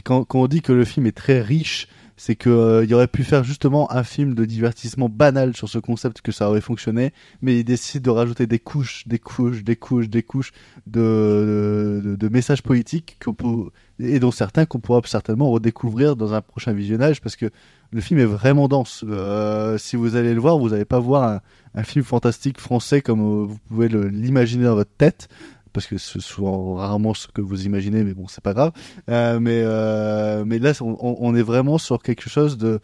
quand, 0.04 0.24
quand 0.24 0.40
on 0.40 0.46
dit 0.46 0.62
que 0.62 0.72
le 0.72 0.86
film 0.86 1.04
est 1.06 1.16
très 1.16 1.42
riche, 1.42 1.86
c'est 2.16 2.34
que 2.34 2.48
euh, 2.48 2.84
il 2.84 2.94
aurait 2.94 3.06
pu 3.06 3.24
faire 3.24 3.44
justement 3.44 3.92
un 3.92 4.02
film 4.02 4.34
de 4.34 4.44
divertissement 4.44 5.08
banal 5.08 5.54
sur 5.54 5.68
ce 5.68 5.78
concept 5.78 6.22
que 6.22 6.32
ça 6.32 6.48
aurait 6.48 6.60
fonctionné, 6.60 7.12
mais 7.42 7.58
il 7.58 7.64
décide 7.64 8.02
de 8.02 8.10
rajouter 8.10 8.46
des 8.46 8.58
couches, 8.58 9.06
des 9.06 9.18
couches, 9.18 9.62
des 9.62 9.76
couches, 9.76 10.08
des 10.08 10.22
couches 10.22 10.52
de, 10.86 12.00
de, 12.02 12.16
de 12.16 12.28
messages 12.28 12.62
politiques 12.62 13.18
peut, 13.20 13.70
et 13.98 14.18
dont 14.18 14.30
certains 14.30 14.66
qu'on 14.66 14.80
pourra 14.80 15.00
certainement 15.04 15.50
redécouvrir 15.50 16.16
dans 16.16 16.34
un 16.34 16.40
prochain 16.40 16.72
visionnage 16.72 17.20
parce 17.20 17.36
que 17.36 17.50
le 17.92 18.00
film 18.00 18.18
est 18.18 18.24
vraiment 18.24 18.68
dense. 18.68 19.04
Euh, 19.08 19.78
si 19.78 19.96
vous 19.96 20.16
allez 20.16 20.34
le 20.34 20.40
voir, 20.40 20.58
vous 20.58 20.70
n'allez 20.70 20.84
pas 20.84 20.98
voir 20.98 21.22
un, 21.22 21.40
un 21.74 21.82
film 21.82 22.04
fantastique 22.04 22.60
français 22.60 23.00
comme 23.00 23.20
euh, 23.20 23.44
vous 23.46 23.58
pouvez 23.68 23.88
l'imaginer 23.88 24.64
dans 24.64 24.74
votre 24.74 24.94
tête 24.96 25.28
parce 25.77 25.89
que 25.89 25.99
souvent 25.99 26.77
rarement 26.77 27.12
ce 27.12 27.29
que 27.29 27.43
vous 27.43 27.66
imaginez, 27.66 28.03
mais 28.03 28.14
bon, 28.14 28.29
c'est 28.29 28.43
pas 28.43 28.55
grave. 28.55 28.72
Euh, 29.11 29.39
mais, 29.39 29.61
euh, 29.62 30.43
mais 30.47 30.59
là, 30.59 30.72
on, 30.81 31.35
est 31.35 31.43
vraiment 31.43 31.77
sur 31.77 32.03
quelque 32.03 32.31
chose 32.31 32.57
de, 32.57 32.81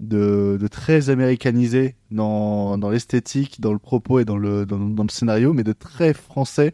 de, 0.00 0.66
très 0.68 1.10
américanisé 1.10 1.96
dans, 2.10 2.78
dans 2.78 2.88
l'esthétique, 2.88 3.60
dans 3.60 3.74
le 3.74 3.78
propos 3.78 4.20
et 4.20 4.24
dans 4.24 4.38
le, 4.38 4.64
dans, 4.64 5.02
le 5.02 5.10
scénario, 5.10 5.52
mais 5.52 5.64
de 5.64 5.74
très 5.74 6.14
français 6.14 6.72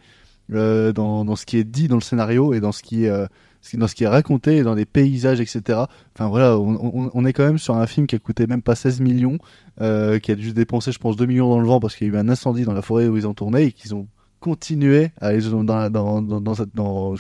euh, 0.52 0.92
dans, 0.92 1.24
dans 1.24 1.34
ce 1.34 1.44
qui 1.44 1.56
est 1.58 1.64
dit 1.64 1.88
dans 1.88 1.96
le 1.96 2.00
scénario 2.00 2.54
et 2.54 2.60
dans 2.60 2.70
ce 2.70 2.84
qui 2.84 3.06
est, 3.06 3.26
ce 3.60 3.76
dans 3.76 3.88
ce 3.88 3.96
qui 3.96 4.04
est 4.04 4.08
raconté 4.08 4.62
dans 4.62 4.74
les 4.74 4.86
paysages, 4.86 5.40
etc. 5.40 5.80
Enfin 6.14 6.28
voilà, 6.28 6.56
on, 6.60 7.24
est 7.24 7.32
quand 7.32 7.44
même 7.44 7.58
sur 7.58 7.74
un 7.74 7.88
film 7.88 8.06
qui 8.06 8.14
a 8.14 8.20
coûté 8.20 8.46
même 8.46 8.62
pas 8.62 8.76
16 8.76 9.00
millions, 9.00 9.38
qui 9.78 9.82
a 9.82 10.34
dû 10.36 10.52
dépenser, 10.52 10.92
je 10.92 11.00
pense, 11.00 11.16
2 11.16 11.26
millions 11.26 11.48
dans 11.48 11.58
le 11.58 11.66
vent 11.66 11.80
parce 11.80 11.96
qu'il 11.96 12.06
y 12.06 12.10
a 12.10 12.14
eu 12.14 12.16
un 12.16 12.28
incendie 12.28 12.62
dans 12.62 12.72
la 12.72 12.82
forêt 12.82 13.08
où 13.08 13.16
ils 13.16 13.26
ont 13.26 13.34
tourné 13.34 13.64
et 13.64 13.72
qu'ils 13.72 13.96
ont 13.96 14.06
continué 14.46 15.10
à 15.20 15.26
aller 15.28 15.40
dans, 15.42 15.64
dans, 15.64 15.90
dans, 15.90 16.22
dans, 16.22 16.40
dans, 16.40 16.54
dans- 16.74 17.14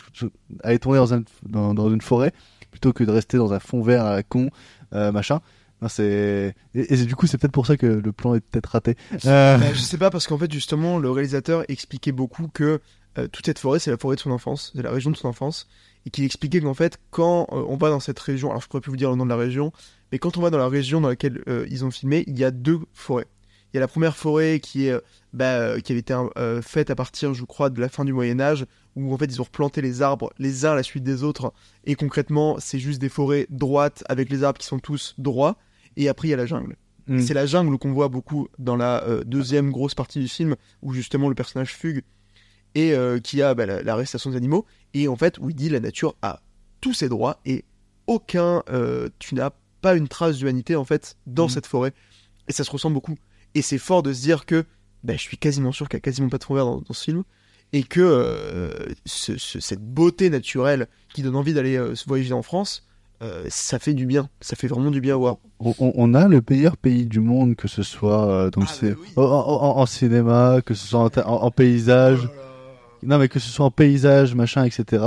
à 0.62 0.68
aller 0.68 0.78
tourner 0.78 0.98
dans, 0.98 1.12
un, 1.12 1.22
dans, 1.42 1.74
dans 1.74 1.90
une 1.92 2.00
forêt 2.00 2.32
plutôt 2.70 2.92
que 2.92 3.02
de 3.02 3.10
rester 3.10 3.36
dans 3.36 3.52
un 3.52 3.58
fond 3.58 3.82
vert 3.82 4.04
à 4.04 4.14
la 4.14 4.22
con, 4.22 4.48
euh, 4.92 5.10
machin. 5.10 5.40
Non, 5.82 5.88
c'est 5.88 6.54
et, 6.74 6.94
et 6.94 7.04
du 7.04 7.16
coup 7.16 7.26
c'est 7.26 7.36
peut-être 7.38 7.52
pour 7.52 7.66
ça 7.66 7.76
que 7.76 7.86
le 7.86 8.12
plan 8.12 8.34
est 8.36 8.40
peut-être 8.40 8.66
raté. 8.66 8.94
Euh, 9.26 9.58
Bah, 9.58 9.72
je 9.74 9.80
sais 9.80 9.98
pas 9.98 10.10
parce 10.10 10.26
qu'en 10.28 10.38
fait 10.38 10.50
justement 10.52 10.98
le 10.98 11.10
réalisateur 11.10 11.64
expliquait 11.68 12.12
beaucoup 12.12 12.46
que 12.48 12.80
euh, 13.18 13.26
toute 13.28 13.44
cette 13.46 13.58
forêt 13.58 13.78
c'est 13.80 13.90
la 13.90 13.98
forêt 13.98 14.14
de 14.16 14.20
son 14.20 14.30
enfance, 14.30 14.72
c'est 14.76 14.82
la 14.82 14.90
région 14.92 15.10
de 15.10 15.16
son 15.16 15.28
enfance 15.28 15.66
et 16.06 16.10
qu'il 16.10 16.24
expliquait 16.24 16.60
qu'en 16.60 16.74
fait 16.74 16.98
quand 17.10 17.48
euh, 17.52 17.64
on 17.68 17.76
va 17.76 17.90
dans 17.90 18.00
cette 18.00 18.20
région, 18.20 18.50
alors 18.50 18.62
je 18.62 18.68
pourrais 18.68 18.80
plus 18.80 18.90
vous 18.90 18.96
dire 18.96 19.10
le 19.10 19.16
nom 19.16 19.24
de 19.24 19.30
la 19.30 19.36
région, 19.36 19.72
mais 20.12 20.18
quand 20.18 20.36
on 20.38 20.40
va 20.42 20.50
dans 20.50 20.58
la 20.58 20.68
région 20.68 21.00
dans 21.00 21.08
laquelle 21.08 21.42
ils 21.68 21.84
ont 21.84 21.90
filmé, 21.90 22.22
il 22.28 22.38
y 22.38 22.44
a 22.44 22.50
deux 22.52 22.78
forêts. 22.94 23.26
Il 23.76 23.80
y 23.80 23.80
a 23.80 23.80
la 23.82 23.88
première 23.88 24.16
forêt 24.16 24.58
qui 24.58 24.86
est 24.86 24.92
euh, 24.92 25.00
bah, 25.34 25.58
euh, 25.58 25.80
qui 25.80 25.92
avait 25.92 26.00
été 26.00 26.14
euh, 26.38 26.62
faite 26.62 26.88
à 26.88 26.94
partir, 26.94 27.34
je 27.34 27.44
crois, 27.44 27.68
de 27.68 27.78
la 27.78 27.90
fin 27.90 28.06
du 28.06 28.14
Moyen 28.14 28.40
Âge, 28.40 28.64
où 28.94 29.12
en 29.12 29.18
fait 29.18 29.26
ils 29.26 29.38
ont 29.38 29.44
replanté 29.44 29.82
les 29.82 30.00
arbres 30.00 30.32
les 30.38 30.64
uns 30.64 30.72
à 30.72 30.74
la 30.76 30.82
suite 30.82 31.04
des 31.04 31.22
autres, 31.22 31.52
et 31.84 31.94
concrètement 31.94 32.56
c'est 32.58 32.78
juste 32.78 33.02
des 33.02 33.10
forêts 33.10 33.46
droites 33.50 34.02
avec 34.08 34.30
les 34.30 34.44
arbres 34.44 34.58
qui 34.58 34.66
sont 34.66 34.78
tous 34.78 35.14
droits, 35.18 35.58
et 35.98 36.08
après 36.08 36.28
il 36.28 36.30
y 36.30 36.34
a 36.34 36.38
la 36.38 36.46
jungle. 36.46 36.76
Mm. 37.06 37.20
C'est 37.20 37.34
la 37.34 37.44
jungle 37.44 37.76
qu'on 37.76 37.92
voit 37.92 38.08
beaucoup 38.08 38.48
dans 38.58 38.76
la 38.76 39.04
euh, 39.04 39.24
deuxième 39.24 39.70
grosse 39.70 39.94
partie 39.94 40.20
du 40.20 40.28
film, 40.28 40.56
où 40.80 40.94
justement 40.94 41.28
le 41.28 41.34
personnage 41.34 41.74
fugue 41.74 42.02
et 42.74 42.94
euh, 42.94 43.18
qui 43.18 43.42
a 43.42 43.54
bah, 43.54 43.66
la- 43.66 43.82
l'arrestation 43.82 44.30
des 44.30 44.38
animaux, 44.38 44.64
et 44.94 45.06
en 45.06 45.16
fait 45.16 45.36
où 45.38 45.50
il 45.50 45.54
dit 45.54 45.68
la 45.68 45.80
nature 45.80 46.16
a 46.22 46.40
tous 46.80 46.94
ses 46.94 47.10
droits 47.10 47.40
et 47.44 47.66
aucun, 48.06 48.62
tu 49.18 49.34
n'as 49.34 49.50
pas 49.82 49.96
une 49.96 50.08
trace 50.08 50.38
d'humanité 50.38 50.76
en 50.76 50.84
fait 50.86 51.18
dans 51.26 51.46
Mm. 51.46 51.50
cette 51.50 51.66
forêt, 51.66 51.92
et 52.48 52.52
ça 52.52 52.64
se 52.64 52.70
ressent 52.70 52.90
beaucoup. 52.90 53.16
Et 53.54 53.62
c'est 53.62 53.78
fort 53.78 54.02
de 54.02 54.12
se 54.12 54.20
dire 54.22 54.44
que 54.46 54.64
bah, 55.04 55.14
je 55.14 55.20
suis 55.20 55.36
quasiment 55.38 55.72
sûr 55.72 55.88
qu'il 55.88 55.96
n'y 55.96 56.00
a 56.00 56.02
quasiment 56.02 56.28
pas 56.28 56.38
de 56.38 56.44
fond 56.44 56.54
vert 56.54 56.64
dans, 56.66 56.80
dans 56.80 56.92
ce 56.94 57.04
film, 57.04 57.22
et 57.72 57.82
que 57.82 58.00
euh, 58.00 58.70
ce- 59.04 59.38
ce- 59.38 59.60
cette 59.60 59.80
beauté 59.82 60.30
naturelle 60.30 60.88
qui 61.14 61.22
donne 61.22 61.36
envie 61.36 61.54
d'aller 61.54 61.76
euh, 61.76 61.94
se 61.94 62.06
voyager 62.08 62.32
en 62.32 62.42
France, 62.42 62.86
euh, 63.22 63.44
ça 63.48 63.78
fait 63.78 63.94
du 63.94 64.04
bien, 64.04 64.28
ça 64.40 64.56
fait 64.56 64.66
vraiment 64.68 64.90
du 64.90 65.00
bien 65.00 65.14
à 65.14 65.16
voir. 65.16 65.36
on, 65.60 66.12
a 66.14 66.28
le 66.28 66.42
meilleur 66.50 66.76
pays 66.76 67.06
du 67.06 67.20
monde, 67.20 67.56
que 67.56 67.66
ce 67.68 67.82
soit 67.82 68.28
euh, 68.28 68.50
Ah, 68.92 68.94
bah 68.94 69.00
oui. 69.00 69.12
en, 69.16 69.22
en- 69.22 69.78
en 69.78 69.86
cinéma, 69.86 70.60
que 70.64 70.74
ce 70.74 70.86
soit 70.86 71.00
en, 71.26 71.50
paysage. 71.50 72.28
Non, 73.02 73.18
mais 73.18 73.28
que 73.28 73.38
ce 73.38 73.48
soit 73.50 73.66
en 73.66 73.70
paysage, 73.70 74.34
machin, 74.34 74.64
etc. 74.64 75.04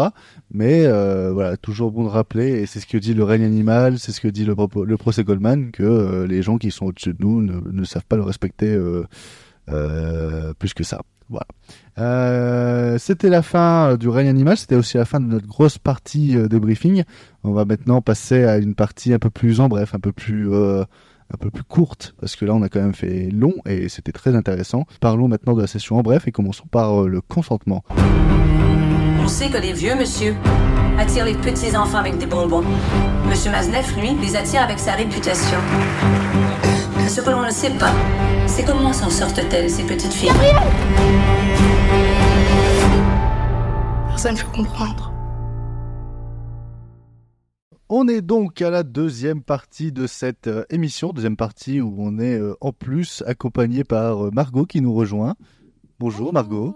Mais 0.51 0.85
euh, 0.85 1.31
voilà, 1.33 1.57
toujours 1.57 1.91
bon 1.91 2.03
de 2.03 2.09
rappeler, 2.09 2.61
et 2.61 2.65
c'est 2.65 2.79
ce 2.79 2.87
que 2.87 2.97
dit 2.97 3.13
le 3.13 3.23
règne 3.23 3.43
animal, 3.43 3.99
c'est 3.99 4.11
ce 4.11 4.21
que 4.21 4.27
dit 4.27 4.45
le, 4.45 4.55
procès 4.97 5.23
Goldman, 5.23 5.71
que 5.71 5.83
euh, 5.83 6.27
les 6.27 6.41
gens 6.41 6.57
qui 6.57 6.71
sont 6.71 6.87
au-dessus 6.87 7.13
de 7.13 7.23
nous 7.25 7.41
ne, 7.41 7.83
savent 7.83 8.05
pas 8.07 8.15
le 8.15 8.23
respecter 8.23 8.77
euh, 9.69 10.53
plus 10.59 10.73
que 10.73 10.83
ça. 10.83 11.01
Voilà. 11.29 12.97
C'était 12.97 13.29
la 13.29 13.41
fin 13.41 13.95
du 13.97 14.09
règne 14.09 14.29
animal, 14.29 14.57
c'était 14.57 14.75
aussi 14.75 14.97
la 14.97 15.05
fin 15.05 15.19
de 15.19 15.25
notre 15.25 15.47
grosse 15.47 15.77
partie 15.77 16.35
débriefing. 16.47 17.03
On 17.43 17.51
va 17.51 17.65
maintenant 17.65 18.01
passer 18.01 18.45
à 18.45 18.57
une 18.57 18.73
partie 18.73 19.13
un 19.13 19.19
peu 19.19 19.29
plus 19.29 19.59
en 19.59 19.67
bref, 19.67 19.93
un 19.93 19.99
peu 19.99 20.11
plus 20.11 20.49
un 21.33 21.37
peu 21.37 21.51
plus 21.51 21.63
courte, 21.63 22.15
parce 22.19 22.35
que 22.35 22.45
là 22.45 22.53
on 22.53 22.61
a 22.61 22.69
quand 22.69 22.81
même 22.81 22.93
fait 22.93 23.29
long 23.31 23.53
et 23.65 23.89
c'était 23.89 24.11
très 24.11 24.35
intéressant. 24.35 24.85
Parlons 24.99 25.27
maintenant 25.27 25.53
de 25.53 25.61
la 25.61 25.67
session 25.67 25.97
en 25.97 26.01
bref 26.01 26.27
et 26.27 26.31
commençons 26.31 26.65
par 26.69 27.03
euh, 27.03 27.07
le 27.07 27.21
consentement. 27.21 27.83
On 29.21 29.27
sait 29.27 29.49
que 29.49 29.57
les 29.57 29.73
vieux 29.73 29.95
monsieur 29.95 30.35
attirent 30.97 31.25
les 31.25 31.35
petits 31.35 31.75
enfants 31.77 31.99
avec 31.99 32.17
des 32.17 32.25
bonbons. 32.25 32.63
Monsieur 33.27 33.51
Mazneff, 33.51 33.95
lui, 33.95 34.15
les 34.21 34.35
attire 34.35 34.63
avec 34.63 34.79
sa 34.79 34.93
réputation. 34.93 35.57
Ce 37.07 37.21
que 37.21 37.29
l'on 37.29 37.45
ne 37.45 37.51
sait 37.51 37.71
pas, 37.71 37.93
c'est 38.47 38.63
comment 38.63 38.91
s'en 38.91 39.09
sortent-elles, 39.09 39.69
ces 39.69 39.83
petites 39.83 40.13
filles. 40.13 40.31
Personne 44.09 44.35
ne 44.35 44.39
peut 44.39 44.57
comprendre. 44.57 45.08
On 47.91 48.07
est 48.07 48.21
donc 48.21 48.61
à 48.61 48.69
la 48.69 48.83
deuxième 48.83 49.41
partie 49.41 49.91
de 49.91 50.05
cette 50.05 50.45
euh, 50.45 50.63
émission, 50.69 51.11
deuxième 51.11 51.35
partie 51.35 51.81
où 51.81 51.95
on 51.97 52.19
est 52.19 52.37
euh, 52.37 52.53
en 52.61 52.71
plus 52.71 53.23
accompagné 53.25 53.83
par 53.83 54.27
euh, 54.27 54.31
Margot 54.31 54.67
qui 54.67 54.79
nous 54.79 54.93
rejoint. 54.93 55.33
Bonjour 55.99 56.31
Margot. 56.31 56.75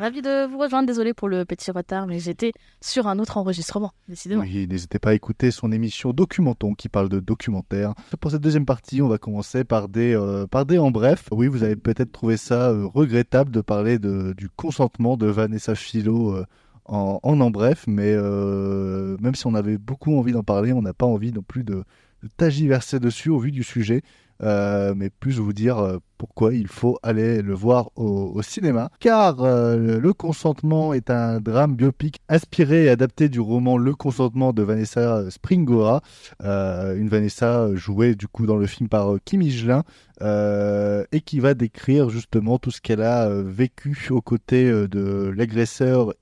Ravi 0.00 0.22
de 0.22 0.46
vous 0.46 0.56
rejoindre. 0.56 0.86
Désolé 0.86 1.12
pour 1.12 1.28
le 1.28 1.44
petit 1.44 1.70
retard, 1.70 2.06
mais 2.06 2.18
j'étais 2.20 2.54
sur 2.80 3.06
un 3.06 3.18
autre 3.18 3.36
enregistrement, 3.36 3.92
décidément. 4.08 4.40
Oui, 4.40 4.66
n'hésitez 4.66 4.98
pas 4.98 5.10
à 5.10 5.14
écouter 5.14 5.50
son 5.50 5.72
émission 5.72 6.14
Documenton 6.14 6.72
qui 6.72 6.88
parle 6.88 7.10
de 7.10 7.20
documentaire. 7.20 7.92
Pour 8.18 8.30
cette 8.30 8.40
deuxième 8.40 8.64
partie, 8.64 9.02
on 9.02 9.08
va 9.08 9.18
commencer 9.18 9.62
par 9.62 9.90
des, 9.90 10.14
euh, 10.16 10.46
par 10.46 10.64
des 10.64 10.78
en 10.78 10.90
bref. 10.90 11.28
Oui, 11.32 11.48
vous 11.48 11.64
avez 11.64 11.76
peut-être 11.76 12.12
trouvé 12.12 12.38
ça 12.38 12.70
euh, 12.70 12.86
regrettable 12.86 13.50
de 13.50 13.60
parler 13.60 13.98
de, 13.98 14.32
du 14.32 14.48
consentement 14.48 15.18
de 15.18 15.26
Vanessa 15.26 15.74
Philo 15.74 16.34
euh, 16.34 16.46
en, 16.92 17.40
en 17.40 17.50
bref, 17.50 17.84
mais 17.86 18.12
euh, 18.14 19.16
même 19.20 19.34
si 19.34 19.46
on 19.46 19.54
avait 19.54 19.78
beaucoup 19.78 20.16
envie 20.18 20.32
d'en 20.32 20.42
parler, 20.42 20.72
on 20.72 20.82
n'a 20.82 20.92
pas 20.94 21.06
envie 21.06 21.32
non 21.32 21.42
plus 21.42 21.62
de, 21.64 21.84
de 22.22 22.28
tagiverser 22.36 22.98
dessus 22.98 23.30
au 23.30 23.38
vu 23.38 23.52
du 23.52 23.62
sujet. 23.62 24.02
Euh, 24.42 24.94
mais 24.96 25.10
plus 25.10 25.38
vous 25.38 25.52
dire 25.52 25.78
euh, 25.78 25.98
pourquoi 26.16 26.54
il 26.54 26.66
faut 26.66 26.98
aller 27.02 27.42
le 27.42 27.52
voir 27.52 27.90
au, 27.96 28.32
au 28.34 28.40
cinéma. 28.42 28.90
Car 28.98 29.42
euh, 29.42 29.76
le- 29.98 30.12
Consentement 30.14 30.92
est 30.94 31.10
un 31.10 31.40
drame 31.40 31.76
biopic 31.76 32.20
inspiré 32.28 32.84
et 32.84 32.88
adapté 32.88 33.28
du 33.28 33.38
roman 33.40 33.76
Le 33.76 33.94
Consentement 33.94 34.52
de 34.52 34.62
Vanessa 34.62 35.30
Springora, 35.30 36.00
euh, 36.42 36.96
une 36.96 37.08
Vanessa 37.08 37.68
jouée 37.74 38.14
du 38.14 38.28
coup 38.28 38.46
dans 38.46 38.56
le 38.56 38.66
film 38.66 38.88
par 38.88 39.14
Kim 39.24 39.42
Higelin, 39.42 39.82
euh, 40.22 41.04
et 41.12 41.20
qui 41.20 41.38
va 41.40 41.54
décrire 41.54 42.08
justement 42.10 42.58
tout 42.58 42.70
ce 42.70 42.80
qu'elle 42.80 43.02
a 43.02 43.28
euh, 43.28 43.42
vécu 43.46 44.08
aux 44.10 44.20
côtés 44.22 44.68
euh, 44.70 44.88
de 44.88 45.32
l'agresseur, 45.36 46.12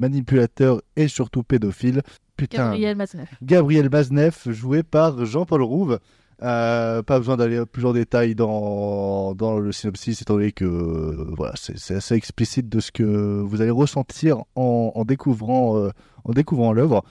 manipulateur 0.00 0.80
et 0.96 1.08
surtout 1.08 1.42
pédophile. 1.42 2.02
Putain. 2.36 2.70
Gabriel 2.70 2.96
Mazneff. 2.96 3.28
Gabriel 3.42 3.90
Mazneff, 3.90 4.48
joué 4.50 4.82
par 4.82 5.24
Jean-Paul 5.24 5.62
Rouve. 5.62 5.98
Euh, 6.42 7.02
pas 7.02 7.18
besoin 7.18 7.36
d'aller 7.36 7.64
plus 7.66 7.84
en 7.86 7.92
détail 7.92 8.34
dans, 8.34 9.34
dans 9.34 9.58
le 9.58 9.70
synopsis, 9.70 10.22
étant 10.22 10.34
donné 10.34 10.50
que 10.50 10.64
euh, 10.64 11.32
voilà, 11.36 11.54
c'est 11.56 11.94
assez 11.94 12.14
explicite 12.14 12.68
de 12.68 12.80
ce 12.80 12.90
que 12.90 13.40
vous 13.40 13.60
allez 13.60 13.70
ressentir 13.70 14.42
en, 14.56 15.04
découvrant, 15.06 15.76
euh, 15.78 15.90
découvrant 16.28 16.72
l'œuvre. 16.72 17.04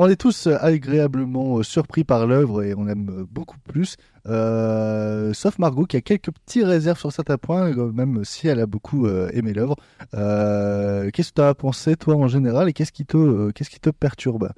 On 0.00 0.08
est 0.08 0.14
tous 0.14 0.46
agréablement 0.46 1.60
surpris 1.64 2.04
par 2.04 2.28
l'œuvre 2.28 2.62
et 2.62 2.72
on 2.76 2.86
aime 2.86 3.26
beaucoup 3.28 3.58
plus, 3.58 3.96
sauf 4.24 5.58
Margot 5.58 5.86
qui 5.86 5.96
a 5.96 6.00
quelques 6.00 6.30
petits 6.30 6.62
réserves 6.62 7.00
sur 7.00 7.10
certains 7.10 7.36
points, 7.36 7.74
même 7.92 8.24
si 8.24 8.46
elle 8.46 8.60
a 8.60 8.66
beaucoup 8.66 9.08
aimé 9.08 9.52
l'œuvre. 9.52 9.74
Qu'est-ce 10.12 11.30
que 11.30 11.34
tu 11.34 11.42
as 11.42 11.52
pensé 11.56 11.96
toi 11.96 12.14
en 12.14 12.28
général 12.28 12.68
et 12.68 12.72
qu'est-ce 12.72 12.92
qui 12.92 13.06
te, 13.06 13.50
qu'est-ce 13.50 13.70
qui 13.70 13.80
te 13.80 13.90
perturbe? 13.90 14.52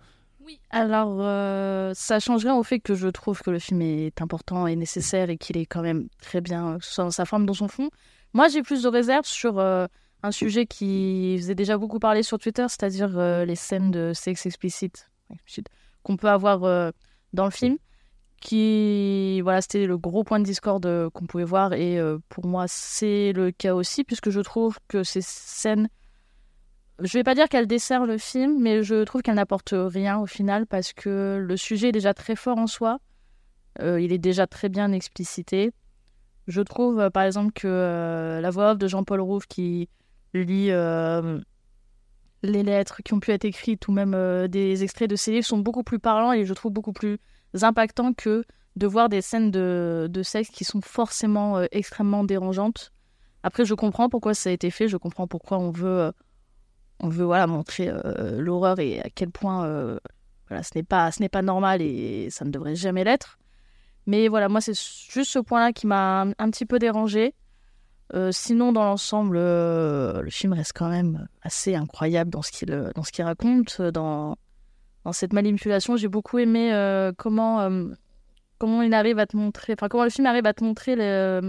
Alors, 0.71 1.17
euh, 1.21 1.93
ça 1.95 2.21
change 2.21 2.45
rien 2.45 2.55
au 2.55 2.63
fait 2.63 2.81
que 2.81 2.95
je 2.95 3.09
trouve 3.09 3.41
que 3.43 3.51
le 3.51 3.59
film 3.59 3.83
est 3.83 4.21
important 4.23 4.67
et 4.67 4.77
nécessaire 4.77 5.31
et 5.31 5.37
qu'il 5.37 5.57
est 5.57 5.67
quand 5.67 5.83
même 5.83 6.09
très 6.23 6.41
bien, 6.41 6.75
euh, 6.75 6.79
que 6.79 6.85
ce 6.85 6.95
soit 6.95 7.05
dans 7.05 7.11
sa 7.11 7.25
forme, 7.25 7.47
dans 7.47 7.55
son 7.55 7.69
fond. 7.69 7.91
Moi, 8.33 8.49
j'ai 8.49 8.63
plus 8.63 8.83
de 8.83 8.89
réserves 8.89 9.27
sur 9.27 9.59
euh, 9.59 9.87
un 10.23 10.31
sujet 10.31 10.67
qui 10.67 11.37
faisait 11.39 11.55
déjà 11.55 11.77
beaucoup 11.77 11.99
parler 11.99 12.23
sur 12.23 12.39
Twitter, 12.39 12.67
c'est-à-dire 12.69 13.09
les 13.45 13.57
scènes 13.57 13.91
de 13.91 14.13
sexe 14.15 14.47
explicite 14.47 15.09
qu'on 16.03 16.17
peut 16.17 16.29
avoir 16.29 16.61
dans 17.33 17.45
le 17.45 17.51
film. 17.51 17.79
Qui, 18.41 19.41
voilà, 19.43 19.61
c'était 19.61 19.87
le 19.87 19.99
gros 19.99 20.25
point 20.25 20.39
de 20.39 20.45
discorde 20.45 21.11
qu'on 21.11 21.27
pouvait 21.27 21.45
voir 21.45 21.73
et 21.73 21.99
pour 22.29 22.47
moi, 22.47 22.67
c'est 22.69 23.33
le 23.33 23.51
cas 23.51 23.75
aussi, 23.75 24.05
puisque 24.05 24.31
je 24.31 24.41
trouve 24.41 24.79
que 24.89 25.03
ces 25.03 25.23
scènes 25.23 25.89
je 27.03 27.19
vais 27.19 27.25
pas 27.25 27.35
dire 27.35 27.49
qu'elle 27.49 27.67
dessert 27.67 28.05
le 28.05 28.19
film, 28.19 28.61
mais 28.61 28.83
je 28.83 29.05
trouve 29.05 29.23
qu'elle 29.23 29.37
n'apporte 29.37 29.75
rien 29.75 30.19
au 30.19 30.27
final 30.27 30.67
parce 30.67 30.93
que 30.93 31.39
le 31.41 31.57
sujet 31.57 31.89
est 31.89 31.93
déjà 31.93 32.15
très 32.15 32.37
fort 32.37 32.59
en 32.59 32.67
soi. 32.67 32.99
Euh, 33.81 34.01
il 34.01 34.13
est 34.13 34.19
déjà 34.19 34.47
très 34.47 34.69
bien 34.69 34.93
explicité. 34.93 35.73
Je 36.47 36.61
trouve, 36.61 37.01
euh, 37.01 37.11
par 37.11 37.23
exemple, 37.23 37.53
que 37.53 37.69
euh, 37.69 38.41
la 38.41 38.51
voix 38.51 38.73
off 38.73 38.79
de 38.79 38.89
Jean-Paul 38.89 39.21
Rouve 39.21 39.47
qui 39.47 39.89
lit 40.35 40.71
les 42.43 42.63
lettres 42.63 43.03
qui 43.03 43.13
ont 43.13 43.21
pu 43.21 43.33
être 43.33 43.45
écrites 43.45 43.87
ou 43.89 43.93
même 43.93 44.17
des 44.49 44.83
extraits 44.83 45.11
de 45.11 45.17
ses 45.17 45.33
livres 45.33 45.47
sont 45.47 45.59
beaucoup 45.59 45.83
plus 45.83 45.99
parlants 45.99 46.33
et 46.33 46.47
je 46.47 46.55
trouve 46.55 46.73
beaucoup 46.73 46.95
plus 46.95 47.19
impactants 47.61 48.15
que 48.15 48.45
de 48.77 48.87
voir 48.87 49.11
des 49.11 49.21
scènes 49.21 49.51
de, 49.51 50.09
de 50.11 50.23
sexe 50.23 50.49
qui 50.49 50.65
sont 50.65 50.81
forcément 50.81 51.61
extrêmement 51.71 52.25
dérangeantes. 52.25 52.93
Après, 53.43 53.67
je 53.67 53.75
comprends 53.75 54.09
pourquoi 54.09 54.33
ça 54.33 54.49
a 54.49 54.53
été 54.53 54.71
fait, 54.71 54.89
je 54.89 54.97
comprends 54.97 55.27
pourquoi 55.27 55.59
on 55.59 55.71
veut, 55.71 56.13
on 57.01 57.09
veut 57.09 57.25
voilà, 57.25 57.47
montrer 57.47 57.89
euh, 57.89 58.41
l'horreur 58.41 58.79
et 58.79 59.01
à 59.01 59.09
quel 59.15 59.31
point 59.31 59.65
euh, 59.65 59.99
voilà, 60.49 60.63
ce 60.63 60.71
n'est 60.75 60.83
pas, 60.83 61.11
ce 61.11 61.27
pas 61.27 61.43
normal 61.43 61.83
et 61.83 62.29
ça 62.31 62.45
ne 62.45 62.51
devrait 62.51 62.77
jamais 62.77 63.05
l'être. 63.05 63.39
Mais 64.07 64.29
voilà, 64.29 64.49
moi, 64.49 64.61
c'est 64.61 64.75
juste 64.75 65.31
ce 65.31 65.39
point-là 65.39 65.73
qui 65.73 65.87
m'a 65.87 66.23
un, 66.23 66.51
petit 66.51 66.67
peu 66.67 66.79
dérangé. 66.79 67.35
Euh, 68.15 68.33
sinon, 68.33 68.73
dans 68.73 68.83
l'ensemble, 68.83 69.37
le 69.37 70.29
film 70.31 70.53
reste 70.53 70.73
quand 70.75 70.89
même 70.89 71.29
assez 71.43 71.75
incroyable 71.75 72.31
dans 72.31 72.43
ce 72.43 72.51
qu'il 72.51 73.25
raconte, 73.25 73.81
dans, 73.83 74.37
dans 75.05 75.13
cette 75.13 75.33
manipulation. 75.33 75.97
J'ai 75.97 76.09
beaucoup 76.09 76.39
aimé 76.39 76.73
comment, 77.19 77.71
comment 78.59 78.83
il 78.83 78.95
arrive 78.95 79.19
à 79.19 79.27
te 79.27 79.37
montrer, 79.37 79.75
enfin, 79.75 79.89
comment 79.89 80.05
le 80.05 80.11
film 80.11 80.27
arrive 80.27 80.47
à 80.47 80.55
te 80.55 80.65
montrer 80.65 80.97
les, 80.97 81.41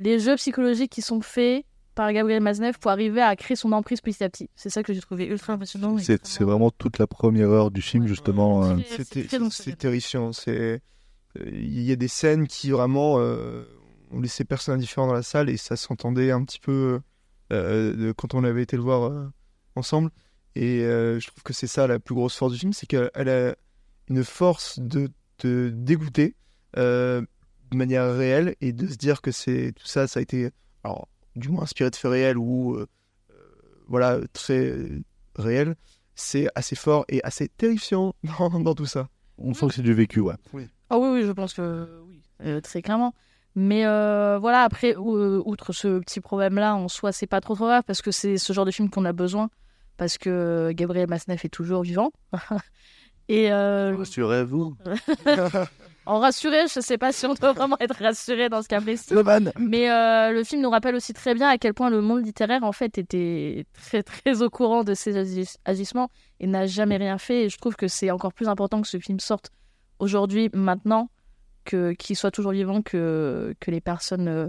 les 0.00 0.18
jeux 0.18 0.36
psychologiques 0.36 0.90
qui 0.90 1.02
sont 1.02 1.20
faits 1.20 1.64
par 1.96 2.12
Gabriel 2.12 2.40
Maznev 2.42 2.78
pour 2.78 2.92
arriver 2.92 3.20
à 3.20 3.34
créer 3.34 3.56
son 3.56 3.72
emprise 3.72 4.00
petit 4.00 4.22
à 4.22 4.28
petit. 4.30 4.48
C'est 4.54 4.70
ça 4.70 4.84
que 4.84 4.92
j'ai 4.94 5.00
trouvé 5.00 5.26
ultra 5.26 5.54
impressionnant. 5.54 5.96
C'est 6.22 6.44
vraiment 6.44 6.70
toute 6.70 6.98
la 6.98 7.08
première 7.08 7.50
heure 7.50 7.72
du 7.72 7.82
film, 7.82 8.06
justement. 8.06 8.62
euh, 8.64 8.76
C'était- 8.98 9.22
C'est 9.64 9.76
terrifiant. 9.78 10.32
C'est 10.32 10.58
euh, 10.60 10.78
il 11.50 11.82
y 11.82 11.90
a 11.90 11.96
des 11.96 12.08
scènes 12.08 12.46
qui 12.46 12.70
vraiment 12.70 13.16
euh, 13.18 13.64
ont 14.12 14.20
laissé 14.20 14.44
personne 14.44 14.74
indifférent 14.76 15.08
dans 15.08 15.12
la 15.14 15.22
salle 15.24 15.50
et 15.50 15.56
ça 15.56 15.74
s'entendait 15.76 16.30
un 16.30 16.44
petit 16.44 16.60
peu 16.60 17.00
euh, 17.52 17.94
de- 17.96 18.12
quand 18.12 18.34
on 18.34 18.44
avait 18.44 18.62
été 18.62 18.76
le 18.76 18.82
voir 18.82 19.04
euh, 19.10 19.26
ensemble. 19.74 20.10
Et 20.54 20.80
euh, 20.82 21.18
je 21.20 21.26
trouve 21.28 21.42
que 21.42 21.52
c'est 21.52 21.66
ça 21.66 21.86
la 21.86 21.98
plus 21.98 22.14
grosse 22.14 22.36
force 22.36 22.52
du 22.52 22.58
film, 22.58 22.72
c'est 22.72 22.86
qu'elle 22.86 23.10
elle 23.14 23.28
a 23.28 23.54
une 24.08 24.24
force 24.24 24.78
de 24.78 25.08
te 25.38 25.68
dégoûter 25.68 26.34
euh, 26.78 27.20
de 27.70 27.76
manière 27.76 28.14
réelle 28.14 28.54
et 28.60 28.72
de 28.72 28.86
se 28.86 28.96
dire 28.96 29.20
que 29.20 29.32
c'est 29.32 29.72
tout 29.76 29.86
ça, 29.86 30.06
ça 30.06 30.20
a 30.20 30.22
été 30.22 30.50
alors 30.84 31.08
du 31.36 31.48
moins 31.48 31.62
inspiré 31.62 31.90
de 31.90 31.96
faits 31.96 32.10
réels 32.10 32.38
ou 32.38 32.74
euh, 32.74 32.86
euh, 33.30 33.34
voilà 33.88 34.18
très 34.32 34.74
réel. 35.36 35.76
C'est 36.14 36.48
assez 36.54 36.76
fort 36.76 37.04
et 37.08 37.22
assez 37.24 37.48
terrifiant 37.48 38.14
dans, 38.38 38.60
dans 38.60 38.74
tout 38.74 38.86
ça. 38.86 39.08
On 39.38 39.52
sent 39.54 39.68
que 39.68 39.74
c'est 39.74 39.82
du 39.82 39.92
vécu, 39.94 40.20
ouais. 40.20 40.34
Ah 40.88 40.98
oui, 40.98 41.08
oui, 41.12 41.22
je 41.26 41.32
pense 41.32 41.52
que 41.52 42.00
oui, 42.08 42.22
euh, 42.44 42.60
très 42.60 42.80
clairement. 42.80 43.14
Mais 43.54 43.86
euh, 43.86 44.38
voilà, 44.38 44.62
après, 44.62 44.96
ou- 44.96 45.16
euh, 45.16 45.42
outre 45.44 45.72
ce 45.72 45.98
petit 45.98 46.20
problème-là, 46.20 46.74
en 46.74 46.88
soi, 46.88 47.12
c'est 47.12 47.26
pas 47.26 47.40
trop 47.40 47.54
trop 47.54 47.66
grave 47.66 47.82
parce 47.86 48.02
que 48.02 48.10
c'est 48.10 48.38
ce 48.38 48.52
genre 48.52 48.64
de 48.64 48.70
film 48.70 48.88
qu'on 48.90 49.04
a 49.04 49.12
besoin 49.12 49.50
parce 49.98 50.16
que 50.18 50.72
Gabriel 50.74 51.08
Masneff 51.08 51.44
est 51.44 51.48
toujours 51.50 51.82
vivant. 51.82 52.12
Et 53.28 53.50
euh, 53.52 53.94
Rassurez-vous. 53.96 54.76
en 56.06 56.20
rassuré, 56.20 56.68
je 56.72 56.80
sais 56.80 56.98
pas 56.98 57.12
si 57.12 57.26
on 57.26 57.34
doit 57.34 57.52
vraiment 57.52 57.76
être 57.80 57.96
rassuré 58.00 58.48
dans 58.48 58.62
ce 58.62 58.68
cas 58.68 58.80
précis. 58.80 59.12
Mais 59.58 59.90
euh, 59.90 60.30
le 60.32 60.44
film 60.44 60.62
nous 60.62 60.70
rappelle 60.70 60.94
aussi 60.94 61.12
très 61.12 61.34
bien 61.34 61.48
à 61.48 61.58
quel 61.58 61.74
point 61.74 61.90
le 61.90 62.00
monde 62.00 62.24
littéraire 62.24 62.62
en 62.62 62.72
fait 62.72 62.96
était 62.96 63.66
très 63.72 64.02
très 64.02 64.40
au 64.42 64.48
courant 64.48 64.84
de 64.84 64.94
ces 64.94 65.16
agis- 65.16 65.56
agissements 65.64 66.08
et 66.40 66.46
n'a 66.46 66.66
jamais 66.66 66.96
rien 66.96 67.18
fait. 67.18 67.44
Et 67.44 67.48
je 67.48 67.58
trouve 67.58 67.76
que 67.76 67.88
c'est 67.88 68.10
encore 68.10 68.32
plus 68.32 68.48
important 68.48 68.80
que 68.80 68.88
ce 68.88 68.98
film 68.98 69.20
sorte 69.20 69.50
aujourd'hui, 69.98 70.48
maintenant, 70.54 71.10
que 71.64 71.92
qu'il 71.92 72.16
soit 72.16 72.30
toujours 72.30 72.52
vivant, 72.52 72.82
que 72.82 73.54
que 73.58 73.70
les 73.70 73.80
personnes 73.80 74.28
euh, 74.28 74.48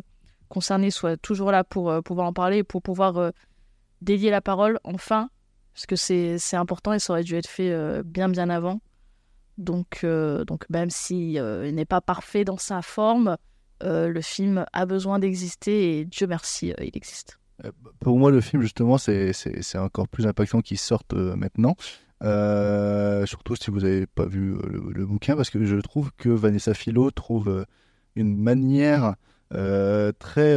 concernées 0.49 0.91
soient 0.91 1.17
toujours 1.17 1.51
là 1.51 1.63
pour 1.63 1.89
euh, 1.89 2.01
pouvoir 2.01 2.27
en 2.27 2.33
parler, 2.33 2.63
pour 2.63 2.81
pouvoir 2.81 3.31
dédier 4.01 4.29
la 4.29 4.41
parole 4.41 4.79
enfin, 4.83 5.29
parce 5.73 5.87
que 5.87 5.95
c'est 5.95 6.55
important 6.55 6.93
et 6.93 6.99
ça 6.99 7.13
aurait 7.13 7.23
dû 7.23 7.35
être 7.35 7.49
fait 7.49 8.03
bien 8.03 8.29
bien 8.29 8.49
avant. 8.49 8.79
Donc, 9.57 10.01
euh, 10.03 10.45
donc 10.45 10.65
même 10.69 10.89
si 10.89 11.39
euh, 11.39 11.71
n'est 11.71 11.85
pas 11.85 12.01
parfait 12.01 12.45
dans 12.45 12.57
sa 12.57 12.81
forme, 12.81 13.37
euh, 13.83 14.07
le 14.07 14.21
film 14.21 14.65
a 14.73 14.85
besoin 14.85 15.19
d'exister 15.19 15.99
et 15.99 16.05
Dieu 16.05 16.27
merci, 16.27 16.71
euh, 16.71 16.83
il 16.83 16.95
existe. 16.95 17.39
Pour 17.99 18.19
moi, 18.19 18.29
le 18.29 18.39
film, 18.39 18.61
justement, 18.61 18.99
c'est 18.99 19.33
encore 19.77 20.07
plus 20.07 20.27
impactant 20.27 20.61
qu'il 20.61 20.77
sorte 20.77 21.13
maintenant. 21.13 21.75
Surtout 22.21 23.55
si 23.55 23.71
vous 23.71 23.79
n'avez 23.79 24.05
pas 24.05 24.27
vu 24.27 24.55
le, 24.63 25.05
bouquin, 25.07 25.35
parce 25.35 25.49
que 25.49 25.65
je 25.65 25.77
trouve 25.77 26.11
que 26.17 26.29
Vanessa 26.29 26.75
Philo 26.75 27.09
trouve 27.09 27.65
une 28.15 28.37
manière 28.37 29.15
très, 29.49 30.55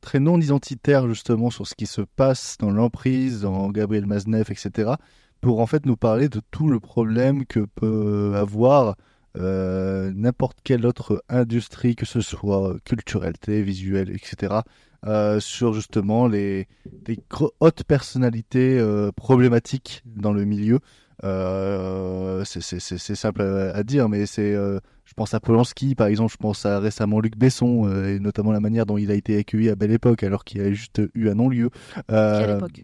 très 0.00 0.20
non 0.20 0.40
identitaire, 0.40 1.08
justement, 1.08 1.50
sur 1.50 1.66
ce 1.66 1.74
qui 1.74 1.86
se 1.86 2.02
passe 2.02 2.56
dans 2.60 2.70
l'emprise, 2.70 3.40
dans 3.40 3.68
Gabriel 3.70 4.06
Maznev, 4.06 4.48
etc., 4.48 4.92
pour 5.42 5.60
en 5.60 5.66
fait 5.66 5.84
nous 5.84 5.96
parler 5.96 6.30
de 6.30 6.40
tout 6.50 6.68
le 6.68 6.80
problème 6.80 7.44
que 7.44 7.60
peut 7.60 8.32
avoir 8.36 8.96
euh, 9.36 10.12
n'importe 10.14 10.58
quelle 10.62 10.86
autre 10.86 11.22
industrie, 11.28 11.96
que 11.96 12.06
ce 12.06 12.20
soit 12.20 12.76
culturelle, 12.84 13.36
télévisuelle, 13.38 14.10
etc., 14.10 14.60
euh, 15.04 15.40
sur 15.40 15.74
justement 15.74 16.28
les, 16.28 16.68
les 17.08 17.18
hautes 17.58 17.82
personnalités 17.82 18.78
euh, 18.78 19.10
problématiques 19.10 20.02
dans 20.06 20.32
le 20.32 20.44
milieu. 20.44 20.78
Euh, 21.24 22.42
c'est- 22.44 23.14
simple 23.14 23.42
à, 23.42 23.74
à 23.76 23.82
dire, 23.82 24.08
mais 24.08 24.26
c'est, 24.26 24.52
euh, 24.54 24.78
je 25.04 25.14
pense 25.14 25.34
à 25.34 25.40
Polanski, 25.40 25.94
par 25.94 26.06
exemple, 26.08 26.32
je 26.32 26.36
pense 26.36 26.66
à 26.66 26.80
récemment 26.80 27.20
Luc 27.20 27.36
Besson, 27.36 27.86
euh, 27.86 28.16
et 28.16 28.18
notamment 28.18 28.50
la 28.52 28.60
manière 28.60 28.86
dont 28.86 28.98
il 28.98 29.10
a 29.10 29.14
été 29.14 29.38
accueilli 29.38 29.68
à 29.68 29.76
Belle 29.76 29.92
Époque, 29.92 30.22
alors 30.22 30.44
qu'il 30.44 30.60
a 30.60 30.72
juste 30.72 31.00
eu 31.14 31.28
un 31.28 31.34
non-lieu. 31.34 31.70
Quelle 32.08 32.50
époque? 32.56 32.82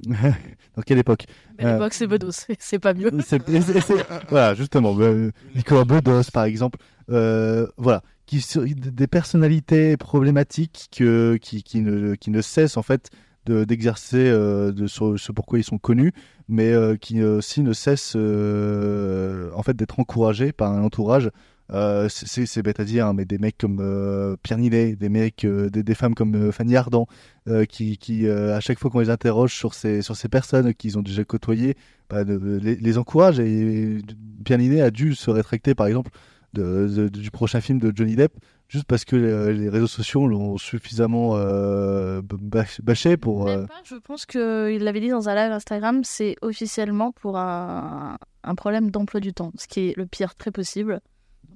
Dans 0.77 0.83
quelle 0.83 0.99
époque? 0.99 1.25
Mais 1.59 1.65
Euh, 1.65 1.73
l'époque 1.75 1.95
c'est 1.95 2.07
Bedos, 2.07 2.31
c'est- 2.59 2.79
pas 2.79 2.95
mieux. 2.95 3.11
c'est- 3.27 3.43
c'est- 3.81 4.07
voilà, 4.29 4.55
justement, 4.55 4.95
euh, 5.01 5.31
Nicolas 5.57 5.85
Bedos, 5.85 6.31
par 6.33 6.45
exemple, 6.45 6.79
voilà, 7.09 8.03
qui 8.27 8.45
des 8.77 9.07
personnalités 9.07 9.97
problématiques 9.97 10.89
que, 10.97 11.39
qui, 11.41 11.63
qui, 11.63 11.81
ne, 11.81 12.15
qui 12.15 12.31
ne 12.31 12.41
cessent 12.43 12.77
en 12.77 12.83
fait 12.83 13.11
d'exercer 13.51 14.17
euh, 14.29 14.73
de, 14.73 14.87
sur 14.87 15.19
ce 15.19 15.33
pourquoi 15.33 15.59
ils 15.59 15.65
sont 15.65 15.79
connus, 15.79 16.13
mais 16.49 16.73
euh, 16.73 16.97
qui 16.97 17.21
euh, 17.21 17.39
aussi 17.39 17.63
ne 17.63 17.73
cessent 17.73 18.15
euh, 18.17 19.51
en 19.55 19.63
fait 19.63 19.75
d'être 19.77 19.99
encouragés 20.01 20.53
par 20.53 20.73
un 20.73 20.83
entourage. 20.83 21.31
Euh, 21.71 22.09
c'est- 22.09 22.63
bête 22.63 22.81
à 22.81 22.85
dire, 22.85 23.07
hein, 23.07 23.13
mais 23.13 23.27
des 23.27 23.37
mecs 23.37 23.59
comme 23.59 23.79
euh, 23.81 24.37
Pierre 24.43 24.57
Ninet, 24.59 24.97
des 24.97 25.11
mecs, 25.11 25.45
euh, 25.45 25.69
des, 25.69 25.95
femmes 25.95 26.15
comme 26.15 26.35
euh, 26.35 26.51
Fanny 26.51 26.75
Ardant, 26.77 27.07
euh, 27.47 27.67
qui, 27.67 27.99
euh, 28.27 28.57
à 28.57 28.61
chaque 28.61 28.79
fois 28.79 28.91
qu'on 28.91 29.01
les 29.01 29.11
interroge 29.11 29.55
sur 29.55 29.75
ces, 29.75 30.01
sur 30.01 30.17
ces 30.17 30.31
personnes 30.31 30.73
qu'ils 30.73 30.97
ont 30.99 31.03
déjà 31.03 31.25
côtoyées, 31.25 31.77
bah, 32.09 32.25
de- 32.25 32.59
les, 32.63 32.77
les 32.77 32.97
encouragent. 32.99 33.39
Et 33.41 33.99
Pierre 34.47 34.59
Ninet 34.59 34.81
a 34.81 34.91
dû 34.91 35.15
se 35.15 35.31
rétracter, 35.31 35.75
par 35.75 35.87
exemple, 35.89 36.11
de- 36.55 36.87
de- 36.89 37.09
du 37.09 37.31
prochain 37.31 37.61
film 37.61 37.79
de 37.79 37.93
Johnny 37.95 38.17
Depp, 38.17 38.33
juste 38.69 38.85
parce 38.85 39.05
que 39.05 39.17
les, 39.17 39.55
les 39.55 39.69
réseaux 39.69 39.87
sociaux 39.87 40.27
l'ont 40.27 40.57
suffisamment 40.59 41.37
euh, 41.37 42.21
bâch- 42.23 42.81
bâché 42.83 43.17
pour. 43.17 43.49
euh, 43.49 43.65
Je 43.85 43.97
pense 43.97 44.27
qu'il 44.27 44.79
l'avait 44.85 45.01
dit 45.01 45.09
dans 45.11 45.29
un 45.29 45.35
live 45.35 45.53
Instagram, 45.53 46.03
c'est 46.05 46.37
officiellement 46.43 47.13
pour 47.13 47.37
un, 47.39 48.19
un 48.45 48.55
problème 48.55 48.91
d'emploi 48.91 49.21
du 49.21 49.33
temps, 49.33 49.53
ce 49.57 49.67
qui 49.67 49.89
est 49.89 49.97
le 49.97 50.07
pire 50.07 50.35
très 50.35 50.51
possible. 50.51 51.01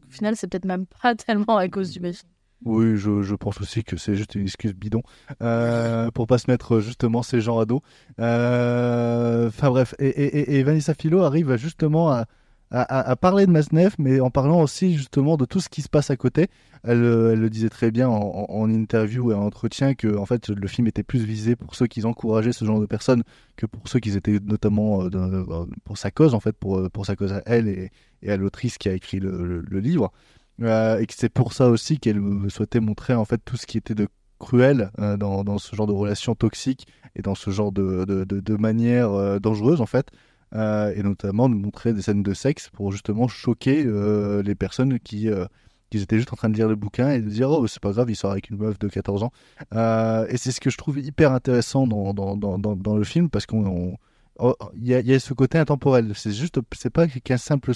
Au 0.09 0.11
final, 0.11 0.37
c'est 0.37 0.47
peut-être 0.49 0.65
même 0.65 0.87
pas 1.03 1.15
tellement 1.27 1.57
à 1.57 1.69
cause 1.69 1.91
du 1.91 2.01
méchant. 2.01 2.27
Oui, 2.65 2.97
je, 2.97 3.23
je 3.23 3.35
pense 3.35 3.61
aussi 3.61 3.83
que 3.83 3.97
c'est 3.97 4.15
juste 4.15 4.37
une 4.37 4.43
excuse 4.43 4.73
bidon 4.73 5.03
euh, 5.43 6.13
pour 6.13 6.29
pas 6.29 6.39
se 6.39 6.49
mettre 6.49 6.79
justement 6.79 7.25
ces 7.25 7.41
gens 7.41 7.59
à 7.59 7.65
dos. 7.65 7.83
Euh, 8.21 9.49
Enfin 9.49 9.71
bref, 9.71 9.95
et- 9.99 10.59
et 10.59 10.63
Vanessa 10.63 10.95
Philo 10.95 11.23
arrive 11.23 11.57
justement 11.57 12.11
à, 12.13 12.27
à- 12.73 13.16
parler 13.16 13.47
de 13.47 13.51
Masneff, 13.51 13.95
mais 13.99 14.20
en 14.20 14.31
parlant 14.31 14.62
aussi 14.62 14.97
justement 14.97 15.37
de 15.37 15.45
tout 15.45 15.61
ce 15.61 15.68
qui 15.68 15.83
se 15.83 15.89
passe 15.89 16.11
à 16.11 16.16
côté. 16.16 16.49
Elle, 16.85 17.03
euh, 17.05 17.37
le 17.37 17.51
disait 17.51 17.68
très 17.68 17.91
bien 17.91 18.09
en, 18.09 18.70
interview 18.70 19.31
et 19.31 19.35
en 19.35 19.43
entretien 19.43 19.95
que 19.95 20.16
en 20.16 20.27
fait 20.27 20.49
le 20.49 20.66
film 20.68 20.87
était 20.87 21.03
plus 21.03 21.25
visé 21.25 21.55
pour 21.55 21.75
ceux 21.75 21.87
qui 21.87 22.05
encourageaient 22.05 22.53
ce 22.53 22.64
genre 22.64 22.81
de 22.81 22.87
personnes 22.87 23.23
que 23.57 23.66
pour 23.66 23.87
ceux 23.89 24.01
qui 24.01 24.11
étaient 24.16 24.41
notamment 24.43 25.05
euh, 25.05 25.11
dans- 25.11 25.66
pour 25.85 25.99
sa 25.99 26.11
cause 26.11 26.35
en 26.35 26.41
fait, 26.41 26.57
pour, 26.57 26.79
euh, 26.79 26.89
pour 26.89 27.07
sa 27.07 27.14
cause 27.14 27.33
à 27.33 27.43
elle 27.47 27.68
et, 27.68 27.91
à 28.27 28.37
l'autrice 28.37 28.79
qui 28.79 28.89
a 28.89 28.93
écrit 28.95 29.20
le, 29.20 29.62
livre. 29.79 30.12
Euh, 30.62 30.99
et 30.99 31.07
que 31.07 31.14
c'est 31.16 31.29
pour 31.29 31.53
ça 31.53 31.68
aussi 31.68 31.99
qu'elle 31.99 32.18
euh, 32.18 32.49
souhaitait 32.49 32.81
montrer 32.81 33.14
en 33.14 33.25
fait 33.25 33.41
tout 33.45 33.57
ce 33.57 33.66
qui 33.66 33.79
était 33.79 33.95
de 33.95 34.09
cruel 34.39 34.91
euh, 34.99 35.16
dans, 35.16 35.59
ce 35.59 35.75
genre 35.77 35.87
de 35.87 35.93
relations 35.93 36.35
toxiques 36.35 36.87
et 37.16 37.23
dans 37.23 37.35
ce 37.35 37.51
genre 37.51 37.73
de, 37.73 38.05
de, 38.05 38.25
de, 38.25 38.41
de 38.41 38.57
manière 38.57 39.12
euh, 39.12 39.39
dangereuse 39.39 39.81
en 39.81 39.87
fait. 39.87 40.09
Euh, 40.55 40.92
et 40.94 41.03
notamment 41.03 41.48
de 41.48 41.55
montrer 41.55 41.94
des 41.94 42.03
scènes 42.03 42.22
de 42.22 42.34
sexe 42.34 42.68
pour 42.68 42.92
justement 42.92 43.26
choquer 43.26 43.84
euh, 43.86 44.42
les 44.42 44.55
personnes 44.55 44.98
qui, 44.98 45.30
euh, 45.30 45.46
qui 45.88 45.96
étaient 45.98 46.18
juste 46.18 46.32
en 46.32 46.36
train 46.36 46.50
de 46.50 46.57
lire 46.57 46.68
le 46.68 46.76
bouquin 46.76 47.11
et 47.11 47.20
de 47.20 47.28
dire 47.28 47.50
oh 47.50 47.66
c'est 47.66 47.80
pas 47.80 47.92
grave 47.92 48.11
il 48.11 48.16
sort 48.16 48.32
avec 48.32 48.50
une 48.50 48.59
meuf 48.59 48.78
de 48.78 48.88
14 48.88 49.22
ans. 49.22 49.32
Et 49.72 50.36
c'est 50.36 50.53
ce 50.53 50.61
que 50.61 50.68
je 50.68 50.76
trouve 50.76 50.98
hyper 50.98 51.32
intéressant 51.32 51.86
dans, 51.86 52.12
dans, 52.12 52.36
dans, 52.36 52.59
dans, 52.59 52.96
le 52.96 53.05
film 53.05 53.30
parce 53.30 53.46
qu'on 53.46 53.64
on- 53.66 53.96
oh, 54.40 54.55
il 54.74 54.84
y, 54.84 54.90
y 54.90 55.14
a 55.14 55.18
ce 55.18 55.32
côté 55.32 55.57
intemporel. 55.57 56.12
C'est 56.14 56.32
juste 56.32 56.59
c'est 56.74 56.90
pas 56.90 57.07
qu'un 57.09 57.38
simple 57.38 57.72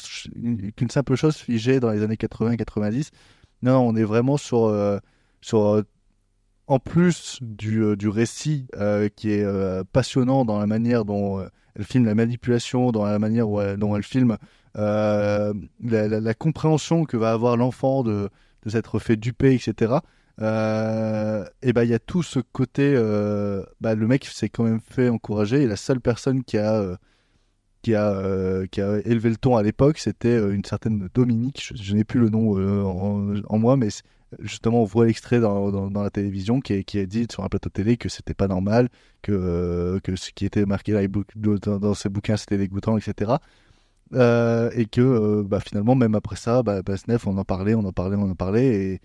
qu'une 0.77 0.91
simple 0.91 1.15
chose 1.17 1.37
figée 1.37 1.81
dans 1.81 1.91
les 1.91 2.03
années 2.03 2.19
80 2.19 2.57
90 2.57 3.11
non, 3.63 3.79
on 3.79 3.97
est 3.97 4.05
vraiment 4.05 4.37
sur 4.37 4.71
sur 5.41 5.83
en 6.67 6.79
plus 6.79 7.39
du, 7.41 7.97
du 7.97 8.09
récit 8.09 8.67
qui 9.17 9.31
est 9.31 9.85
passionnant 9.93 10.45
dans 10.45 10.59
la 10.59 10.67
manière 10.67 11.07
dont 11.07 11.43
elle 11.77 11.85
filme 11.85 12.07
la 12.07 12.15
manipulation, 12.15 12.91
dans 12.91 13.05
la 13.05 13.19
manière 13.19 13.47
dont 13.77 13.97
elle 13.97 14.03
filme 14.03 14.39
euh, 14.77 15.55
la, 15.83 16.35
compréhension 16.35 17.05
que 17.05 17.17
va 17.17 17.33
avoir 17.33 17.57
l'enfant 17.57 18.03
de, 18.03 18.29
de 18.65 18.71
s'être 18.71 18.99
fait 18.99 19.17
duper, 19.17 19.55
etc. 19.55 19.95
Euh, 20.43 21.47
et 21.63 21.73
ben 21.73 21.85
il 21.85 21.91
y 21.91 21.95
a 21.95 21.99
tout 21.99 22.23
ce 22.23 22.41
côté, 22.41 22.93
euh, 22.95 23.65
bah, 23.81 23.95
le 23.95 24.07
mec 24.07 24.27
s'est 24.27 24.51
quand 24.51 24.65
même 24.65 24.81
fait 24.81 25.09
encourager 25.09 25.63
et 25.63 25.67
la 25.67 25.77
seule 25.77 26.01
personne 26.01 26.45
qui 26.45 26.59
a 26.59 26.75
euh, 26.75 26.97
qui 27.81 27.95
a, 27.95 28.67
qui 28.71 28.81
a 28.81 28.99
élevé 29.07 29.31
le 29.31 29.37
ton 29.37 29.57
à 29.57 29.63
l'époque, 29.63 29.99
c'était 29.99 30.37
une 30.51 30.65
certaine 30.65 31.09
Dominique, 31.15 31.73
je, 31.75 31.95
n'ai 31.95 32.03
plus 32.03 32.19
le 32.19 32.31
nom 32.31 32.57
en, 32.85 33.59
moi, 33.59 33.77
mais 33.77 33.89
justement 34.41 34.83
on 34.83 34.85
voit 34.85 35.07
l'extrait 35.07 35.41
dans, 35.41 35.71
dans, 35.71 35.91
dans 35.91 36.03
la 36.03 36.11
télévision 36.11 36.61
qui, 36.61 36.73
est- 36.75 36.85
qui 36.85 36.99
a 36.99 37.07
dit 37.07 37.27
sur 37.31 37.45
un 37.45 37.49
plateau 37.49 37.71
télé 37.71 37.97
que 37.97 38.09
c'était 38.09 38.35
pas 38.35 38.49
normal, 38.49 38.89
que, 39.23 39.33
euh, 39.33 40.01
que 40.01 40.17
ce 40.17 40.31
qui 40.33 40.45
était 40.45 40.67
marqué 40.67 40.93
bouc- 41.09 41.59
dans, 41.61 41.79
dans 41.79 41.95
ces 41.95 42.09
bouquins 42.09 42.37
c'était 42.37 42.59
dégoûtant, 42.59 42.97
etc. 42.99 43.33
Euh, 44.15 44.71
et 44.75 44.87
que 44.87 45.01
euh, 45.01 45.43
bah, 45.45 45.59
finalement 45.61 45.95
même 45.97 46.15
après 46.15 46.37
ça, 46.37 46.63
bah, 46.63 46.83
bah, 46.83 46.97
Snef, 46.97 47.27
on 47.27 47.37
en 47.39 47.45
parlait, 47.45 47.75
on 47.75 47.85
en 47.85 47.93
parlait, 47.93 48.17
on 48.17 48.31
en 48.31 48.35
parlait, 48.37 48.67
et 48.67 49.01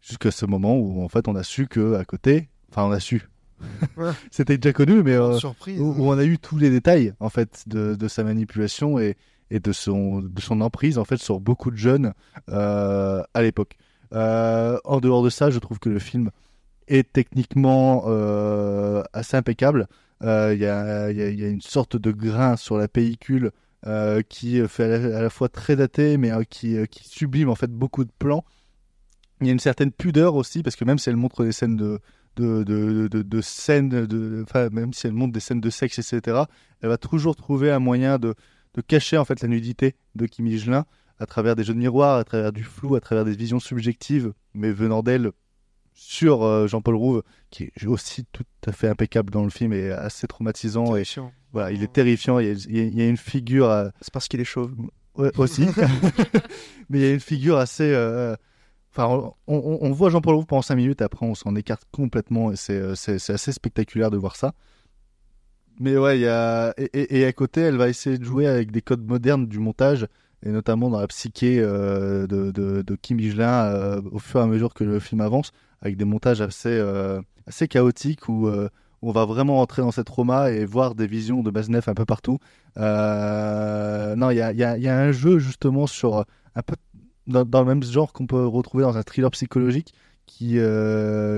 jusqu'à 0.00 0.30
ce 0.32 0.44
moment 0.44 0.76
où 0.76 1.02
en 1.04 1.08
fait 1.08 1.28
on 1.28 1.36
a 1.36 1.42
su 1.44 1.66
que 1.68 1.94
à 1.94 2.04
côté, 2.04 2.48
enfin 2.70 2.84
on 2.84 2.90
a 2.90 2.98
su, 3.00 3.28
c'était 4.30 4.58
déjà 4.58 4.72
connu, 4.72 5.02
mais 5.02 5.16
surprise. 5.38 5.80
Où, 5.80 5.94
où, 5.98 6.08
on 6.10 6.18
a 6.18 6.24
eu 6.24 6.38
tous 6.38 6.58
les 6.58 6.70
détails 6.70 7.14
en 7.20 7.28
fait 7.28 7.62
de, 7.68 7.94
de 7.94 8.08
sa 8.08 8.24
manipulation 8.24 8.98
et, 8.98 9.16
et 9.50 9.60
de 9.60 9.72
son 9.72 10.20
de 10.20 10.40
son 10.40 10.60
emprise 10.60 10.98
en 10.98 11.04
fait 11.04 11.18
sur 11.18 11.38
beaucoup 11.40 11.70
de 11.70 11.76
jeunes 11.76 12.12
euh, 12.48 13.22
à 13.34 13.42
l'époque. 13.42 13.76
Euh, 14.14 14.78
en 14.84 15.00
dehors 15.00 15.22
de 15.22 15.30
ça, 15.30 15.50
je 15.50 15.58
trouve 15.58 15.78
que 15.78 15.88
le 15.88 15.98
film 15.98 16.30
est 16.88 17.12
techniquement 17.12 18.04
euh, 18.06 19.02
assez 19.12 19.36
impeccable. 19.36 19.88
Il 20.22 20.58
y, 20.58 20.66
a 20.66 21.10
une 21.10 21.60
sorte 21.60 21.96
de 21.96 22.10
grain 22.10 22.56
sur 22.56 22.78
la 22.78 22.88
pellicule 22.88 23.50
euh, 23.86 24.22
qui 24.22 24.66
fait 24.66 25.14
à 25.14 25.20
la, 25.20 25.28
fois 25.28 25.50
très 25.50 25.76
daté, 25.76 26.16
mais 26.16 26.32
euh, 26.32 26.44
qui, 26.44 26.78
sublime 27.02 27.50
en 27.50 27.54
fait 27.54 27.70
beaucoup 27.70 28.04
de 28.04 28.10
plans. 28.18 28.42
Il 29.42 29.46
y 29.46 29.50
a 29.50 29.52
une 29.52 29.58
certaine 29.58 29.92
pudeur 29.92 30.36
aussi, 30.36 30.62
parce 30.62 30.74
que 30.76 30.86
même 30.86 30.98
si 30.98 31.10
elle 31.10 31.16
montre 31.16 31.44
des 31.44 31.52
scènes 31.52 31.76
de, 31.76 32.00
de, 32.36 33.40
scènes, 33.42 34.06
même 34.72 34.94
si 34.94 35.06
elle 35.06 35.12
montre 35.12 35.34
des 35.34 35.40
scènes 35.40 35.60
de 35.60 35.68
sexe, 35.68 35.98
etc., 35.98 36.44
elle 36.80 36.88
va 36.88 36.96
toujours 36.96 37.36
trouver 37.36 37.70
un 37.70 37.78
moyen 37.78 38.18
de, 38.18 38.34
de 38.72 38.80
cacher 38.80 39.18
en 39.18 39.26
fait 39.26 39.42
la 39.42 39.48
nudité 39.48 39.96
de 40.14 40.24
Kim 40.24 40.46
Higelin 40.46 40.86
à 41.18 41.26
travers 41.26 41.56
des 41.56 41.64
jeux 41.64 41.74
de 41.74 41.78
miroir, 41.78 42.18
à 42.18 42.24
travers 42.24 42.52
du 42.52 42.64
flou, 42.64 42.94
à 42.94 43.00
travers 43.00 43.24
des 43.24 43.36
visions 43.36 43.60
subjectives, 43.60 44.32
mais 44.54 44.72
venant 44.72 45.02
d'elle 45.02 45.32
sur 45.94 46.42
euh, 46.42 46.66
Jean-Paul 46.66 46.96
Rouve, 46.96 47.22
qui 47.50 47.64
est 47.64 47.86
aussi 47.86 48.24
tout 48.32 48.44
à 48.66 48.72
fait 48.72 48.88
impeccable 48.88 49.30
dans 49.30 49.44
le 49.44 49.50
film 49.50 49.72
et 49.72 49.90
assez 49.90 50.26
traumatisant. 50.26 50.96
Et, 50.96 51.04
voilà, 51.52 51.70
il 51.70 51.82
est 51.82 51.92
terrifiant. 51.92 52.38
Il 52.40 52.46
y 52.46 52.50
a, 52.50 52.54
il 52.68 52.98
y 52.98 53.02
a 53.02 53.08
une 53.08 53.16
figure. 53.16 53.70
À... 53.70 53.92
C'est 54.00 54.12
parce 54.12 54.28
qu'il 54.28 54.40
est 54.40 54.44
chauve. 54.44 54.72
Ouais, 55.16 55.30
aussi. 55.38 55.66
mais 56.90 56.98
il 56.98 57.02
y 57.02 57.06
a 57.06 57.12
une 57.12 57.20
figure 57.20 57.58
assez. 57.58 57.92
Euh... 57.92 58.34
Enfin, 58.90 59.06
on, 59.46 59.56
on, 59.56 59.78
on 59.80 59.92
voit 59.92 60.10
Jean-Paul 60.10 60.34
Rouve 60.34 60.46
pendant 60.46 60.62
5 60.62 60.76
minutes, 60.76 61.02
après 61.02 61.26
on 61.26 61.34
s'en 61.34 61.56
écarte 61.56 61.82
complètement 61.90 62.52
et 62.52 62.56
c'est 62.56 62.80
assez 63.10 63.52
spectaculaire 63.52 64.12
de 64.12 64.16
voir 64.16 64.36
ça. 64.36 64.54
Mais 65.80 65.96
ouais, 65.96 66.18
il 66.18 66.22
y 66.22 66.28
a. 66.28 66.72
Et, 66.76 66.84
et, 66.92 67.20
et, 67.20 67.24
à 67.26 67.32
côté, 67.32 67.62
elle 67.62 67.76
va 67.76 67.88
essayer 67.88 68.18
de 68.18 68.24
jouer 68.24 68.46
avec 68.46 68.70
des 68.70 68.82
codes 68.82 69.04
modernes 69.04 69.46
du 69.46 69.58
montage 69.58 70.06
et 70.44 70.50
notamment 70.50 70.90
dans 70.90 71.00
la 71.00 71.06
psyché 71.06 71.58
euh, 71.58 72.26
de, 72.26 72.96
Kim 73.00 73.18
Higelin 73.18 73.64
euh, 73.66 74.00
au 74.12 74.18
fur 74.18 74.40
et 74.40 74.42
à 74.42 74.46
mesure 74.46 74.74
que 74.74 74.84
le 74.84 75.00
film 75.00 75.20
avance, 75.20 75.52
avec 75.80 75.96
des 75.96 76.04
montages 76.04 76.40
assez, 76.40 76.68
euh, 76.68 77.20
assez 77.46 77.66
chaotiques 77.66 78.28
où, 78.28 78.48
on 79.06 79.12
va 79.12 79.26
vraiment 79.26 79.60
entrer 79.60 79.82
dans 79.82 79.90
cette 79.90 80.06
trauma 80.06 80.50
et 80.50 80.64
voir 80.64 80.94
des 80.94 81.06
visions 81.06 81.42
de 81.42 81.50
Maznev 81.50 81.84
un 81.88 81.94
peu 81.94 82.06
partout. 82.06 82.38
non, 82.76 84.30
il 84.30 84.36
y 84.36 84.40
a, 84.40 84.52
y, 84.52 84.80
y 84.80 84.88
a, 84.88 84.98
un 84.98 85.12
jeu 85.12 85.38
justement 85.38 85.86
sur 85.86 86.24
un 86.54 86.62
peu 86.62 86.74
dans, 87.26 87.60
le 87.60 87.66
même 87.66 87.82
genre 87.82 88.14
qu'on 88.14 88.26
peut 88.26 88.46
retrouver 88.46 88.84
dans 88.84 88.96
un 88.96 89.02
thriller 89.02 89.30
psychologique 89.30 89.92
qui, 90.24 90.58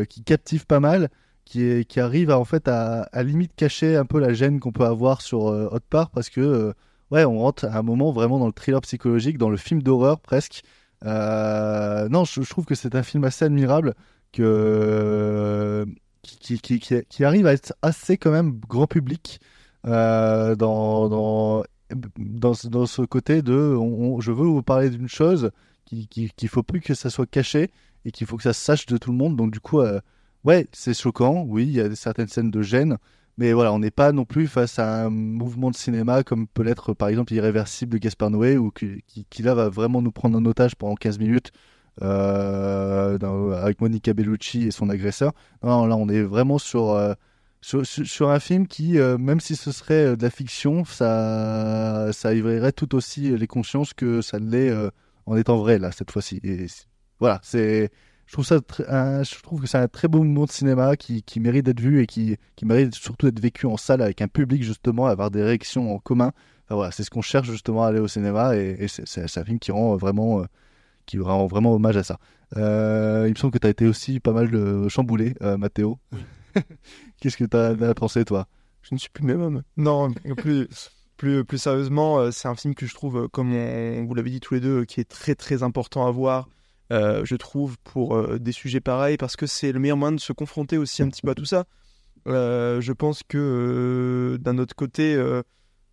qui 0.08 0.22
captive 0.22 0.66
pas 0.66 0.80
mal. 0.80 1.08
Qui, 1.44 1.84
qui 1.84 2.00
arrive 2.00 2.30
à, 2.30 2.40
en 2.40 2.44
fait 2.44 2.66
à, 2.66 3.02
à 3.12 3.22
limite 3.22 3.54
cacher 3.54 3.94
un 3.94 4.04
peu 4.04 4.18
la 4.18 4.32
gêne 4.32 4.58
qu'on 4.58 4.72
peut 4.72 4.84
avoir 4.84 5.22
sur 5.22 5.44
Hot 5.44 5.78
Part 5.88 6.10
parce 6.10 6.28
que 6.28 6.74
ouais, 7.10 7.24
on 7.24 7.38
rentre 7.38 7.64
à 7.64 7.78
un 7.78 7.82
moment 7.82 8.12
vraiment 8.12 8.38
dans 8.38 8.46
le 8.46 8.52
thriller 8.52 8.80
psychologique, 8.82 9.38
dans 9.38 9.50
le 9.50 9.56
film 9.56 9.82
d'horreur 9.82 10.20
presque. 10.20 10.62
Euh, 11.04 12.08
non, 12.08 12.24
je, 12.24 12.40
trouve 12.48 12.64
que 12.64 12.74
c'est 12.74 12.94
un 12.94 13.02
film 13.02 13.24
assez 13.24 13.44
admirable 13.44 13.94
que, 14.32 15.86
qui, 16.22 16.58
qui, 16.58 16.80
qui, 16.80 17.02
qui, 17.08 17.24
arrive 17.24 17.46
à 17.46 17.52
être 17.52 17.74
assez 17.82 18.16
quand 18.16 18.30
même 18.30 18.58
grand 18.68 18.86
public 18.86 19.40
euh, 19.86 20.56
dans, 20.56 21.08
dans, 21.08 21.64
dans, 22.16 22.86
ce 22.86 23.02
côté 23.02 23.42
de 23.42 23.76
je 24.20 24.32
veux 24.32 24.46
vous 24.46 24.62
parler 24.62 24.90
d'une 24.90 25.08
chose 25.08 25.50
qu'il 25.84 26.08
qui, 26.08 26.48
faut 26.48 26.62
plus 26.62 26.80
que 26.80 26.94
ça 26.94 27.10
soit 27.10 27.26
caché 27.26 27.70
et 28.04 28.10
qu'il 28.10 28.26
faut 28.26 28.36
que 28.36 28.42
ça 28.42 28.52
sache 28.52 28.86
de 28.86 28.96
tout 28.96 29.10
le 29.10 29.16
monde. 29.16 29.36
Donc 29.36 29.52
du 29.52 29.60
coup, 29.60 29.80
euh, 29.80 30.00
ouais, 30.44 30.66
c'est 30.72 30.94
choquant, 30.94 31.44
oui, 31.46 31.64
il 31.64 31.72
y 31.72 31.80
a 31.80 31.94
certaines 31.94 32.28
scènes 32.28 32.50
de 32.50 32.62
gêne. 32.62 32.98
Mais 33.38 33.52
voilà, 33.52 33.72
on 33.72 33.78
n'est 33.78 33.90
pas 33.90 34.12
non 34.12 34.24
plus 34.24 34.46
face 34.46 34.78
à 34.78 35.04
un 35.04 35.10
mouvement 35.10 35.70
de 35.70 35.76
cinéma 35.76 36.22
comme 36.22 36.46
peut 36.46 36.62
l'être 36.62 36.94
par 36.94 37.08
exemple 37.08 37.34
Irréversible 37.34 37.92
de 37.92 37.98
Gaspard 37.98 38.30
Noé, 38.30 38.56
ou 38.56 38.70
qui, 38.70 39.42
là 39.42 39.54
va 39.54 39.68
vraiment 39.68 40.00
nous 40.00 40.12
prendre 40.12 40.38
en 40.38 40.44
otage 40.46 40.74
pendant 40.74 40.94
15 40.94 41.18
minutes 41.18 41.52
euh, 42.02 43.18
avec 43.62 43.80
Monica 43.80 44.14
Bellucci 44.14 44.66
et 44.66 44.70
son 44.70 44.88
agresseur. 44.88 45.32
Non, 45.62 45.84
là 45.86 45.96
on 45.96 46.08
est 46.08 46.22
vraiment 46.22 46.56
sur, 46.58 46.92
euh, 46.92 47.12
sur, 47.60 48.30
un 48.30 48.40
film 48.40 48.66
qui, 48.66 48.98
euh, 48.98 49.18
même 49.18 49.40
si 49.40 49.54
ce 49.54 49.70
serait 49.70 50.16
de 50.16 50.22
la 50.22 50.30
fiction, 50.30 50.86
ça, 50.86 52.10
ça 52.12 52.32
éveillerait 52.32 52.72
tout 52.72 52.94
aussi 52.94 53.36
les 53.36 53.46
consciences 53.46 53.92
que 53.92 54.22
ça 54.22 54.38
l'est 54.38 54.72
en 55.26 55.36
étant 55.36 55.58
vrai 55.58 55.78
là 55.78 55.92
cette 55.92 56.10
fois-ci. 56.10 56.40
Et 56.42 56.66
voilà, 57.20 57.40
c'est 57.42 57.90
je 58.26 58.32
trouve 58.32 58.44
ça 58.44 58.58
un, 58.88 59.22
je 59.22 59.40
trouve 59.42 59.60
que 59.60 59.66
c'est 59.68 59.78
un 59.78 59.88
très 59.88 60.08
beau 60.08 60.22
moment 60.22 60.44
de 60.46 60.50
cinéma 60.50 60.96
qui, 60.96 61.22
qui 61.22 61.38
mérite 61.38 61.64
d'être 61.64 61.80
vu 61.80 62.02
et 62.02 62.06
qui, 62.06 62.36
qui 62.56 62.66
mérite 62.66 62.94
surtout 62.94 63.26
d'être 63.26 63.40
vécu 63.40 63.66
en 63.66 63.76
salle 63.76 64.02
avec 64.02 64.20
un 64.20 64.28
public 64.28 64.64
justement 64.64 65.06
avoir 65.06 65.30
des 65.30 65.42
réactions 65.42 65.94
en 65.94 65.98
commun. 65.98 66.32
Enfin, 66.64 66.74
voilà 66.74 66.90
c'est 66.90 67.04
ce 67.04 67.10
qu'on 67.10 67.22
cherche 67.22 67.48
justement 67.48 67.84
à 67.84 67.88
aller 67.88 68.00
au 68.00 68.08
cinéma 68.08 68.56
et, 68.56 68.76
et 68.80 68.88
c'est 68.88 69.38
un 69.38 69.44
film 69.44 69.60
qui 69.60 69.70
rend 69.70 69.96
vraiment 69.96 70.40
euh, 70.40 70.44
qui 71.06 71.20
rend 71.20 71.46
vraiment 71.46 71.72
hommage 71.74 71.96
à 71.96 72.02
ça. 72.02 72.18
Euh, 72.56 73.24
il 73.28 73.30
me 73.30 73.36
semble 73.36 73.52
que 73.52 73.58
tu 73.58 73.66
as 73.66 73.70
été 73.70 73.86
aussi 73.86 74.18
pas 74.18 74.32
mal 74.32 74.50
de 74.50 74.88
chamboulé 74.88 75.34
euh, 75.42 75.56
Mathéo 75.56 75.98
qu'est-ce 77.20 77.36
que 77.36 77.44
tu 77.44 77.56
as, 77.56 77.88
as, 77.88 77.94
pensé 77.94 78.24
toi? 78.24 78.48
Je 78.82 78.94
ne 78.94 78.98
suis 78.98 79.10
plus 79.10 79.24
le 79.24 79.36
même 79.36 79.42
homme. 79.42 79.62
Non 79.76 80.12
plus 80.36 80.68
plus, 81.16 81.44
plus 81.44 81.58
sérieusement 81.58 82.32
c'est 82.32 82.48
un 82.48 82.56
film 82.56 82.74
que 82.74 82.86
je 82.86 82.94
trouve 82.94 83.28
comme 83.28 83.52
on, 83.54 84.04
vous 84.04 84.14
l'avez 84.14 84.30
dit 84.30 84.40
tous 84.40 84.54
les 84.54 84.60
deux 84.60 84.84
qui 84.84 85.00
est 85.00 85.08
très 85.08 85.36
très 85.36 85.62
important 85.62 86.08
à 86.08 86.10
voir 86.10 86.48
euh, 86.92 87.24
je 87.24 87.36
trouve, 87.36 87.76
pour 87.84 88.16
euh, 88.16 88.38
des 88.38 88.52
sujets 88.52 88.80
pareils, 88.80 89.16
parce 89.16 89.36
que 89.36 89.46
c'est 89.46 89.72
le 89.72 89.80
meilleur 89.80 89.96
moyen 89.96 90.12
de 90.12 90.20
se 90.20 90.32
confronter 90.32 90.78
aussi 90.78 91.02
un 91.02 91.08
petit 91.08 91.22
peu 91.22 91.30
à 91.30 91.34
tout 91.34 91.44
ça. 91.44 91.64
Euh, 92.28 92.80
je 92.80 92.92
pense 92.92 93.22
que 93.22 94.38
d'un 94.40 94.58
autre 94.58 94.74
côté, 94.74 95.16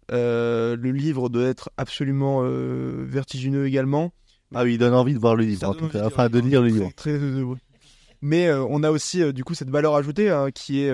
le 0.09 0.91
livre 0.91 1.29
doit 1.29 1.45
être 1.45 1.71
absolument 1.77 2.41
vertigineux 2.43 3.67
également. 3.67 4.13
Ah 4.55 4.63
oui, 4.63 4.75
il 4.75 4.77
donne 4.77 4.93
envie 4.93 5.15
de 5.15 5.19
voir 5.19 5.35
le 5.35 5.45
livre, 5.45 5.67
en 5.67 5.73
tout 5.73 5.87
cas, 5.87 6.05
enfin 6.05 6.29
de 6.29 6.39
lire 6.39 6.61
le 6.61 6.67
livre. 6.67 6.89
Très, 6.95 7.17
oui. 7.17 7.57
Mais 8.25 8.51
on 8.53 8.83
a 8.83 8.89
aussi 8.89 9.33
du 9.33 9.43
coup 9.43 9.53
cette 9.53 9.69
valeur 9.69 9.95
ajoutée 9.95 10.29
hein, 10.29 10.49
qui 10.51 10.81
est 10.81 10.89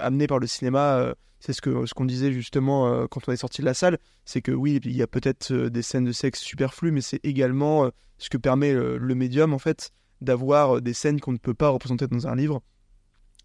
amenée 0.00 0.26
par 0.26 0.40
le 0.40 0.46
cinéma 0.46 1.14
c'est 1.40 1.52
ce 1.52 1.60
que 1.60 1.86
ce 1.86 1.94
qu'on 1.94 2.04
disait 2.04 2.32
justement 2.32 2.88
euh, 2.88 3.06
quand 3.06 3.28
on 3.28 3.32
est 3.32 3.36
sorti 3.36 3.60
de 3.60 3.66
la 3.66 3.74
salle, 3.74 3.98
c'est 4.24 4.42
que 4.42 4.52
oui, 4.52 4.80
il 4.84 4.96
y 4.96 5.02
a 5.02 5.06
peut-être 5.06 5.52
euh, 5.52 5.70
des 5.70 5.82
scènes 5.82 6.04
de 6.04 6.12
sexe 6.12 6.40
superflues, 6.40 6.90
mais 6.90 7.00
c'est 7.00 7.20
également 7.24 7.84
euh, 7.84 7.90
ce 8.18 8.28
que 8.28 8.36
permet 8.36 8.72
le 8.72 9.14
médium 9.14 9.54
en 9.54 9.58
fait 9.58 9.92
d'avoir 10.20 10.82
des 10.82 10.92
scènes 10.92 11.20
qu'on 11.20 11.30
ne 11.30 11.38
peut 11.38 11.54
pas 11.54 11.68
représenter 11.68 12.08
dans 12.08 12.26
un 12.26 12.34
livre. 12.34 12.62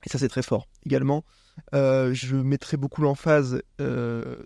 Et 0.03 0.09
ça, 0.09 0.18
c'est 0.18 0.30
très 0.30 0.41
fort. 0.41 0.68
Également, 0.84 1.24
je 1.72 2.36
mettrai 2.36 2.78
beaucoup 2.78 3.03
l'emphase 3.03 3.61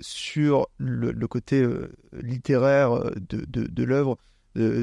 sur 0.01 0.67
le, 0.77 1.27
côté 1.27 1.65
littéraire 2.11 3.09
de, 3.15 3.45
de 3.47 3.83
l'œuvre, 3.85 4.17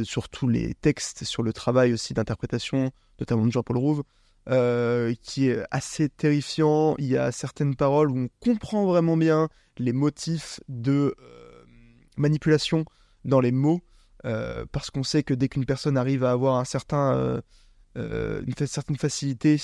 sur 0.05 0.29
tous 0.29 0.49
les 0.49 0.75
textes, 0.75 1.25
sur 1.25 1.43
le 1.43 1.53
travail 1.53 1.93
aussi 1.93 2.15
d'interprétation, 2.15 2.91
notamment 3.19 3.47
de 3.47 3.53
Jean-Paul 3.53 3.77
Rouve. 3.77 4.05
Euh, 4.51 5.15
qui 5.23 5.49
est 5.49 5.65
assez 5.71 6.11
terrifiant. 6.11 6.97
Il 6.99 7.07
y 7.07 7.17
a 7.17 7.33
certaines 7.33 7.77
paroles 7.77 8.11
où 8.11 8.19
on 8.19 8.29
comprend 8.41 8.85
vraiment 8.85 9.17
bien 9.17 9.49
les 9.79 9.95
motifs 9.95 10.61
de 10.69 11.17
euh, 11.19 11.65
manipulation 12.19 12.85
dans 13.25 13.41
les 13.41 13.53
mots, 13.53 13.81
euh, 14.27 14.67
parce 14.71 14.91
qu'on 14.91 15.03
sait 15.03 15.23
que 15.23 15.33
dès 15.33 15.49
qu'une 15.49 15.65
personne 15.65 15.97
arrive 15.97 16.25
à 16.25 16.33
avoir 16.33 16.67
certain, 16.67 17.43
une 17.97 18.67
certaine 18.67 18.97
facilité 18.97 19.59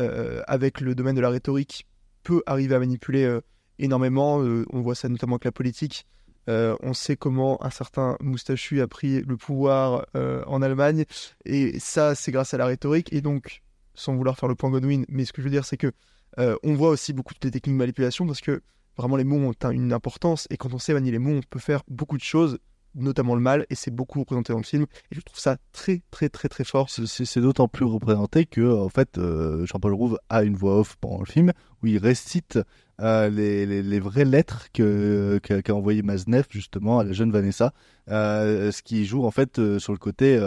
avec 0.00 0.80
le 0.80 0.96
domaine 0.96 1.14
de 1.14 1.20
la 1.20 1.30
rhétorique, 1.30 1.86
peut 2.24 2.42
arriver 2.46 2.74
à 2.74 2.80
manipuler 2.80 3.38
énormément. 3.78 4.38
on 4.38 4.80
voit 4.80 4.96
ça 4.96 5.08
notamment 5.08 5.36
avec 5.36 5.44
la 5.44 5.52
politique. 5.52 6.04
On 6.48 6.94
sait 6.94 7.16
comment 7.16 7.62
un 7.64 7.70
certain 7.70 8.16
moustachu 8.20 8.80
a 8.80 8.86
pris 8.86 9.22
le 9.22 9.36
pouvoir 9.36 10.06
en 10.14 10.62
Allemagne, 10.62 11.04
et 11.44 11.78
ça, 11.78 12.14
c'est 12.14 12.32
grâce 12.32 12.54
à 12.54 12.58
la 12.58 12.66
rhétorique. 12.66 13.12
Et 13.12 13.20
donc, 13.20 13.62
sans 13.96 14.14
vouloir 14.14 14.38
faire 14.38 14.48
le 14.48 14.54
point 14.54 14.70
Godwin, 14.70 15.04
mais 15.08 15.24
ce 15.24 15.32
que 15.32 15.42
je 15.42 15.46
veux 15.46 15.50
dire, 15.50 15.64
c'est 15.64 15.76
que 15.76 15.90
euh, 16.38 16.56
on 16.62 16.74
voit 16.74 16.90
aussi 16.90 17.12
beaucoup 17.12 17.34
de 17.34 17.38
techniques 17.38 17.66
de 17.66 17.78
manipulation 17.78 18.26
parce 18.26 18.40
que 18.40 18.62
vraiment 18.96 19.16
les 19.16 19.24
mots 19.24 19.36
ont 19.36 19.70
une 19.70 19.92
importance. 19.92 20.46
Et 20.50 20.56
quand 20.56 20.72
on 20.74 20.78
sait 20.78 20.92
manier 20.92 21.10
les 21.10 21.18
mots, 21.18 21.36
on 21.36 21.40
peut 21.48 21.58
faire 21.58 21.82
beaucoup 21.88 22.16
de 22.16 22.22
choses, 22.22 22.58
notamment 22.96 23.34
le 23.34 23.40
mal, 23.40 23.66
et 23.70 23.74
c'est 23.74 23.90
beaucoup 23.90 24.20
représenté 24.20 24.52
dans 24.52 24.58
le 24.58 24.64
film. 24.64 24.86
Et 25.12 25.14
je 25.14 25.20
trouve 25.20 25.38
ça 25.38 25.56
très, 25.72 26.02
très, 26.10 26.28
très, 26.28 26.48
très 26.48 26.64
fort. 26.64 26.88
C'est 26.90 27.40
d'autant 27.40 27.68
plus 27.68 27.84
représenté 27.84 28.46
que, 28.46 28.72
en 28.72 28.88
fait, 28.88 29.18
euh, 29.18 29.64
Jean-Paul 29.66 29.94
Rouve 29.94 30.18
a 30.28 30.42
une 30.42 30.56
voix 30.56 30.80
off 30.80 30.96
pendant 31.00 31.20
le 31.20 31.26
film 31.26 31.52
où 31.82 31.86
il 31.86 31.98
récite 31.98 32.58
euh, 33.00 33.28
les, 33.28 33.66
les, 33.66 34.00
vraies 34.00 34.24
lettres 34.24 34.68
que 34.72 35.38
qu'a 35.42 35.60
qu 35.60 35.70
envoyé 35.70 36.02
Maznev 36.02 36.46
justement 36.48 36.98
à 36.98 37.04
la 37.04 37.12
jeune 37.12 37.30
Vanessa, 37.30 37.72
euh, 38.08 38.72
ce 38.72 38.82
qui 38.82 39.04
joue 39.04 39.26
en 39.26 39.30
fait 39.30 39.60
sur 39.78 39.92
le 39.92 39.98
côté 39.98 40.38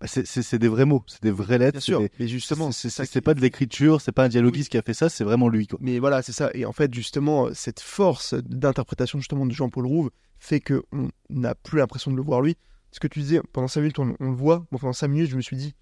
bah 0.00 0.06
c'est 0.06 0.58
des 0.58 0.68
vrais 0.68 0.86
mots, 0.86 1.02
c'est 1.06 1.22
des 1.22 1.30
vraies 1.30 1.58
lettres. 1.58 1.72
Bien 1.72 1.80
sûr, 1.80 2.00
des... 2.00 2.10
mais 2.18 2.26
justement, 2.26 2.72
c'est 2.72 2.88
qui... 3.06 3.20
pas 3.20 3.34
de 3.34 3.40
l'écriture, 3.40 4.00
c'est 4.00 4.12
pas 4.12 4.24
un 4.24 4.28
dialoguiste 4.28 4.68
oui. 4.68 4.70
qui 4.70 4.78
a 4.78 4.82
fait 4.82 4.94
ça, 4.94 5.08
c'est 5.08 5.24
vraiment 5.24 5.48
lui. 5.48 5.66
Quoi. 5.66 5.78
Mais 5.82 5.98
voilà, 5.98 6.22
c'est 6.22 6.32
ça. 6.32 6.50
Et 6.54 6.64
en 6.64 6.72
fait, 6.72 6.92
justement, 6.94 7.48
cette 7.52 7.80
force 7.80 8.34
d'interprétation 8.34 9.18
justement 9.18 9.44
de 9.46 9.52
Jean-Paul 9.52 9.86
Rouve 9.86 10.10
fait 10.38 10.60
que 10.60 10.82
on 10.92 11.08
n'a 11.28 11.54
plus 11.54 11.78
l'impression 11.78 12.10
de 12.10 12.16
le 12.16 12.22
voir 12.22 12.40
lui. 12.40 12.56
Ce 12.92 12.98
que 13.00 13.06
tu 13.08 13.20
disais, 13.20 13.40
pendant 13.52 13.68
5 13.68 13.80
minutes, 13.82 13.98
on, 13.98 14.16
on 14.20 14.30
le 14.30 14.36
voit. 14.36 14.64
Bon, 14.72 14.78
pendant 14.78 14.92
5 14.94 15.06
minutes, 15.08 15.30
je 15.30 15.36
me 15.36 15.42
suis 15.42 15.56
dit, 15.56 15.74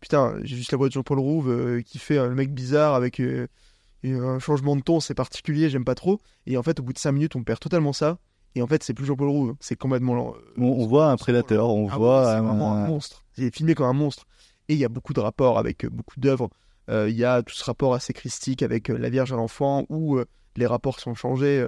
putain, 0.00 0.36
j'ai 0.42 0.56
juste 0.56 0.72
la 0.72 0.78
voix 0.78 0.88
de 0.88 0.92
Jean-Paul 0.92 1.18
Rouve 1.18 1.50
euh, 1.50 1.82
qui 1.82 1.98
fait 1.98 2.16
euh, 2.18 2.28
le 2.28 2.34
mec 2.34 2.52
bizarre 2.54 2.94
avec. 2.94 3.20
Euh, 3.20 3.46
un 4.02 4.38
changement 4.38 4.76
de 4.76 4.80
ton, 4.80 4.98
c'est 4.98 5.12
particulier, 5.14 5.68
j'aime 5.68 5.84
pas 5.84 5.94
trop. 5.94 6.20
Et 6.46 6.56
en 6.56 6.62
fait, 6.62 6.80
au 6.80 6.82
bout 6.82 6.94
de 6.94 6.98
5 6.98 7.12
minutes, 7.12 7.36
on 7.36 7.44
perd 7.44 7.60
totalement 7.60 7.92
ça. 7.92 8.16
Et 8.54 8.62
en 8.62 8.66
fait, 8.66 8.82
c'est 8.82 8.94
plus 8.94 9.04
Jean-Paul 9.04 9.28
Roux, 9.28 9.56
c'est 9.60 9.76
complètement. 9.76 10.30
euh, 10.34 10.38
On, 10.56 10.64
on 10.64 10.86
voit 10.86 11.10
un 11.10 11.16
prédateur, 11.18 11.68
on 11.68 11.86
ah 11.90 11.96
voit 11.98 12.20
ouais, 12.20 12.24
c'est 12.24 12.38
un- 12.38 12.42
vraiment 12.42 12.72
un 12.72 12.86
monstre. 12.88 13.24
C'est 13.40 13.54
filmé 13.54 13.74
comme 13.74 13.86
un 13.86 13.92
monstre. 13.94 14.26
Et 14.68 14.74
il 14.74 14.78
y 14.78 14.84
a 14.84 14.88
beaucoup 14.88 15.14
de 15.14 15.20
rapports 15.20 15.58
avec 15.58 15.84
euh, 15.84 15.88
beaucoup 15.90 16.20
d'œuvres. 16.20 16.50
Euh, 16.90 17.08
Il 17.08 17.16
y 17.16 17.24
a 17.24 17.42
tout 17.42 17.54
ce 17.54 17.64
rapport 17.64 17.94
assez 17.94 18.12
christique 18.12 18.62
avec 18.62 18.90
euh, 18.90 18.98
la 18.98 19.08
Vierge 19.08 19.32
à 19.32 19.36
l'enfant, 19.36 19.86
où 19.88 20.20
les 20.56 20.66
rapports 20.66 21.00
sont 21.00 21.14
changés. 21.14 21.66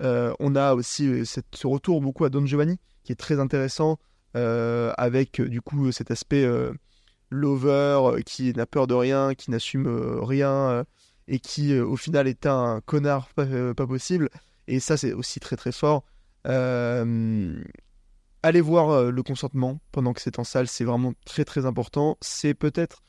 On 0.00 0.56
a 0.56 0.74
aussi 0.74 1.24
ce 1.24 1.66
retour 1.66 2.02
beaucoup 2.02 2.24
à 2.24 2.28
Don 2.28 2.44
Giovanni, 2.44 2.78
qui 3.02 3.12
est 3.12 3.16
très 3.16 3.40
intéressant, 3.40 3.98
avec 4.34 5.40
du 5.40 5.62
coup 5.62 5.90
cet 5.90 6.10
aspect 6.10 6.46
lover, 7.30 8.22
qui 8.26 8.52
n'a 8.52 8.66
peur 8.66 8.86
de 8.86 8.94
rien, 8.94 9.34
qui 9.34 9.50
n'assume 9.50 9.86
rien, 10.20 10.84
et 11.28 11.38
qui 11.38 11.78
au 11.78 11.96
final 11.96 12.26
est 12.26 12.44
un 12.46 12.82
connard 12.84 13.28
pas, 13.34 13.46
possible. 13.86 14.28
Et 14.68 14.80
ça, 14.80 14.96
c'est 14.96 15.12
aussi 15.12 15.40
très 15.40 15.56
très 15.56 15.72
fort. 15.72 16.04
Allez 18.46 18.60
voir 18.60 18.90
euh, 18.90 19.10
le 19.10 19.22
consentement 19.22 19.80
pendant 19.92 20.12
que 20.12 20.20
c'est 20.20 20.38
en 20.38 20.44
salle, 20.44 20.66
c'est 20.68 20.84
vraiment 20.84 21.12
très 21.24 21.44
très 21.44 21.66
important. 21.66 22.16
C'est 22.20 22.54
peut-être. 22.54 23.02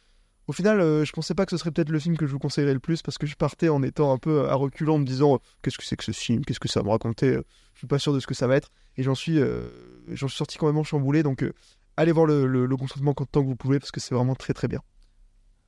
Au 0.47 0.53
final, 0.53 0.80
euh, 0.80 1.03
je 1.03 1.11
pensais 1.11 1.34
pas 1.35 1.45
que 1.45 1.51
ce 1.51 1.57
serait 1.57 1.72
peut-être 1.72 1.89
le 1.89 1.99
film 1.99 2.15
que 2.15 2.26
je 2.26 2.31
vous 2.31 2.39
conseillerais 2.39 2.73
le 2.73 2.80
plus 2.80 3.01
parce 3.01 3.18
que 3.18 3.27
je 3.27 3.35
partais 3.35 3.68
en 3.69 3.84
étant 3.84 4.14
un 4.14 4.18
peu 4.18 4.47
à 4.49 4.55
reculons, 4.55 4.95
en 4.95 4.99
me 4.99 5.05
disant 5.05 5.35
euh, 5.35 5.38
qu'est-ce 5.61 5.77
que 5.77 5.84
c'est 5.85 5.97
que 5.97 6.05
ce 6.05 6.11
film, 6.11 6.45
qu'est-ce 6.45 6.59
que 6.59 6.69
ça 6.69 6.80
va 6.80 6.85
me 6.85 6.91
raconter, 6.91 7.27
euh, 7.30 7.43
je 7.73 7.80
suis 7.80 7.88
pas 7.88 7.99
sûr 7.99 8.14
de 8.14 8.19
ce 8.22 8.27
que 8.27 8.34
ça 8.34 8.47
va 8.47 8.55
être. 8.55 8.69
Et 8.95 9.03
j'en 9.03 9.15
suis, 9.15 9.39
euh, 9.39 9.68
j'en 10.09 10.27
suis 10.30 10.38
sorti 10.38 10.57
quand 10.57 10.72
même 10.72 10.84
chamboulé. 10.85 11.22
Donc 11.23 11.43
euh, 11.43 11.51
allez 11.97 12.11
voir 12.14 12.26
le, 12.26 12.47
le- 12.47 12.65
le 12.65 12.77
consentement 12.77 13.14
tant 13.14 13.41
que 13.41 13.47
vous 13.47 13.55
pouvez 13.57 13.80
parce 13.80 13.91
que 13.91 13.99
c'est 13.99 14.15
vraiment 14.15 14.35
très 14.35 14.53
très 14.53 14.68
bien. 14.69 14.80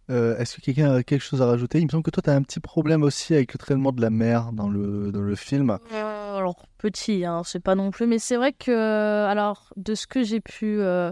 Euh, 0.09 0.35
Est-ce 0.37 0.55
que 0.55 0.61
quelqu'un 0.61 0.91
a 0.95 1.03
quelque 1.03 1.21
chose 1.21 1.41
à 1.41 1.45
rajouter? 1.45 1.77
Il 1.79 1.85
me 1.85 1.89
semble 1.91 2.01
que 2.03 2.09
toi, 2.09 2.23
tu 2.23 2.29
as 2.31 2.33
un 2.35 2.41
petit 2.41 2.59
problème 2.59 3.03
aussi 3.03 3.35
avec 3.35 3.53
le 3.53 3.59
traitement 3.59 3.91
de 3.91 4.01
la 4.01 4.09
mer 4.09 4.51
dans 4.53 4.67
le, 4.69 5.11
dans 5.11 5.21
le 5.21 5.35
film. 5.35 5.77
Euh, 5.93 6.08
alors 6.37 6.65
petit, 6.77 7.25
hein, 7.25 7.41
c'est 7.43 7.59
pas 7.59 7.75
non 7.75 7.91
plus, 7.91 8.07
mais 8.07 8.19
c'est 8.19 8.37
vrai 8.37 8.53
que, 8.53 8.71
euh, 8.71 9.27
alors, 9.27 9.73
de 9.75 9.95
ce 9.95 10.07
que 10.07 10.23
j'ai 10.23 10.39
pu 10.39 10.79
euh, 10.81 11.11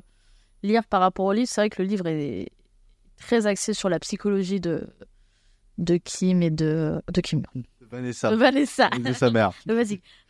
lire 0.64 0.86
par 0.86 1.02
rapport 1.02 1.26
au 1.26 1.34
livre, 1.34 1.48
c'est 1.50 1.62
vrai 1.62 1.70
que 1.70 1.82
le 1.82 1.88
livre 1.88 2.08
est 2.08 2.50
très 3.18 3.48
axé 3.48 3.74
sur 3.74 3.90
la 3.90 4.00
psychologie 4.00 4.60
de, 4.60 4.88
de 5.78 5.98
Kim 5.98 6.42
et 6.42 6.50
de, 6.50 7.02
de 7.12 7.22
Kim. 7.22 7.44
Vanessa. 7.82 8.32
De 8.32 8.36
Vanessa. 8.36 8.90
De 8.90 9.14
sa 9.14 9.30
mère. 9.30 9.54
De. 9.66 9.74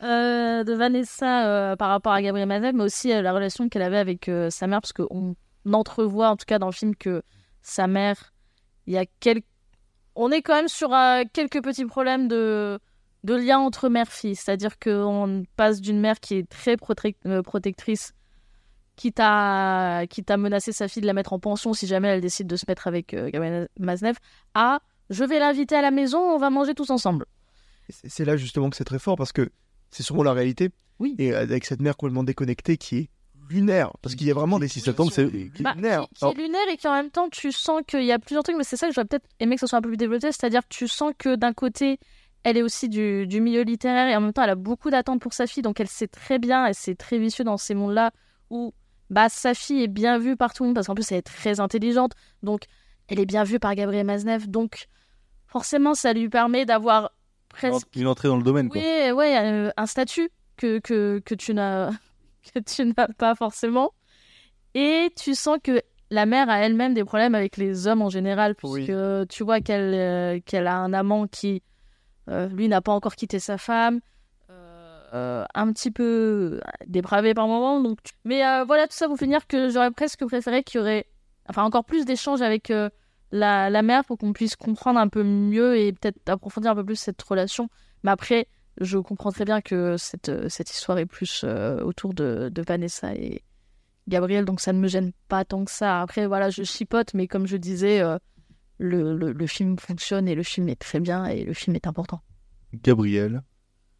Euh, 0.02 0.64
de 0.64 0.72
Vanessa 0.74 1.46
euh, 1.46 1.76
par 1.76 1.88
rapport 1.88 2.12
à 2.12 2.22
Gabriel 2.22 2.46
Mazet, 2.46 2.72
mais 2.72 2.84
aussi 2.84 3.08
la 3.08 3.32
relation 3.32 3.68
qu'elle 3.68 3.82
avait 3.82 3.98
avec 3.98 4.30
sa 4.50 4.66
mère, 4.66 4.80
parce 4.80 4.92
qu'on 4.92 5.34
entrevoit, 5.72 6.30
en 6.30 6.36
tout 6.36 6.46
cas 6.46 6.58
dans 6.58 6.66
le 6.66 6.72
film, 6.72 6.94
que 6.94 7.22
sa 7.62 7.86
mère, 7.86 8.32
il 8.86 8.94
y 8.94 8.98
a 8.98 9.06
quelques... 9.20 9.44
On 10.14 10.30
est 10.30 10.42
quand 10.42 10.54
même 10.54 10.68
sur 10.68 10.90
quelques 11.32 11.62
petits 11.62 11.84
problèmes 11.84 12.26
de, 12.28 12.80
de 13.24 13.34
lien 13.34 13.58
entre 13.58 13.88
mère-fille. 13.88 14.36
C'est-à-dire 14.36 14.78
qu'on 14.78 15.42
passe 15.56 15.80
d'une 15.80 16.00
mère 16.00 16.20
qui 16.20 16.34
est 16.36 16.48
très 16.48 16.76
euh, 17.26 17.42
protectrice, 17.42 18.12
qui 18.96 19.12
t'a 19.12 20.04
qui 20.08 20.24
t'a 20.24 20.36
menacé 20.36 20.72
sa 20.72 20.88
fille 20.88 21.02
de 21.02 21.06
la 21.06 21.12
mettre 21.12 21.32
en 21.32 21.38
pension 21.38 21.72
si 21.72 21.86
jamais 21.86 22.08
elle 22.08 22.20
décide 22.20 22.46
de 22.46 22.56
se 22.56 22.64
mettre 22.68 22.86
avec 22.86 23.14
euh, 23.14 23.30
Gabriel 23.30 23.68
Maznev, 23.78 24.16
à 24.54 24.80
je 25.10 25.24
vais 25.24 25.38
l'inviter 25.38 25.74
à 25.76 25.82
la 25.82 25.90
maison, 25.90 26.18
on 26.18 26.38
va 26.38 26.50
manger 26.50 26.74
tous 26.74 26.90
ensemble. 26.90 27.26
C'est- 27.88 28.08
C'est 28.08 28.24
là 28.24 28.36
justement 28.36 28.68
que 28.70 28.76
c'est 28.76 28.84
très 28.84 28.98
fort 28.98 29.16
parce 29.16 29.32
que 29.32 29.48
c'est 29.90 30.02
sûrement 30.02 30.22
la 30.22 30.32
réalité. 30.32 30.70
Oui. 30.98 31.14
Et 31.18 31.32
avec 31.32 31.64
cette 31.64 31.80
mère 31.80 31.96
complètement 31.96 32.24
déconnectée 32.24 32.76
qui 32.76 32.96
est 32.98 33.08
lunaire. 33.48 33.92
Parce 34.02 34.14
qu'il 34.16 34.26
y 34.26 34.30
a 34.30 34.34
vraiment 34.34 34.58
des 34.58 34.68
6 34.68 34.80
septembre, 34.80 35.10
c'est. 35.12 35.24
Bah, 35.60 35.72
lunaires. 35.74 36.06
qui 36.14 36.24
est 36.26 36.34
lunaire 36.34 36.68
et 36.70 36.76
qui 36.76 36.86
en 36.88 36.92
même 36.92 37.10
temps 37.10 37.28
tu 37.30 37.50
sens 37.52 37.80
qu'il 37.86 38.04
y 38.04 38.12
a 38.12 38.18
plusieurs 38.18 38.42
trucs 38.42 38.56
mais 38.56 38.64
c'est 38.64 38.76
ça 38.76 38.88
que 38.88 38.92
j'aurais 38.94 39.06
peut-être 39.06 39.26
aimé 39.40 39.54
que 39.54 39.60
ça 39.60 39.66
soit 39.68 39.78
un 39.78 39.82
peu 39.82 39.88
plus 39.88 39.96
développé 39.96 40.26
c'est-à-dire 40.32 40.60
que 40.62 40.68
tu 40.74 40.86
sens 40.88 41.12
que 41.16 41.34
d'un 41.36 41.54
côté 41.54 41.98
elle 42.48 42.56
est 42.56 42.62
aussi 42.62 42.88
du, 42.88 43.26
du 43.26 43.40
milieu 43.40 43.62
littéraire 43.62 44.08
et 44.08 44.16
en 44.16 44.20
même 44.20 44.32
temps 44.32 44.42
elle 44.42 44.50
a 44.50 44.54
beaucoup 44.54 44.90
d'attentes 44.90 45.20
pour 45.20 45.32
sa 45.32 45.46
fille 45.46 45.62
donc 45.62 45.80
elle 45.80 45.88
sait 45.88 46.08
très 46.08 46.38
bien 46.38 46.66
et 46.66 46.74
c'est 46.74 46.94
très 46.94 47.18
vicieux 47.18 47.44
dans 47.44 47.56
ces 47.56 47.74
mondes 47.74 47.94
là 47.94 48.10
où 48.50 48.72
bah 49.10 49.28
sa 49.28 49.54
fille 49.54 49.82
est 49.82 49.88
bien 49.88 50.18
vue 50.18 50.36
par 50.36 50.52
tout 50.52 50.62
le 50.62 50.68
monde 50.68 50.74
parce 50.74 50.86
qu'en 50.86 50.94
plus 50.94 51.10
elle 51.12 51.18
est 51.18 51.22
très 51.22 51.60
intelligente 51.60 52.12
donc 52.42 52.62
elle 53.08 53.20
est 53.20 53.26
bien 53.26 53.44
vue 53.44 53.58
par 53.58 53.74
Gabriel 53.74 54.06
Maznev 54.06 54.48
donc 54.48 54.88
forcément 55.46 55.94
ça 55.94 56.12
lui 56.12 56.28
permet 56.28 56.64
d'avoir 56.64 57.10
presque 57.48 57.88
Une 57.96 58.06
entrée 58.06 58.28
dans 58.28 58.36
le 58.36 58.42
domaine, 58.42 58.68
quoi. 58.68 58.80
oui, 58.80 59.10
ouais, 59.12 59.38
euh, 59.38 59.70
un 59.76 59.86
statut 59.86 60.30
que, 60.56 60.78
que, 60.78 61.20
que 61.24 61.34
tu 61.34 61.54
n'as 61.54 61.90
que 62.54 62.60
tu 62.60 62.84
n'as 62.86 63.08
pas 63.08 63.34
forcément. 63.34 63.92
Et 64.74 65.10
tu 65.16 65.34
sens 65.34 65.58
que 65.62 65.80
la 66.10 66.26
mère 66.26 66.48
a 66.48 66.58
elle-même 66.58 66.94
des 66.94 67.04
problèmes 67.04 67.34
avec 67.34 67.56
les 67.56 67.86
hommes 67.86 68.02
en 68.02 68.10
général, 68.10 68.54
puisque 68.54 68.92
tu 69.28 69.44
vois 69.44 69.60
qu'elle 69.60 69.94
euh, 69.94 70.40
qu'elle 70.44 70.66
a 70.66 70.76
un 70.76 70.92
amant 70.92 71.26
qui, 71.26 71.62
lui, 72.50 72.68
n'a 72.68 72.80
pas 72.80 72.92
encore 72.92 73.16
quitté 73.16 73.38
sa 73.38 73.58
femme, 73.58 74.00
euh, 75.14 75.44
un 75.54 75.72
petit 75.72 75.90
peu 75.90 76.60
dépravé 76.86 77.34
par 77.34 77.48
moment. 77.48 77.80
Donc... 77.80 77.98
Mais 78.24 78.46
euh, 78.46 78.64
voilà, 78.64 78.86
tout 78.86 78.96
ça 78.96 79.06
pour 79.06 79.16
finir 79.16 79.46
que 79.46 79.70
j'aurais 79.70 79.90
presque 79.90 80.24
préféré 80.26 80.62
qu'il 80.62 80.78
y 80.78 80.82
aurait 80.82 81.06
enfin, 81.48 81.64
encore 81.64 81.84
plus 81.84 82.04
d'échanges 82.04 82.42
avec 82.42 82.70
euh, 82.70 82.90
la, 83.30 83.82
mère 83.82 84.04
pour 84.04 84.18
qu'on 84.18 84.32
puisse 84.32 84.56
comprendre 84.56 84.98
un 84.98 85.08
peu 85.08 85.22
mieux 85.22 85.76
et 85.76 85.92
peut-être 85.92 86.28
approfondir 86.28 86.72
un 86.72 86.74
peu 86.74 86.84
plus 86.84 86.96
cette 86.96 87.20
relation. 87.22 87.68
Mais 88.02 88.10
après, 88.10 88.48
je 88.80 88.98
comprends 88.98 89.32
très 89.32 89.44
bien 89.44 89.60
que 89.60 89.96
cette, 89.96 90.28
euh, 90.28 90.48
cette 90.48 90.70
histoire 90.70 90.98
est 90.98 91.06
plus 91.06 91.42
euh, 91.44 91.80
autour 91.82 92.14
de, 92.14 92.50
de 92.52 92.62
Vanessa 92.62 93.14
et 93.14 93.42
Gabriel, 94.06 94.44
donc 94.44 94.60
ça 94.60 94.72
ne 94.72 94.78
me 94.78 94.88
gêne 94.88 95.12
pas 95.28 95.44
tant 95.44 95.64
que 95.64 95.70
ça. 95.70 96.00
Après, 96.00 96.26
voilà, 96.26 96.48
je 96.48 96.62
chipote, 96.62 97.12
mais 97.14 97.26
comme 97.26 97.46
je 97.46 97.56
disais, 97.56 98.00
euh, 98.00 98.18
le, 98.78 99.16
le, 99.16 99.32
le 99.32 99.46
film 99.46 99.78
fonctionne 99.78 100.28
et 100.28 100.34
le 100.34 100.42
film 100.42 100.68
est 100.68 100.76
très 100.80 101.00
bien 101.00 101.26
et 101.26 101.44
le 101.44 101.52
film 101.54 101.76
est 101.76 101.86
important. 101.86 102.20
Gabriel, 102.82 103.42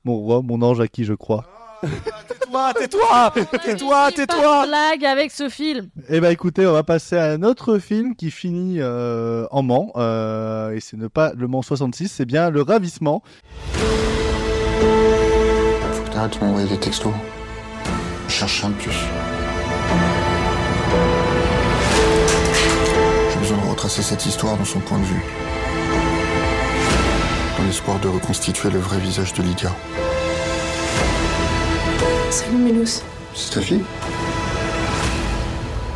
mon 0.05 0.15
roi, 0.17 0.43
mon 0.43 0.63
ange 0.63 0.81
à 0.81 0.89
qui 0.89 1.05
je 1.05 1.15
crois. 1.15 1.45
Tais-toi, 1.83 2.73
tais-toi, 2.75 3.33
tais-toi, 3.63 4.13
tais-toi. 4.13 4.67
Blague 4.67 5.05
avec 5.05 5.31
ce 5.31 5.49
film. 5.49 5.91
Eh 6.09 6.19
ben 6.19 6.31
écoutez, 6.31 6.67
on 6.67 6.73
va 6.73 6.83
passer 6.83 7.17
à 7.17 7.31
un 7.31 7.43
autre 7.43 7.79
film 7.79 8.17
qui 8.17 8.31
finit 8.31 8.81
euh, 8.81 9.47
en 9.51 9.63
Mans. 9.63 9.93
euh, 9.97 10.71
et 10.73 10.81
ce 10.81 10.97
n'est 10.97 11.09
pas 11.11 11.33
le 11.35 11.47
Mans 11.47 11.63
66, 11.63 12.09
c'est 12.09 12.25
bien 12.25 12.51
le 12.51 12.63
ravissement. 12.63 13.23
Faut 15.93 16.03
que 16.05 16.11
t'arrêtes 16.11 16.41
de 16.41 16.45
m'envoyer 16.45 16.69
des 16.69 16.79
textos. 16.81 17.13
Je 18.29 18.33
cherche 18.33 18.65
un 18.65 18.71
de 18.71 18.75
plus. 18.75 18.97
Retracer 23.79 24.03
cette 24.03 24.27
histoire 24.27 24.57
dans 24.57 24.65
son 24.65 24.81
point 24.81 24.99
de 24.99 25.05
vue. 25.05 25.23
Dans 27.57 27.65
l'espoir 27.65 28.01
de 28.01 28.09
reconstituer 28.09 28.71
le 28.71 28.81
vrai 28.81 28.99
visage 28.99 29.33
de 29.35 29.43
Lydia. 29.45 29.71
Salut 32.29 32.57
Mélous. 32.57 33.03
C'est 33.35 33.55
ta 33.55 33.61
fille 33.61 33.85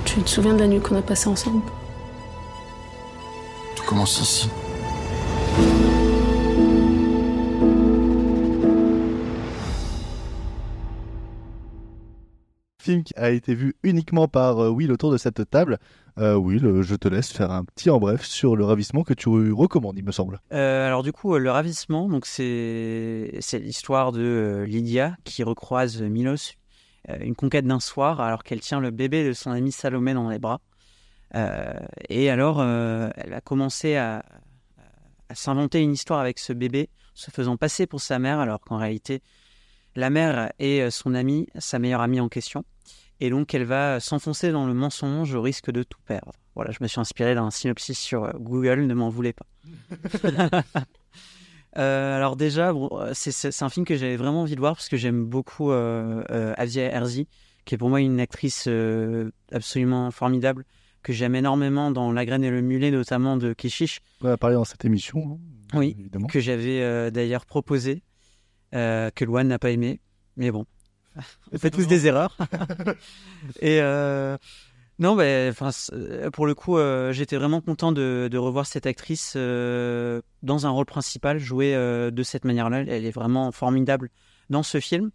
Tu 0.04 0.22
te 0.22 0.30
souviens 0.30 0.54
de 0.54 0.60
la 0.60 0.68
nuit 0.68 0.78
qu'on 0.78 0.94
a 0.94 1.02
passée 1.02 1.28
ensemble? 1.28 1.62
Tout 3.74 3.84
commence 3.84 4.20
ici. 4.20 4.48
Film 12.82 13.04
qui 13.04 13.14
a 13.16 13.30
été 13.30 13.54
vu 13.54 13.76
uniquement 13.84 14.26
par 14.26 14.59
euh, 14.59 14.68
Will 14.68 14.90
autour 14.90 15.12
de 15.12 15.16
cette 15.16 15.48
table. 15.48 15.78
Euh, 16.18 16.34
Will, 16.34 16.66
euh, 16.66 16.82
je 16.82 16.96
te 16.96 17.06
laisse 17.06 17.30
faire 17.30 17.52
un 17.52 17.64
petit 17.64 17.90
en 17.90 18.00
bref 18.00 18.24
sur 18.24 18.56
le 18.56 18.64
ravissement 18.64 19.04
que 19.04 19.14
tu 19.14 19.28
recommandes, 19.28 19.96
il 19.96 20.04
me 20.04 20.10
semble. 20.10 20.40
Alors 20.50 21.04
du 21.04 21.12
coup, 21.12 21.38
le 21.38 21.50
ravissement, 21.50 22.09
donc 22.09 22.26
c'est 22.26 23.38
c'est 23.38 23.60
l'histoire 23.60 24.10
de 24.10 24.64
Lydia 24.66 25.16
qui 25.22 25.44
recroise 25.44 26.02
Milos, 26.02 26.56
une 27.20 27.36
conquête 27.36 27.66
d'un 27.66 27.78
soir, 27.78 28.20
alors 28.20 28.42
qu'elle 28.42 28.60
tient 28.60 28.80
le 28.80 28.90
bébé 28.90 29.24
de 29.24 29.32
son 29.32 29.52
amie 29.52 29.70
Salomé 29.70 30.12
dans 30.12 30.28
les 30.28 30.40
bras. 30.40 30.60
Et 32.09 32.30
alors, 32.30 32.62
elle 32.62 33.32
a 33.32 33.40
commencé 33.40 33.94
à, 33.94 34.24
à 35.28 35.34
s'inventer 35.36 35.80
une 35.80 35.92
histoire 35.92 36.18
avec 36.18 36.40
ce 36.40 36.52
bébé, 36.52 36.90
se 37.14 37.30
faisant 37.30 37.56
passer 37.56 37.86
pour 37.86 38.00
sa 38.00 38.18
mère, 38.18 38.40
alors 38.40 38.60
qu'en 38.60 38.76
réalité, 38.76 39.22
la 39.94 40.10
mère 40.10 40.52
est 40.59 40.90
son 40.90 41.14
amie, 41.14 41.46
sa 41.59 41.78
meilleure 41.78 42.00
amie 42.00 42.20
en 42.20 42.28
question. 42.28 42.64
Et 43.24 43.31
donc, 43.31 43.55
elle 43.55 43.62
va 43.65 44.01
s'enfoncer 44.01 44.51
dans 44.51 44.66
le 44.66 44.74
mensonge 44.74 45.32
au 45.35 45.43
risque 45.43 45.70
de 45.70 45.85
tout 45.85 46.01
perdre. 46.07 46.32
Voilà, 46.57 46.73
je 46.73 46.78
me 46.81 46.89
suis 46.89 47.01
inspiré 47.01 47.36
d'un 47.36 47.53
synopsis 47.53 47.97
sur 47.97 48.24
euh, 48.24 48.32
Google, 48.35 48.81
ne 48.86 48.94
m'en 48.94 49.09
voulez 49.11 49.32
pas. 49.32 49.47
Euh, 51.78 52.15
alors 52.16 52.36
déjà, 52.36 52.70
bon, 52.74 52.90
euh, 52.93 53.12
c'est- 53.15 53.62
un 53.62 53.69
film 53.70 53.86
que 53.86 53.97
j'avais 53.97 54.16
vraiment 54.16 54.43
envie 54.43 54.55
de 54.57 54.61
voir 54.61 54.74
parce 54.74 54.90
que 54.90 54.99
j'aime 54.99 55.24
beaucoup 55.24 55.70
euh, 55.70 56.23
euh, 56.31 56.53
Avia 56.59 56.82
Herzi, 56.82 57.28
qui 57.65 57.74
est 57.74 57.78
pour 57.78 57.89
moi 57.89 57.99
une 58.03 58.20
actrice 58.20 58.66
euh, 58.69 59.31
absolument 59.53 60.11
formidable, 60.11 60.66
que 61.03 61.15
j'aime 61.15 61.35
énormément 61.35 61.90
dans 61.90 62.12
La 62.12 62.27
graine 62.27 62.44
et 62.44 62.51
le 62.51 62.61
mulet, 62.61 62.90
notamment 62.90 63.39
de 63.39 63.55
Keshish. 63.55 64.01
On 64.20 64.27
va 64.28 64.36
parler 64.36 64.57
dans 64.57 64.65
cette 64.66 64.85
émission. 64.85 65.39
hein, 65.73 65.78
Oui, 65.78 65.97
évidemment. 65.99 66.27
que 66.27 66.40
j'avais 66.40 66.82
euh, 66.82 67.11
d'ailleurs 67.11 67.47
proposé, 67.47 68.03
euh, 68.74 69.09
que 69.15 69.24
Luan 69.24 69.49
n'a 69.49 69.59
pas 69.59 69.70
aimé. 69.70 70.01
Mais 70.36 70.51
bon, 70.51 70.66
on 71.52 71.59
fait 71.59 71.70
tous 71.70 71.86
des 71.86 72.06
erreurs. 72.06 72.36
Et 73.60 73.80
euh, 73.80 74.36
Non, 74.98 75.16
bah, 75.16 75.24
enfin, 75.48 75.72
c'est- 75.72 76.30
pour 76.32 76.47
le 76.47 76.55
coup, 76.55 76.78
euh, 76.78 77.12
j'étais 77.12 77.36
vraiment 77.36 77.60
content 77.60 77.93
de, 77.93 78.28
de 78.30 78.39
revoir 78.39 78.66
cette 78.66 78.86
actrice 78.86 79.34
euh, 79.36 80.20
dans 80.43 80.66
un 80.66 80.70
rôle 80.70 80.86
principal, 80.86 81.39
jouer 81.39 81.74
euh, 81.74 82.10
de 82.10 82.22
cette 82.22 82.44
manière-là. 82.44 82.80
Elle 82.80 83.05
est 83.05 83.10
vraiment 83.10 83.51
formidable 83.52 84.10
dans 84.51 84.62
ce 84.62 84.80
film. 84.80 85.10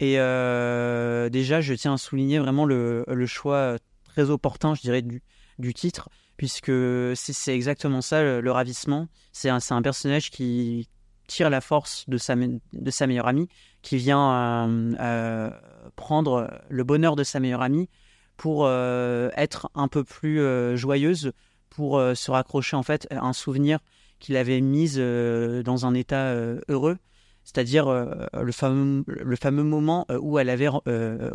Et 0.00 0.18
euh, 0.18 1.28
déjà, 1.28 1.60
je 1.60 1.74
tiens 1.74 1.94
à 1.94 1.98
souligner 1.98 2.38
vraiment 2.38 2.64
le, 2.66 3.04
le 3.08 3.26
choix 3.26 3.76
très 4.04 4.30
opportun, 4.30 4.74
je 4.74 4.80
dirais, 4.82 5.02
du, 5.02 5.22
du 5.58 5.74
titre, 5.74 6.08
puisque 6.36 6.72
c'est 7.14 7.54
exactement 7.54 8.00
ça, 8.00 8.22
le, 8.22 8.40
le 8.40 8.50
ravissement. 8.52 9.08
C'est 9.32 9.48
un, 9.48 9.82
personnage 9.82 10.30
qui 10.30 10.88
tire 11.28 11.50
la 11.50 11.60
force 11.60 12.04
de 12.08 12.18
sa, 12.18 12.36
me- 12.36 12.60
de 12.72 12.90
sa 12.90 13.06
meilleure 13.06 13.28
amie, 13.28 13.48
qui 13.82 13.96
vient 13.96 14.32
euh, 14.32 14.94
euh, 15.00 15.50
prendre 15.96 16.50
le 16.68 16.84
bonheur 16.84 17.16
de 17.16 17.24
sa 17.24 17.40
meilleure 17.40 17.62
amie 17.62 17.88
pour 18.36 18.64
euh, 18.64 19.30
être 19.36 19.68
un 19.74 19.88
peu 19.88 20.04
plus 20.04 20.40
joyeuse, 20.76 21.32
pour 21.68 22.00
se 22.14 22.30
raccrocher 22.30 22.76
en 22.76 22.82
fait 22.82 23.06
à 23.10 23.24
un 23.24 23.32
souvenir 23.32 23.78
qu'il 24.18 24.36
avait 24.36 24.60
mis 24.60 24.94
euh, 24.96 25.62
dans 25.62 25.84
un 25.86 25.94
état 25.94 26.34
heureux, 26.68 26.98
c'est-à-dire 27.44 27.90
le, 28.32 28.52
fameux, 28.52 29.04
le 29.06 29.36
fameux 29.36 29.64
moment 29.64 30.06
où 30.20 30.38
elle 30.38 30.48
avait 30.48 30.68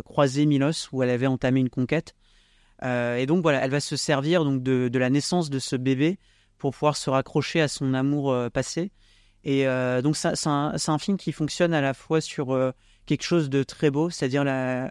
croisé 0.04 0.46
Milos, 0.46 0.88
où 0.92 1.02
elle 1.02 1.10
avait 1.10 1.26
entamé 1.26 1.60
une 1.60 1.70
conquête. 1.70 2.14
Et 2.82 3.26
donc 3.26 3.42
voilà, 3.42 3.62
elle 3.64 3.70
va 3.70 3.80
se 3.80 3.96
servir 3.96 4.44
donc 4.44 4.62
de, 4.62 4.88
de 4.88 4.98
la 4.98 5.10
naissance 5.10 5.50
de 5.50 5.58
ce 5.58 5.76
bébé 5.76 6.18
pour 6.56 6.72
pouvoir 6.72 6.96
se 6.96 7.10
raccrocher 7.10 7.60
à 7.60 7.68
son 7.68 7.92
amour 7.94 8.34
passé. 8.52 8.90
Et 9.48 9.66
euh, 9.66 10.02
donc 10.02 10.14
c'est 10.14 10.46
un, 10.46 10.98
film 10.98 11.16
qui 11.16 11.32
fonctionne 11.32 11.72
à 11.72 11.80
la 11.80 11.94
fois 11.94 12.20
sur 12.20 12.52
euh, 12.52 12.70
quelque 13.06 13.22
chose 13.22 13.48
de 13.48 13.62
très 13.62 13.90
beau, 13.90 14.10
c'est-à-dire 14.10 14.44
la, 14.44 14.88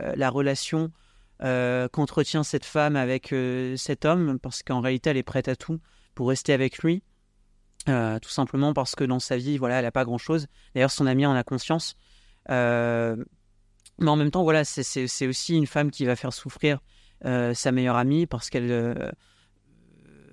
euh, 0.00 0.14
la 0.16 0.30
relation 0.30 0.90
qu'entretient 1.92 2.42
cette 2.42 2.64
femme 2.64 2.96
avec 2.96 3.34
cet 3.76 4.04
homme, 4.06 4.38
parce 4.40 4.62
qu'en 4.62 4.80
réalité 4.80 5.10
elle 5.10 5.18
est 5.18 5.22
prête 5.22 5.46
à 5.46 5.54
tout 5.54 5.78
pour 6.14 6.28
rester 6.28 6.54
avec 6.54 6.78
lui, 6.78 7.02
tout 7.86 8.30
simplement 8.30 8.72
parce 8.72 8.94
que 8.94 9.04
dans 9.04 9.18
sa 9.18 9.36
vie, 9.36 9.58
voilà, 9.58 9.76
elle 9.76 9.84
n'a 9.84 9.92
pas 9.92 10.06
grand-chose. 10.06 10.46
D'ailleurs, 10.74 10.90
son 10.90 11.06
ami 11.06 11.26
en 11.26 11.34
a 11.34 11.44
conscience. 11.44 11.96
Mais 12.48 12.54
en 14.06 14.16
même 14.16 14.30
temps, 14.30 14.42
voilà, 14.42 14.64
c'est- 14.64 15.26
aussi 15.26 15.54
une 15.54 15.66
femme 15.66 15.90
qui 15.90 16.06
va 16.06 16.16
faire 16.16 16.32
souffrir 16.32 16.78
sa 17.22 17.72
meilleure 17.72 17.96
amie 17.96 18.26
parce 18.26 18.48
qu'elle 18.48 19.14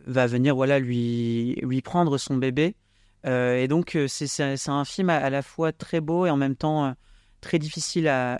va 0.05 0.27
venir 0.27 0.55
voilà 0.55 0.79
lui 0.79 1.81
prendre 1.83 2.17
son 2.17 2.37
bébé. 2.37 2.77
Euh, 3.25 3.57
et 3.57 3.67
donc 3.67 3.95
euh, 3.95 4.07
c'est 4.07 4.69
un 4.69 4.85
film 4.85 5.09
à, 5.11 5.29
la 5.29 5.41
fois 5.43 5.71
très 5.71 6.01
beau 6.01 6.25
et 6.25 6.31
en 6.31 6.37
même 6.37 6.55
temps 6.55 6.85
euh, 6.85 6.91
très 7.39 7.59
difficile 7.59 8.07
à 8.07 8.39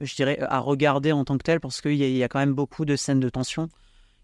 je 0.00 0.14
dirais 0.14 0.38
à 0.40 0.58
regarder 0.58 1.12
en 1.12 1.24
tant 1.24 1.38
que 1.38 1.44
tel 1.44 1.60
parce 1.60 1.80
qu'il 1.80 1.94
y, 1.94 2.22
a- 2.22 2.28
quand 2.28 2.40
même 2.40 2.52
beaucoup 2.52 2.84
de 2.84 2.94
scènes 2.96 3.20
de 3.20 3.28
tension 3.30 3.68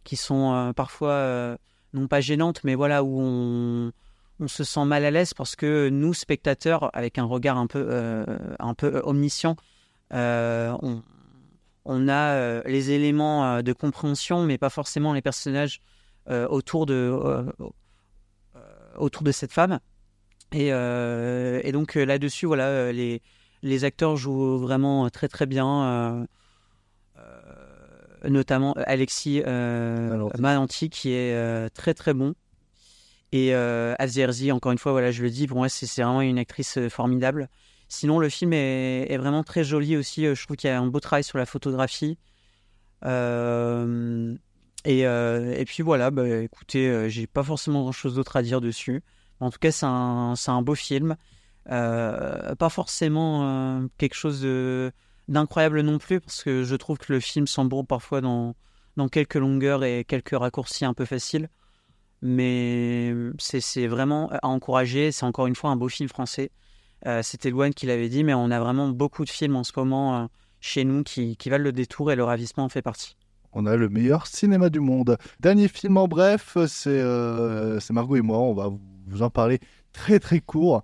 qui 0.04 0.16
sont 0.16 0.72
parfois 0.76 1.56
non 1.94 2.06
pas 2.06 2.20
gênantes 2.20 2.62
mais 2.64 2.74
voilà 2.74 3.02
où 3.02 3.20
on 3.20 4.48
se 4.48 4.64
sent 4.64 4.84
mal 4.84 5.04
à 5.04 5.10
l'aise 5.10 5.32
parce 5.32 5.56
que 5.56 5.88
nous 5.88 6.12
spectateurs 6.12 6.90
avec 6.94 7.18
un 7.18 7.24
regard 7.24 7.56
un 7.56 7.66
peu 7.66 8.26
un 8.58 8.74
peu 8.74 9.00
omniscient 9.04 9.56
on 10.10 11.02
on 11.86 12.08
a 12.08 12.62
les 12.64 12.90
éléments 12.90 13.62
de 13.62 13.72
compréhension, 13.72 14.44
mais 14.44 14.58
pas 14.58 14.70
forcément 14.70 15.12
les 15.14 15.22
personnages 15.22 15.80
autour 16.28 16.84
de 16.84 17.46
autour 19.00 19.22
de 19.22 19.32
cette 19.32 19.52
femme. 19.52 19.80
Et, 20.52 20.72
euh, 20.72 21.60
et 21.64 21.72
donc 21.72 21.96
euh, 21.96 22.04
là-dessus, 22.04 22.46
voilà, 22.46 22.66
euh, 22.66 22.92
les 22.92 23.22
les 23.62 23.84
acteurs 23.84 24.16
jouent 24.16 24.58
vraiment 24.58 25.10
très 25.10 25.28
très 25.28 25.46
bien, 25.46 26.26
notamment 28.28 28.72
Alexis 28.86 29.42
euh, 29.46 30.28
Malanti 30.38 30.90
qui 30.90 31.10
est 31.12 31.34
euh, 31.34 31.68
très 31.72 31.94
très 31.94 32.14
bon. 32.14 32.34
Et 33.32 33.54
euh, 33.54 33.94
Azerzi, 33.98 34.50
encore 34.50 34.72
une 34.72 34.78
fois, 34.78 34.92
voilà, 34.92 35.10
je 35.12 35.22
le 35.22 35.30
dis, 35.30 35.46
pour 35.46 35.58
moi, 35.58 35.68
c'est 35.68 35.86
vraiment 36.02 36.20
une 36.20 36.38
actrice 36.38 36.78
formidable. 36.88 37.48
Sinon, 37.88 38.18
le 38.18 38.28
film 38.28 38.52
est, 38.52 39.06
est 39.08 39.18
vraiment 39.18 39.44
très 39.44 39.62
joli 39.62 39.96
aussi. 39.96 40.24
Je 40.24 40.44
trouve 40.44 40.56
qu'il 40.56 40.68
y 40.68 40.72
a 40.72 40.80
un 40.80 40.86
beau 40.86 41.00
travail 41.00 41.22
sur 41.22 41.38
la 41.38 41.46
photographie. 41.46 42.18
Euh, 44.86 45.54
et, 45.56 45.64
puis 45.64 45.82
voilà, 45.82 46.10
bah, 46.10 46.26
écoutez, 46.26 46.88
euh, 46.88 47.08
j'ai 47.08 47.26
pas 47.26 47.42
forcément 47.42 47.82
grand 47.82 47.92
chose 47.92 48.14
d'autre 48.14 48.36
à 48.36 48.42
dire 48.42 48.60
dessus. 48.60 49.02
En 49.40 49.50
tout 49.50 49.58
cas, 49.58 49.72
c'est 49.72 49.86
un, 49.86 50.62
beau 50.62 50.74
film. 50.74 51.16
Euh, 51.70 52.54
pas 52.54 52.68
forcément 52.68 53.88
quelque 53.98 54.14
chose 54.14 54.46
d'incroyable 55.28 55.80
non 55.82 55.98
plus, 55.98 56.20
parce 56.20 56.42
que 56.42 56.62
je 56.64 56.76
trouve 56.76 56.98
que 56.98 57.12
le 57.12 57.20
film 57.20 57.46
s'embourbe 57.46 57.86
parfois 57.86 58.20
dans, 58.20 58.54
quelques 59.10 59.36
longueurs 59.36 59.82
et 59.84 60.04
quelques 60.04 60.36
raccourcis 60.36 60.84
un 60.84 60.94
peu 60.94 61.04
faciles. 61.04 61.48
Mais 62.22 63.14
c'est 63.38 63.86
vraiment 63.86 64.30
à 64.30 64.46
encourager. 64.46 65.10
C'est 65.10 65.24
encore 65.24 65.46
une 65.46 65.54
fois 65.54 65.70
un 65.70 65.76
beau 65.76 65.88
film 65.88 66.08
français. 66.08 66.50
C'était 67.22 67.50
Louane 67.50 67.72
qui 67.72 67.86
l'avait 67.86 68.10
dit, 68.10 68.24
mais 68.24 68.34
on 68.34 68.50
a 68.50 68.60
vraiment 68.60 68.88
beaucoup 68.88 69.24
de 69.24 69.30
films 69.30 69.56
en 69.56 69.64
ce 69.64 69.72
moment 69.76 70.28
chez 70.60 70.84
nous 70.84 71.02
qui 71.02 71.36
valent 71.46 71.64
le 71.64 71.72
détour 71.72 72.12
et 72.12 72.16
le 72.16 72.24
ravissement 72.24 72.64
en 72.64 72.68
fait 72.68 72.82
partie. 72.82 73.16
On 73.52 73.66
a 73.66 73.76
le 73.76 73.88
meilleur 73.88 74.26
cinéma 74.26 74.70
du 74.70 74.80
monde. 74.80 75.16
Dernier 75.40 75.68
film 75.68 75.96
en 75.96 76.06
bref, 76.06 76.56
c'est 76.68 76.88
euh, 76.90 77.80
Margot 77.90 78.16
et 78.16 78.22
moi. 78.22 78.38
On 78.38 78.54
va 78.54 78.70
vous 79.06 79.22
en 79.22 79.30
parler 79.30 79.58
très 79.92 80.20
très 80.20 80.40
court, 80.40 80.82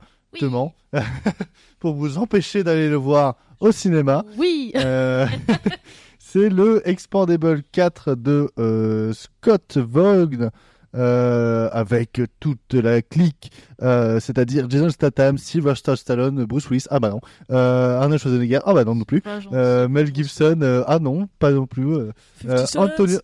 pour 1.78 1.94
vous 1.94 2.18
empêcher 2.18 2.64
d'aller 2.64 2.88
le 2.88 2.96
voir 2.96 3.36
au 3.60 3.72
cinéma. 3.72 4.24
Oui. 4.36 4.72
Euh, 4.76 5.26
c'est 6.18 6.48
le 6.48 6.86
Expandable 6.88 7.62
4 7.72 8.14
de 8.14 8.50
euh, 8.58 9.12
Scott 9.12 9.78
Vaughn. 9.78 10.50
Euh, 10.96 11.68
avec 11.72 12.20
toute 12.40 12.74
la 12.74 13.02
clique, 13.02 13.52
euh, 13.82 14.20
c'est-à-dire 14.20 14.68
Jason 14.68 14.90
Statham, 14.90 15.38
Sylvester 15.38 15.96
Stallone, 15.96 16.44
Bruce 16.44 16.68
Willis, 16.70 16.86
ah 16.90 17.00
bah 17.00 17.10
non, 17.10 17.20
euh, 17.50 18.00
Arnold 18.00 18.20
Schwarzenegger, 18.20 18.60
ah 18.64 18.74
bah 18.74 18.84
non 18.84 18.94
non 18.94 19.04
plus, 19.04 19.22
Mel 19.52 20.14
Gibson, 20.14 20.82
ah 20.86 20.98
non, 20.98 21.28
pas 21.38 21.52
non 21.52 21.66
plus, 21.66 21.94
50 22.46 22.66
Cent. 22.68 22.82
Antonio, 22.82 23.18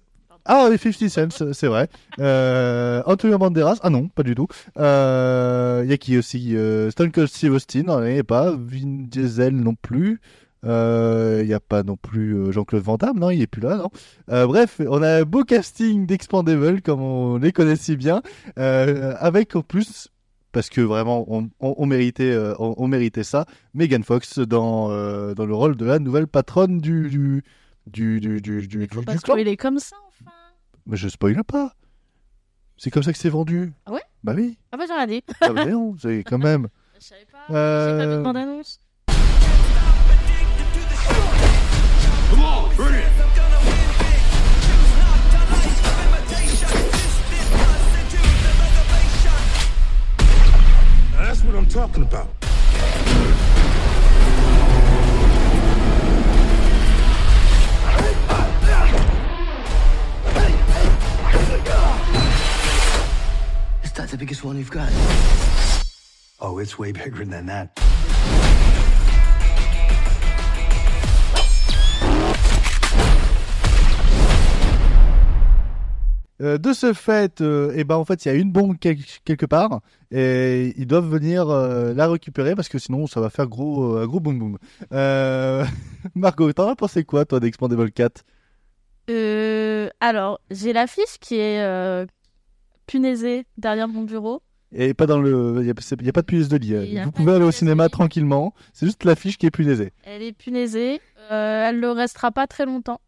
ah 0.44 0.68
oui, 0.70 0.78
50 0.78 1.32
Cent, 1.32 1.52
c'est 1.52 1.68
vrai, 1.68 1.88
euh, 2.18 3.02
Antonio 3.06 3.38
Banderas, 3.38 3.78
ah 3.82 3.90
non, 3.90 4.08
pas 4.08 4.24
du 4.24 4.34
tout, 4.34 4.48
euh, 4.78 5.82
il 5.84 5.90
y 5.90 5.92
a 5.92 5.96
qui 5.96 6.18
aussi, 6.18 6.56
euh, 6.56 6.90
Stone 6.90 7.12
Cold 7.12 7.28
Steve 7.28 7.52
Austin, 7.52 7.84
non, 7.86 8.04
il 8.04 8.14
n'y 8.14 8.18
a 8.18 8.24
pas, 8.24 8.50
Vin 8.50 9.06
Diesel 9.08 9.54
non 9.54 9.74
plus, 9.74 10.20
Il 10.64 11.46
n'y 11.46 11.54
a 11.54 11.60
pas 11.60 11.82
non 11.82 11.96
plus 11.96 12.34
euh, 12.36 12.52
Jean-Claude 12.52 12.82
Van 12.82 12.96
Damme, 12.96 13.18
non, 13.18 13.30
il 13.30 13.42
est 13.42 13.46
plus 13.46 13.60
là, 13.62 13.76
non. 13.76 13.90
Euh, 14.30 14.46
bref, 14.46 14.80
on 14.86 15.02
a 15.02 15.20
un 15.20 15.22
beau 15.24 15.44
casting 15.44 16.06
d'Expandable, 16.06 16.82
comme 16.82 17.00
on 17.00 17.36
les 17.38 17.52
connaît 17.52 17.76
si 17.76 17.96
bien, 17.96 18.22
euh, 18.58 19.14
avec 19.18 19.56
en 19.56 19.62
plus, 19.62 20.08
parce 20.52 20.68
que 20.70 20.80
vraiment, 20.80 21.24
on, 21.28 21.50
on- 21.60 21.74
on 21.78 21.86
méritait, 21.86 22.30
euh, 22.30 22.54
on, 22.58 22.74
on 22.76 22.86
méritait 22.86 23.24
ça, 23.24 23.44
Megan 23.74 24.04
Fox 24.04 24.38
dans, 24.38 24.90
euh, 24.92 25.34
dans 25.34 25.46
le 25.46 25.54
rôle 25.54 25.76
de 25.76 25.84
la 25.84 25.98
nouvelle 25.98 26.26
patronne 26.28 26.78
du 26.78 27.08
du 27.10 27.42
du 27.88 28.20
du 28.20 28.40
du, 28.40 28.66
du, 28.68 28.86
du- 28.86 28.88
Pas 28.88 29.12
du 29.14 29.18
clan. 29.18 29.34
spoiler 29.34 29.56
comme 29.56 29.78
ça. 29.80 29.96
Mais 30.86 30.96
je 30.96 31.08
spoile 31.08 31.42
pas. 31.44 31.72
C'est 32.76 32.90
comme 32.90 33.02
ça 33.02 33.12
que 33.12 33.18
c'est 33.18 33.28
vendu. 33.28 33.72
Ah 33.86 33.92
ouais? 33.92 34.00
Bah 34.24 34.34
oui. 34.36 34.58
Ah 34.72 34.76
bah 34.76 34.84
j'ai 34.86 34.92
rien 34.94 35.06
dit. 35.06 35.22
Ah 35.40 35.52
bah 35.52 35.66
non, 35.66 35.94
c'est 36.00 36.22
quand 36.24 36.38
même. 36.38 36.68
Je 37.00 37.06
savais 37.08 37.26
pas. 37.32 37.46
J'ai 37.48 37.98
pas 37.98 38.06
vu 38.06 38.16
de 38.18 38.22
bande-annonce. 38.22 38.78
Come 42.32 42.44
on, 42.44 42.74
bring 42.76 42.94
it. 42.94 43.12
Now 51.10 51.24
that's 51.26 51.42
what 51.42 51.54
I'm 51.54 51.66
talking 51.66 52.02
about. 52.04 52.28
Is 63.84 63.92
that 63.92 64.08
the 64.08 64.16
biggest 64.16 64.42
one 64.42 64.56
you've 64.56 64.70
got? 64.70 64.90
Oh, 66.40 66.58
it's 66.58 66.78
way 66.78 66.92
bigger 66.92 67.26
than 67.26 67.44
that. 67.44 67.78
Euh, 76.42 76.58
de 76.58 76.72
ce 76.72 76.92
fait, 76.92 77.40
euh, 77.40 77.72
eh 77.76 77.84
ben 77.84 77.94
en 77.96 78.04
fait, 78.04 78.24
il 78.24 78.28
y 78.28 78.30
a 78.32 78.34
une 78.34 78.50
bombe 78.50 78.76
quel- 78.80 78.98
quelque 79.24 79.46
part 79.46 79.80
et 80.10 80.74
ils 80.76 80.86
doivent 80.86 81.08
venir 81.08 81.48
euh, 81.48 81.94
la 81.94 82.08
récupérer 82.08 82.54
parce 82.56 82.68
que 82.68 82.78
sinon 82.78 83.06
ça 83.06 83.20
va 83.20 83.30
faire 83.30 83.46
gros, 83.46 84.04
gros 84.08 84.18
boum 84.20 84.38
boum. 84.38 84.58
Margot, 86.14 86.52
t'en 86.52 86.68
as 86.68 86.76
pensé 86.76 87.04
quoi 87.04 87.24
toi 87.24 87.38
d'Expandable 87.40 87.90
4 87.92 88.24
Euh, 89.10 89.88
alors, 90.00 90.40
j'ai 90.50 90.72
l'affiche 90.72 91.18
qui 91.20 91.36
est 91.36 92.06
punaisée 92.86 93.46
derrière 93.56 93.88
mon 93.88 94.02
bureau. 94.02 94.42
Et 94.74 94.94
pas 94.94 95.06
dans 95.06 95.18
le, 95.20 95.58
il 95.60 95.66
y 95.66 95.70
a, 95.70 95.72
a 95.72 96.12
pas 96.12 96.22
de 96.22 96.26
punaise 96.26 96.48
de 96.48 96.56
lit. 96.56 96.98
Vous 97.04 97.12
pouvez 97.12 97.32
aller 97.34 97.44
au 97.44 97.50
cinéma 97.50 97.88
tranquillement. 97.88 98.54
C'est 98.72 98.86
juste 98.86 99.04
l'affiche 99.04 99.36
qui 99.38 99.46
est 99.46 99.50
punaisée. 99.50 99.92
Elle 100.04 100.22
est 100.22 100.32
punaisée. 100.32 101.00
Elle 101.30 101.78
ne 101.80 101.88
restera 101.88 102.32
pas 102.32 102.46
très 102.46 102.64
longtemps. 102.64 103.00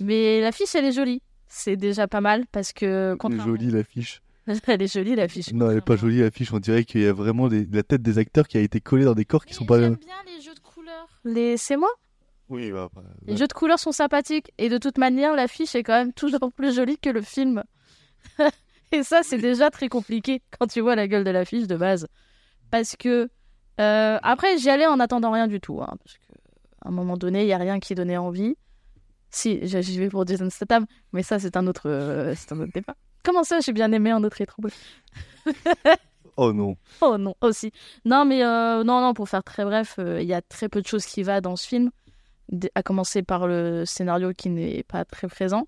Mais 0.00 0.40
l'affiche, 0.40 0.74
elle 0.74 0.86
est 0.86 0.92
jolie. 0.92 1.20
C'est 1.52 1.76
déjà 1.76 2.06
pas 2.08 2.20
mal 2.20 2.46
parce 2.52 2.72
que. 2.72 2.86
Elle 3.10 3.14
est 3.14 3.18
contrairement- 3.18 3.44
jolie 3.44 3.70
l'affiche. 3.70 4.22
elle 4.66 4.82
est 4.82 4.92
jolie 4.92 5.16
l'affiche. 5.16 5.52
Non, 5.52 5.70
elle 5.70 5.78
est 5.78 5.80
pas 5.84 5.96
jolie 5.96 6.20
l'affiche. 6.20 6.52
On 6.52 6.60
dirait 6.60 6.84
qu'il 6.84 7.02
y 7.02 7.06
a 7.06 7.12
vraiment 7.12 7.48
des- 7.48 7.66
la 7.66 7.82
tête 7.82 8.02
des 8.02 8.18
acteurs 8.18 8.46
qui 8.48 8.56
a 8.56 8.60
été 8.60 8.80
collée 8.80 9.04
dans 9.04 9.14
des 9.14 9.24
corps 9.24 9.44
qui 9.44 9.52
sont 9.54 9.66
pas. 9.66 9.80
J'aime 9.80 9.96
bien 9.96 10.14
les 10.26 10.40
jeux 10.40 10.54
de 10.54 10.60
couleurs. 10.60 11.08
Les... 11.24 11.56
C'est 11.56 11.76
moi? 11.76 11.90
Oui, 12.48 12.70
bah, 12.72 12.88
bah, 12.94 13.02
Les 13.26 13.36
jeux 13.36 13.46
de 13.48 13.52
couleurs 13.52 13.78
sont 13.80 13.92
sympathiques. 13.92 14.52
Et 14.58 14.68
de 14.68 14.78
toute 14.78 14.96
manière, 14.98 15.34
l'affiche 15.34 15.74
est 15.74 15.82
quand 15.82 15.92
même 15.98 16.12
toujours 16.12 16.52
plus 16.52 16.74
jolie 16.74 16.98
que 16.98 17.10
le 17.10 17.20
film. 17.20 17.62
et 18.92 19.02
ça, 19.02 19.22
c'est 19.22 19.38
déjà 19.38 19.70
très 19.70 19.88
compliqué 19.88 20.42
quand 20.58 20.66
tu 20.66 20.80
vois 20.80 20.96
la 20.96 21.06
gueule 21.08 21.24
de 21.24 21.30
l'affiche 21.30 21.66
de 21.66 21.76
base. 21.76 22.06
Parce 22.70 22.96
que. 22.96 23.28
euh, 23.80 24.18
après, 24.22 24.56
j'y 24.58 24.70
allais 24.70 24.86
en 24.86 25.00
attendant 25.00 25.30
rien 25.32 25.46
du 25.48 25.60
tout. 25.60 25.80
hein, 25.82 25.94
parce 26.04 26.16
que 26.18 26.32
à 26.82 26.88
un 26.88 26.92
moment 26.92 27.16
donné, 27.16 27.42
il 27.42 27.46
n'y 27.46 27.52
a 27.52 27.58
rien 27.58 27.78
qui 27.80 27.94
donnait 27.94 28.16
envie. 28.16 28.56
Si, 29.30 29.60
j'y 29.62 29.98
vais 29.98 30.08
pour 30.08 30.26
Jason 30.26 30.50
Statham. 30.50 30.86
Mais 31.12 31.22
ça, 31.22 31.38
c'est 31.38 31.56
un 31.56 31.66
autre, 31.66 31.88
euh, 31.88 32.34
c'est 32.36 32.52
un 32.52 32.60
autre 32.60 32.72
débat. 32.74 32.94
Comment 33.22 33.44
ça, 33.44 33.60
j'ai 33.60 33.72
bien 33.72 33.92
aimé 33.92 34.10
un 34.10 34.24
autre 34.24 34.38
rétro? 34.38 34.62
Oh 36.36 36.52
non. 36.52 36.76
Oh 37.02 37.18
non, 37.18 37.34
aussi. 37.40 37.72
Non, 38.04 38.24
mais 38.24 38.42
euh, 38.42 38.82
non, 38.82 39.00
non, 39.00 39.14
pour 39.14 39.28
faire 39.28 39.44
très 39.44 39.64
bref, 39.64 39.96
euh, 39.98 40.22
il 40.22 40.28
y 40.28 40.34
a 40.34 40.40
très 40.40 40.68
peu 40.68 40.80
de 40.80 40.86
choses 40.86 41.04
qui 41.04 41.22
va 41.22 41.40
dans 41.40 41.56
ce 41.56 41.66
film, 41.66 41.90
à 42.74 42.82
commencer 42.82 43.22
par 43.22 43.46
le 43.46 43.84
scénario 43.84 44.32
qui 44.32 44.48
n'est 44.48 44.82
pas 44.82 45.04
très 45.04 45.28
présent. 45.28 45.66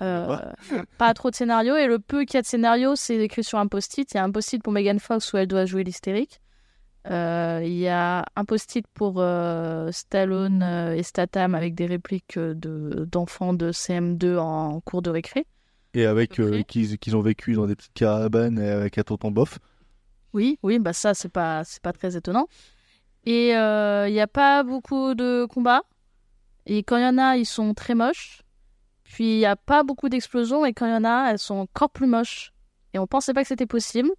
Euh, 0.00 0.38
pas? 0.98 1.12
trop 1.14 1.30
de 1.30 1.34
scénario, 1.34 1.76
et 1.76 1.86
le 1.86 1.98
peu 1.98 2.24
qu'il 2.24 2.34
y 2.34 2.38
a 2.38 2.42
de 2.42 2.46
scénario, 2.46 2.94
c'est 2.96 3.16
écrit 3.16 3.44
sur 3.44 3.58
un 3.58 3.66
post-it. 3.66 4.10
Il 4.12 4.16
y 4.16 4.20
a 4.20 4.24
un 4.24 4.30
post-it 4.30 4.62
pour 4.62 4.72
Megan 4.72 4.98
Fox 4.98 5.32
où 5.32 5.36
elle 5.36 5.48
doit 5.48 5.66
jouer 5.66 5.84
l'hystérique. 5.84 6.40
Euh, 7.08 7.60
Il 7.64 7.76
y 7.78 7.88
a 7.88 8.24
un 8.36 8.44
post-it 8.44 8.86
pour 8.94 9.14
euh, 9.18 9.90
Stallone 9.90 10.62
euh, 10.62 10.94
et 10.94 11.02
Statham 11.02 11.54
avec 11.54 11.74
des 11.74 11.86
répliques 11.86 12.36
euh, 12.36 12.54
de- 12.54 13.06
d'enfants 13.10 13.54
de, 13.54 13.72
CM2 13.72 14.36
en 14.38 14.80
cours 14.80 15.00
de 15.02 15.10
récré. 15.10 15.46
Et 15.94 16.06
avec 16.06 16.38
euh, 16.38 16.62
qu'ils 16.62 17.16
ont 17.16 17.22
vécu 17.22 17.54
dans 17.54 17.66
des 17.66 17.74
petites 17.74 17.94
caravanes 17.94 18.58
et 18.58 18.68
avec 18.68 18.98
un 18.98 19.02
tonton 19.02 19.30
bof. 19.30 19.58
Oui, 20.32 20.58
oui, 20.62 20.78
bah 20.78 20.92
ça 20.92 21.14
c'est 21.14 21.28
pas 21.28 21.64
c'est 21.64 21.82
pas 21.82 21.92
très 21.92 22.16
étonnant. 22.16 22.46
Et 23.24 23.56
euh, 23.56 24.08
il 24.08 24.12
n'y 24.12 24.20
a 24.20 24.28
pas 24.28 24.62
beaucoup 24.62 25.14
de 25.14 25.46
combats. 25.46 25.82
Et 26.66 26.82
quand 26.84 26.96
il 26.98 27.02
y 27.02 27.06
en 27.06 27.18
a, 27.18 27.36
ils 27.36 27.46
sont 27.46 27.74
très 27.74 27.94
moches. 27.94 28.42
Puis 29.04 29.34
il 29.34 29.38
n'y 29.38 29.46
a 29.46 29.56
pas 29.56 29.82
beaucoup 29.82 30.08
d'explosions 30.08 30.64
et 30.64 30.72
quand 30.72 30.86
il 30.86 30.92
y 30.92 30.96
en 30.96 31.04
a, 31.04 31.30
elles 31.30 31.38
sont 31.38 31.56
encore 31.56 31.90
plus 31.90 32.06
moches. 32.06 32.52
Et 32.94 32.98
on 32.98 33.06
pensait 33.08 33.34
pas 33.34 33.42
que 33.42 33.48
c'était 33.48 33.66
possible. 33.66 34.10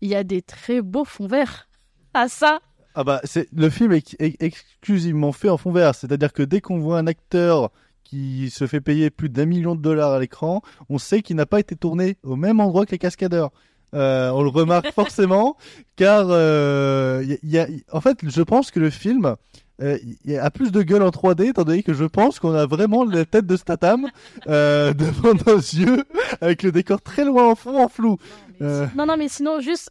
Il 0.00 0.08
y 0.08 0.16
a 0.16 0.24
des 0.24 0.42
très 0.42 0.82
beaux 0.82 1.04
fonds 1.04 1.28
verts. 1.28 1.67
Ah 2.14 2.28
ça, 2.28 2.60
Ah 2.94 3.04
bah, 3.04 3.20
c'est 3.24 3.48
le 3.52 3.70
film 3.70 3.92
est, 3.92 4.16
est 4.20 4.42
exclusivement 4.42 5.32
fait 5.32 5.48
en 5.48 5.56
fond 5.56 5.72
vert. 5.72 5.94
C'est-à-dire 5.94 6.32
que 6.32 6.42
dès 6.42 6.60
qu'on 6.60 6.78
voit 6.78 6.98
un 6.98 7.06
acteur 7.06 7.70
qui 8.04 8.48
se 8.50 8.66
fait 8.66 8.80
payer 8.80 9.10
plus 9.10 9.28
d'un 9.28 9.44
million 9.44 9.74
de 9.74 9.82
dollars 9.82 10.12
à 10.12 10.18
l'écran, 10.20 10.62
on 10.88 10.98
sait 10.98 11.20
qu'il 11.22 11.36
n'a 11.36 11.46
pas 11.46 11.60
été 11.60 11.76
tourné 11.76 12.16
au 12.22 12.36
même 12.36 12.58
endroit 12.60 12.86
que 12.86 12.92
les 12.92 12.98
cascadeurs. 12.98 13.50
Euh, 13.94 14.30
on 14.30 14.42
le 14.42 14.48
remarque 14.50 14.90
forcément, 14.94 15.56
car 15.96 16.26
euh, 16.28 17.22
y 17.26 17.34
a- 17.34 17.38
y 17.42 17.58
a- 17.58 17.68
en 17.92 18.00
fait, 18.00 18.18
je 18.22 18.42
pense 18.42 18.70
que 18.70 18.80
le 18.80 18.90
film 18.90 19.34
euh, 19.80 19.96
a 20.40 20.50
plus 20.50 20.72
de 20.72 20.82
gueule 20.82 21.02
en 21.02 21.10
3D, 21.10 21.50
étant 21.50 21.62
donné 21.64 21.82
que 21.82 21.94
je 21.94 22.04
pense 22.04 22.38
qu'on 22.40 22.52
a 22.54 22.66
vraiment 22.66 23.04
la 23.04 23.24
tête 23.24 23.46
de 23.46 23.56
Statham 23.56 24.08
devant 24.46 25.34
nos 25.46 25.56
yeux, 25.58 26.04
avec 26.40 26.62
le 26.62 26.72
décor 26.72 27.00
très 27.00 27.24
loin 27.24 27.48
en 27.50 27.54
fond, 27.54 27.82
en 27.82 27.88
flou. 27.88 28.16
Non, 28.60 29.06
non, 29.06 29.16
mais 29.16 29.28
sinon, 29.28 29.60
juste 29.60 29.88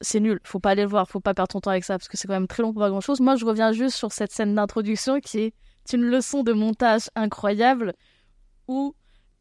c'est 0.00 0.20
nul. 0.20 0.40
Faut 0.44 0.60
pas 0.60 0.70
aller 0.70 0.82
le 0.82 0.88
voir. 0.88 1.08
Faut 1.08 1.20
pas 1.20 1.34
perdre 1.34 1.52
ton 1.52 1.60
temps 1.60 1.70
avec 1.70 1.84
ça 1.84 1.98
parce 1.98 2.08
que 2.08 2.16
c'est 2.16 2.28
quand 2.28 2.34
même 2.34 2.46
très 2.46 2.62
long 2.62 2.72
pour 2.72 2.82
pas 2.82 2.90
grand 2.90 3.00
chose. 3.00 3.20
Moi, 3.20 3.36
je 3.36 3.44
reviens 3.44 3.72
juste 3.72 3.96
sur 3.96 4.12
cette 4.12 4.32
scène 4.32 4.54
d'introduction 4.54 5.20
qui 5.20 5.38
est 5.38 5.54
une 5.92 6.02
leçon 6.02 6.42
de 6.42 6.52
montage 6.52 7.10
incroyable 7.16 7.94
où 8.68 8.94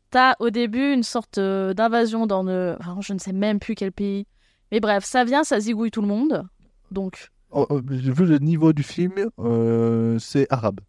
t'as 0.10 0.36
au 0.40 0.50
début 0.50 0.94
une 0.94 1.04
sorte 1.04 1.38
euh, 1.38 1.74
d'invasion 1.74 2.28
dans 2.28 2.44
le. 2.44 2.78
Je 3.02 3.14
ne 3.14 3.20
sais 3.20 3.34
même 3.34 3.60
plus 3.60 3.76
quel 3.76 3.92
pays. 3.92 4.28
Mais 4.72 4.80
bref, 4.80 5.04
ça 5.04 5.24
vient, 5.24 5.44
ça 5.44 5.60
zigouille 5.60 5.92
tout 5.92 6.02
le 6.02 6.08
monde. 6.08 6.44
Donc. 6.92 7.30
oh, 7.52 7.66
oh, 7.70 7.82
vu 7.84 8.26
le 8.26 8.40
niveau 8.40 8.74
du 8.74 8.84
film, 8.84 9.14
euh, 9.40 10.18
c'est 10.20 10.48
arabe. 10.50 10.80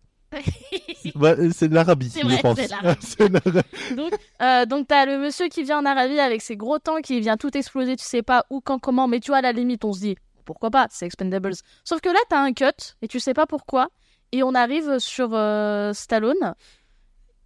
Ouais, 1.14 1.36
c'est 1.52 1.68
de 1.68 1.74
l'Arabie, 1.74 2.12
je 2.14 2.40
pense. 2.40 2.56
donc, 3.96 4.12
euh, 4.40 4.66
donc 4.66 4.88
t'as 4.88 5.04
le 5.04 5.18
monsieur 5.18 5.48
qui 5.48 5.62
vient 5.62 5.78
en 5.78 5.84
Arabie 5.84 6.18
avec 6.18 6.42
ses 6.42 6.56
gros 6.56 6.78
tanks 6.78 7.02
qui 7.02 7.20
vient 7.20 7.36
tout 7.36 7.56
exploser, 7.56 7.96
tu 7.96 8.04
sais 8.04 8.22
pas 8.22 8.44
où, 8.50 8.60
quand, 8.60 8.78
comment, 8.78 9.08
mais 9.08 9.20
tu 9.20 9.30
vois, 9.30 9.38
à 9.38 9.42
la 9.42 9.52
limite, 9.52 9.84
on 9.84 9.92
se 9.92 10.00
dit, 10.00 10.16
pourquoi 10.44 10.70
pas, 10.70 10.86
c'est 10.90 11.06
Expendables. 11.06 11.54
Sauf 11.84 12.00
que 12.00 12.08
là, 12.08 12.18
t'as 12.28 12.40
un 12.40 12.52
cut, 12.52 12.64
et 13.02 13.08
tu 13.08 13.20
sais 13.20 13.34
pas 13.34 13.46
pourquoi, 13.46 13.88
et 14.32 14.42
on 14.42 14.54
arrive 14.54 14.98
sur 14.98 15.30
euh, 15.32 15.92
Stallone. 15.92 16.54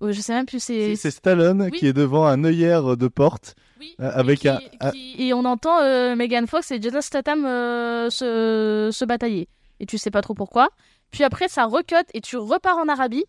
Euh, 0.02 0.12
je 0.12 0.20
sais 0.20 0.34
même 0.34 0.46
plus, 0.46 0.60
c'est... 0.60 0.94
C'est 0.96 1.10
Stallone 1.10 1.70
qui 1.70 1.86
est 1.86 1.92
devant 1.92 2.26
un 2.26 2.44
œillère 2.44 2.96
de 2.96 3.08
porte 3.08 3.54
euh, 4.00 4.10
avec 4.14 4.46
un, 4.46 4.58
Et 5.18 5.32
on 5.34 5.44
entend 5.44 5.80
euh, 5.80 6.16
Megan 6.16 6.46
Fox 6.46 6.70
et 6.70 6.80
Jason 6.80 7.00
Statham 7.00 7.44
euh, 7.44 8.10
se, 8.10 8.90
se 8.92 9.04
batailler. 9.04 9.48
Et 9.80 9.86
tu 9.86 9.98
sais 9.98 10.10
pas 10.10 10.22
trop 10.22 10.34
pourquoi. 10.34 10.68
Puis 11.10 11.24
après, 11.24 11.48
ça 11.48 11.64
recut 11.64 11.94
et 12.14 12.20
tu 12.20 12.36
repars 12.36 12.78
en 12.78 12.88
Arabie 12.88 13.24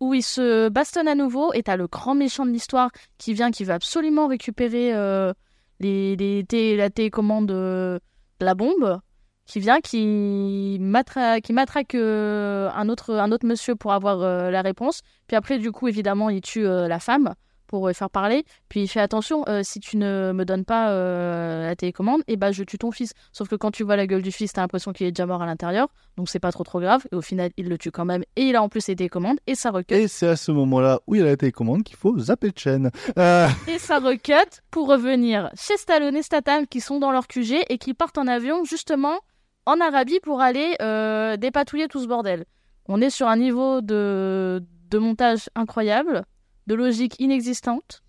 où 0.00 0.14
ils 0.14 0.22
se 0.22 0.68
bastonnent 0.68 1.08
à 1.08 1.14
nouveau. 1.14 1.52
Et 1.52 1.62
t'as 1.62 1.76
le 1.76 1.86
grand 1.86 2.14
méchant 2.14 2.46
de 2.46 2.50
l'histoire 2.50 2.90
qui 3.18 3.34
vient, 3.34 3.50
qui 3.50 3.64
va 3.64 3.74
absolument 3.74 4.26
récupérer 4.28 4.94
euh, 4.94 5.32
les, 5.80 6.16
les 6.16 6.44
té- 6.44 6.76
la 6.76 6.88
télécommande 6.90 7.50
euh, 7.50 7.98
de 8.38 8.44
la 8.46 8.54
bombe. 8.54 9.00
Qui 9.46 9.58
vient, 9.58 9.80
qui, 9.80 10.78
matra- 10.80 11.52
matraque 11.52 11.96
euh, 11.96 12.70
un, 12.72 12.88
autre, 12.88 13.14
un 13.16 13.32
autre 13.32 13.44
monsieur 13.46 13.74
pour 13.74 13.92
avoir 13.92 14.18
la 14.18 14.62
réponse. 14.62 15.00
Puis 15.26 15.36
après, 15.36 15.58
du 15.58 15.72
coup, 15.72 15.88
évidemment, 15.88 16.30
il 16.30 16.40
tue 16.40 16.62
la 16.62 17.00
femme 17.00 17.34
pour 17.70 17.88
euh, 17.88 17.92
faire 17.92 18.10
parler. 18.10 18.44
Puis 18.68 18.82
il 18.82 18.88
fait 18.88 19.00
attention, 19.00 19.44
euh, 19.48 19.60
si 19.62 19.78
tu 19.78 19.96
ne 19.96 20.32
me 20.34 20.44
donnes 20.44 20.64
pas 20.64 20.90
euh, 20.90 21.66
la 21.68 21.76
télécommande, 21.76 22.22
et 22.26 22.36
bah 22.36 22.50
je 22.50 22.64
tue 22.64 22.78
ton 22.78 22.90
fils. 22.90 23.12
Sauf 23.32 23.48
que 23.48 23.54
quand 23.54 23.70
tu 23.70 23.84
vois 23.84 23.94
la 23.94 24.08
gueule 24.08 24.22
du 24.22 24.32
fils, 24.32 24.52
t'as 24.52 24.60
l'impression 24.62 24.92
qu'il 24.92 25.06
est 25.06 25.12
déjà 25.12 25.24
mort 25.24 25.40
à 25.40 25.46
l'intérieur, 25.46 25.86
donc 26.16 26.28
c'est 26.28 26.40
pas 26.40 26.50
trop 26.50 26.64
trop 26.64 26.80
grave. 26.80 27.06
Et 27.12 27.14
au 27.14 27.22
final, 27.22 27.50
il 27.56 27.68
le 27.68 27.78
tue 27.78 27.92
quand 27.92 28.04
même, 28.04 28.24
et 28.34 28.42
il 28.42 28.56
a 28.56 28.62
en 28.62 28.68
plus 28.68 28.88
les 28.88 28.96
télécommandes, 28.96 29.38
et 29.46 29.54
ça 29.54 29.70
recule. 29.70 29.96
Et 29.96 30.08
c'est 30.08 30.26
à 30.26 30.36
ce 30.36 30.50
moment-là 30.50 30.98
où 31.06 31.14
il 31.14 31.22
a 31.22 31.26
la 31.26 31.36
télécommande 31.36 31.84
qu'il 31.84 31.96
faut 31.96 32.18
zapper 32.18 32.50
de 32.50 32.58
chaîne. 32.58 32.90
Euh, 33.18 33.46
Et 33.68 33.78
ça 33.78 34.00
recut 34.00 34.32
pour 34.72 34.88
revenir 34.88 35.50
chez 35.54 35.76
Stallone 35.76 36.16
et 36.16 36.22
Statham 36.22 36.66
qui 36.66 36.80
sont 36.80 36.98
dans 36.98 37.12
leur 37.12 37.28
QG 37.28 37.64
et 37.68 37.78
qui 37.78 37.94
partent 37.94 38.18
en 38.18 38.26
avion 38.26 38.64
justement 38.64 39.20
en 39.66 39.80
Arabie 39.80 40.18
pour 40.20 40.40
aller 40.40 40.74
euh, 40.82 41.36
dépatouiller 41.36 41.86
tout 41.86 42.00
ce 42.02 42.08
bordel. 42.08 42.46
On 42.86 43.00
est 43.00 43.10
sur 43.10 43.28
un 43.28 43.36
niveau 43.36 43.80
de, 43.80 44.60
de 44.90 44.98
montage 44.98 45.48
incroyable, 45.54 46.24
de 46.66 46.74
logique 46.74 47.16
inexistante, 47.18 48.02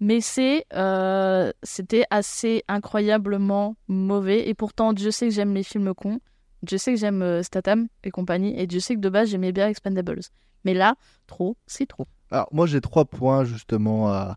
mais 0.00 0.20
c'est 0.20 0.66
euh, 0.74 1.52
c'était 1.62 2.04
assez 2.10 2.62
incroyablement 2.68 3.76
mauvais. 3.88 4.48
Et 4.48 4.54
pourtant, 4.54 4.92
Dieu 4.92 5.10
sait 5.10 5.28
que 5.28 5.34
j'aime 5.34 5.54
les 5.54 5.62
films 5.62 5.94
cons, 5.94 6.20
Dieu 6.62 6.78
sait 6.78 6.94
que 6.94 7.00
j'aime 7.00 7.22
euh, 7.22 7.42
Statham 7.42 7.88
et 8.02 8.10
compagnie, 8.10 8.58
et 8.58 8.66
Dieu 8.66 8.80
sait 8.80 8.94
que 8.94 9.00
de 9.00 9.08
base 9.08 9.30
j'aimais 9.30 9.52
bien 9.52 9.68
Expendables. 9.68 10.20
Mais 10.64 10.74
là, 10.74 10.94
trop, 11.26 11.56
c'est 11.66 11.86
trop. 11.86 12.06
Alors 12.30 12.48
moi 12.52 12.66
j'ai 12.66 12.80
trois 12.80 13.04
points 13.04 13.44
justement 13.44 14.08
à, 14.08 14.36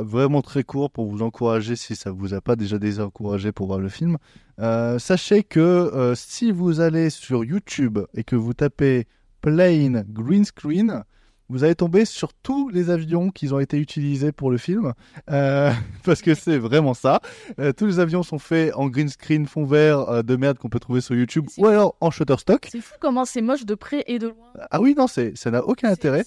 vraiment 0.00 0.40
très 0.40 0.62
court 0.62 0.90
pour 0.90 1.06
vous 1.10 1.20
encourager 1.20 1.76
si 1.76 1.94
ça 1.94 2.10
vous 2.10 2.32
a 2.32 2.40
pas 2.40 2.56
déjà 2.56 2.78
désencouragé 2.78 3.52
pour 3.52 3.66
voir 3.66 3.78
le 3.78 3.90
film. 3.90 4.16
Euh, 4.60 4.98
sachez 4.98 5.42
que 5.42 6.14
si 6.16 6.52
vous 6.52 6.80
allez 6.80 7.10
sur 7.10 7.44
YouTube 7.44 7.98
et 8.14 8.24
que 8.24 8.34
vous 8.34 8.54
tapez 8.54 9.06
plain 9.42 10.02
green 10.08 10.46
screen, 10.46 11.04
vous 11.48 11.64
allez 11.64 11.74
tomber 11.74 12.04
sur 12.04 12.34
tous 12.34 12.68
les 12.68 12.90
avions 12.90 13.30
qui 13.30 13.52
ont 13.52 13.58
été 13.58 13.78
utilisés 13.78 14.32
pour 14.32 14.50
le 14.50 14.58
film, 14.58 14.92
euh, 15.30 15.72
parce 16.04 16.20
que 16.20 16.34
c'est 16.34 16.58
vraiment 16.58 16.94
ça. 16.94 17.20
Euh, 17.58 17.72
tous 17.72 17.86
les 17.86 17.98
avions 18.00 18.22
sont 18.22 18.38
faits 18.38 18.74
en 18.74 18.88
green 18.88 19.08
screen 19.08 19.46
fond 19.46 19.64
vert 19.64 20.00
euh, 20.08 20.22
de 20.22 20.36
merde 20.36 20.58
qu'on 20.58 20.68
peut 20.68 20.80
trouver 20.80 21.00
sur 21.00 21.14
YouTube, 21.14 21.46
ou 21.56 21.66
alors 21.66 21.96
en 22.00 22.10
Shutterstock. 22.10 22.68
C'est 22.70 22.80
fou 22.80 22.94
comment 23.00 23.24
c'est 23.24 23.40
moche 23.40 23.64
de 23.64 23.74
près 23.74 24.04
et 24.06 24.18
de 24.18 24.28
loin. 24.28 24.52
Ah 24.70 24.80
oui, 24.80 24.94
non, 24.96 25.06
c'est, 25.06 25.36
ça 25.36 25.50
n'a 25.50 25.64
aucun 25.64 25.90
intérêt. 25.90 26.24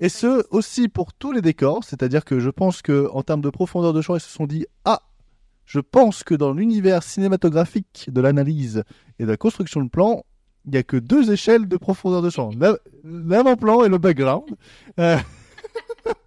Et 0.00 0.08
ce 0.08 0.44
aussi 0.50 0.88
pour 0.88 1.12
tous 1.12 1.32
les 1.32 1.40
décors, 1.40 1.82
c'est-à-dire 1.82 2.24
que 2.24 2.38
je 2.38 2.50
pense 2.50 2.82
que 2.82 3.08
en 3.12 3.22
termes 3.22 3.40
de 3.40 3.50
profondeur 3.50 3.92
de 3.92 4.00
champ, 4.00 4.14
ils 4.14 4.20
se 4.20 4.28
sont 4.28 4.46
dit 4.46 4.66
ah, 4.84 5.02
je 5.64 5.80
pense 5.80 6.22
que 6.22 6.34
dans 6.34 6.52
l'univers 6.52 7.02
cinématographique 7.02 8.08
de 8.08 8.20
l'analyse 8.20 8.84
et 9.18 9.24
de 9.24 9.30
la 9.30 9.36
construction 9.36 9.82
de 9.82 9.88
plan, 9.88 10.24
il 10.66 10.72
n'y 10.72 10.78
a 10.78 10.82
que 10.82 10.96
deux 10.96 11.30
échelles 11.30 11.68
de 11.68 11.76
profondeur 11.76 12.22
de 12.22 12.30
champ, 12.30 12.50
La- 12.58 12.76
l'avant-plan 13.04 13.84
et 13.84 13.88
le 13.88 13.98
background. 13.98 14.44
Euh, 15.00 15.16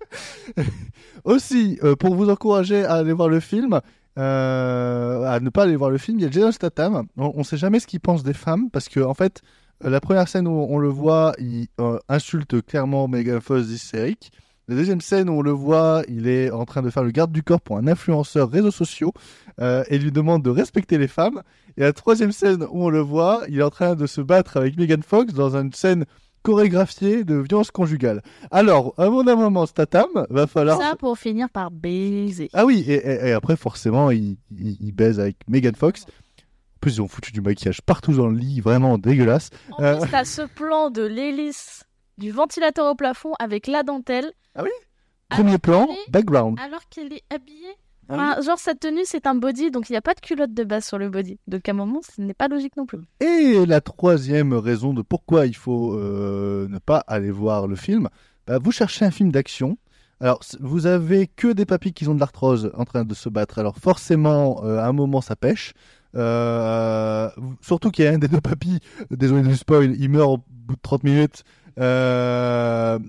aussi, 1.23 1.79
euh, 1.83 1.95
pour 1.95 2.15
vous 2.15 2.29
encourager 2.29 2.83
à 2.85 2.93
aller 2.95 3.13
voir 3.13 3.29
le 3.29 3.39
film, 3.39 3.79
euh, 4.17 5.23
à 5.25 5.39
ne 5.39 5.49
pas 5.49 5.63
aller 5.63 5.75
voir 5.75 5.89
le 5.89 5.97
film, 5.97 6.19
il 6.19 6.23
y 6.23 6.25
a 6.25 6.31
Jason 6.31 6.51
Statham. 6.51 7.05
On 7.17 7.37
ne 7.37 7.43
sait 7.43 7.57
jamais 7.57 7.79
ce 7.79 7.87
qu'il 7.87 7.99
pense 7.99 8.23
des 8.23 8.33
femmes 8.33 8.69
parce 8.69 8.89
que 8.89 8.99
fait, 9.13 9.41
la 9.81 10.01
première 10.01 10.27
scène 10.27 10.47
où 10.47 10.67
on 10.69 10.77
le 10.77 10.89
voit, 10.89 11.33
il 11.39 11.67
insulte 12.09 12.65
clairement 12.65 13.07
Megan 13.07 13.39
Fox 13.41 13.67
hystérique. 13.69 14.31
La 14.69 14.75
deuxième 14.75 15.01
scène 15.01 15.29
où 15.29 15.33
on 15.33 15.41
le 15.41 15.49
voit, 15.51 16.03
il 16.07 16.27
est 16.27 16.51
en 16.51 16.63
train 16.63 16.83
de 16.83 16.91
faire 16.91 17.03
le 17.03 17.09
garde 17.09 17.31
du 17.31 17.41
corps 17.43 17.59
pour 17.59 17.77
un 17.77 17.87
influenceur 17.87 18.51
réseaux 18.51 18.69
sociaux 18.69 19.11
euh, 19.59 19.83
et 19.89 19.97
lui 19.97 20.11
demande 20.11 20.43
de 20.43 20.51
respecter 20.51 20.99
les 20.99 21.07
femmes. 21.07 21.41
Et 21.75 21.81
la 21.81 21.91
troisième 21.91 22.31
scène 22.31 22.63
où 22.69 22.85
on 22.85 22.89
le 22.89 22.99
voit, 22.99 23.41
il 23.49 23.59
est 23.59 23.63
en 23.63 23.71
train 23.71 23.95
de 23.95 24.05
se 24.05 24.21
battre 24.21 24.57
avec 24.57 24.77
Megan 24.77 25.01
Fox 25.01 25.33
dans 25.33 25.57
une 25.57 25.73
scène 25.73 26.05
chorégraphiée 26.43 27.23
de 27.23 27.35
violence 27.35 27.71
conjugale. 27.71 28.21
Alors, 28.51 28.93
à 28.97 29.09
mon 29.09 29.23
moment, 29.23 29.65
Statham, 29.65 30.07
va 30.29 30.47
falloir. 30.47 30.79
Ça 30.79 30.95
pour 30.95 31.17
finir 31.17 31.49
par 31.49 31.71
baiser. 31.71 32.49
Ah 32.53 32.65
oui, 32.65 32.83
et, 32.87 32.93
et- 32.93 33.27
et 33.29 33.31
après, 33.33 33.57
forcément, 33.57 34.11
il, 34.11 34.37
il, 34.57 34.77
il 34.79 34.91
baise 34.93 35.19
avec 35.19 35.35
Megan 35.49 35.75
Fox. 35.75 36.03
En 36.05 36.79
plus, 36.79 36.95
ils 36.97 37.01
ont 37.01 37.07
foutu 37.07 37.31
du 37.33 37.41
maquillage 37.41 37.81
partout 37.81 38.13
dans 38.13 38.27
le 38.27 38.37
lit, 38.37 38.61
vraiment 38.61 38.97
dégueulasse. 38.97 39.49
En 39.77 39.83
Euh, 39.83 39.99
plus, 39.99 40.11
t'as 40.11 40.23
ce 40.25 40.43
plan 40.43 40.89
de 40.91 41.01
l'hélice 41.01 41.83
du 42.19 42.31
ventilateur 42.31 42.85
au 42.91 42.95
plafond 42.95 43.33
avec 43.39 43.65
la 43.67 43.83
dentelle. 43.83 44.31
Ah 44.55 44.61
oui 44.63 44.69
Premier 45.29 45.57
plan, 45.57 45.87
est- 45.87 46.11
background. 46.11 46.59
Alors 46.59 46.81
qu'elle 46.89 47.13
est 47.13 47.23
habillée. 47.33 47.75
Ah 48.11 48.15
Enfin, 48.33 48.41
Genre, 48.41 48.57
cette 48.57 48.79
tenue, 48.79 49.03
c'est 49.05 49.27
un 49.27 49.35
body, 49.35 49.69
donc 49.69 49.87
il 49.89 49.93
n'y 49.93 49.97
a 49.97 50.01
pas 50.01 50.15
de 50.15 50.19
culotte 50.19 50.51
de 50.53 50.63
base 50.63 50.83
sur 50.85 50.97
le 50.97 51.09
body. 51.09 51.37
Donc, 51.47 51.67
à 51.69 51.71
un 51.71 51.75
moment, 51.75 52.01
ce 52.01 52.19
n'est 52.21 52.33
pas 52.33 52.47
logique 52.47 52.75
non 52.75 52.87
plus. 52.87 52.97
Et 53.19 53.63
la 53.67 53.81
troisième 53.81 54.53
raison 54.53 54.93
de 54.95 55.03
pourquoi 55.03 55.45
il 55.45 55.55
faut 55.55 55.93
euh, 55.93 56.67
ne 56.69 56.79
pas 56.79 57.03
aller 57.07 57.29
voir 57.29 57.67
le 57.67 57.75
film, 57.75 58.09
bah, 58.47 58.57
vous 58.59 58.71
cherchez 58.71 59.05
un 59.05 59.11
film 59.11 59.31
d'action. 59.31 59.77
Alors, 60.19 60.39
vous 60.59 60.87
avez 60.87 61.27
que 61.27 61.49
des 61.53 61.65
papis 61.67 61.93
qui 61.93 62.07
ont 62.07 62.15
de 62.15 62.19
l'arthrose 62.19 62.71
en 62.75 62.83
train 62.83 63.05
de 63.05 63.13
se 63.13 63.29
battre. 63.29 63.59
Alors, 63.59 63.77
forcément, 63.77 64.63
euh, 64.65 64.79
à 64.79 64.87
un 64.87 64.91
moment, 64.93 65.21
ça 65.21 65.35
pêche. 65.35 65.73
Euh, 66.15 67.29
surtout 67.61 67.91
qu'il 67.91 68.05
y 68.05 68.07
a 68.07 68.11
un 68.11 68.17
des 68.17 68.27
deux 68.27 68.41
papis, 68.41 68.79
désolé 69.11 69.43
du 69.43 69.55
spoil, 69.55 69.95
il 69.99 70.09
meurt 70.09 70.29
au 70.31 70.37
bout 70.49 70.75
de 70.75 70.81
30 70.81 71.03
minutes. 71.03 71.43
Euh, 71.79 72.99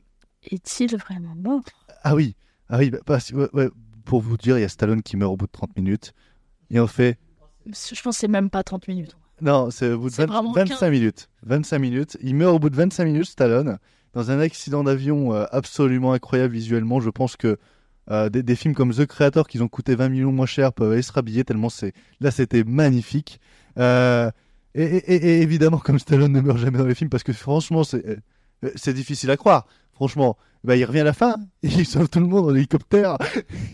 Est-il 0.51 0.97
vraiment 0.97 1.35
mort? 1.37 1.63
Ah 2.03 2.15
oui, 2.15 2.35
ah 2.69 2.79
oui, 2.79 2.91
bah, 2.91 2.99
parce- 3.05 3.31
ouais, 3.33 3.49
ouais, 3.53 3.69
pour 4.05 4.21
vous 4.21 4.37
dire, 4.37 4.59
il 4.59 4.63
y 4.63 4.65
a 4.65 4.69
Stallone 4.69 5.03
qui 5.03 5.17
meurt 5.17 5.33
au 5.33 5.37
bout 5.37 5.47
de 5.47 5.53
30 5.53 5.77
minutes. 5.77 6.13
Et 6.71 6.81
on 6.81 6.87
fait, 6.87 7.19
Je 7.67 8.01
pense 8.03 8.17
que 8.17 8.21
c'est 8.21 8.29
même 8.29 8.49
pas 8.51 8.63
30 8.63 8.89
minutes. 8.89 9.17
non, 9.43 9.71
c'est 9.71 9.93
au 9.93 9.99
bout 9.99 10.09
de 10.11 10.15
C'est 10.15 10.27
20 10.27 10.33
vraiment 10.33 10.53
25 10.53 10.79
15. 10.79 10.91
minutes. 10.91 11.29
25 11.43 11.79
minutes. 11.79 12.17
Il 12.23 12.35
meurt 12.37 12.55
au 12.55 12.59
bout 12.59 12.71
de 12.71 12.77
25 12.77 13.05
minutes, 13.05 13.27
Stallone, 13.27 13.79
dans 14.15 14.31
un 14.31 14.41
accident 14.41 14.83
d'avion 14.85 15.35
euh, 15.35 15.45
absolument 15.51 16.13
incroyable 16.13 16.55
visuellement. 16.55 17.01
Je 17.01 17.11
pense 17.11 17.37
que 17.37 17.59
euh, 18.11 18.29
des, 18.29 18.43
des 18.43 18.57
films 18.57 18.75
comme 18.75 18.93
The 18.95 19.07
Creator, 19.07 19.47
qui 19.47 19.61
ont 19.61 19.69
coûté 19.69 19.95
20 19.95 20.09
millions 20.09 20.33
moins 20.33 20.47
cher, 20.47 20.73
peuvent 20.73 20.93
aller 20.93 21.03
se 21.03 21.13
rhabiller 21.13 21.45
tellement 21.45 21.69
c'est. 21.69 21.93
Là, 22.21 22.31
c'était 22.31 22.65
magnifique. 22.65 23.41
Euh, 23.79 24.31
et, 24.75 24.83
et- 24.85 25.43
évidemment, 25.43 25.79
comme 25.79 25.99
Stallone 25.99 26.33
ne 26.33 26.41
meurt 26.41 26.59
jamais 26.59 26.79
dans 26.79 26.87
les 26.87 26.95
films, 26.95 27.11
parce 27.11 27.23
que 27.25 27.33
franchement, 27.33 27.85
c'est 27.85 28.19
c'est 28.77 28.95
difficile 28.95 29.31
à 29.31 29.37
croire. 29.37 29.67
Franchement, 29.93 30.37
bah, 30.65 30.77
il 30.77 30.85
revient 30.85 31.01
à 31.01 31.05
la 31.05 31.13
fin, 31.13 31.37
et 31.63 31.69
il 31.79 31.87
sauve 31.87 32.09
tout 32.09 32.21
le 32.21 32.27
monde 32.27 32.47
en 32.51 32.55
hélicoptère. 32.55 33.17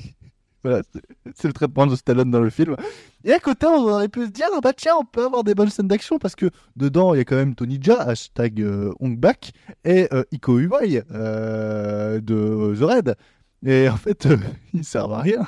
voilà, 0.64 0.82
c'est- 1.34 1.46
le 1.46 1.52
traitement 1.52 1.86
de 1.86 1.94
Stallone 1.96 2.30
dans 2.30 2.40
le 2.40 2.50
film. 2.50 2.76
Et 3.24 3.32
à 3.32 3.38
côté, 3.38 3.66
on 3.66 3.88
aurait 3.88 4.08
pu 4.08 4.26
se 4.26 4.30
dire, 4.30 4.46
ah 4.54 4.60
bah 4.60 4.72
tiens, 4.72 4.94
on 5.00 5.04
peut 5.04 5.24
avoir 5.24 5.44
des 5.44 5.54
bonnes 5.54 5.70
scènes 5.70 5.88
d'action 5.88 6.18
parce 6.18 6.34
que 6.36 6.50
dedans, 6.76 7.14
il 7.14 7.18
y 7.18 7.20
a 7.20 7.24
quand 7.24 7.36
même 7.36 7.54
Tony 7.54 7.78
Jaa, 7.80 8.00
hashtag 8.02 8.60
euh, 8.60 8.92
et 9.84 10.08
euh, 10.12 10.24
Iko 10.32 10.58
Uwai 10.58 11.02
euh, 11.12 12.20
de 12.20 12.74
The 12.78 12.82
Red. 12.82 13.16
Et 13.64 13.88
en 13.88 13.96
fait, 13.96 14.26
euh, 14.26 14.36
ils 14.74 14.84
servent 14.84 15.12
à 15.14 15.20
rien. 15.20 15.46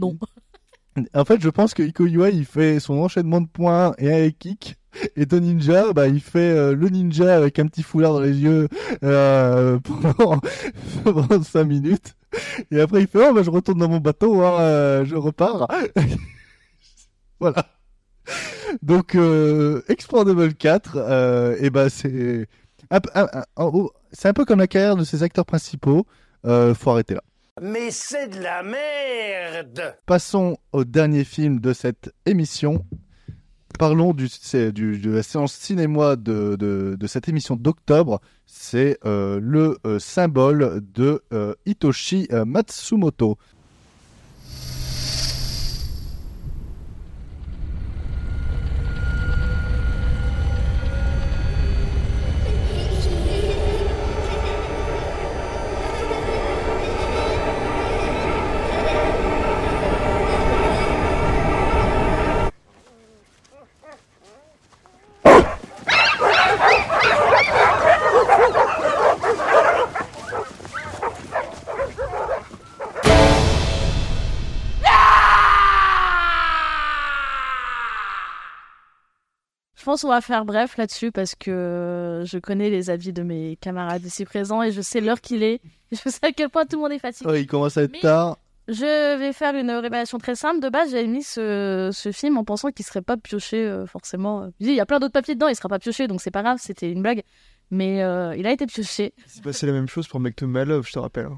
non. 0.00 0.16
En 1.14 1.24
fait, 1.26 1.40
je 1.42 1.48
pense 1.50 1.74
que 1.74 1.82
Iko 1.82 2.06
Uwai, 2.06 2.32
il 2.34 2.46
fait 2.46 2.80
son 2.80 2.94
enchaînement 2.94 3.40
de 3.40 3.46
points 3.48 3.94
et 3.98 4.12
un 4.26 4.30
kick. 4.30 4.76
Et 5.16 5.26
Tony 5.26 5.54
Ninja, 5.54 5.92
bah, 5.92 6.08
il 6.08 6.20
fait 6.20 6.38
euh, 6.38 6.74
le 6.74 6.88
ninja 6.88 7.36
avec 7.36 7.58
un 7.58 7.66
petit 7.66 7.82
foulard 7.82 8.14
dans 8.14 8.20
les 8.20 8.38
yeux 8.38 8.68
euh, 9.02 9.78
pendant, 10.14 10.40
pendant 11.04 11.42
5 11.42 11.64
minutes. 11.64 12.14
Et 12.70 12.80
après, 12.80 13.00
il 13.02 13.06
fait 13.06 13.18
Oh, 13.28 13.32
bah, 13.32 13.42
je 13.42 13.50
retourne 13.50 13.78
dans 13.78 13.88
mon 13.88 13.98
bateau, 13.98 14.42
hein, 14.42 14.60
euh, 14.60 15.04
je 15.04 15.16
repars. 15.16 15.68
voilà. 17.40 17.66
Donc, 18.82 19.14
euh, 19.14 19.82
Expandable 19.88 20.54
4, 20.54 20.96
euh, 20.96 21.56
et 21.60 21.70
bah, 21.70 21.88
c'est 21.90 22.46
c'est 24.12 24.28
un 24.28 24.32
peu 24.32 24.44
comme 24.44 24.60
la 24.60 24.68
carrière 24.68 24.96
de 24.96 25.04
ses 25.04 25.22
acteurs 25.22 25.46
principaux. 25.46 26.06
Faut 26.44 26.90
arrêter 26.90 27.14
là. 27.14 27.22
Mais 27.60 27.90
c'est 27.90 28.28
de 28.28 28.40
la 28.40 28.62
merde 28.62 29.96
Passons 30.04 30.58
au 30.72 30.84
dernier 30.84 31.24
film 31.24 31.58
de 31.58 31.72
cette 31.72 32.12
émission. 32.26 32.84
Parlons 33.78 34.14
de 34.14 35.10
la 35.10 35.22
séance 35.22 35.52
cinéma 35.52 36.16
de, 36.16 36.96
cette 37.06 37.28
émission 37.28 37.56
d'octobre. 37.56 38.20
C'est 38.46 38.98
euh, 39.04 39.38
le 39.42 39.78
euh, 39.86 39.98
symbole 39.98 40.82
de 40.94 41.22
euh, 41.32 41.54
Hitoshi 41.66 42.28
Matsumoto. 42.46 43.36
Pense 79.96 80.02
qu'on 80.02 80.08
va 80.08 80.20
faire 80.20 80.44
bref 80.44 80.76
là-dessus 80.76 81.10
parce 81.10 81.34
que 81.34 82.22
je 82.26 82.38
connais 82.38 82.68
les 82.68 82.90
avis 82.90 83.14
de 83.14 83.22
mes 83.22 83.56
camarades 83.56 84.04
ici 84.04 84.26
présents 84.26 84.62
et 84.62 84.70
je 84.70 84.82
sais 84.82 85.00
l'heure 85.00 85.22
qu'il 85.22 85.42
est. 85.42 85.62
Je 85.92 86.10
sais 86.10 86.26
à 86.26 86.32
quel 86.32 86.50
point 86.50 86.66
tout 86.66 86.76
le 86.76 86.82
monde 86.82 86.92
est 86.92 86.98
fatigué. 86.98 87.40
Il 87.40 87.46
commence 87.46 87.76
à 87.76 87.84
être 87.84 88.00
tard. 88.00 88.38
Je 88.66 89.16
vais 89.16 89.32
faire 89.32 89.54
une 89.54 89.70
révélation 89.70 90.18
très 90.18 90.34
simple. 90.34 90.58
De 90.58 90.68
base, 90.68 90.90
j'avais 90.90 91.06
mis 91.06 91.22
ce, 91.22 91.90
ce 91.92 92.10
film 92.10 92.36
en 92.36 92.44
pensant 92.44 92.72
qu'il 92.72 92.84
serait 92.84 93.02
pas 93.02 93.16
pioché 93.16 93.64
euh, 93.64 93.86
forcément. 93.86 94.50
Il 94.58 94.74
y 94.74 94.80
a 94.80 94.84
plein 94.84 94.98
d'autres 94.98 95.12
papiers 95.12 95.36
dedans, 95.36 95.46
il 95.46 95.54
sera 95.54 95.68
pas 95.68 95.78
pioché, 95.78 96.08
donc 96.08 96.20
c'est 96.20 96.32
pas 96.32 96.42
grave, 96.42 96.58
c'était 96.60 96.90
une 96.90 97.02
blague. 97.02 97.22
Mais 97.70 98.02
euh, 98.02 98.34
il 98.36 98.48
a 98.48 98.52
été 98.52 98.66
pioché. 98.66 99.14
C'est 99.26 99.44
passé 99.44 99.64
la 99.66 99.72
même 99.72 99.88
chose 99.88 100.08
pour 100.08 100.18
Make 100.18 100.34
to 100.34 100.48
My 100.48 100.64
Love, 100.64 100.88
je 100.88 100.92
te 100.92 100.98
rappelle. 100.98 101.28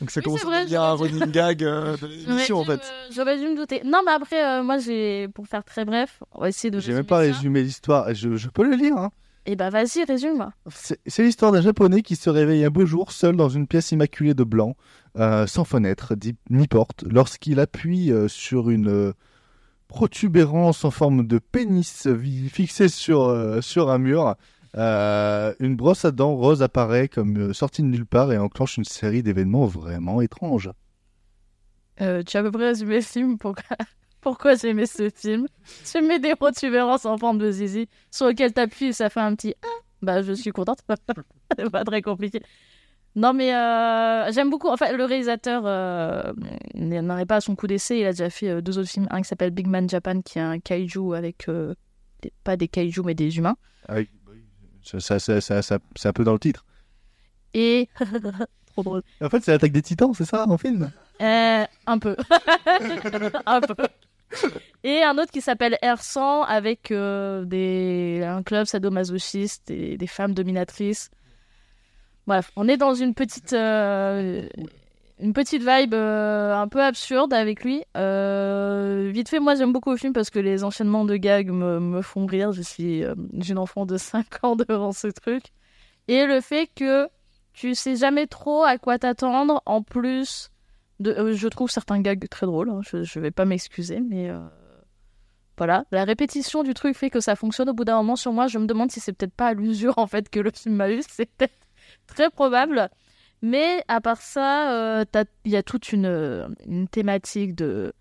Donc 0.00 0.10
ça 0.10 0.20
Oui, 0.20 0.24
commence 0.24 0.40
c'est 0.40 0.46
à 0.46 0.50
vrai, 0.50 0.60
devenir 0.62 0.82
un 0.82 0.94
running 0.94 1.30
gag 1.30 1.64
euh, 1.64 1.96
de 1.96 2.06
l'émission 2.26 2.58
en 2.58 2.64
fait. 2.64 2.76
dû 2.76 3.14
J'aurais 3.14 3.38
dû 3.38 3.48
me 3.48 3.56
douter. 3.56 3.82
Non, 3.84 4.00
mais 4.06 4.12
après, 4.12 4.44
euh, 4.44 4.62
moi, 4.62 4.78
j'ai 4.78 5.28
pour 5.28 5.46
faire 5.48 5.64
très 5.64 5.84
bref, 5.84 6.22
on 6.32 6.40
va 6.40 6.48
essayer 6.48 6.70
de. 6.70 6.78
J'ai 6.80 6.92
même 6.94 7.04
pas 7.04 7.18
résumé 7.18 7.62
l'histoire. 7.62 8.14
Je, 8.14 8.36
je 8.36 8.48
peux 8.48 8.62
le 8.68 8.76
lire. 8.76 8.96
hein. 8.96 9.10
Et 9.46 9.56
bah, 9.56 9.70
vas-y, 9.70 10.04
résume. 10.06 10.50
C'est 10.70 11.00
c'est 11.06 11.22
l'histoire 11.22 11.52
d'un 11.52 11.62
japonais 11.62 12.02
qui 12.02 12.16
se 12.16 12.28
réveille 12.28 12.64
un 12.64 12.70
beau 12.70 12.84
jour 12.84 13.12
seul 13.12 13.34
dans 13.34 13.48
une 13.48 13.66
pièce 13.66 13.92
immaculée 13.92 14.34
de 14.34 14.44
blanc, 14.44 14.76
euh, 15.16 15.46
sans 15.46 15.64
fenêtre 15.64 16.14
ni 16.50 16.68
porte, 16.68 17.04
lorsqu'il 17.10 17.58
appuie 17.58 18.12
euh, 18.12 18.28
sur 18.28 18.68
une 18.68 19.14
protubérance 19.88 20.84
en 20.84 20.90
forme 20.90 21.26
de 21.26 21.38
pénis 21.38 22.06
fixée 22.52 22.88
sur, 22.88 23.22
euh, 23.22 23.60
sur 23.60 23.90
un 23.90 23.98
mur. 23.98 24.34
Euh, 24.76 25.54
une 25.60 25.76
brosse 25.76 26.04
à 26.04 26.10
dents 26.10 26.34
rose 26.34 26.62
apparaît 26.62 27.08
comme 27.08 27.36
euh, 27.38 27.52
sortie 27.52 27.82
de 27.82 27.86
nulle 27.88 28.06
part 28.06 28.32
et 28.32 28.38
enclenche 28.38 28.76
une 28.76 28.84
série 28.84 29.22
d'événements 29.22 29.66
vraiment 29.66 30.20
étranges. 30.20 30.70
Euh, 32.00 32.22
tu 32.22 32.36
as 32.36 32.40
à 32.40 32.42
peu 32.42 32.50
près 32.50 32.68
résumé 32.68 32.96
le 32.96 33.00
film. 33.02 33.38
Pourquoi, 33.38 33.64
pourquoi 34.20 34.54
j'ai 34.54 34.68
aimé 34.68 34.86
ce 34.86 35.10
film? 35.10 35.46
Tu 35.90 36.00
mets 36.02 36.18
des 36.20 36.34
protubérances 36.36 37.06
en 37.06 37.18
forme 37.18 37.38
de 37.38 37.50
zizi 37.50 37.88
sur 38.10 38.26
lequel 38.26 38.52
t'appuies 38.52 38.86
et 38.86 38.92
ça 38.92 39.10
fait 39.10 39.20
un 39.20 39.34
petit 39.34 39.54
ah. 39.64 39.68
Bah, 40.00 40.22
je 40.22 40.32
suis 40.32 40.50
contente. 40.52 40.78
C'est 41.58 41.70
pas 41.70 41.84
très 41.84 42.02
compliqué. 42.02 42.40
Non, 43.16 43.32
mais 43.32 43.52
euh, 43.52 44.30
j'aime 44.30 44.48
beaucoup. 44.48 44.68
En 44.68 44.76
fait, 44.76 44.96
le 44.96 45.04
réalisateur 45.04 45.62
euh, 45.66 46.32
n'en 46.76 47.18
est 47.18 47.26
pas 47.26 47.36
à 47.36 47.40
son 47.40 47.56
coup 47.56 47.66
d'essai. 47.66 47.98
Il 47.98 48.04
a 48.06 48.12
déjà 48.12 48.30
fait 48.30 48.48
euh, 48.48 48.60
deux 48.60 48.78
autres 48.78 48.88
films. 48.90 49.08
Un 49.10 49.22
qui 49.22 49.28
s'appelle 49.28 49.50
Big 49.50 49.66
Man 49.66 49.88
Japan, 49.88 50.20
qui 50.20 50.38
est 50.38 50.42
un 50.42 50.60
kaiju 50.60 51.14
avec. 51.16 51.50
des- 52.22 52.32
pas 52.44 52.56
des 52.56 52.68
kaiju, 52.68 53.02
mais 53.04 53.14
des 53.14 53.38
humains. 53.38 53.56
Avec- 53.88 54.10
ça- 54.88 55.00
ça- 55.00 55.18
ça- 55.18 55.40
ça- 55.40 55.62
ça- 55.62 55.78
c'est 55.96 56.08
un 56.08 56.12
peu 56.12 56.24
dans 56.24 56.32
le 56.32 56.38
titre. 56.38 56.64
Et. 57.54 57.88
Trop 58.72 58.82
drôle. 58.82 59.02
En 59.20 59.28
fait, 59.28 59.40
c'est 59.42 59.50
l'attaque 59.52 59.72
des 59.72 59.82
titans, 59.82 60.12
c'est 60.14 60.24
ça, 60.24 60.46
en 60.48 60.56
film? 60.58 60.90
Euh, 61.20 61.64
un 61.86 61.98
peu. 61.98 62.16
un 63.46 63.60
peu. 63.60 63.74
Et 64.84 65.02
un 65.02 65.16
autre 65.18 65.32
qui 65.32 65.40
s'appelle 65.40 65.76
R100 65.82 66.44
avec 66.46 66.90
euh, 66.90 67.44
des... 67.44 68.22
un 68.24 68.42
club 68.42 68.66
sadomasochiste 68.66 69.70
et 69.70 69.96
des 69.96 70.06
femmes 70.06 70.34
dominatrices. 70.34 71.10
Bref, 72.26 72.50
on 72.56 72.68
est 72.68 72.76
dans 72.76 72.94
une 72.94 73.14
petite, 73.14 73.54
euh, 73.54 74.46
une 75.20 75.32
petite 75.32 75.62
vibe 75.62 75.94
euh, 75.94 76.54
un 76.54 76.68
peu 76.68 76.82
absurde 76.82 77.32
avec 77.32 77.64
lui. 77.64 77.82
Euh, 77.96 79.10
vite 79.12 79.28
fait, 79.28 79.40
moi 79.40 79.54
j'aime 79.54 79.72
beaucoup 79.72 79.90
le 79.90 79.96
film 79.96 80.12
parce 80.12 80.30
que 80.30 80.38
les 80.38 80.64
enchaînements 80.64 81.04
de 81.04 81.16
gags 81.16 81.50
me, 81.50 82.02
font 82.02 82.26
rire. 82.26 82.52
Je 82.52 82.62
suis 82.62 83.04
euh, 83.04 83.14
une 83.32 83.58
enfant 83.58 83.86
de 83.86 83.96
5 83.98 84.44
ans 84.44 84.56
devant 84.56 84.92
ce 84.92 85.08
truc. 85.08 85.44
Et 86.06 86.26
le 86.26 86.40
fait 86.40 86.68
que 86.74 87.08
tu 87.52 87.74
sais 87.74 87.96
jamais 87.96 88.26
trop 88.26 88.62
à 88.62 88.78
quoi 88.78 88.98
t'attendre, 88.98 89.62
en 89.66 89.82
plus 89.82 90.50
de, 91.00 91.32
je 91.32 91.48
trouve 91.48 91.70
certains 91.70 92.00
gags 92.00 92.28
très 92.28 92.46
drôles. 92.46 92.70
hein, 92.70 92.80
je, 92.82 93.02
je 93.02 93.20
vais 93.20 93.30
pas 93.30 93.44
m'excuser, 93.44 94.00
mais 94.00 94.30
voilà, 95.58 95.84
la 95.90 96.04
répétition 96.04 96.62
du 96.62 96.72
truc 96.72 96.96
fait 96.96 97.10
que 97.10 97.18
ça 97.18 97.34
fonctionne 97.34 97.68
au 97.68 97.74
bout 97.74 97.84
d'un 97.84 97.96
moment 97.96 98.14
sur 98.14 98.32
moi. 98.32 98.46
Je 98.46 98.58
me 98.58 98.66
demande 98.66 98.92
si 98.92 99.00
c'est 99.00 99.12
peut-être 99.12 99.34
pas 99.34 99.48
à 99.48 99.54
l'usure 99.54 99.98
en 99.98 100.06
fait 100.06 100.30
que 100.30 100.38
le 100.38 100.52
film 100.54 100.76
m'a 100.76 100.90
eu. 100.90 101.02
C'est 101.08 101.26
peut-être 101.36 101.58
très 102.06 102.30
probable. 102.30 102.88
Mais 103.42 103.84
à 103.88 104.00
part 104.00 104.20
ça, 104.20 104.72
euh, 104.72 105.04
il 105.44 105.52
y 105.52 105.56
a 105.56 105.62
toute 105.62 105.92
une, 105.92 106.54
une 106.66 106.88
thématique 106.88 107.54
de, 107.54 107.92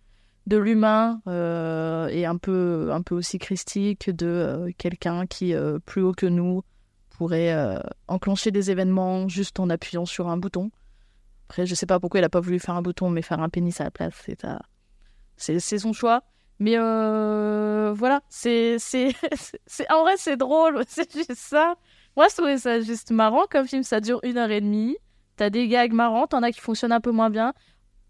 de 0.48 0.58
l'humain 0.58 1.22
euh, 1.28 2.08
et 2.08 2.26
un 2.26 2.38
peu, 2.38 2.90
un 2.92 3.02
peu 3.02 3.16
aussi 3.16 3.38
christique 3.38 4.10
de 4.10 4.26
euh, 4.28 4.72
quelqu'un 4.78 5.26
qui, 5.28 5.54
euh, 5.54 5.78
plus 5.86 6.02
haut 6.02 6.14
que 6.14 6.26
nous, 6.26 6.64
pourrait 7.18 7.54
euh, 7.54 7.80
enclencher 8.08 8.52
des 8.52 8.70
événements 8.72 9.28
juste 9.28 9.60
en 9.60 9.70
appuyant 9.70 10.06
sur 10.06 10.28
un 10.30 10.38
bouton. 10.38 10.70
Après, 11.50 11.66
je 11.66 11.76
sais 11.76 11.86
pas 11.86 12.00
pourquoi 12.00 12.20
il 12.20 12.24
a 12.24 12.30
pas 12.30 12.40
voulu 12.42 12.60
faire 12.60 12.76
un 12.76 12.82
bouton, 12.82 13.10
mais 13.10 13.22
faire 13.22 13.40
un 13.40 13.50
pénis 13.50 13.80
à 13.82 13.86
la 13.86 13.92
place, 13.92 14.14
c'est 14.26 14.44
à- 14.46 14.62
c'est 15.38 15.60
c'est 15.60 15.80
son 15.80 15.94
choix. 15.94 16.24
Mais 16.60 16.74
euh, 16.78 17.94
voilà, 17.96 18.22
c'est 18.30 18.78
c'est 18.80 19.14
c'est- 19.68 19.92
en 19.92 20.02
vrai 20.02 20.14
c'est 20.18 20.38
drôle, 20.38 20.84
c'est 20.88 21.12
juste 21.14 21.36
ça. 21.36 21.76
Moi, 22.16 22.28
je 22.30 22.36
trouvais 22.36 22.58
ça 22.58 22.82
juste 22.82 23.12
marrant 23.12 23.46
comme 23.50 23.68
film. 23.68 23.84
Ça 23.84 24.00
dure 24.02 24.20
une 24.24 24.38
heure 24.38 24.52
et 24.52 24.62
demie. 24.62 24.98
T'as 25.38 25.50
des 25.50 25.68
gags 25.68 25.94
marrants, 25.94 26.28
t'en 26.28 26.44
as 26.44 26.52
qui 26.52 26.60
fonctionnent 26.60 26.92
un 26.92 27.00
peu 27.00 27.12
moins 27.12 27.30
bien. 27.30 27.54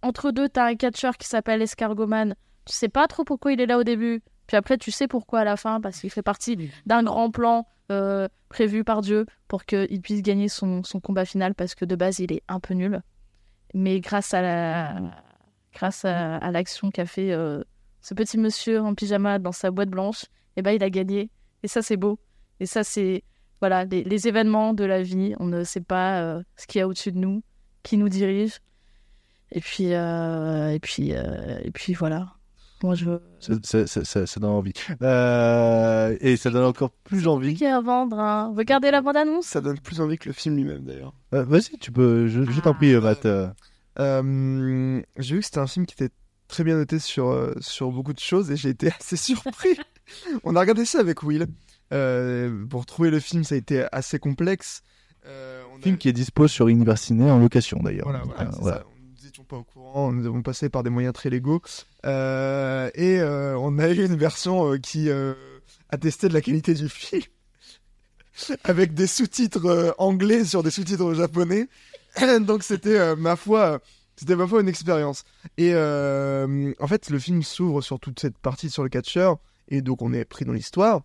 Entre 0.02 0.32
deux, 0.32 0.50
t'as 0.50 0.66
un 0.66 0.76
catcheur 0.76 1.18
qui 1.18 1.28
s'appelle 1.28 1.62
Escargoman. 1.62 2.36
Tu 2.66 2.74
sais 2.74 2.90
pas 2.90 3.08
trop 3.08 3.24
pourquoi 3.24 3.52
il 3.52 3.62
est 3.62 3.66
là 3.66 3.78
au 3.78 3.84
début. 3.84 4.22
Puis 4.48 4.56
après, 4.56 4.78
tu 4.78 4.92
sais 4.92 5.08
pourquoi 5.08 5.42
à 5.42 5.44
la 5.44 5.58
fin, 5.58 5.82
parce 5.82 6.00
qu'il 6.00 6.10
fait 6.10 6.22
partie 6.22 6.58
d'un 6.86 7.04
grand 7.04 7.30
plan 7.30 7.68
euh, 7.92 8.30
prévu 8.48 8.86
par 8.86 9.02
Dieu 9.02 9.26
pour 9.50 9.66
qu'il 9.66 10.02
puisse 10.02 10.22
gagner 10.22 10.48
son, 10.48 10.84
son 10.84 11.02
combat 11.02 11.26
final, 11.26 11.54
parce 11.54 11.76
que 11.76 11.84
de 11.84 11.96
base, 11.96 12.20
il 12.20 12.32
est 12.32 12.44
un 12.48 12.62
peu 12.62 12.74
nul. 12.74 13.02
Mais 13.74 14.00
grâce 14.00 14.34
à 14.34 14.42
la 14.42 15.02
grâce 15.74 16.06
à, 16.06 16.38
à 16.38 16.52
l'action 16.52 16.90
qu'a 16.90 17.06
fait 17.06 17.32
euh, 17.34 17.64
ce 18.02 18.14
petit 18.14 18.38
monsieur 18.38 18.82
en 18.82 18.96
pyjama 18.96 19.38
dans 19.38 19.52
sa 19.52 19.70
boîte 19.70 19.90
blanche, 19.90 20.26
eh 20.56 20.62
ben, 20.62 20.72
il 20.72 20.84
a 20.84 20.90
gagné. 20.90 21.30
Et 21.62 21.68
ça, 21.68 21.82
c'est 21.82 21.98
beau. 21.98 22.20
Et 22.62 22.66
ça, 22.66 22.86
c'est 22.86 23.24
voilà 23.62 23.86
les, 23.86 24.04
les 24.04 24.28
événements 24.28 24.74
de 24.74 24.84
la 24.84 25.02
vie. 25.02 25.34
On 25.40 25.46
ne 25.46 25.64
sait 25.64 25.82
pas 25.82 26.22
euh, 26.22 26.42
ce 26.56 26.68
qu'il 26.68 26.80
y 26.80 26.82
a 26.82 26.88
au-dessus 26.88 27.12
de 27.12 27.18
nous, 27.18 27.42
qui 27.84 27.98
nous 27.98 28.10
dirige. 28.10 28.60
Et 29.52 29.62
puis, 29.62 29.94
euh, 29.94 30.72
et 30.74 30.80
puis, 30.80 31.14
euh, 31.14 31.60
et 31.64 31.72
puis 31.72 31.94
voilà. 31.94 32.34
Moi, 32.84 32.94
je. 32.96 33.10
Ça, 33.40 33.88
ça- 33.88 34.26
ça- 34.26 34.40
donne 34.40 34.52
envie. 34.52 34.74
Euh, 35.02 36.16
et 36.22 36.38
ça 36.38 36.52
donne 36.52 36.66
encore 36.66 36.92
plus 36.92 37.28
envie. 37.28 37.56
Qui 37.56 37.66
à 37.66 37.82
vendre 37.82 38.20
hein. 38.20 38.54
Regardez 38.56 38.92
la 38.92 39.02
bande-annonce? 39.02 39.46
Ça 39.48 39.62
donne 39.62 39.80
plus 39.80 40.00
envie 40.00 40.18
que 40.18 40.30
le 40.30 40.34
film 40.34 40.56
lui-même 40.58 40.84
d'ailleurs. 40.84 41.14
Euh, 41.34 41.44
Vas-y, 41.44 41.78
tu 41.80 41.92
peux. 41.92 42.28
Je, 42.28 42.44
je 42.44 42.62
t'en 42.62 42.74
prie, 42.76 42.94
euh, 42.94 43.02
Matt. 43.02 43.26
j'ai 45.18 45.34
vu 45.36 45.40
que 45.40 45.46
c'était 45.46 45.58
un 45.60 45.66
film 45.68 45.86
qui 45.88 45.96
était 45.96 46.14
très 46.48 46.64
bien 46.64 46.76
noté 46.76 47.00
sur, 47.00 47.30
euh, 47.30 47.54
sur 47.60 47.92
beaucoup 47.92 48.14
de 48.14 48.20
choses 48.20 48.52
et 48.52 48.56
j'ai 48.56 48.70
été 48.70 48.90
assez 49.00 49.18
surpris. 49.18 49.78
On 50.44 50.56
a 50.56 50.60
regardé 50.60 50.86
ça 50.86 51.00
avec 51.00 51.24
Will. 51.24 51.48
Euh, 51.94 52.66
pour 52.70 52.86
trouver 52.86 53.10
le 53.10 53.20
film, 53.20 53.44
ça 53.44 53.56
a 53.56 53.58
été 53.58 53.86
assez 53.92 54.20
complexe. 54.20 54.82
Euh, 55.26 55.62
on 55.74 55.80
a- 55.80 55.82
Film 55.82 55.98
qui 55.98 56.10
est 56.10 56.14
dispo 56.14 56.48
sur 56.48 56.68
Universiné 56.68 57.30
en 57.32 57.40
location 57.40 57.80
d'ailleurs. 57.82 58.06
Voilà, 58.08 58.24
voilà, 58.26 58.42
Euh, 58.42 58.48
c'est 58.54 58.60
voilà. 58.62 58.78
ça. 58.78 58.84
Nous 59.20 59.24
n'étions 59.26 59.44
pas 59.44 59.58
au 59.58 59.64
courant, 59.64 60.12
nous 60.12 60.26
avons 60.26 60.42
passé 60.42 60.70
par 60.70 60.84
des 60.84 60.90
moyens 60.90 61.14
très 61.14 61.30
légaux. 61.30 61.62
Et 62.04 62.10
on 62.10 63.80
a 63.80 63.90
eu 63.90 64.06
une 64.06 64.16
version 64.16 64.78
qui 64.80 65.10
attestait 65.90 66.30
de 66.30 66.34
la 66.34 66.42
qualité 66.42 66.74
du 66.74 66.88
film. 66.90 67.24
Avec 68.64 68.94
des 68.94 69.08
sous-titres 69.08 69.66
euh, 69.66 69.92
anglais 69.98 70.46
sur 70.46 70.62
des 70.62 70.70
sous-titres 70.70 71.14
japonais. 71.16 71.68
Donc 72.42 72.62
c'était, 72.64 72.98
euh, 73.00 73.16
ma 73.16 73.36
foi, 73.36 73.80
c'était 74.16 74.36
ma 74.36 74.46
foi 74.46 74.62
une 74.62 74.68
expérience. 74.70 75.24
Et 75.58 75.72
euh, 75.74 76.72
en 76.80 76.86
fait, 76.88 77.10
le 77.10 77.18
film 77.18 77.42
s'ouvre 77.42 77.82
sur 77.82 78.00
toute 78.00 78.20
cette 78.20 78.38
partie 78.38 78.70
sur 78.70 78.84
le 78.84 78.90
catcheur. 78.90 79.38
Et 79.70 79.82
donc 79.82 80.02
on 80.04 80.14
est 80.14 80.24
pris 80.24 80.46
dans 80.46 80.54
l'histoire. 80.54 81.02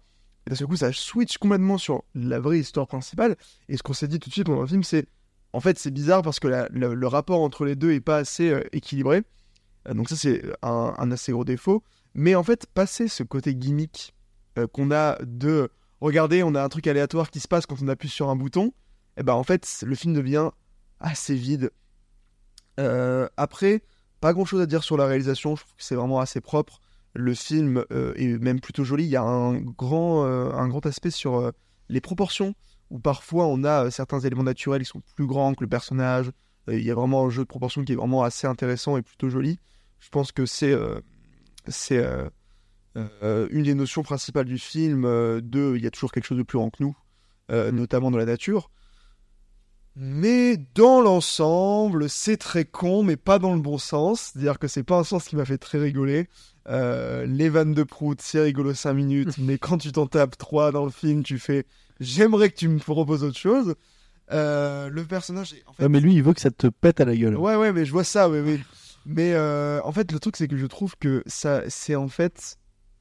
Et 0.46 0.50
d'un 0.50 0.56
seul 0.56 0.66
coup, 0.66 0.76
ça 0.76 0.92
switch 0.92 1.38
complètement 1.38 1.78
sur 1.78 2.04
la 2.14 2.40
vraie 2.40 2.60
histoire 2.60 2.86
principale. 2.86 3.36
Et 3.68 3.76
ce 3.76 3.82
qu'on 3.82 3.92
s'est 3.92 4.08
dit 4.08 4.18
tout 4.18 4.28
de 4.28 4.34
suite 4.34 4.46
pendant 4.46 4.62
le 4.62 4.66
film, 4.66 4.82
c'est 4.82 5.06
en 5.52 5.60
fait, 5.60 5.78
c'est 5.78 5.90
bizarre 5.90 6.22
parce 6.22 6.40
que 6.40 6.48
le, 6.48 7.06
rapport 7.06 7.40
entre 7.40 7.64
les 7.64 7.76
deux 7.76 7.92
est 7.92 8.00
pas 8.00 8.16
assez 8.16 8.50
euh, 8.50 8.62
équilibré. 8.72 9.22
Euh, 9.88 9.94
donc 9.94 10.08
ça, 10.08 10.16
c'est 10.16 10.42
un, 10.62 11.10
assez 11.10 11.32
gros 11.32 11.44
défaut. 11.44 11.82
Mais 12.14 12.34
en 12.34 12.42
fait, 12.42 12.66
passer 12.66 13.08
ce 13.08 13.22
côté 13.22 13.54
gimmick 13.54 14.14
euh, 14.58 14.66
qu'on 14.66 14.90
a 14.90 15.18
de 15.22 15.70
regarder, 16.00 16.42
on 16.42 16.54
a 16.54 16.62
un 16.62 16.68
truc 16.68 16.86
aléatoire 16.86 17.30
qui 17.30 17.40
se 17.40 17.48
passe 17.48 17.66
quand 17.66 17.82
on 17.82 17.88
appuie 17.88 18.08
sur 18.08 18.28
un 18.28 18.36
bouton, 18.36 18.72
et 19.16 19.22
ben 19.22 19.34
en 19.34 19.44
fait, 19.44 19.84
le 19.86 19.94
film 19.94 20.14
devient 20.14 20.50
assez 21.00 21.34
vide. 21.34 21.70
Après, 23.36 23.82
pas 24.20 24.32
grand 24.32 24.44
chose 24.44 24.60
à 24.60 24.66
dire 24.66 24.82
sur 24.82 24.96
la 24.96 25.06
réalisation. 25.06 25.54
Je 25.54 25.62
trouve 25.62 25.76
que 25.76 25.84
c'est 25.84 25.94
vraiment 25.94 26.18
assez 26.18 26.40
propre. 26.40 26.80
Le 27.14 27.34
film 27.34 27.84
euh, 27.92 28.14
est 28.16 28.38
même 28.38 28.60
plutôt 28.60 28.84
joli. 28.84 29.04
Il 29.04 29.10
y 29.10 29.16
a 29.16 29.22
un 29.22 29.60
grand, 29.60 30.24
euh, 30.24 30.52
un 30.52 30.68
grand 30.68 30.84
aspect 30.86 31.10
sur 31.10 31.36
euh, 31.36 31.50
les 31.88 32.00
proportions 32.00 32.54
où 32.90 32.98
parfois 32.98 33.46
on 33.46 33.64
a 33.64 33.90
certains 33.90 34.20
éléments 34.20 34.42
naturels 34.42 34.82
qui 34.82 34.88
sont 34.88 35.02
plus 35.16 35.26
grands 35.26 35.54
que 35.54 35.64
le 35.64 35.68
personnage. 35.68 36.30
Il 36.68 36.82
y 36.82 36.90
a 36.90 36.94
vraiment 36.94 37.26
un 37.26 37.30
jeu 37.30 37.42
de 37.42 37.48
proportions 37.48 37.84
qui 37.84 37.92
est 37.92 37.96
vraiment 37.96 38.22
assez 38.22 38.46
intéressant 38.46 38.96
et 38.96 39.02
plutôt 39.02 39.28
joli. 39.28 39.58
Je 39.98 40.08
pense 40.10 40.30
que 40.30 40.46
c'est 40.46 40.76
c'est 41.66 42.04
une 42.94 43.62
des 43.62 43.74
notions 43.74 44.02
principales 44.02 44.44
du 44.44 44.58
film. 44.58 45.02
de, 45.02 45.74
il 45.76 45.82
y 45.82 45.86
a 45.86 45.90
toujours 45.90 46.12
quelque 46.12 46.26
chose 46.26 46.38
de 46.38 46.42
plus 46.42 46.58
grand 46.58 46.70
que 46.70 46.82
nous, 46.82 46.94
euh, 47.50 47.72
notamment 47.72 48.10
dans 48.10 48.18
la 48.18 48.24
nature. 48.24 48.70
Mais 49.94 50.56
dans 50.74 51.02
l'ensemble, 51.02 52.08
c'est 52.08 52.38
très 52.38 52.64
con, 52.64 53.02
mais 53.02 53.16
pas 53.16 53.38
dans 53.38 53.54
le 53.54 53.60
bon 53.60 53.76
sens. 53.76 54.32
C'est-à-dire 54.32 54.58
que 54.58 54.68
c'est 54.68 54.84
pas 54.84 54.98
un 54.98 55.04
sens 55.04 55.24
qui 55.24 55.36
m'a 55.36 55.44
fait 55.44 55.58
très 55.58 55.78
rigoler. 55.78 56.28
Euh, 56.68 57.26
les 57.26 57.48
vannes 57.48 57.74
de 57.74 57.82
prout, 57.82 58.20
c'est 58.22 58.40
rigolo 58.40 58.74
5 58.74 58.92
minutes, 58.92 59.34
mais 59.38 59.58
quand 59.58 59.78
tu 59.78 59.92
t'en 59.92 60.06
tapes 60.06 60.36
3 60.38 60.72
dans 60.72 60.84
le 60.84 60.90
film, 60.90 61.22
tu 61.22 61.38
fais 61.38 61.66
j'aimerais 62.00 62.50
que 62.50 62.56
tu 62.56 62.68
me 62.68 62.78
proposes 62.78 63.24
autre 63.24 63.38
chose. 63.38 63.74
Euh, 64.30 64.88
le 64.88 65.04
personnage 65.04 65.52
est 65.54 65.62
en 65.66 65.72
fait 65.72 65.82
Ouais, 65.82 65.88
mais 65.88 66.00
lui, 66.00 66.14
il 66.14 66.22
veut 66.22 66.32
que 66.32 66.40
ça 66.40 66.50
te 66.50 66.66
pète 66.68 67.00
à 67.00 67.04
la 67.04 67.16
gueule. 67.16 67.36
Ouais, 67.36 67.56
ouais, 67.56 67.72
mais 67.72 67.84
je 67.84 67.92
vois 67.92 68.04
ça, 68.04 68.28
ouais, 68.28 68.40
ouais. 68.40 68.60
Mais 69.04 69.32
euh, 69.34 69.80
en 69.84 69.92
fait, 69.92 70.10
le 70.12 70.18
truc, 70.20 70.36
c'est 70.36 70.48
que 70.48 70.56
je 70.56 70.66
trouve 70.66 70.96
que 70.98 71.22
ça, 71.26 71.62
c'est 71.68 71.96
en 71.96 72.08
fait 72.08 72.58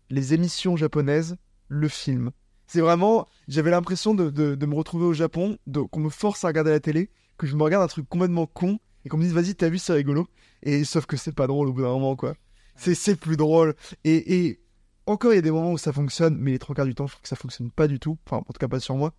les 0.09 0.33
émissions 0.33 0.75
japonaises, 0.75 1.37
le 1.67 1.87
film. 1.87 2.31
C'est 2.67 2.81
vraiment, 2.81 3.27
j'avais 3.47 3.71
l'impression 3.71 4.13
de, 4.13 4.29
de, 4.29 4.55
de 4.55 4.65
me 4.65 4.75
retrouver 4.75 5.05
au 5.05 5.13
Japon, 5.13 5.57
qu'on 5.91 5.99
me 5.99 6.09
force 6.09 6.43
à 6.43 6.47
regarder 6.47 6.71
la 6.71 6.79
télé, 6.79 7.09
que 7.37 7.45
je 7.45 7.55
me 7.55 7.63
regarde 7.63 7.83
un 7.83 7.87
truc 7.87 8.07
complètement 8.09 8.45
con, 8.45 8.79
et 9.05 9.09
qu'on 9.09 9.17
me 9.17 9.23
dise, 9.23 9.33
vas-y, 9.33 9.55
t'as 9.55 9.69
vu, 9.69 9.77
c'est 9.77 9.93
rigolo. 9.93 10.27
Et 10.63 10.83
sauf 10.83 11.05
que 11.05 11.17
c'est 11.17 11.35
pas 11.35 11.47
drôle 11.47 11.67
au 11.67 11.73
bout 11.73 11.81
d'un 11.81 11.89
moment, 11.89 12.15
quoi. 12.15 12.33
C'est, 12.81 13.15
plus 13.15 13.37
drôle. 13.37 13.75
Et, 14.03 14.45
et 14.45 14.59
encore, 15.05 15.33
il 15.33 15.35
y 15.35 15.39
a 15.39 15.43
des 15.43 15.51
moments 15.51 15.71
où 15.71 15.77
ça 15.77 15.93
fonctionne, 15.93 16.37
mais 16.37 16.51
les 16.51 16.59
trois 16.59 16.75
quarts 16.75 16.85
du 16.85 16.95
temps, 16.95 17.07
je 17.07 17.13
trouve 17.13 17.21
que 17.21 17.29
ça 17.29 17.35
fonctionne 17.35 17.71
pas 17.71 17.87
du 17.87 17.99
tout. 17.99 18.17
Enfin, 18.25 18.37
en 18.37 18.53
tout 18.53 18.59
cas, 18.59 18.67
pas 18.67 18.79
sur 18.79 18.95
moi. 18.95 19.13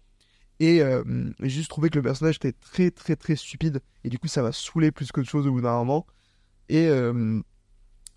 Et 0.62 0.80
euh, 0.80 1.02
j'ai 1.40 1.48
juste 1.48 1.70
trouvé 1.70 1.90
que 1.90 1.96
le 1.96 2.02
personnage 2.02 2.36
était 2.36 2.52
très 2.52 2.92
très 2.92 3.16
très 3.16 3.34
stupide 3.34 3.80
et 4.04 4.10
du 4.10 4.20
coup 4.20 4.28
ça 4.28 4.42
m'a 4.42 4.52
saoulé 4.52 4.92
plus 4.92 5.10
qu'autre 5.10 5.28
chose 5.28 5.48
au 5.48 5.50
bout 5.50 5.60
d'un 5.60 5.74
moment. 5.74 6.06
Et 6.68 6.86
euh, 6.86 7.40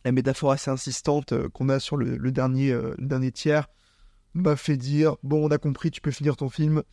la 0.03 0.11
métaphore 0.11 0.51
assez 0.51 0.69
insistante 0.69 1.31
euh, 1.31 1.49
qu'on 1.49 1.69
a 1.69 1.79
sur 1.79 1.97
le, 1.97 2.31
dernier, 2.31 2.77
dernier 2.99 3.31
tiers 3.31 3.67
m'a 4.35 4.55
fait 4.55 4.77
dire 4.77 5.15
bon 5.23 5.43
on 5.43 5.49
a 5.49 5.57
compris 5.57 5.89
tu 5.89 6.01
peux 6.01 6.11
finir 6.11 6.35
ton 6.35 6.49
film 6.49 6.83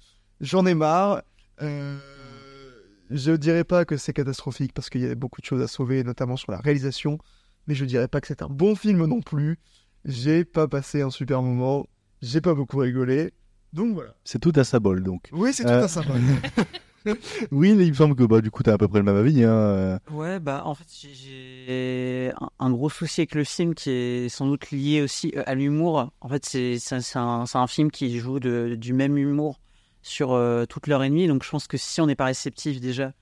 j'en 0.41 0.65
ai 0.65 0.75
marre 0.75 1.23
je 1.59 3.33
dirais 3.33 3.65
pas 3.65 3.85
que 3.85 3.99
c'est 3.99 4.15
catastrophique 4.15 4.73
parce 4.73 4.89
qu'il 4.89 5.03
y 5.03 5.07
a 5.07 5.15
beaucoup 5.15 5.43
de 5.43 5.47
choses 5.47 5.61
à 5.61 5.67
sauver 5.67 6.03
notamment 6.03 6.37
sur 6.37 6.51
la 6.51 6.59
réalisation 6.59 7.19
mais 7.67 7.75
je 7.75 7.85
dirais 7.85 8.09
pas 8.09 8.21
que 8.21 8.27
c'est 8.27 8.43
un 8.43 8.49
bon 8.49 8.75
film 8.75 9.05
non 9.07 9.21
plus 9.21 9.59
j'ai 10.05 10.45
pas 10.45 10.67
passé 10.69 11.03
un 11.03 11.11
super 11.11 11.43
moment 11.43 11.87
j'ai 12.21 12.41
pas 12.41 12.55
beaucoup 12.55 12.79
rigolé 12.79 13.33
donc 13.73 13.95
voilà 13.95 14.15
C'est 14.25 14.39
tout 14.41 14.53
à 14.57 14.65
sa 14.65 14.81
bol, 14.81 15.03
donc. 15.03 15.29
oui 15.33 15.53
c'est 15.53 15.65
tout 15.65 15.71
Euh, 15.71 15.85
à 15.85 15.89
sa 15.89 16.03
oui, 17.51 17.71
il 17.71 17.89
me 17.89 17.95
semble 17.95 18.15
que 18.15 18.23
bah, 18.23 18.41
du 18.41 18.51
coup, 18.53 18.63
t'as 18.63 18.75
à 18.75 18.79
peu 18.79 18.87
près 18.87 19.01
le 19.01 19.05
même 19.05 19.17
avis. 19.17 19.43
Hein. 19.43 19.51
euh. 19.51 19.99
Ouais, 20.13 20.39
bah 20.39 20.63
en 20.67 20.75
fait, 20.77 20.87
j'ai- 20.89 22.33
un, 22.61 22.71
gros 22.71 22.89
souci 22.91 23.23
avec 23.23 23.35
le 23.35 23.43
film 23.43 23.75
qui 23.75 23.91
est 23.91 24.29
sans 24.29 24.47
doute 24.47 24.71
lié 24.71 25.03
aussi 25.03 25.33
euh, 25.37 25.43
à 25.47 25.55
l'humour. 25.57 26.13
En 26.21 26.29
fait, 26.29 26.45
c'est 26.47 26.77
un, 27.17 27.45
c'est 27.47 27.59
un 27.59 27.67
film 27.67 27.91
qui 27.91 28.17
joue 28.19 28.39
de- 28.39 28.77
du 28.79 28.93
même 28.93 29.19
humour 29.19 29.61
sur 30.03 30.33
euh, 30.33 30.65
toute 30.67 30.87
l'heure 30.87 31.03
et 31.03 31.09
demie. 31.11 31.27
Donc, 31.27 31.43
je 31.43 31.51
pense 31.51 31.67
que 31.67 31.77
si 31.77 32.01
on 32.01 32.07
n'est 32.07 32.15
pas 32.15 32.27
réceptif 32.27 32.81
déjà 32.81 33.13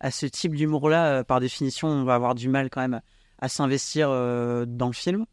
à 0.00 0.10
ce 0.10 0.26
type 0.26 0.54
d'humour-là, 0.54 1.20
euh, 1.20 1.24
par 1.24 1.40
définition, 1.40 1.88
on 1.88 2.04
va 2.04 2.14
avoir 2.16 2.34
du 2.34 2.48
mal 2.50 2.68
quand 2.68 2.80
même 2.82 3.00
à 3.40 3.48
s'investir 3.48 4.08
euh, 4.10 4.64
dans 4.66 4.86
le 4.86 4.92
film. 4.92 5.26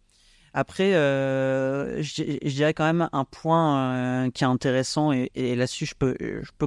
Après, 0.54 0.96
euh, 0.96 2.02
je 2.02 2.50
dirais 2.50 2.74
quand 2.74 2.86
même 2.86 3.10
un 3.12 3.26
point 3.26 3.78
euh, 4.26 4.32
qui 4.32 4.44
est 4.44 4.48
intéressant 4.48 5.12
et, 5.12 5.30
là-dessus, 5.56 5.86
je 5.86 5.94
peux, 5.94 6.16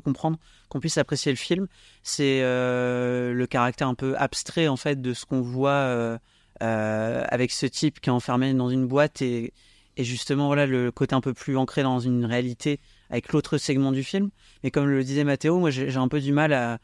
comprendre 0.01 0.39
qu'on 0.69 0.79
puisse 0.79 0.97
apprécier 0.99 1.33
le 1.33 1.37
film. 1.37 1.67
C'est 2.05 2.41
le 2.41 3.47
caractère 3.47 3.89
un 3.89 3.95
peu 3.95 4.15
abstrait 4.17 4.69
en 4.69 4.77
fait 4.77 5.01
de 5.01 5.12
ce 5.12 5.27
qu'on 5.27 5.41
voit 5.41 6.19
avec 6.61 7.51
ce 7.51 7.67
type 7.67 8.01
qui 8.01 8.11
est 8.11 8.12
enfermé 8.12 8.55
dans 8.55 8.71
une 8.71 8.87
boîte 8.87 9.23
et, 9.23 9.53
et 9.97 10.05
justement 10.05 10.47
voilà 10.47 10.67
le 10.67 10.93
côté 10.93 11.15
un 11.15 11.21
peu 11.21 11.35
plus 11.35 11.57
ancré 11.57 11.83
dans 11.83 11.99
une 11.99 12.25
réalité 12.25 12.79
avec 13.09 13.33
l'autre 13.33 13.59
segment 13.59 13.91
du 13.91 14.05
film. 14.05 14.31
Mais 14.62 14.71
comme 14.71 14.87
le 14.87 15.03
disait 15.03 15.25
Mathéo, 15.25 15.59
moi 15.59 15.71
j'ai 15.71 15.97
un 15.97 16.09
peu 16.09 16.21
du 16.21 16.33
mal 16.33 16.53
à, 16.53 16.79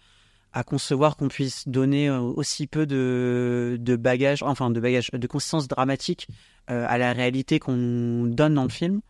à 0.57 0.65
concevoir 0.65 1.16
qu'on 1.19 1.28
puisse 1.28 1.69
donner 1.69 2.09
euh, 2.09 2.19
aussi 2.20 2.66
peu 2.66 2.87
de, 2.87 3.77
de 3.78 3.95
bagages, 3.97 4.43
enfin 4.43 4.70
de 4.70 4.81
bagages, 4.81 5.11
de 5.12 5.27
consistance 5.27 5.69
dramatique 5.69 6.28
euh, 6.70 6.87
à 6.89 6.97
la 6.97 7.12
réalité 7.12 7.59
qu'on 7.59 8.24
donne 8.24 8.55
dans 8.55 8.62
le 8.62 8.70
film, 8.70 9.03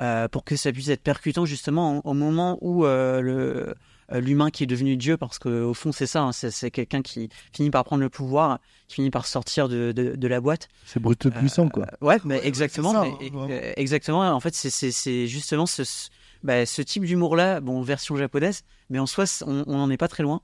euh, 0.00 0.26
pour 0.28 0.42
que 0.42 0.56
ça 0.56 0.72
puisse 0.72 0.88
être 0.88 1.02
percutant 1.02 1.44
justement 1.44 1.98
au, 1.98 2.10
au 2.10 2.14
moment 2.14 2.56
où 2.62 2.86
euh, 2.86 3.20
le 3.20 3.74
l'humain 4.12 4.50
qui 4.50 4.62
est 4.62 4.66
devenu 4.68 4.96
Dieu, 4.96 5.16
parce 5.16 5.38
qu'au 5.40 5.74
fond 5.74 5.90
c'est 5.90 6.06
ça, 6.06 6.22
hein, 6.22 6.30
c'est, 6.32 6.70
quelqu'un 6.70 7.02
qui 7.02 7.28
finit 7.52 7.70
par 7.70 7.82
prendre 7.82 8.02
le 8.02 8.08
pouvoir, 8.08 8.60
qui 8.86 8.94
finit 8.94 9.10
par 9.10 9.26
sortir 9.26 9.68
de, 9.68 9.90
de, 9.90 10.14
de 10.14 10.28
la 10.28 10.40
boîte. 10.40 10.68
C'est 10.84 11.00
brut 11.00 11.28
puissant, 11.28 11.68
quoi. 11.68 11.86
Ouais, 12.00 12.18
mais 12.24 12.40
exactement, 12.44 12.92
ça, 12.92 13.04
mais- 13.20 13.30
hein, 13.36 13.72
exactement. 13.76 14.20
En 14.20 14.38
fait, 14.40 14.54
c'est- 14.54 15.26
justement 15.26 15.66
ce, 15.66 15.82
ce- 15.82 16.08
bah, 16.44 16.64
ce 16.66 16.82
type 16.82 17.04
d'humour-là, 17.04 17.60
bon, 17.60 17.82
version 17.82 18.16
japonaise, 18.16 18.62
mais 18.90 19.00
en 19.00 19.06
soi, 19.06 19.24
on 19.44 19.64
n'en 19.66 19.90
est 19.90 19.96
pas 19.96 20.06
très 20.08 20.22
loin. 20.22 20.40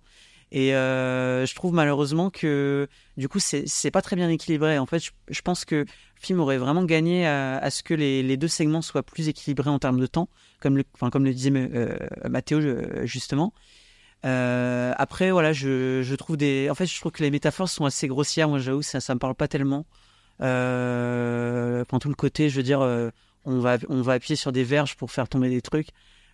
Et 0.55 0.75
euh, 0.75 1.47
je 1.47 1.55
trouve 1.55 1.73
malheureusement 1.73 2.29
que 2.29 2.87
du 3.17 3.27
coup, 3.27 3.39
c'est 3.41 3.91
pas 3.91 4.03
très 4.03 4.17
bien 4.17 4.29
équilibré. 4.29 4.79
En 4.79 4.85
fait, 4.85 5.03
je, 5.29 5.41
pense 5.41 5.65
que 5.65 5.77
le 5.77 5.87
film 6.21 6.41
aurait 6.41 6.59
vraiment 6.59 6.85
gagné 6.85 7.27
à, 7.27 7.71
ce 7.71 7.83
que 7.83 7.95
les, 7.95 8.37
deux 8.37 8.49
segments 8.49 8.83
soient 8.83 9.03
plus 9.03 9.29
équilibrés 9.29 9.71
en 9.71 9.79
termes 9.79 9.99
de 9.99 10.07
temps, 10.07 10.29
comme 10.61 10.77
le, 10.77 10.85
enfin, 10.93 11.09
comme 11.09 11.25
le 11.25 11.33
disait 11.33 11.51
euh, 11.55 11.97
Mathéo 12.29 12.59
euh, 12.61 13.07
justement. 13.07 13.55
Après, 14.23 15.31
voilà, 15.31 15.55
je, 15.55 16.15
trouve 16.17 16.37
des. 16.37 16.69
En 16.71 16.75
fait, 16.75 16.85
je 16.85 17.01
trouve 17.01 17.13
que 17.13 17.23
les 17.23 17.31
métaphores 17.31 17.71
sont 17.71 17.87
assez 17.87 18.07
grossières. 18.07 18.51
Moi, 18.51 18.59
j'avoue, 18.59 18.83
ça, 18.83 19.01
ça 19.01 19.15
me 19.15 19.19
parle 19.19 19.35
pas 19.35 19.49
tellement. 19.49 19.87
Enfin, 20.39 21.99
tout 21.99 22.11
le 22.11 22.15
côté, 22.15 22.51
je 22.51 22.57
veux 22.57 22.63
dire, 22.63 22.81
on 23.47 23.59
va, 23.59 23.79
on 23.89 24.03
va 24.03 24.13
appuyer 24.13 24.37
sur 24.37 24.53
des 24.53 24.65
verges 24.65 24.97
pour 24.97 25.11
faire 25.11 25.31
tomber 25.31 25.49
des 25.49 25.63
trucs. 25.63 25.89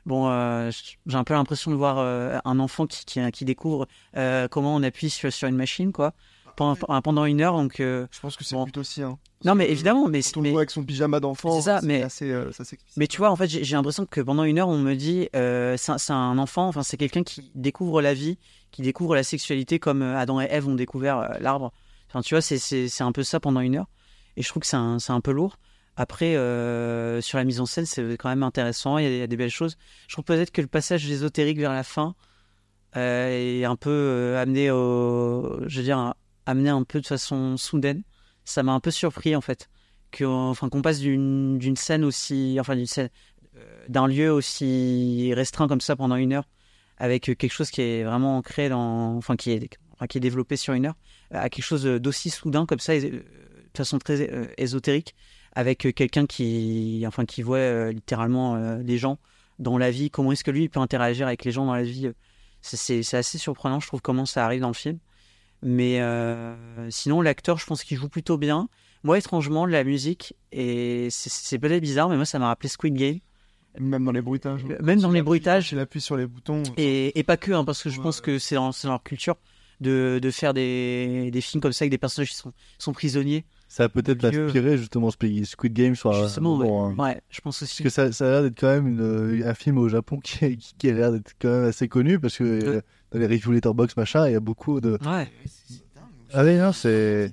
Bon, 0.09 0.29
euh, 0.31 0.71
j'ai 1.07 1.17
un 1.17 1.23
peu 1.25 1.35
l'impression 1.35 1.71
de 1.71 1.77
voir 1.77 1.99
euh, 1.99 2.39
un 2.47 2.59
enfant 2.59 2.87
qui, 2.87 3.05
qui, 3.05 3.21
qui 3.31 3.45
découvre 3.45 3.87
euh, 4.17 4.49
comment 4.49 4.75
on 4.75 4.83
appuie 4.83 5.11
sur, 5.11 5.31
sur 5.31 5.49
une 5.49 5.55
machine, 5.57 5.93
quoi, 5.93 6.15
pendant, 6.57 7.03
pendant 7.03 7.25
une 7.27 7.43
heure. 7.43 7.53
Donc, 7.53 7.79
euh, 7.81 8.07
Je 8.11 8.19
pense 8.21 8.35
que 8.35 8.43
c'est 8.43 8.55
bon. 8.57 8.65
plutôt 8.65 8.81
aussi. 8.81 9.03
Hein. 9.03 9.19
Non, 9.45 9.55
mais 9.55 9.71
évidemment, 9.71 10.09
mais, 10.09 10.21
on 10.35 10.41
mais, 10.41 10.57
avec 10.57 10.71
son 10.71 10.83
pyjama 10.83 11.21
d'enfant, 11.21 11.57
C'est 11.57 11.67
ça, 11.67 11.81
mais- 11.85 12.03
assez, 12.03 12.31
euh, 12.31 12.51
ça 12.53 12.65
mais 12.97 13.07
tu 13.07 13.19
vois, 13.19 13.31
en 13.31 13.37
fait, 13.37 13.49
j'ai 13.49 13.77
l'impression 13.77 14.07
que 14.07 14.23
pendant 14.23 14.45
une 14.45 14.59
heure, 14.59 14.69
on 14.69 14.79
me 14.79 14.95
dit, 14.95 15.29
euh, 15.37 15.77
c'est 15.77 16.11
un- 16.13 16.39
enfant, 16.39 16.69
enfin, 16.69 16.83
c'est 16.83 16.97
quelqu'un 16.97 17.23
qui 17.23 17.53
découvre 17.55 18.01
la 18.01 18.15
vie, 18.15 18.39
qui 18.73 18.81
découvre 18.83 19.15
la 19.15 19.23
sexualité 19.23 19.79
comme 19.79 20.01
Adam 20.03 20.41
et 20.41 20.47
Ève 20.51 20.67
ont 20.69 20.75
découvert 20.75 21.37
l'arbre. 21.41 21.71
Enfin, 22.09 22.23
tu 22.23 22.35
vois, 22.35 22.41
c'est- 22.41 23.03
un 23.03 23.13
peu 23.13 23.23
ça 23.23 23.41
pendant 23.41 23.61
une 23.61 23.77
heure. 23.77 23.87
Et 24.39 24.43
je 24.43 24.49
trouve 24.49 24.63
que 24.63 24.67
c'est 24.67 24.77
un, 24.77 24.99
c'est 24.99 25.13
un 25.13 25.21
peu 25.21 25.33
lourd. 25.33 25.59
Après, 26.01 26.37
euh, 26.37 27.21
sur 27.21 27.39
la 27.39 27.45
mise 27.45 27.61
en 27.61 27.67
scène, 27.67 27.85
c'est 27.85 28.17
quand 28.19 28.29
même 28.29 28.45
intéressant, 28.45 28.99
il 28.99 29.13
y, 29.13 29.21
a, 29.21 29.27
des 29.27 29.37
belles 29.37 29.51
choses. 29.51 29.77
Je 30.07 30.15
trouve 30.15 30.25
peut-être 30.25 30.53
que 30.53 30.61
le 30.61 30.69
passage 30.69 31.11
ésotérique 31.11 31.59
vers 31.59 31.73
la 31.73 31.83
fin 31.83 32.15
euh, 32.97 33.61
est 33.61 33.65
un 33.65 33.75
peu 33.75 33.91
euh, 33.91 34.41
amené. 34.41 34.69
Je 34.69 35.77
veux 35.77 35.83
dire, 35.83 36.15
amené 36.47 36.71
un 36.71 36.85
peu 36.85 37.01
de 37.01 37.07
façon 37.07 37.57
soudaine. 37.57 38.05
Ça 38.45 38.63
m'a 38.63 38.75
un 38.75 38.79
peu 38.79 38.93
surpris, 38.93 39.35
en 39.35 39.41
fait. 39.41 39.69
Enfin, 40.23 40.69
qu'on 40.69 40.83
passe 40.83 41.01
d'une 41.01 41.77
scène 41.77 42.05
aussi. 42.05 42.59
Enfin, 42.61 42.77
d'une 42.77 42.87
scène 42.87 43.11
d'un 43.89 44.07
lieu 44.07 44.31
aussi 44.31 45.33
restreint 45.35 45.67
comme 45.67 45.81
ça 45.81 45.97
pendant 45.97 46.15
une 46.15 46.33
heure, 46.33 46.49
avec 46.99 47.25
quelque 47.25 47.49
chose 47.49 47.73
qui 47.73 47.81
est 47.81 48.05
vraiment 48.05 48.37
ancré 48.37 48.69
dans, 48.69 49.17
enfin 49.17 49.35
qui 49.35 49.51
est, 49.51 49.77
qui 50.09 50.19
est 50.19 50.21
développé 50.21 50.55
sur 50.55 50.75
une 50.75 50.87
heure, 50.87 50.95
à 51.33 51.49
quelque 51.49 51.65
chose 51.65 51.83
d'aussi 51.83 52.31
soudain 52.31 52.67
comme 52.67 52.79
ça, 52.79 52.97
de 53.01 53.25
façon 53.77 53.99
très 53.99 54.53
ésotérique, 54.59 55.17
avec 55.59 55.87
euh, 55.87 55.91
quelqu'un 55.91 56.25
qui, 56.25 57.03
enfin 57.09 57.25
qui 57.25 57.43
voit 57.43 57.59
euh, 57.59 57.91
littéralement 57.91 58.55
euh, 58.55 58.79
les 58.85 58.97
gens 58.97 59.19
dans 59.59 59.77
la 59.77 59.91
vie. 59.91 60.09
Comment 60.09 60.31
est-ce 60.31 60.45
que 60.45 60.53
lui 60.53 60.63
il 60.63 60.71
peut 60.71 60.79
interagir 60.79 61.27
avec 61.27 61.45
les 61.45 61.51
gens 61.51 61.67
dans 61.67 61.75
la 61.75 61.83
vie 61.83 62.13
C'est- 62.61 63.13
assez 63.13 63.39
surprenant, 63.39 63.81
je 63.81 63.89
trouve, 63.89 64.01
comment 64.01 64.25
ça 64.25 64.45
arrive 64.45 64.61
dans 64.61 64.69
le 64.69 64.75
film. 64.75 64.99
Mais 65.61 66.01
euh, 66.01 66.55
sinon, 66.91 67.21
l'acteur, 67.23 67.59
je 67.59 67.67
pense 67.67 67.83
qu'il 67.83 67.97
joue 67.97 68.09
plutôt 68.09 68.39
bien. 68.39 68.69
Moi, 69.03 69.19
étrangement, 69.19 69.67
la 69.67 69.83
musique, 69.83 70.35
et 70.53 71.09
c'est- 71.11 71.59
peut-être 71.59 71.83
bizarre, 71.83 72.09
mais 72.09 72.15
moi, 72.15 72.25
ça 72.25 72.39
m'a 72.39 72.47
rappelé 72.47 72.69
Squid 72.69 72.95
Game. 72.95 73.19
Même 73.81 74.05
dans 74.05 74.13
les 74.13 74.23
bruitages. 74.23 74.65
Même 74.81 75.01
dans 75.01 75.11
les 75.11 75.23
bruitages. 75.23 75.73
Il 75.73 75.81
appuie 75.81 76.01
sur 76.01 76.17
les 76.17 76.27
boutons. 76.29 76.63
Et, 76.77 77.19
et 77.19 77.25
pas 77.25 77.37
que, 77.37 77.51
hein, 77.51 77.65
parce 77.65 77.83
que 77.83 77.91
je 77.91 78.01
pense 78.01 78.21
que 78.21 78.39
c'est 78.39 78.55
dans, 78.55 78.71
leur 78.85 79.03
culture 79.03 79.35
de, 79.81 80.21
de 80.23 80.31
faire 80.31 80.55
des, 80.55 81.31
des 81.33 81.41
films 81.41 81.61
comme 81.61 81.73
ça 81.73 81.83
avec 81.83 81.91
des 81.91 81.99
personnages 81.99 82.31
qui 82.31 82.37
sont, 82.37 82.53
sont 82.79 82.93
prisonniers. 82.93 83.45
Ça 83.71 83.85
a 83.85 83.89
peut-être 83.91 84.25
inspiré 84.25 84.79
justement 84.79 85.11
Squid 85.11 85.73
Game 85.75 85.95
sur 85.95 86.11
un- 86.15 86.23
Justement, 86.25 86.57
ouais. 86.57 86.67
bon, 86.67 86.85
hein. 86.87 86.95
Ouais, 86.99 87.21
je 87.29 87.41
pense 87.43 87.63
aussi. 87.63 87.83
Parce 87.83 87.95
que 87.95 88.03
ça, 88.03 88.13
ça 88.13 88.27
a 88.27 88.31
l'air 88.31 88.43
d'être 88.43 88.59
quand 88.59 88.69
même 88.69 88.89
une- 88.89 89.43
un 89.47 89.55
film 89.55 89.77
au 89.79 89.89
Japon 89.91 90.19
qui, 90.21 90.43
est- 90.45 90.57
qui, 90.57 90.75
qui 90.79 90.89
a 90.91 90.95
l'air 90.95 91.13
d'être 91.13 91.35
quand 91.41 91.49
même 91.51 91.65
assez 91.65 91.87
connu 91.87 92.19
parce 92.19 92.39
que 92.39 92.45
euh, 92.45 92.81
dans 93.13 93.19
les 93.19 93.27
reviews 93.27 93.53
letterbox 93.53 93.97
machin, 93.97 94.27
il 94.27 94.33
y 94.33 94.37
a 94.37 94.41
beaucoup 94.41 94.81
de. 94.81 94.93
Ouais. 95.07 95.29
Ah 96.33 96.45
oui, 96.45 96.57
non, 96.57 96.73
c'est. 96.73 97.31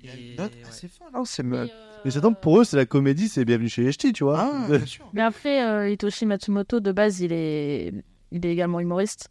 C'est 0.72 0.90
fun, 0.90 1.06
non 1.14 1.26
C'est 1.26 1.44
me- 1.44 1.68
Mais 2.04 2.12
c'est 2.12 2.22
donc 2.22 2.40
pour 2.42 2.60
eux, 2.60 2.64
c'est 2.64 2.78
la 2.78 2.86
comédie, 2.86 3.28
c'est 3.30 3.46
bienvenue 3.46 3.70
chez 3.70 3.82
les 3.84 3.92
ch'tis, 3.92 4.14
tu 4.14 4.24
vois. 4.26 4.40
Ah, 4.40 4.68
bien 4.70 4.86
sûr. 4.86 5.10
Mais 5.14 5.22
après, 5.22 5.66
euh, 5.66 5.90
Hitoshi 5.90 6.26
Matsumoto, 6.26 6.80
de 6.80 6.92
base, 6.92 7.20
il 7.22 7.32
est, 7.34 7.94
il 8.32 8.46
est 8.46 8.52
également 8.52 8.80
humoriste. 8.80 9.30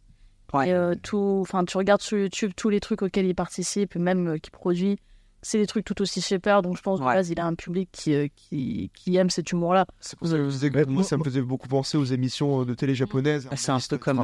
Et 0.65 0.71
euh, 0.73 0.93
tout, 1.01 1.39
enfin, 1.41 1.65
tu 1.65 1.75
regardes 1.77 2.01
sur 2.01 2.17
YouTube 2.17 2.51
tous 2.55 2.69
les 2.69 2.79
trucs 2.79 3.01
auxquels 3.01 3.25
il 3.25 3.35
participe, 3.35 3.95
même 3.95 4.27
euh, 4.27 4.37
qu'il 4.37 4.51
produit, 4.51 4.97
c'est 5.45 5.59
des 5.59 5.67
trucs 5.67 5.85
tout 5.85 6.01
aussi 6.01 6.21
shaper. 6.21 6.63
Donc 6.63 6.75
je 6.75 6.81
pense 6.81 6.99
il 7.29 7.39
a 7.39 7.45
un 7.45 7.53
public 7.53 7.89
qui, 7.91 8.15
euh, 8.15 8.27
qui, 8.35 8.89
qui 8.95 9.15
aime 9.15 9.29
cet 9.29 9.51
humour-là. 9.51 9.85
C'est 9.99 10.17
pour 10.17 10.27
ça 10.27 10.37
que 10.37 10.43
je 10.45 10.49
disais 10.49 10.71
que 10.71 10.85
moi, 10.85 11.03
ça 11.03 11.17
me 11.17 11.23
faisait 11.23 11.41
beaucoup 11.41 11.67
penser 11.67 11.97
aux 11.99 12.03
émissions 12.03 12.61
euh, 12.61 12.65
de 12.65 12.73
télé 12.73 12.95
japonaises. 12.95 13.47
Ah, 13.51 13.55
C'est 13.55 13.71
un 13.71 13.77
peu 13.87 13.99
comme. 13.99 14.21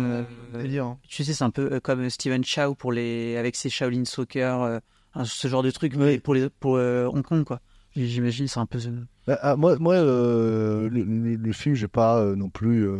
euh, 0.55 0.79
hein. 0.79 0.97
Tu 1.07 1.23
sais, 1.23 1.33
c'est 1.33 1.43
un 1.43 1.51
peu 1.51 1.73
euh, 1.73 1.79
comme 1.79 2.09
Steven 2.09 2.43
Chow 2.43 2.73
pour 2.73 2.91
les, 2.91 3.37
avec 3.37 3.55
ses 3.55 3.69
Shaolin 3.69 4.05
Soccer, 4.05 4.61
euh, 4.63 4.79
ce 5.23 5.47
genre 5.47 5.61
de 5.61 5.69
truc, 5.69 5.95
mais 5.95 6.17
pour, 6.19 6.33
les, 6.33 6.49
pour 6.49 6.77
euh, 6.77 7.05
Hong 7.05 7.21
Kong, 7.23 7.43
quoi. 7.43 7.59
J'imagine, 7.95 8.47
c'est 8.47 8.59
un 8.59 8.65
peu. 8.65 8.79
euh, 8.79 9.03
Bah, 9.27 9.37
ah, 9.43 9.55
moi, 9.55 9.77
moi 9.77 9.93
euh, 9.95 10.89
le, 10.89 11.03
le- 11.03 11.35
le 11.35 11.53
film, 11.53 11.75
j'ai 11.75 11.87
pas 11.87 12.17
euh, 12.19 12.35
non 12.35 12.49
plus 12.49 12.87
euh, 12.87 12.97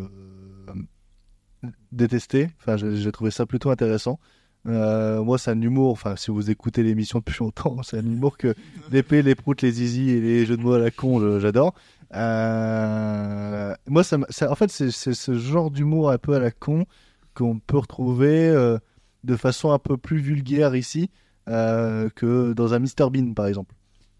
détesté. 1.92 2.50
Enfin, 2.60 2.78
j'ai 2.78 2.96
j'ai 2.96 3.12
trouvé 3.12 3.32
ça 3.32 3.46
plutôt 3.46 3.72
intéressant. 3.72 4.20
Euh, 4.68 5.24
moi, 5.24 5.38
c'est 5.38 5.52
un 5.52 5.62
humour. 5.62 5.92
Enfin, 5.92 6.16
si 6.16 6.32
vous 6.32 6.50
écoutez 6.50 6.84
l'émission 6.84 7.20
depuis 7.20 7.40
longtemps, 7.40 7.82
c'est 7.84 7.98
un 7.98 8.06
humour 8.06 8.38
que 8.38 8.54
l'épée, 8.92 9.22
les 9.22 9.36
proutes, 9.36 9.62
les 9.62 9.72
zizi 9.72 10.10
et 10.10 10.22
les 10.22 10.46
jeux 10.46 10.58
de 10.58 10.62
mots 10.62 10.74
à 10.74 10.80
la 10.80 10.92
con, 10.92 11.40
j'adore. 11.40 11.74
Euh, 12.14 13.74
moi, 13.88 14.04
ça, 14.04 14.18
en 14.50 14.56
fait, 14.56 14.70
c'est 14.70 14.92
ce 14.92 15.34
genre 15.38 15.72
d'humour 15.72 16.12
un 16.12 16.18
peu 16.18 16.36
à 16.36 16.40
la 16.40 16.52
con 16.52 16.86
qu'on 17.34 17.60
peut 17.60 17.78
retrouver 17.78 18.50
euh, 18.50 18.78
de 19.24 19.36
façon 19.36 19.72
un 19.72 19.80
peu 19.80 19.98
plus 19.98 20.18
vulgaire 20.18 20.76
ici 20.76 21.10
que 21.48 22.54
dans 22.54 22.74
un 22.74 22.80
Mr 22.80 23.10
Bean, 23.12 23.34
par 23.34 23.48
exemple. 23.48 23.76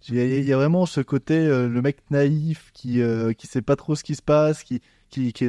Il 0.10 0.16
y, 0.18 0.52
a, 0.52 0.58
vraiment 0.58 0.86
ce 0.86 1.00
côté, 1.00 1.48
le 1.48 1.82
mec 1.82 2.00
naïf 2.10 2.72
qui 2.74 3.00
qui 3.38 3.48
sait 3.48 3.62
pas 3.62 3.76
trop 3.78 3.96
ce 3.96 4.04
qui 4.04 4.16
se 4.16 4.22
passe, 4.22 4.64
qui, 4.64 4.82
qui, 5.12 5.28
est 5.42 5.48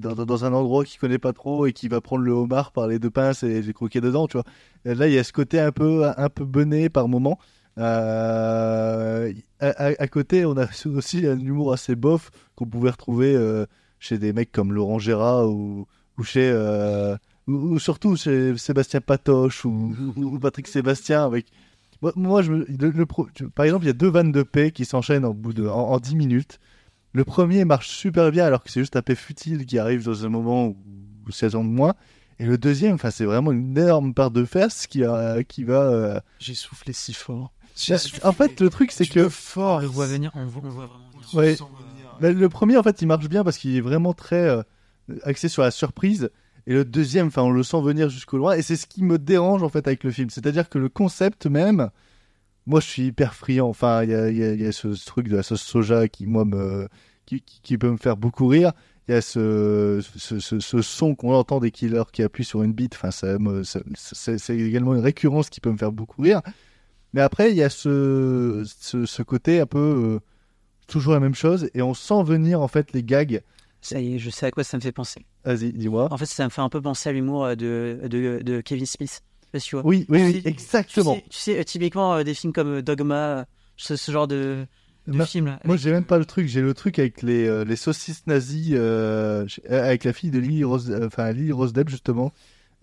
dans, 0.00 0.44
un 0.44 0.52
endroit 0.52 0.84
qu'il 0.84 0.98
connaît 0.98 1.18
pas 1.18 1.32
trop 1.32 1.66
et 1.66 1.72
qui 1.72 1.88
va 1.88 2.00
prendre 2.00 2.24
le 2.24 2.32
homard 2.32 2.72
par 2.72 2.88
les 2.88 2.98
deux 2.98 3.10
pinces 3.10 3.44
et 3.44 3.62
les 3.62 3.72
croquer 3.72 4.00
dedans, 4.00 4.26
tu 4.26 4.36
vois. 4.36 4.44
Là, 4.84 5.06
il 5.06 5.14
y 5.14 5.18
a 5.18 5.24
ce 5.24 5.32
côté 5.32 5.60
un 5.60 5.72
peu, 5.72 6.04
un 6.04 6.28
peu 6.28 6.44
bené 6.44 6.88
par 6.88 7.08
moment. 7.08 7.38
Euh, 7.78 9.32
à, 9.60 10.08
côté, 10.08 10.44
on 10.44 10.56
a 10.56 10.66
aussi 10.86 11.26
un 11.26 11.38
humour 11.38 11.72
assez 11.72 11.94
bof 11.94 12.30
qu'on 12.56 12.66
pouvait 12.66 12.90
retrouver 12.90 13.34
euh, 13.36 13.66
chez 14.00 14.18
des 14.18 14.32
mecs 14.32 14.52
comme 14.52 14.72
Laurent 14.72 14.98
Gérard 14.98 15.48
ou, 15.48 15.86
chez. 16.22 16.50
euh, 16.52 17.16
ou, 17.46 17.52
ou 17.52 17.78
surtout 17.78 18.16
chez 18.16 18.56
Sébastien 18.56 19.00
Patoche 19.00 19.64
ou, 19.64 20.38
Patrick 20.42 20.66
Sébastien 20.66 21.24
avec 21.24 21.46
moi, 22.16 22.42
je 22.42 22.52
par 23.54 23.64
exemple 23.64 23.84
il 23.84 23.86
y 23.86 23.90
a 23.90 23.94
deux 23.94 24.10
vannes 24.10 24.32
de 24.32 24.42
paix 24.42 24.72
qui 24.72 24.84
s'enchaînent 24.84 25.24
en 25.24 25.34
en, 25.34 25.70
en 25.70 25.98
10 25.98 26.16
minutes 26.16 26.60
le 27.14 27.24
premier 27.24 27.64
marche 27.64 27.88
super 27.88 28.30
bien 28.30 28.44
alors 28.44 28.62
que 28.62 28.70
c'est 28.70 28.80
juste 28.80 28.96
un 28.96 29.02
paix 29.02 29.14
futile 29.14 29.64
qui 29.64 29.78
arrive 29.78 30.04
dans 30.04 30.26
un 30.26 30.28
moment 30.28 30.66
où, 30.66 30.76
où 31.26 31.30
c'est 31.30 31.48
de 31.50 31.56
moins 31.56 31.94
et 32.38 32.44
le 32.44 32.58
deuxième 32.58 32.94
enfin 32.94 33.10
c'est 33.10 33.24
vraiment 33.24 33.52
une 33.52 33.78
énorme 33.78 34.12
part 34.12 34.30
de 34.30 34.44
fesses 34.44 34.86
qui, 34.86 35.04
a- 35.04 35.42
qui 35.44 35.64
va 35.64 35.82
euh, 35.82 36.20
J'ai 36.40 36.54
soufflé 36.54 36.92
si 36.92 37.14
fort. 37.14 37.52
en 38.24 38.32
fait 38.32 38.60
le 38.60 38.68
truc 38.68 38.90
c'est 38.92 39.06
que 39.06 39.28
fort. 39.28 39.80
On 39.82 39.86
voit 39.86 40.06
venir, 40.06 40.30
on 40.34 40.44
voit, 40.46 40.62
on 40.64 40.68
voit 40.68 40.86
vraiment. 40.86 41.00
Ouais. 41.32 41.56
Le 42.20 42.48
premier, 42.48 42.76
en 42.76 42.82
fait, 42.82 43.00
il 43.02 43.06
marche 43.06 43.28
bien 43.28 43.42
parce 43.44 43.56
qu'il 43.58 43.74
est 43.74 43.80
vraiment 43.80 44.12
très 44.12 44.46
euh, 44.48 44.62
axé 45.24 45.48
sur 45.48 45.62
la 45.62 45.70
surprise. 45.72 46.30
Et 46.66 46.72
le 46.74 46.84
deuxième, 46.84 47.26
enfin, 47.28 47.42
on 47.42 47.50
le 47.50 47.62
sent 47.62 47.80
venir 47.82 48.08
jusqu'au 48.10 48.36
loin. 48.36 48.54
Et 48.54 48.62
c'est 48.62 48.76
ce 48.76 48.86
qui 48.86 49.02
me 49.02 49.18
dérange, 49.18 49.62
en 49.62 49.68
fait, 49.68 49.86
avec 49.88 50.04
le 50.04 50.10
film. 50.12 50.30
C'est-à-dire 50.30 50.68
que 50.68 50.78
le 50.78 50.88
concept 50.88 51.46
même, 51.46 51.90
moi, 52.66 52.80
je 52.80 52.86
suis 52.86 53.02
hyper 53.06 53.34
friand. 53.34 53.68
Enfin, 53.68 54.02
il 54.04 54.10
y 54.10 54.14
a, 54.14 54.30
il 54.30 54.36
y 54.36 54.44
a- 54.44 54.52
il 54.54 54.60
y 54.62 54.66
a 54.66 54.72
ce, 54.72 54.88
truc 55.06 55.28
de 55.28 55.36
la 55.36 55.42
sauce 55.42 55.62
soja 55.62 56.08
qui, 56.08 56.26
moi, 56.26 56.44
me, 56.44 56.88
qui, 57.26 57.40
qui- 57.42 57.60
qui 57.62 57.78
peut 57.78 57.90
me 57.90 57.96
faire 57.96 58.16
beaucoup 58.16 58.46
rire. 58.46 58.72
Il 59.08 59.12
y 59.12 59.14
a 59.14 59.20
ce, 59.20 60.02
ce, 60.16 60.38
ce- 60.40 60.60
ce 60.60 60.80
son 60.82 61.14
qu'on 61.14 61.34
entend 61.34 61.60
des 61.60 61.70
killers 61.70 62.04
qui 62.12 62.22
appuient 62.22 62.44
sur 62.44 62.62
une 62.62 62.72
bite. 62.72 62.94
Enfin, 62.94 63.10
ça 63.10 63.38
me- 63.38 63.62
ça- 63.64 63.80
c'est 64.38 64.56
également 64.56 64.94
une 64.94 65.00
récurrence 65.02 65.50
qui 65.50 65.60
peut 65.60 65.70
me 65.70 65.76
faire 65.76 65.92
beaucoup 65.92 66.22
rire. 66.22 66.40
Mais 67.12 67.20
après, 67.20 67.50
il 67.50 67.56
y 67.56 67.62
a 67.62 67.68
ce, 67.70 68.64
côté 69.22 69.60
un 69.60 69.66
peu 69.66 69.78
euh, 69.78 70.20
toujours 70.86 71.12
la 71.12 71.20
même 71.20 71.34
chose 71.34 71.68
et 71.74 71.82
on 71.82 71.94
sent 71.94 72.22
venir 72.24 72.60
en 72.60 72.68
fait 72.68 72.92
les 72.92 73.02
gags. 73.02 73.42
Ça 73.80 74.00
y 74.00 74.14
est, 74.14 74.18
je 74.18 74.30
sais 74.30 74.46
à 74.46 74.50
quoi 74.50 74.64
ça 74.64 74.78
me 74.78 74.82
fait 74.82 74.92
penser. 74.92 75.26
Vas-y, 75.44 75.72
dis-moi. 75.74 76.08
En 76.10 76.16
fait, 76.16 76.24
ça 76.24 76.44
me 76.44 76.48
fait 76.50 76.62
un 76.62 76.70
peu 76.70 76.80
penser 76.80 77.10
à 77.10 77.12
l'humour 77.12 77.44
euh, 77.44 77.54
de, 77.54 78.00
de, 78.08 78.40
de 78.42 78.60
Kevin 78.62 78.86
Smith. 78.86 79.22
Sais 79.54 79.58
pas 79.58 79.60
si 79.60 79.68
tu 79.68 79.76
vois. 79.76 79.86
Oui, 79.86 80.06
oui, 80.08 80.22
oui, 80.22 80.32
Tu 80.34 80.40
sais- 80.42 80.48
exactement. 80.48 81.14
Tu 81.14 81.20
sais, 81.20 81.24
tu 81.30 81.38
sais, 81.38 81.58
euh, 81.58 81.64
typiquement 81.64 82.14
euh, 82.14 82.22
des 82.24 82.34
films 82.34 82.52
comme 82.52 82.68
euh, 82.76 82.82
Dogma, 82.82 83.46
ce, 83.76 83.96
ce 83.96 84.12
genre 84.12 84.26
de, 84.28 84.66
de 85.06 85.12
Ma- 85.16 85.26
film. 85.26 85.46
là. 85.46 85.60
Moi, 85.64 85.76
j'ai 85.76 85.90
même 85.90 86.04
pas 86.04 86.18
le 86.18 86.24
truc. 86.24 86.48
J'ai 86.48 86.60
le 86.60 86.74
truc 86.74 86.98
avec 86.98 87.22
les, 87.22 87.46
euh, 87.46 87.64
les 87.64 87.76
saucisses 87.76 88.26
nazies, 88.26 88.72
euh, 88.74 89.46
avec 89.68 90.04
la 90.04 90.12
fille 90.12 90.30
de 90.30 90.38
Lily 90.38 90.64
Rose, 90.64 90.94
enfin 91.04 91.32
Lily 91.32 91.52
Rose 91.52 91.72
Depp 91.72 91.88
justement. 91.88 92.32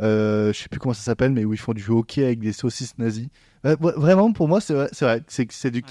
Euh, 0.02 0.52
je 0.52 0.60
sais 0.60 0.70
plus 0.70 0.80
comment 0.80 0.94
ça 0.96 1.04
s'appelle, 1.04 1.32
mais 1.32 1.46
où 1.46 1.54
ils 1.54 1.60
font 1.60 1.74
du 1.74 1.88
hockey 1.90 2.24
avec 2.26 2.40
des 2.40 2.54
saucisses 2.54 2.98
nazies. 2.98 3.30
Vraiment, 3.64 4.34
pour 4.34 4.48
moi, 4.48 4.60
c'est 4.60 4.74
vrai, 4.74 4.90
c'est 4.92 5.06
vrai. 5.06 5.24
C'est 5.28 5.70
du 5.72 5.84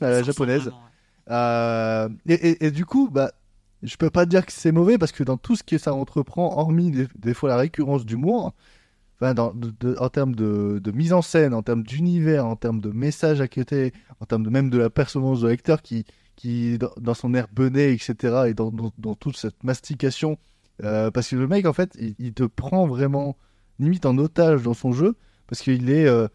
mais 0.00 0.06
à 0.08 0.10
la 0.10 0.22
japonaise. 0.22 0.70
Et, 2.28 2.34
et- 2.34 2.66
et 2.66 2.70
du 2.70 2.84
coup, 2.84 3.08
bah, 3.10 3.32
je 3.82 3.96
peux 3.96 4.10
pas 4.10 4.26
dire 4.26 4.44
que 4.44 4.52
c'est 4.52 4.72
mauvais 4.72 4.98
parce 4.98 5.12
que 5.12 5.24
dans 5.24 5.36
tout 5.36 5.56
ce 5.56 5.62
que 5.62 5.78
ça 5.78 5.94
entreprend, 5.94 6.58
hormis 6.58 6.90
des, 6.90 7.08
des 7.18 7.34
fois 7.34 7.48
la 7.48 7.56
récurrence 7.56 8.04
d'humour, 8.04 8.52
en 9.20 10.08
termes 10.10 10.34
de, 10.34 10.92
mise 10.92 11.12
en 11.12 11.22
scène, 11.22 11.54
en 11.54 11.62
termes 11.62 11.82
d'univers, 11.82 12.46
en 12.46 12.56
termes 12.56 12.80
de 12.80 12.90
message 12.90 13.40
à 13.40 13.48
côté, 13.48 13.92
en 14.20 14.26
termes 14.26 14.42
de 14.42 14.50
même 14.50 14.70
de 14.70 14.78
la 14.78 14.90
performance 14.90 15.40
de 15.40 15.48
l'acteur 15.48 15.82
qui, 15.82 16.04
qui 16.36 16.78
dans, 16.78 17.14
son 17.14 17.34
air 17.34 17.48
bené, 17.52 17.92
etc., 17.92 18.14
et 18.48 18.54
dans, 18.54 18.70
dans, 18.98 19.14
toute 19.14 19.36
cette 19.36 19.64
mastication, 19.64 20.38
euh, 20.84 21.10
parce 21.10 21.28
que 21.28 21.36
le 21.36 21.48
mec, 21.48 21.66
en 21.66 21.72
fait, 21.72 21.96
il, 22.18 22.34
te 22.34 22.44
prend 22.44 22.86
vraiment 22.86 23.36
limite 23.78 24.06
en 24.06 24.18
otage 24.18 24.62
dans 24.62 24.74
son 24.74 24.92
jeu, 24.92 25.16
parce 25.46 25.62
qu'il 25.62 25.90
est, 25.90 26.06
euh, 26.06 26.28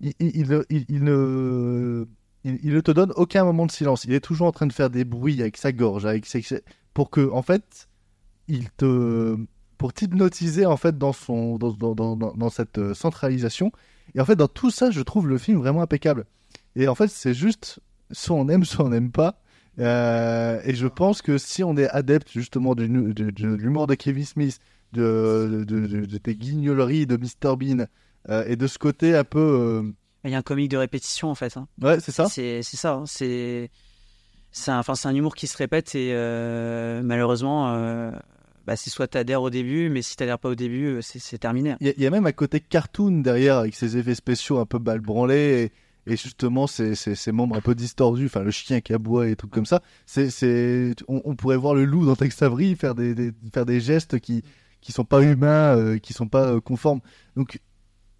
il, 0.00 0.12
il, 0.20 0.64
il- 0.70 1.04
ne, 1.04 2.06
il 2.44 2.72
ne 2.74 2.80
te 2.80 2.90
donne 2.90 3.12
aucun 3.16 3.44
moment 3.44 3.66
de 3.66 3.70
silence. 3.70 4.04
Il 4.04 4.12
est 4.12 4.20
toujours 4.20 4.46
en 4.48 4.52
train 4.52 4.66
de 4.66 4.72
faire 4.72 4.90
des 4.90 5.04
bruits 5.04 5.40
avec 5.40 5.56
sa 5.56 5.72
gorge, 5.72 6.04
avec 6.06 6.26
ses, 6.26 6.42
pour 6.92 7.10
que, 7.10 7.30
en 7.30 7.42
fait, 7.42 7.88
il 8.48 8.70
te, 8.72 9.36
pour 9.78 9.92
t'hypnotiser 9.92 10.66
en 10.66 10.76
fait 10.76 10.98
dans 10.98 11.12
son, 11.12 11.56
dans, 11.56 11.70
dans, 11.72 11.94
dans, 11.94 12.16
dans- 12.16 12.50
cette 12.50 12.78
euh, 12.78 12.94
centralisation. 12.94 13.72
Et 14.14 14.20
en 14.20 14.24
fait, 14.24 14.36
dans 14.36 14.48
tout 14.48 14.70
ça, 14.70 14.90
je 14.90 15.00
trouve 15.00 15.28
le 15.28 15.38
film 15.38 15.58
vraiment 15.58 15.82
impeccable. 15.82 16.24
Et 16.76 16.88
en 16.88 16.94
fait, 16.94 17.08
c'est 17.08 17.34
juste, 17.34 17.80
soit 18.10 18.36
on 18.36 18.48
aime, 18.48 18.64
soit 18.64 18.84
on 18.84 18.88
n'aime 18.90 19.10
pas. 19.12 19.40
Euh, 19.78 20.60
et 20.64 20.74
je 20.74 20.86
pense 20.88 21.22
que 21.22 21.38
si 21.38 21.62
on 21.62 21.76
est 21.76 21.88
adepte 21.90 22.30
justement 22.32 22.74
du, 22.74 22.88
nu- 22.88 23.14
de, 23.14 23.30
de 23.30 23.48
l'humour 23.54 23.86
de 23.86 23.94
Kevin 23.94 24.24
Smith, 24.24 24.58
de, 24.92 25.64
de, 25.66 25.86
de, 25.86 26.04
de 26.06 26.18
tes 26.18 26.34
guignoleries 26.34 27.06
de 27.06 27.16
Mr 27.16 27.56
Bean, 27.56 27.86
euh, 28.28 28.44
et 28.48 28.56
de 28.56 28.66
ce 28.66 28.78
côté 28.78 29.14
un 29.14 29.22
peu... 29.24 29.38
euh, 29.38 29.92
Il 30.24 30.30
y 30.32 30.34
a 30.34 30.38
un 30.38 30.42
comique 30.42 30.70
de 30.70 30.76
répétition 30.78 31.30
en 31.30 31.34
fait. 31.36 31.56
hein. 31.56 31.68
Ouais, 31.80 32.00
c'est 32.00 32.10
ça. 32.10 32.26
C'est 32.28 32.62
ça. 32.62 32.94
hein. 32.94 33.04
C'est 33.06 33.70
c'est 34.50 34.70
un, 34.72 34.80
un 35.04 35.14
humour 35.14 35.34
qui 35.36 35.46
se 35.46 35.56
répète 35.56 35.94
et 35.94 36.12
malheureusement, 37.04 37.72
bah, 38.68 38.76
c'est 38.76 38.90
soit 38.90 39.08
t'adhères 39.08 39.40
au 39.40 39.48
début, 39.48 39.88
mais 39.88 40.02
si 40.02 40.14
t'adhères 40.14 40.38
pas 40.38 40.50
au 40.50 40.54
début, 40.54 40.84
euh, 40.86 41.00
c'est 41.02 41.38
terminé. 41.38 41.74
Il 41.80 41.86
y, 41.86 41.90
a- 41.90 41.94
il 41.96 42.02
y 42.02 42.06
a 42.06 42.10
même 42.10 42.26
un 42.26 42.32
côté 42.32 42.60
cartoon 42.60 43.22
derrière 43.22 43.56
avec 43.56 43.74
ses 43.74 43.96
effets 43.96 44.14
spéciaux 44.14 44.58
un 44.58 44.66
peu 44.66 44.78
mal 44.78 45.00
branlés 45.00 45.72
et, 46.06 46.12
et 46.12 46.16
justement 46.18 46.66
ses, 46.66 46.94
ses- 46.94 47.14
ses 47.14 47.32
membres 47.32 47.56
un 47.56 47.62
peu 47.62 47.74
distordus, 47.74 48.26
enfin 48.26 48.42
le 48.42 48.50
chien 48.50 48.82
qui 48.82 48.92
aboie 48.92 49.28
et 49.28 49.36
tout 49.36 49.48
comme 49.48 49.64
ça. 49.64 49.80
C'est, 50.04 50.28
c'est, 50.28 50.94
on, 51.08 51.22
on 51.24 51.34
pourrait 51.34 51.56
voir 51.56 51.74
le 51.74 51.86
loup 51.86 52.04
dans 52.04 52.14
Tex 52.14 52.42
Avery 52.42 52.76
faire 52.76 52.94
des, 52.94 53.14
des- 53.14 53.32
faire 53.54 53.64
des 53.64 53.80
gestes 53.80 54.20
qui 54.20 54.42
qui 54.82 54.92
sont 54.92 55.04
pas 55.04 55.22
humains, 55.22 55.76
euh, 55.76 55.98
qui 55.98 56.12
sont 56.12 56.28
pas 56.28 56.44
euh, 56.52 56.60
conformes. 56.60 57.00
Donc 57.36 57.60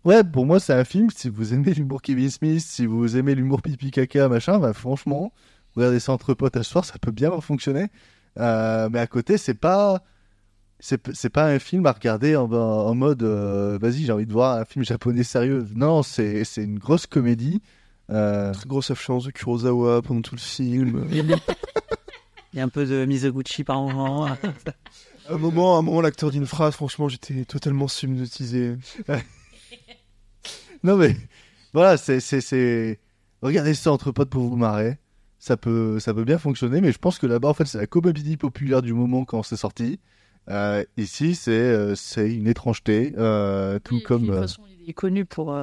ouais, 0.04 0.24
pour 0.24 0.46
moi 0.46 0.60
c'est 0.60 0.72
un 0.72 0.84
film. 0.84 1.08
Si 1.14 1.28
vous 1.28 1.52
aimez 1.54 1.74
l'humour 1.74 2.00
Kevin 2.02 2.30
Smith, 2.30 2.60
si 2.66 2.86
vous 2.86 3.16
aimez 3.18 3.34
l'humour 3.34 3.60
pipi 3.62 3.90
caca 3.90 4.28
machin, 4.28 4.58
bah 4.58 4.72
franchement, 4.72 5.30
regardez 5.76 6.00
ça 6.00 6.12
entre 6.12 6.32
potes 6.34 6.56
à 6.56 6.62
ce 6.62 6.70
soir, 6.70 6.84
ça 6.86 6.94
peut 6.98 7.12
bien 7.12 7.30
fonctionner. 7.40 7.88
Euh, 8.38 8.88
mais 8.90 8.98
à 8.98 9.06
côté, 9.06 9.36
c'est 9.36 9.54
pas 9.54 10.02
c'est 10.80 11.30
pas 11.30 11.46
un 11.46 11.58
film 11.58 11.86
à 11.86 11.92
regarder 11.92 12.36
en, 12.36 12.50
en 12.52 12.94
mode 12.94 13.22
euh, 13.22 13.78
vas-y 13.80 14.04
j'ai 14.04 14.12
envie 14.12 14.26
de 14.26 14.32
voir 14.32 14.58
un 14.58 14.64
film 14.64 14.84
japonais 14.84 15.24
sérieux 15.24 15.66
non 15.74 16.02
c'est 16.02 16.44
c'est 16.44 16.62
une 16.62 16.78
grosse 16.78 17.06
comédie 17.06 17.60
euh, 18.10 18.52
Très 18.52 18.66
grosse 18.66 18.90
influence 18.90 19.24
de 19.24 19.30
Kurosawa 19.30 20.00
pendant 20.02 20.22
tout 20.22 20.34
le 20.34 20.40
film. 20.40 21.06
Il 21.10 21.36
y 22.54 22.60
a 22.60 22.64
un 22.64 22.68
peu 22.68 22.86
de 22.86 23.04
Mizoguchi 23.04 23.64
par 23.64 23.82
moment. 23.82 24.24
À 24.24 24.38
un 25.34 25.36
moment, 25.36 25.76
à 25.76 25.80
un 25.80 25.82
moment, 25.82 26.00
l'acteur 26.00 26.30
d'une 26.30 26.46
phrase, 26.46 26.72
franchement, 26.72 27.10
j'étais 27.10 27.44
totalement 27.44 27.86
subnotisé. 27.86 28.76
non 30.84 30.96
mais 30.96 31.16
voilà 31.72 31.96
c'est 31.96 32.20
c'est 32.20 32.40
c'est 32.40 33.00
regardez 33.42 33.74
ça 33.74 33.90
entre 33.92 34.12
potes 34.12 34.30
pour 34.30 34.44
vous 34.44 34.56
marrer 34.56 34.96
ça 35.40 35.56
peut 35.56 35.98
ça 35.98 36.14
peut 36.14 36.24
bien 36.24 36.38
fonctionner 36.38 36.80
mais 36.80 36.92
je 36.92 36.98
pense 36.98 37.18
que 37.18 37.26
là-bas 37.26 37.48
en 37.48 37.54
fait 37.54 37.64
c'est 37.66 37.78
la 37.78 37.88
comédie 37.88 38.36
populaire 38.36 38.80
du 38.80 38.92
moment 38.92 39.24
quand 39.24 39.42
c'est 39.42 39.56
sorti 39.56 39.98
Euh, 40.50 40.82
ici 40.96 41.34
c'est 41.34 41.50
euh, 41.50 41.94
c'est 41.94 42.32
une 42.32 42.46
étrangeté 42.46 43.12
euh, 43.18 43.78
tout 43.80 44.00
comme 44.00 44.22
De 44.22 44.26
toute 44.28 44.40
façon, 44.40 44.62
il 44.80 44.88
est 44.88 44.94
connu 44.94 45.26
pour, 45.26 45.54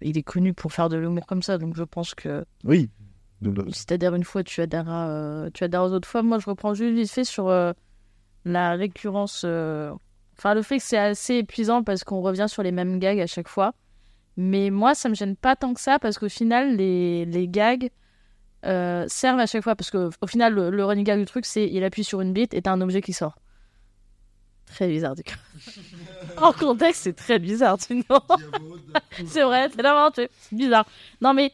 il 0.00 0.16
est 0.16 0.22
connu 0.22 0.54
pour 0.54 0.72
faire 0.72 0.88
de 0.88 0.96
l'humour 0.96 1.26
comme 1.26 1.42
ça, 1.42 1.58
donc 1.58 1.76
je 1.76 1.82
pense 1.82 2.14
que 2.14 2.44
oui 2.64 2.90
t'adhères 3.86 4.14
une 4.14 4.24
fois, 4.24 4.42
tu 4.42 4.62
adhères, 4.62 5.50
tu 5.52 5.64
adhères 5.64 5.82
aux 5.82 5.92
autres 5.92 6.08
fois. 6.08 6.22
Moi, 6.22 6.38
je 6.38 6.46
reprends 6.46 6.72
juste 6.72 6.94
vite 6.94 7.10
fait 7.10 7.24
sur 7.24 7.48
la 8.46 8.70
récurrence, 8.74 9.44
enfin 9.44 10.54
le 10.54 10.62
fait 10.62 10.78
que 10.78 10.82
c'est 10.82 10.96
assez 10.96 11.34
épuisant 11.34 11.82
parce 11.82 12.04
qu'on 12.04 12.22
revient 12.22 12.46
sur 12.48 12.62
les 12.62 12.72
mêmes 12.72 12.98
gags 12.98 13.20
à 13.20 13.26
chaque 13.26 13.48
fois. 13.48 13.74
Mais 14.38 14.70
moi, 14.70 14.94
ça 14.94 15.10
me 15.10 15.14
gêne 15.14 15.36
pas 15.36 15.56
tant 15.56 15.74
que 15.74 15.80
ça 15.80 15.98
parce 15.98 16.18
qu'au 16.18 16.30
final, 16.30 16.76
les, 16.76 17.26
les 17.26 17.48
gags 17.48 17.90
servent 18.62 19.40
à 19.40 19.46
chaque 19.46 19.62
fois 19.62 19.76
parce 19.76 19.90
que 19.90 20.08
au 20.22 20.26
final, 20.26 20.54
le, 20.54 20.70
le 20.70 20.84
running 20.86 21.04
gag 21.04 21.18
du 21.18 21.26
truc, 21.26 21.44
c'est 21.44 21.68
il 21.68 21.84
appuie 21.84 22.04
sur 22.04 22.22
une 22.22 22.32
bite 22.32 22.54
et 22.54 22.62
t'as 22.62 22.72
un 22.72 22.80
objet 22.80 23.02
qui 23.02 23.12
sort. 23.12 23.36
Très 24.66 24.88
bizarre 24.88 25.14
du 25.14 25.22
coup. 25.22 25.34
en 26.38 26.52
contexte, 26.52 27.02
c'est 27.02 27.16
très 27.16 27.38
bizarre, 27.38 27.78
tu 27.78 28.02
vois. 28.08 28.24
c'est 29.26 29.42
vrai, 29.42 29.68
c'est 29.74 29.82
l'inventé. 29.82 30.28
C'est 30.40 30.56
bizarre. 30.56 30.86
Non 31.20 31.34
mais 31.34 31.52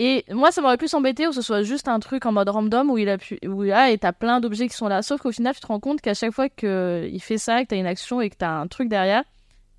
et 0.00 0.24
moi, 0.30 0.52
ça 0.52 0.60
m'aurait 0.60 0.76
plus 0.76 0.94
embêté 0.94 1.24
que 1.24 1.32
ce 1.32 1.42
soit 1.42 1.62
juste 1.62 1.88
un 1.88 1.98
truc 1.98 2.24
en 2.24 2.30
mode 2.30 2.48
random 2.48 2.90
où 2.90 2.98
il 2.98 3.08
appuie, 3.08 3.40
où 3.44 3.62
là, 3.62 3.90
et 3.90 3.98
t'as 3.98 4.12
plein 4.12 4.38
d'objets 4.38 4.68
qui 4.68 4.76
sont 4.76 4.86
là. 4.86 5.02
Sauf 5.02 5.20
qu'au 5.20 5.32
final, 5.32 5.54
tu 5.54 5.60
te 5.60 5.66
rends 5.66 5.80
compte 5.80 6.00
qu'à 6.00 6.14
chaque 6.14 6.30
fois 6.30 6.48
qu'il 6.48 7.20
fait 7.20 7.38
ça, 7.38 7.62
que 7.64 7.68
t'as 7.68 7.76
une 7.76 7.86
action 7.86 8.20
et 8.20 8.30
que 8.30 8.36
t'as 8.36 8.60
un 8.60 8.68
truc 8.68 8.88
derrière, 8.88 9.24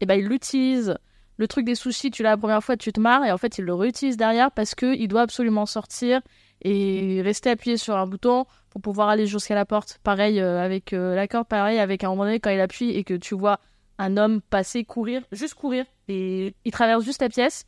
et 0.01 0.05
ben 0.05 0.19
il 0.19 0.27
l'utilise. 0.27 0.97
Le 1.37 1.47
truc 1.47 1.63
des 1.63 1.75
sushis, 1.75 2.11
tu 2.11 2.21
l'as 2.21 2.31
la 2.31 2.37
première 2.37 2.61
fois, 2.61 2.75
tu 2.75 2.91
te 2.91 2.99
marres, 2.99 3.23
et 3.23 3.31
en 3.31 3.37
fait, 3.37 3.59
il 3.59 3.63
le 3.63 3.73
réutilise 3.73 4.17
derrière 4.17 4.51
parce 4.51 4.75
que 4.75 4.93
il 4.93 5.07
doit 5.07 5.21
absolument 5.21 5.65
sortir 5.65 6.19
et 6.61 7.21
rester 7.21 7.49
appuyé 7.49 7.77
sur 7.77 7.95
un 7.95 8.07
bouton 8.07 8.45
pour 8.69 8.81
pouvoir 8.81 9.09
aller 9.09 9.25
jusqu'à 9.25 9.55
la 9.55 9.65
porte. 9.65 9.99
Pareil 10.03 10.39
euh, 10.39 10.63
avec 10.63 10.93
euh, 10.93 11.15
la 11.15 11.27
corde, 11.27 11.47
pareil 11.47 11.79
avec 11.79 12.03
un 12.03 12.09
moment 12.09 12.25
donné 12.25 12.39
quand 12.39 12.49
il 12.49 12.59
appuie 12.59 12.91
et 12.91 13.03
que 13.03 13.13
tu 13.13 13.35
vois 13.35 13.59
un 13.97 14.17
homme 14.17 14.41
passer, 14.41 14.85
courir, 14.85 15.23
juste 15.31 15.55
courir, 15.55 15.85
et 16.07 16.55
il 16.63 16.71
traverse 16.71 17.03
juste 17.03 17.21
la 17.21 17.29
pièce, 17.29 17.65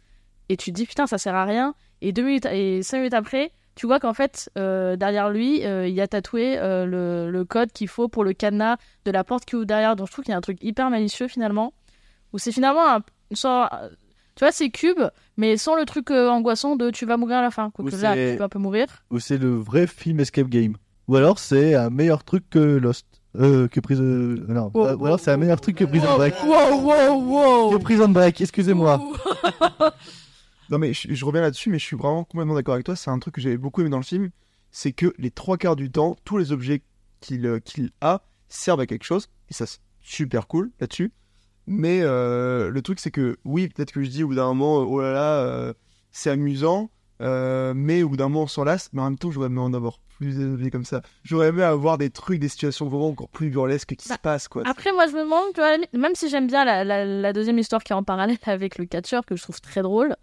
et 0.47 0.55
tu 0.55 0.71
te 0.71 0.75
dis 0.75 0.85
putain, 0.85 1.05
ça 1.05 1.17
sert 1.17 1.35
à 1.35 1.43
rien. 1.43 1.75
Et 2.01 2.13
deux 2.13 2.23
minutes 2.23 2.45
et 2.45 2.81
cinq 2.83 2.99
minutes 2.99 3.13
après, 3.13 3.51
tu 3.75 3.85
vois 3.85 3.99
qu'en 3.99 4.13
fait, 4.13 4.49
euh, 4.57 4.95
derrière 4.95 5.29
lui, 5.29 5.61
il 5.61 6.01
a 6.01 6.07
tatoué 6.07 6.57
le, 6.57 7.43
code 7.43 7.71
qu'il 7.73 7.89
faut 7.89 8.07
pour 8.07 8.23
le 8.23 8.33
cadenas 8.33 8.77
de 9.05 9.11
la 9.11 9.23
porte 9.25 9.43
qui 9.43 9.55
ouvre 9.55 9.65
derrière. 9.65 9.95
Donc 9.97 10.07
je 10.07 10.13
trouve 10.13 10.23
qu'il 10.23 10.31
y 10.31 10.35
a 10.35 10.37
un 10.37 10.41
truc 10.41 10.57
hyper 10.63 10.89
malicieux 10.89 11.27
finalement, 11.27 11.73
où 12.31 12.37
c'est 12.37 12.53
finalement 12.53 12.87
un, 12.87 13.01
sorte- 13.33 13.73
tu 14.35 14.43
vois, 14.45 14.51
c'est 14.51 14.69
cube, 14.69 14.99
mais 15.37 15.57
sans 15.57 15.75
le 15.75 15.85
truc 15.85 16.09
euh, 16.11 16.29
angoissant 16.29 16.75
de 16.75 16.89
tu 16.89 17.05
vas 17.05 17.17
mourir 17.17 17.37
à 17.37 17.41
la 17.41 17.51
fin. 17.51 17.69
Quoique 17.71 17.95
Ou 17.95 17.99
là, 18.01 18.13
c'est- 18.15 18.31
tu 18.33 18.37
peux 18.37 18.43
un 18.43 18.49
peu 18.49 18.59
mourir. 18.59 18.87
ou 19.11 19.19
c'est 19.19 19.37
le 19.37 19.55
vrai 19.55 19.87
film 19.87 20.19
escape 20.19 20.47
game 20.47 20.75
ou 21.07 21.15
alors 21.15 21.39
c'est 21.39 21.75
un 21.75 21.89
meilleur 21.89 22.23
truc 22.23 22.49
que 22.49 22.59
Lost 22.59 23.05
euh, 23.35 23.67
que 23.67 23.79
Prison 23.79 24.03
non 24.03 24.71
Wow, 24.73 24.87
euh, 24.87 24.95
ou 24.97 25.05
alors 25.05 25.19
c'est 25.19 25.31
un 25.31 25.37
meilleur 25.37 25.59
truc 25.59 25.77
que 25.77 25.83
Prison 25.85 26.15
Break 26.17 26.35
Wow, 26.43 26.81
wow, 26.81 27.21
wow 27.69 27.71
que 27.77 27.81
Prison 27.83 28.09
Break 28.09 28.39
excusez-moi 28.41 28.99
Non, 30.69 30.77
mais 30.77 30.93
je, 30.93 31.13
je 31.13 31.25
reviens 31.25 31.41
là-dessus, 31.41 31.69
mais 31.69 31.79
je 31.79 31.83
suis 31.85 31.97
vraiment 31.97 32.23
complètement 32.23 32.53
d'accord 32.55 32.75
avec 32.75 32.85
toi. 32.85 32.95
C'est 32.95 33.09
un 33.09 33.19
truc 33.19 33.35
que 33.35 33.41
j'avais 33.41 33.57
beaucoup 33.57 33.81
aimé 33.81 33.89
dans 33.89 33.97
le 33.97 34.03
film. 34.03 34.29
C'est 34.71 34.93
que 34.93 35.13
les 35.17 35.31
trois 35.31 35.57
quarts 35.57 35.75
du 35.75 35.91
temps, 35.91 36.15
tous 36.23 36.37
les 36.37 36.53
objets 36.53 36.81
qu'il 37.19 37.45
euh, 37.45 37.59
qu'il 37.59 37.91
a 37.99 38.21
servent 38.47 38.79
à 38.79 38.85
quelque 38.85 39.03
chose. 39.03 39.27
Et 39.49 39.53
ça, 39.53 39.65
c'est 39.65 39.79
super 40.01 40.47
cool 40.47 40.71
là-dessus. 40.79 41.11
Mais 41.67 42.01
euh, 42.01 42.69
le 42.69 42.81
truc, 42.81 42.99
c'est 42.99 43.11
que 43.11 43.37
oui, 43.45 43.67
peut-être 43.69 43.91
que 43.91 44.03
je 44.03 44.09
dis 44.09 44.23
au 44.23 44.27
bout 44.27 44.35
d'un 44.35 44.47
moment, 44.47 44.81
euh, 44.81 44.85
oh 44.85 45.01
là 45.01 45.11
là, 45.13 45.35
euh, 45.41 45.73
c'est 46.11 46.29
amusant. 46.29 46.89
euh, 47.21 47.73
mais 47.75 48.01
au 48.03 48.09
bout 48.09 48.17
d'un 48.17 48.29
moment, 48.29 48.43
on 48.43 48.47
s'en 48.47 48.63
lasse. 48.63 48.89
Mais 48.93 49.01
en 49.01 49.05
même 49.05 49.17
temps, 49.17 49.31
j'aurais 49.31 49.47
aimé 49.47 49.59
en 49.59 49.73
avoir 49.73 49.99
plus 50.17 50.35
des 50.57 50.71
comme 50.71 50.85
ça. 50.85 51.01
J'aurais 51.23 51.47
aimé 51.49 51.63
avoir 51.63 51.97
des 51.97 52.09
trucs, 52.09 52.39
des 52.39 52.47
situations 52.49 52.87
vraiment 52.87 53.09
encore 53.09 53.29
plus 53.29 53.49
burlesques 53.49 53.95
qui 53.95 54.07
se 54.07 54.17
passent, 54.17 54.47
quoi. 54.47 54.63
Après, 54.65 54.91
moi, 54.91 55.07
je 55.07 55.13
me 55.13 55.21
demande, 55.21 55.45
tu 55.53 55.61
vois, 55.61 55.77
même 55.93 56.15
si 56.15 56.29
j'aime 56.29 56.47
bien 56.47 56.65
la, 56.65 56.83
la- 56.83 57.05
la 57.05 57.33
deuxième 57.33 57.57
histoire 57.59 57.83
qui 57.83 57.93
est 57.93 57.95
en 57.95 58.03
parallèle 58.03 58.37
avec 58.45 58.77
le 58.77 58.85
catcheur, 58.85 59.25
que 59.25 59.35
je 59.35 59.43
trouve 59.43 59.61
très 59.61 59.81
drôle, 59.81 60.15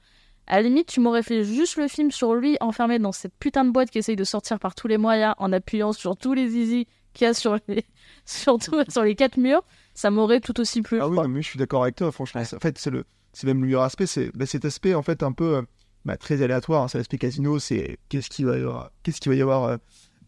à 0.49 0.57
la 0.57 0.63
limite, 0.63 0.87
tu 0.89 1.01
m'aurais 1.01 1.23
fait 1.23 1.45
juste 1.45 1.77
le 1.77 1.89
film 1.89 2.11
sur 2.11 2.35
lui 2.35 2.57
enfermé 2.61 2.99
dans 2.99 3.13
cette 3.13 3.35
putain 3.39 3.65
de 3.65 3.71
boîte 3.71 3.91
qui 3.91 3.99
essaye 3.99 4.17
de 4.17 4.25
sortir 4.25 4.59
par 4.59 4.75
tous 4.75 4.89
les 4.89 4.97
moyens 4.99 5.35
en 5.39 5.53
appuyant 5.53 5.93
sur 5.93 6.17
tous 6.17 6.33
les 6.33 6.49
zizi 6.49 6.87
qu'il 7.13 7.27
y 7.27 7.31
a 7.31 7.35
sur 7.35 7.59
les, 7.69 7.85
sur, 8.25 8.59
tout- 8.59 8.83
sur 8.89 9.03
les 9.03 9.15
quatre 9.15 9.37
murs. 9.37 9.63
Ça 9.99 10.13
m'aurait 10.13 10.39
tout 10.39 10.61
aussi 10.61 10.81
plu. 10.81 11.01
Ah 11.01 11.09
oui, 11.09 11.19
mais 11.29 11.43
je 11.43 11.49
suis 11.49 11.59
d'accord 11.59 11.83
avec 11.83 11.97
toi, 11.97 12.13
franchement. 12.13 12.41
En 12.41 12.61
fait, 12.61 12.79
c'est 12.79 12.91
le, 12.91 13.05
c'est 13.33 13.49
même 13.49 13.61
le 13.61 13.67
meilleur 13.67 13.83
aspect, 13.83 14.07
c'est 14.07 14.31
bah, 14.33 14.47
cet 14.47 14.65
aspect 14.65 14.95
en 14.95 15.03
fait 15.03 15.25
un 15.25 15.33
peu 15.33 15.57
euh, 15.57 15.63
bah, 16.05 16.17
très 16.17 16.41
aléatoire. 16.41 16.85
hein, 16.85 16.89
c'est 16.89 16.99
l'aspect 16.99 17.19
casino, 17.19 17.59
c'est 17.59 17.99
qu'est-ce 18.09 18.31
qu'il 18.31 18.47
va 18.47 18.57
y 18.57 18.61
avoir, 18.61 18.93
qu'est-ce 19.03 19.21
qu'il 19.21 19.33
va 19.33 19.35
y 19.37 19.43
avoir 19.43 19.65
euh, 19.65 19.77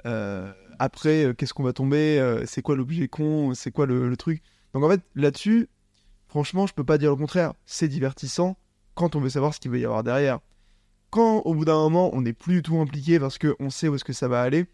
euh, 0.07 0.53
après, 0.81 1.27
euh, 1.27 1.35
qu'est-ce 1.35 1.55
qu'on 1.55 1.63
va 1.63 1.73
tomber, 1.73 2.19
euh, 2.19 2.45
c'est 2.47 2.63
quoi 2.63 2.75
l'objet 2.75 3.07
con, 3.07 3.55
c'est 3.55 3.71
quoi 3.71 3.87
le, 3.87 4.09
le 4.09 4.17
truc. 4.17 4.43
Donc 4.75 4.83
en 4.83 4.91
fait, 4.91 5.03
là-dessus, 5.15 5.69
franchement, 6.27 6.67
je 6.67 6.75
peux 6.75 6.83
pas 6.83 6.99
dire 6.99 7.11
le 7.11 7.17
contraire. 7.17 7.53
C'est 7.65 7.87
divertissant 7.87 8.57
quand 8.97 9.15
on 9.15 9.21
veut 9.21 9.31
savoir 9.31 9.55
ce 9.55 9.61
qu'il 9.61 9.71
va 9.71 9.79
y 9.79 9.85
avoir 9.85 10.03
derrière. 10.03 10.41
Quand 11.11 11.43
au 11.45 11.55
bout 11.55 11.65
d'un 11.65 11.79
moment, 11.79 12.11
on 12.13 12.23
n'est 12.23 12.33
plus 12.33 12.55
du 12.55 12.63
tout 12.63 12.81
impliqué 12.81 13.21
parce 13.21 13.39
qu'on 13.39 13.71
sait 13.71 13.87
où 13.87 13.95
est-ce 13.95 14.05
que 14.05 14.13
ça 14.13 14.27
va 14.27 14.43
aller. 14.43 14.67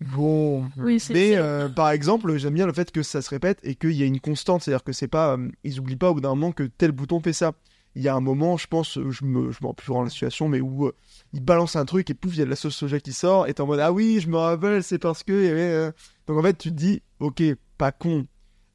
Bon, 0.00 0.64
Oui, 0.76 1.02
mais 1.10 1.36
euh, 1.36 1.68
par 1.68 1.90
exemple, 1.90 2.36
j'aime 2.36 2.54
bien 2.54 2.66
le 2.66 2.72
fait 2.72 2.92
que 2.92 3.02
ça 3.02 3.20
se 3.20 3.30
répète 3.30 3.58
et 3.64 3.74
qu'il 3.74 3.92
y 3.92 4.02
a 4.04 4.06
une 4.06 4.20
constante, 4.20 4.62
c'est-à-dire 4.62 4.84
que 4.84 4.92
c'est 4.92 5.08
pas, 5.08 5.36
euh, 5.36 5.48
ils 5.64 5.80
oublient 5.80 5.96
pas 5.96 6.10
au 6.10 6.14
bout 6.14 6.20
d'un 6.20 6.28
moment 6.30 6.52
que 6.52 6.62
tel 6.62 6.92
bouton 6.92 7.20
fait 7.20 7.32
ça. 7.32 7.52
Il 7.96 8.02
y 8.02 8.08
a 8.08 8.14
un 8.14 8.20
moment, 8.20 8.56
je 8.56 8.68
pense, 8.68 8.96
euh, 8.96 9.10
je 9.10 9.24
me, 9.24 9.50
je 9.50 9.58
me 9.60 9.66
rappelle 9.66 9.84
plus 9.84 9.88
vraiment 9.88 10.04
la 10.04 10.10
situation, 10.10 10.48
mais 10.48 10.60
où 10.60 10.86
euh, 10.86 10.94
il 11.32 11.42
balance 11.42 11.74
un 11.74 11.84
truc 11.84 12.10
et 12.10 12.14
pouf, 12.14 12.34
il 12.34 12.38
y 12.38 12.42
a 12.42 12.44
de 12.44 12.50
la 12.50 12.54
sauce 12.54 12.76
soja 12.76 13.00
qui 13.00 13.12
sort 13.12 13.48
et 13.48 13.54
t'es 13.54 13.60
en 13.60 13.66
mode 13.66 13.80
ah 13.80 13.90
oui, 13.90 14.20
je 14.20 14.28
me 14.28 14.36
rappelle, 14.36 14.84
c'est 14.84 14.98
parce 14.98 15.24
que 15.24 15.92
donc 16.28 16.38
en 16.38 16.42
fait 16.42 16.56
tu 16.56 16.68
te 16.70 16.74
dis 16.74 17.02
ok, 17.18 17.42
pas 17.76 17.90
con, 17.90 18.26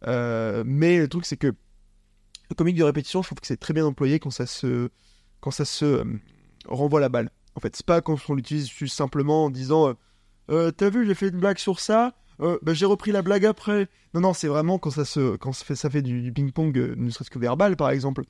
mais 0.06 0.98
le 0.98 1.08
truc 1.08 1.26
c'est 1.26 1.38
que 1.38 1.48
le 1.48 2.56
comique 2.56 2.76
de 2.76 2.84
répétition, 2.84 3.22
je 3.22 3.30
trouve 3.30 3.40
que 3.40 3.48
c'est 3.48 3.58
très 3.58 3.74
bien 3.74 3.86
employé 3.86 4.20
quand 4.20 4.30
ça 4.30 4.46
se, 4.46 4.90
quand 5.40 5.52
ça 5.52 5.64
se 5.64 6.04
renvoie 6.66 7.00
la 7.00 7.10
balle. 7.10 7.32
En 7.56 7.62
fait, 7.62 7.76
c'est 7.76 7.86
pas 7.86 8.02
quand 8.02 8.18
on 8.28 8.34
l'utilise 8.34 8.70
juste 8.70 8.98
simplement 8.98 9.46
en 9.46 9.50
disant 9.50 9.96
euh, 10.50 10.72
t'as 10.72 10.90
vu, 10.90 11.06
j'ai 11.06 11.16
fait 11.16 11.30
une 11.30 11.40
blague 11.40 11.58
sur 11.58 11.80
ça, 11.80 12.14
euh, 12.40 12.58
bah, 12.62 12.74
j'ai 12.74 12.86
repris 12.86 13.12
la 13.12 13.22
blague 13.22 13.46
après. 13.46 13.88
Non, 14.14 14.22
non, 14.22 14.34
c'est 14.34 14.48
vraiment 14.48 14.80
quand 14.80 14.92
ça 14.92 15.06
se, 15.06 15.36
quand 15.38 15.54
ça 15.54 15.66
fait, 15.66 15.76
ça 15.76 15.90
fait 15.90 16.02
du, 16.02 16.22
du 16.22 16.32
ping-pong, 16.32 16.78
euh, 16.78 16.96
ne 16.98 17.10
serait-ce 17.10 17.30
que 17.30 17.40
verbal 17.40 17.76
par 17.76 17.90
exemple. 17.90 18.24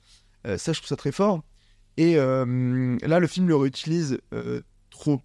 Euh, 0.45 0.57
ça, 0.57 0.73
je 0.73 0.79
trouve 0.79 0.89
ça 0.89 0.95
très 0.95 1.11
fort. 1.11 1.43
Et 1.97 2.15
là, 2.15 3.19
le 3.19 3.27
film 3.27 3.47
le 3.47 3.55
réutilise 3.55 4.19
trop. 4.89 5.21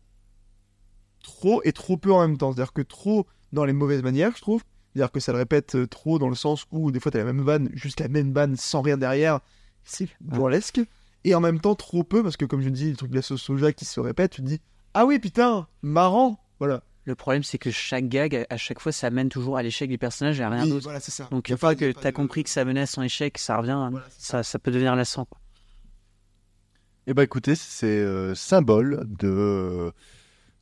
Trop 1.22 1.62
et 1.64 1.72
trop 1.72 1.96
peu 1.96 2.12
en 2.12 2.20
même 2.20 2.36
temps. 2.36 2.52
C'est-à-dire 2.52 2.74
que 2.74 2.82
trop 2.82 3.26
dans 3.52 3.64
les 3.64 3.72
mauvaises 3.72 4.02
manières, 4.02 4.32
je 4.36 4.42
trouve. 4.42 4.62
C'est-à-dire 4.92 5.10
que 5.10 5.20
ça 5.20 5.32
le 5.32 5.38
répète 5.38 5.88
trop 5.88 6.18
dans 6.18 6.28
le 6.28 6.34
sens 6.34 6.66
où 6.70 6.90
des 6.90 7.00
fois 7.00 7.10
t'as 7.10 7.18
la 7.18 7.24
même 7.24 7.42
vanne, 7.42 7.70
juste 7.72 8.00
la 8.00 8.08
même 8.08 8.32
vanne 8.32 8.56
sans 8.56 8.82
rien 8.82 8.98
derrière. 8.98 9.40
C'est 9.84 10.08
burlesque. 10.20 10.80
Et 11.24 11.34
en 11.34 11.40
même 11.40 11.58
temps, 11.58 11.74
trop 11.74 12.04
peu, 12.04 12.22
parce 12.22 12.36
que 12.36 12.44
comme 12.44 12.60
je 12.60 12.68
dis, 12.68 12.90
le 12.90 12.96
truc 12.96 13.10
de 13.10 13.16
la 13.16 13.22
sauce 13.22 13.42
soja 13.42 13.72
qui 13.72 13.86
se 13.86 13.98
répète, 13.98 14.32
tu 14.32 14.42
te 14.42 14.46
dis 14.46 14.60
Ah 14.92 15.06
oui, 15.06 15.18
putain, 15.18 15.66
marrant 15.80 16.38
Voilà. 16.58 16.82
Le 17.04 17.14
problème, 17.14 17.42
c'est 17.42 17.56
que 17.58 17.70
chaque 17.70 18.06
gag, 18.08 18.46
à 18.50 18.56
chaque 18.58 18.80
fois, 18.80 18.92
ça 18.92 19.08
mène 19.10 19.28
toujours 19.30 19.56
à 19.56 19.62
l'échec 19.62 19.88
du 19.88 19.96
personnage 19.96 20.40
et 20.40 20.42
à 20.42 20.50
rien 20.50 20.64
Oui, 20.64 20.70
d'autre. 20.70 20.84
voilà, 20.84 21.00
c'est 21.00 21.10
ça. 21.10 21.26
Donc, 21.30 21.48
une 21.48 21.56
fois 21.56 21.74
que 21.74 21.90
tu 21.92 22.06
as 22.06 22.10
de- 22.10 22.16
compris 22.16 22.44
que 22.44 22.50
ça 22.50 22.64
menait 22.66 22.82
à 22.82 22.86
son 22.86 23.00
échec, 23.02 23.38
ça 23.38 23.56
revient, 23.56 23.90
ça, 24.18 24.42
ça 24.42 24.58
peut 24.58 24.70
devenir 24.70 24.94
lassant. 24.94 25.24
quoi. 25.24 25.38
Eh 27.06 27.14
ben 27.14 27.22
écoutez, 27.22 27.54
c'est 27.54 27.86
euh, 27.86 28.34
symbole 28.34 29.06
de, 29.18 29.90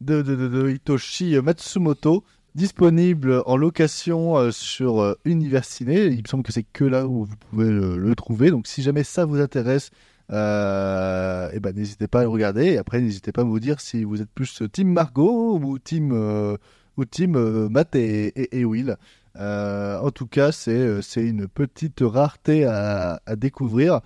de, 0.01 0.23
de, 0.23 0.37
de- 0.37 0.47
de 0.49 0.71
Hitoshi 0.71 1.37
Matsumoto, 1.41 2.25
disponible 2.55 3.43
en 3.47 3.57
location 3.57 4.37
euh, 4.39 4.51
sur 4.53 5.01
euh, 5.03 5.15
Universiné. 5.25 6.05
Il 6.07 6.23
me 6.23 6.29
semble 6.29 6.45
que 6.45 6.53
c'est 6.53 6.63
que 6.63 6.85
là 6.85 7.07
où 7.09 7.25
vous 7.25 7.37
pouvez 7.51 7.69
le, 7.69 7.99
le 7.99 8.15
trouver. 8.15 8.51
Donc 8.53 8.69
si 8.69 8.83
jamais 8.83 9.03
ça 9.03 9.25
vous 9.25 9.41
intéresse, 9.41 9.91
euh, 10.33 11.49
eh 11.53 11.61
ben 11.61 11.75
n'hésitez 11.75 12.09
pas 12.09 12.21
à 12.21 12.23
le 12.23 12.29
regarder. 12.29 12.65
Et 12.67 12.79
après, 12.79 13.01
n'hésitez 13.01 13.33
pas 13.33 13.43
à 13.43 13.45
vous 13.45 13.61
dire 13.61 13.81
si 13.81 14.05
vous 14.05 14.21
êtes 14.23 14.31
plus 14.31 14.63
Team 14.73 14.93
Margot 14.93 15.59
ou 15.59 15.79
Team, 15.79 16.11
euh, 16.13 16.57
ou 16.97 17.05
team 17.05 17.37
euh, 17.37 17.69
Matt 17.69 17.95
et, 17.95 18.27
et- 18.41 18.61
et 18.61 18.65
Will. 18.65 18.97
Euh, 19.39 19.99
en 20.01 20.11
tout 20.11 20.27
cas, 20.27 20.51
c'est 20.53 21.01
une 21.17 21.47
petite 21.47 22.01
rareté 22.01 22.65
à, 22.65 23.21
découvrir 23.37 24.01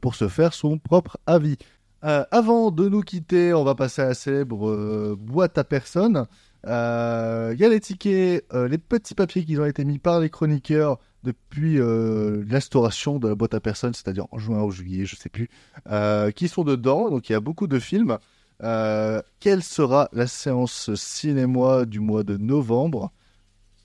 pour 0.00 0.14
se 0.14 0.28
faire 0.28 0.52
son 0.54 0.78
propre 0.78 1.18
avis. 1.26 1.56
Avant 2.02 2.70
de 2.70 2.88
nous 2.88 3.00
quitter, 3.00 3.52
on 3.54 3.64
va 3.64 3.74
passer 3.74 4.02
à 4.02 4.06
la 4.08 4.14
célèbre 4.14 5.14
boîte 5.16 5.58
à 5.58 5.64
personnes. 5.64 6.26
Euh, 6.66 7.50
Il 7.54 7.60
y 7.60 7.64
a 7.64 7.68
les 7.68 7.80
tickets, 7.80 8.44
les 8.54 8.78
petits 8.78 9.14
papiers 9.14 9.44
qui 9.44 9.58
ont 9.58 9.64
été 9.66 9.84
mis 9.84 9.98
par 9.98 10.20
les 10.20 10.30
chroniqueurs 10.30 10.98
depuis 11.26 11.80
euh, 11.80 12.44
l'instauration 12.48 13.18
de 13.18 13.28
la 13.28 13.34
boîte 13.34 13.54
à 13.54 13.60
personnes, 13.60 13.94
c'est-à-dire 13.94 14.26
en 14.30 14.38
juin 14.38 14.62
ou 14.62 14.70
juillet, 14.70 15.04
je 15.04 15.16
sais 15.16 15.28
plus, 15.28 15.48
euh, 15.88 16.30
qui 16.30 16.46
sont 16.46 16.62
dedans. 16.62 17.10
Donc 17.10 17.28
il 17.28 17.32
y 17.32 17.34
a 17.34 17.40
beaucoup 17.40 17.66
de 17.66 17.78
films. 17.78 18.18
Euh, 18.62 19.20
quelle 19.40 19.62
sera 19.62 20.08
la 20.12 20.26
séance 20.26 20.94
cinéma 20.94 21.84
du 21.84 21.98
mois 22.00 22.22
de 22.22 22.36
novembre? 22.36 23.12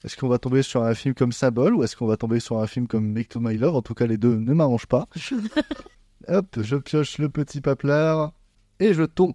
Est-ce 0.03 0.15
qu'on 0.15 0.27
va 0.27 0.37
tomber 0.37 0.61
sur 0.61 0.83
un 0.83 0.93
film 0.93 1.15
comme 1.15 1.31
Symbole 1.31 1.75
ou 1.75 1.83
est-ce 1.83 1.95
qu'on 1.95 2.07
va 2.07 2.15
tomber 2.15 2.39
sur 2.39 2.59
un 2.59 2.67
film 2.67 2.87
comme 2.87 3.11
Make 3.11 3.29
to 3.29 3.39
My 3.39 3.57
Love? 3.57 3.75
En 3.75 3.81
tout 3.81 3.95
cas, 3.95 4.05
les 4.05 4.17
deux 4.17 4.35
ne 4.35 4.53
m'arrangent 4.53 4.87
pas. 4.87 5.07
Hop, 6.27 6.59
je 6.61 6.75
pioche 6.75 7.17
le 7.17 7.29
petit 7.29 7.59
paplard 7.59 8.33
et 8.79 8.93
je 8.93 9.03
tombe. 9.03 9.33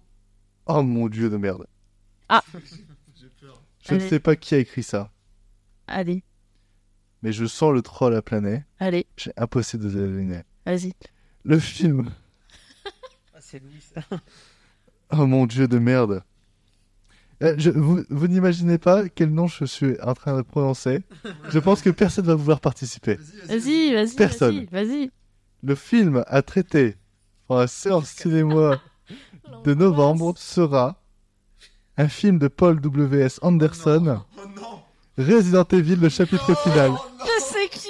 Oh 0.65 0.81
mon 0.81 1.07
dieu 1.09 1.29
de 1.29 1.37
merde. 1.37 1.67
Ah. 2.29 2.43
Je 3.81 3.95
ne 3.95 3.99
sais 3.99 4.19
pas 4.19 4.35
qui 4.35 4.55
a 4.55 4.57
écrit 4.57 4.83
ça, 4.83 5.11
Allez, 5.87 6.23
mais 7.23 7.31
je 7.31 7.45
sens 7.45 7.73
le 7.73 7.81
troll 7.81 8.15
à 8.15 8.21
planer. 8.21 8.63
allez, 8.79 9.05
J'ai 9.17 9.31
impossible 9.37 9.85
de 9.85 9.89
deviner. 9.89 10.41
vas-y. 10.65 10.93
Le 11.43 11.59
film. 11.59 12.09
c'est 13.39 13.61
Louis, 13.63 13.81
ça. 13.93 14.01
Oh 15.11 15.25
mon 15.25 15.45
dieu 15.45 15.67
de 15.69 15.79
merde. 15.79 16.21
Euh, 17.41 17.55
je- 17.57 17.69
vous 17.69 18.03
vous 18.09 18.27
n'imaginez 18.27 18.77
pas 18.77 19.07
quel 19.07 19.29
nom 19.33 19.47
je 19.47 19.63
suis 19.63 19.95
en 20.01 20.13
train 20.13 20.35
de 20.35 20.41
prononcer. 20.41 21.01
Je 21.49 21.59
pense 21.59 21.81
que 21.81 21.89
personne 21.91 22.25
va 22.25 22.35
vouloir 22.35 22.59
participer. 22.59 23.17
Vas-y, 23.45 23.93
vas-y, 23.93 24.15
Personne. 24.15 24.65
vas-y, 24.71 24.85
vas-y. 24.85 25.11
Le 25.63 25.75
film 25.75 26.23
à 26.27 26.41
traiter 26.41 26.97
pour 27.47 27.57
la 27.57 27.67
séance 27.67 28.09
cinéma 28.09 28.81
de 29.63 29.73
novembre 29.73 30.33
sera 30.37 31.01
un 31.95 32.09
film 32.09 32.37
de 32.39 32.49
Paul 32.49 32.81
W.S. 32.81 33.39
Anderson, 33.41 34.23
Resident 35.17 35.65
Evil, 35.71 35.95
le 35.95 36.09
chapitre 36.09 36.55
final. 36.61 36.91
Je 37.21 37.43
sais 37.43 37.67
qui 37.71 37.89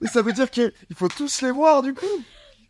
Mais 0.00 0.08
ça 0.08 0.22
veut 0.22 0.32
dire 0.32 0.50
qu'il 0.50 0.72
faut 0.94 1.08
tous 1.08 1.42
les 1.42 1.50
voir 1.50 1.82
du 1.82 1.92
coup 1.94 2.06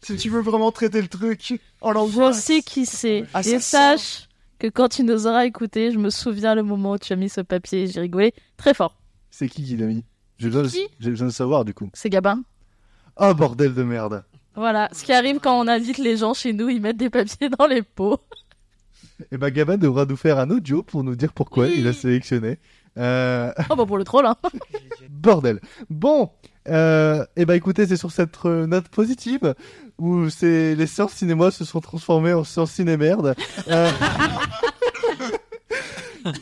Si 0.03 0.17
tu 0.17 0.29
veux 0.31 0.41
vraiment 0.41 0.73
traiter 0.73 1.01
le 1.01 1.09
truc 1.09 1.61
en 1.81 1.91
Je 1.91 1.95
l'angoisse. 1.95 2.43
sais 2.43 2.63
qui 2.63 2.87
c'est. 2.87 3.25
Ah, 3.33 3.43
ça 3.43 3.49
Et 3.51 3.53
sent. 3.55 3.61
sache 3.61 4.29
que 4.59 4.67
quand 4.67 4.89
tu 4.89 5.05
nous 5.05 5.27
auras 5.27 5.45
écoutés, 5.47 5.93
je 5.93 5.99
me 5.99 6.11
souviens 6.11 6.55
le 6.55 6.63
moment 6.63 6.93
où 6.93 6.99
tu 6.99 7.13
as 7.13 7.17
mis 7.17 7.29
ce 7.29 7.41
papier 7.41 7.85
et 7.85 7.87
j'ai 7.87 8.01
rigolé 8.01 8.35
très 8.57 8.75
fort. 8.75 8.97
C'est 9.31 9.49
qui 9.49 9.63
qui 9.65 9.77
l'a 9.77 9.87
mis 9.87 10.05
J'ai 10.39 10.49
besoin, 10.49 10.63
de- 10.63 10.69
Qui? 10.69 10.87
j'ai 10.99 11.11
besoin 11.11 11.29
de 11.29 11.33
savoir 11.33 11.65
du 11.65 11.73
coup. 11.73 11.89
C'est 11.95 12.11
Gabin. 12.11 12.43
Oh 13.17 13.33
bordel 13.35 13.75
de 13.75 13.83
merde. 13.85 14.25
Voilà, 14.57 14.89
ce 14.93 15.05
qui 15.05 15.13
arrive 15.13 15.39
quand 15.39 15.59
on 15.61 15.69
invite 15.69 15.99
les 15.99 16.17
gens 16.17 16.35
chez 16.35 16.53
nous, 16.53 16.69
ils 16.69 16.81
mettent 16.81 16.97
des 16.97 17.09
papiers 17.11 17.49
dans 17.51 17.67
les 17.67 17.83
pots. 17.83 18.19
Et 19.31 19.37
ben 19.39 19.51
Gabin 19.51 19.77
devra 19.79 20.05
nous 20.07 20.17
faire 20.17 20.39
un 20.39 20.51
audio 20.51 20.83
pour 20.83 21.05
nous 21.05 21.15
dire 21.15 21.33
pourquoi 21.33 21.69
il 21.69 21.87
a 21.87 21.93
sélectionné. 21.93 22.59
Euh... 22.99 23.53
Oh 23.71 23.77
bah 23.77 23.87
pour 23.87 23.99
le 23.99 24.05
troll, 24.05 24.27
hein. 24.27 24.37
Bordel. 25.11 25.61
Bon, 25.89 26.31
euh, 26.69 27.25
et 27.37 27.45
ben 27.47 27.55
écoutez, 27.55 27.87
c'est 27.87 27.97
sur 27.97 28.11
cette 28.11 28.37
euh, 28.45 28.67
note 28.67 28.89
positive 28.89 29.55
où 29.99 30.29
c'est 30.31 30.75
les 30.75 30.87
séances 30.87 31.13
cinéma 31.13 31.51
se 31.51 31.65
sont 31.65 31.81
transformées 31.81 32.33
en 32.33 32.45
séances 32.45 32.73
ciné-merde. 32.73 33.35
euh, 33.69 33.91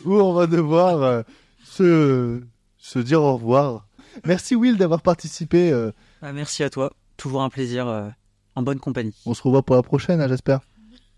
où 0.05 0.15
on 0.15 0.33
va 0.33 0.47
devoir 0.47 1.01
euh, 1.03 1.21
se, 1.63 2.41
se 2.77 2.99
dire 2.99 3.21
au 3.21 3.33
revoir. 3.35 3.85
Merci 4.25 4.55
Will 4.55 4.77
d'avoir 4.77 5.01
participé. 5.01 5.71
euh, 5.71 5.91
Ah, 6.21 6.33
merci 6.33 6.63
à 6.63 6.69
toi. 6.69 6.91
Toujours 7.17 7.41
un 7.43 7.49
plaisir 7.49 7.87
euh, 7.87 8.07
en 8.55 8.63
bonne 8.63 8.79
compagnie. 8.79 9.13
on 9.25 9.33
se 9.33 9.41
revoit 9.43 9.61
pour 9.63 9.75
la 9.75 9.83
prochaine, 9.83 10.21
hein, 10.21 10.27
j'espère. 10.27 10.59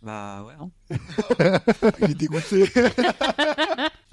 Bah 0.03 0.43
ouais. 0.47 0.53
hein. 0.59 1.59
Il 2.01 2.11
est 2.11 2.15
dégoûté. 2.15 2.65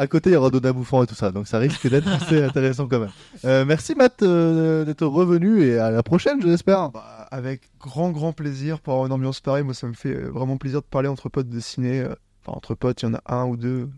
À 0.01 0.07
côté, 0.07 0.31
il 0.31 0.35
y 0.35 0.37
aura 0.37 0.51
Donna 0.51 0.73
Bouffant 0.73 1.03
et 1.03 1.07
tout 1.09 1.17
ça, 1.17 1.33
donc 1.33 1.49
ça 1.49 1.59
risque 1.59 1.89
d'être 1.89 2.07
assez 2.07 2.41
intéressant 2.45 2.87
quand 2.87 3.01
même. 3.01 3.11
Euh, 3.45 3.65
merci 3.65 3.97
Matt 3.97 4.23
euh, 4.23 4.85
d'être 4.85 5.05
revenu 5.05 5.65
et 5.65 5.79
à 5.79 5.91
la 5.91 6.05
prochaine, 6.05 6.41
je 6.41 6.47
l'espère. 6.47 6.91
Bah, 6.91 7.27
avec 7.33 7.63
grand 7.81 8.11
grand 8.11 8.33
plaisir 8.33 8.81
pour 8.81 8.93
avoir 8.95 9.07
une 9.07 9.13
ambiance 9.13 9.41
pareille. 9.41 9.65
Moi, 9.65 9.75
ça 9.75 9.89
me 9.89 9.95
fait 9.95 10.15
euh, 10.15 10.29
vraiment 10.31 10.57
plaisir 10.57 10.81
de 10.83 10.87
parler 10.87 11.09
entre 11.09 11.29
potes 11.29 11.49
de 11.49 11.59
ciné. 11.61 12.05
Enfin, 12.05 12.57
entre 12.57 12.75
potes, 12.77 13.03
il 13.03 13.07
y 13.07 13.09
en 13.09 13.15
a 13.15 13.23
un 13.27 13.47
ou 13.47 13.57
deux. 13.57 13.89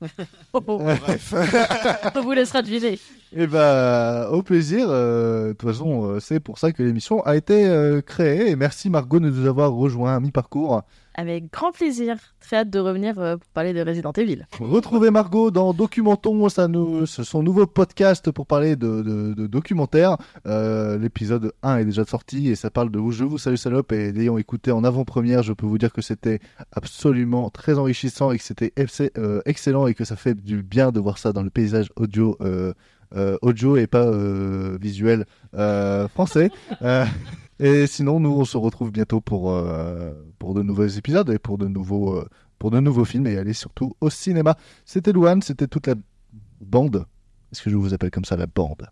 Oh, 0.52 0.60
oh. 0.66 0.78
Bref. 0.78 1.32
On 2.16 2.22
vous 2.22 2.32
laissera 2.32 2.60
deviner. 2.62 2.98
Et 3.32 3.46
bah, 3.46 4.28
au 4.32 4.42
plaisir. 4.42 4.86
euh, 4.88 5.48
De 5.48 5.52
toute 5.52 5.68
façon, 5.70 6.18
c'est 6.18 6.40
pour 6.40 6.58
ça 6.58 6.72
que 6.72 6.82
l'émission 6.82 7.22
a 7.24 7.36
été 7.36 7.66
euh, 7.68 8.00
créée. 8.00 8.50
Et 8.50 8.56
merci 8.56 8.90
Margot 8.90 9.20
de 9.20 9.30
nous 9.30 9.46
avoir 9.46 9.70
rejoint 9.72 10.16
à 10.16 10.18
mi-parcours. 10.18 10.82
Avec 11.14 11.52
grand 11.52 11.72
plaisir. 11.72 12.16
Très 12.40 12.56
hâte 12.56 12.70
de 12.70 12.78
revenir 12.78 13.18
euh, 13.18 13.36
pour 13.36 13.48
parler 13.50 13.72
de 13.72 13.82
Resident 13.82 14.12
Evil. 14.12 14.46
Retrouvez 14.58 15.10
Margot 15.10 15.50
dans 15.50 15.72
Documentons, 15.74 16.48
son 16.48 17.42
nouveau 17.42 17.66
podcast 17.66 18.30
pour 18.30 18.46
parler 18.46 18.76
de, 18.76 19.34
documentaires. 19.46 20.16
Euh, 20.46 20.98
L'épisode 20.98 21.52
1 21.62 21.78
est 21.78 21.84
déjà 21.84 22.04
sorti 22.04 22.48
et 22.48 22.54
ça 22.54 22.70
parle 22.70 22.90
de 22.90 23.00
Je 23.10 23.24
vous 23.24 23.38
salue 23.38 23.56
salope. 23.56 23.92
Et 23.92 24.12
l'ayant 24.12 24.38
écouté 24.38 24.72
en 24.72 24.84
avant-première, 24.84 25.42
je 25.42 25.52
peux 25.52 25.66
vous 25.66 25.78
dire 25.78 25.92
que 25.92 26.02
c'était 26.02 26.40
absolument 26.72 27.50
très 27.50 27.78
enrichissant 27.78 28.32
et 28.32 28.38
que 28.38 28.44
c'était 28.44 28.72
euh, 29.18 29.42
excellent 29.44 29.86
et 29.86 29.94
que 29.94 30.04
ça 30.04 30.16
fait 30.16 30.34
du 30.34 30.62
bien 30.62 30.92
de 30.92 31.00
voir 31.00 31.18
ça 31.18 31.32
dans 31.32 31.42
le 31.42 31.50
paysage 31.50 31.90
audio. 31.96 32.38
et 33.76 33.86
pas 33.86 34.10
visuel 34.80 35.26
français. 36.14 36.50
Et 37.62 37.86
sinon, 37.86 38.18
nous, 38.18 38.32
on 38.32 38.44
se 38.44 38.56
retrouve 38.56 38.90
bientôt 38.90 39.20
pour, 39.20 39.52
euh, 39.52 40.10
pour 40.40 40.52
de 40.52 40.62
nouveaux 40.62 40.84
épisodes 40.84 41.30
et 41.30 41.38
pour 41.38 41.58
de 41.58 41.68
nouveaux, 41.68 42.16
euh, 42.18 42.28
pour 42.58 42.72
de 42.72 42.80
nouveaux 42.80 43.04
films 43.04 43.28
et 43.28 43.38
aller 43.38 43.52
surtout 43.52 43.94
au 44.00 44.10
cinéma. 44.10 44.56
C'était 44.84 45.12
Louane, 45.12 45.42
c'était 45.42 45.68
toute 45.68 45.86
la 45.86 45.94
bande. 46.60 47.06
Est-ce 47.52 47.62
que 47.62 47.70
je 47.70 47.76
vous 47.76 47.94
appelle 47.94 48.10
comme 48.10 48.24
ça, 48.24 48.36
la 48.36 48.48
bande? 48.48 48.88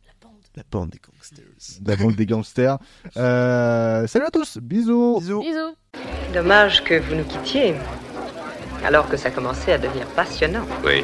La 0.55 0.63
bande 0.71 0.91
des 0.91 1.01
gangsters. 1.01 1.45
La 1.85 1.97
bande 1.97 2.15
des 2.15 2.27
gangsters. 2.27 2.79
Euh, 3.17 4.07
salut 4.07 4.27
à 4.27 4.31
tous, 4.31 4.59
bisous. 4.59 5.19
Bisous. 5.19 5.41
Bisous. 5.41 5.75
Dommage 6.33 6.85
que 6.85 6.95
vous 7.01 7.17
nous 7.17 7.25
quittiez. 7.25 7.75
Alors 8.85 9.09
que 9.09 9.17
ça 9.17 9.33
commençait 9.33 9.73
à 9.73 9.79
devenir 9.79 10.07
passionnant. 10.15 10.65
Oui. 10.85 11.03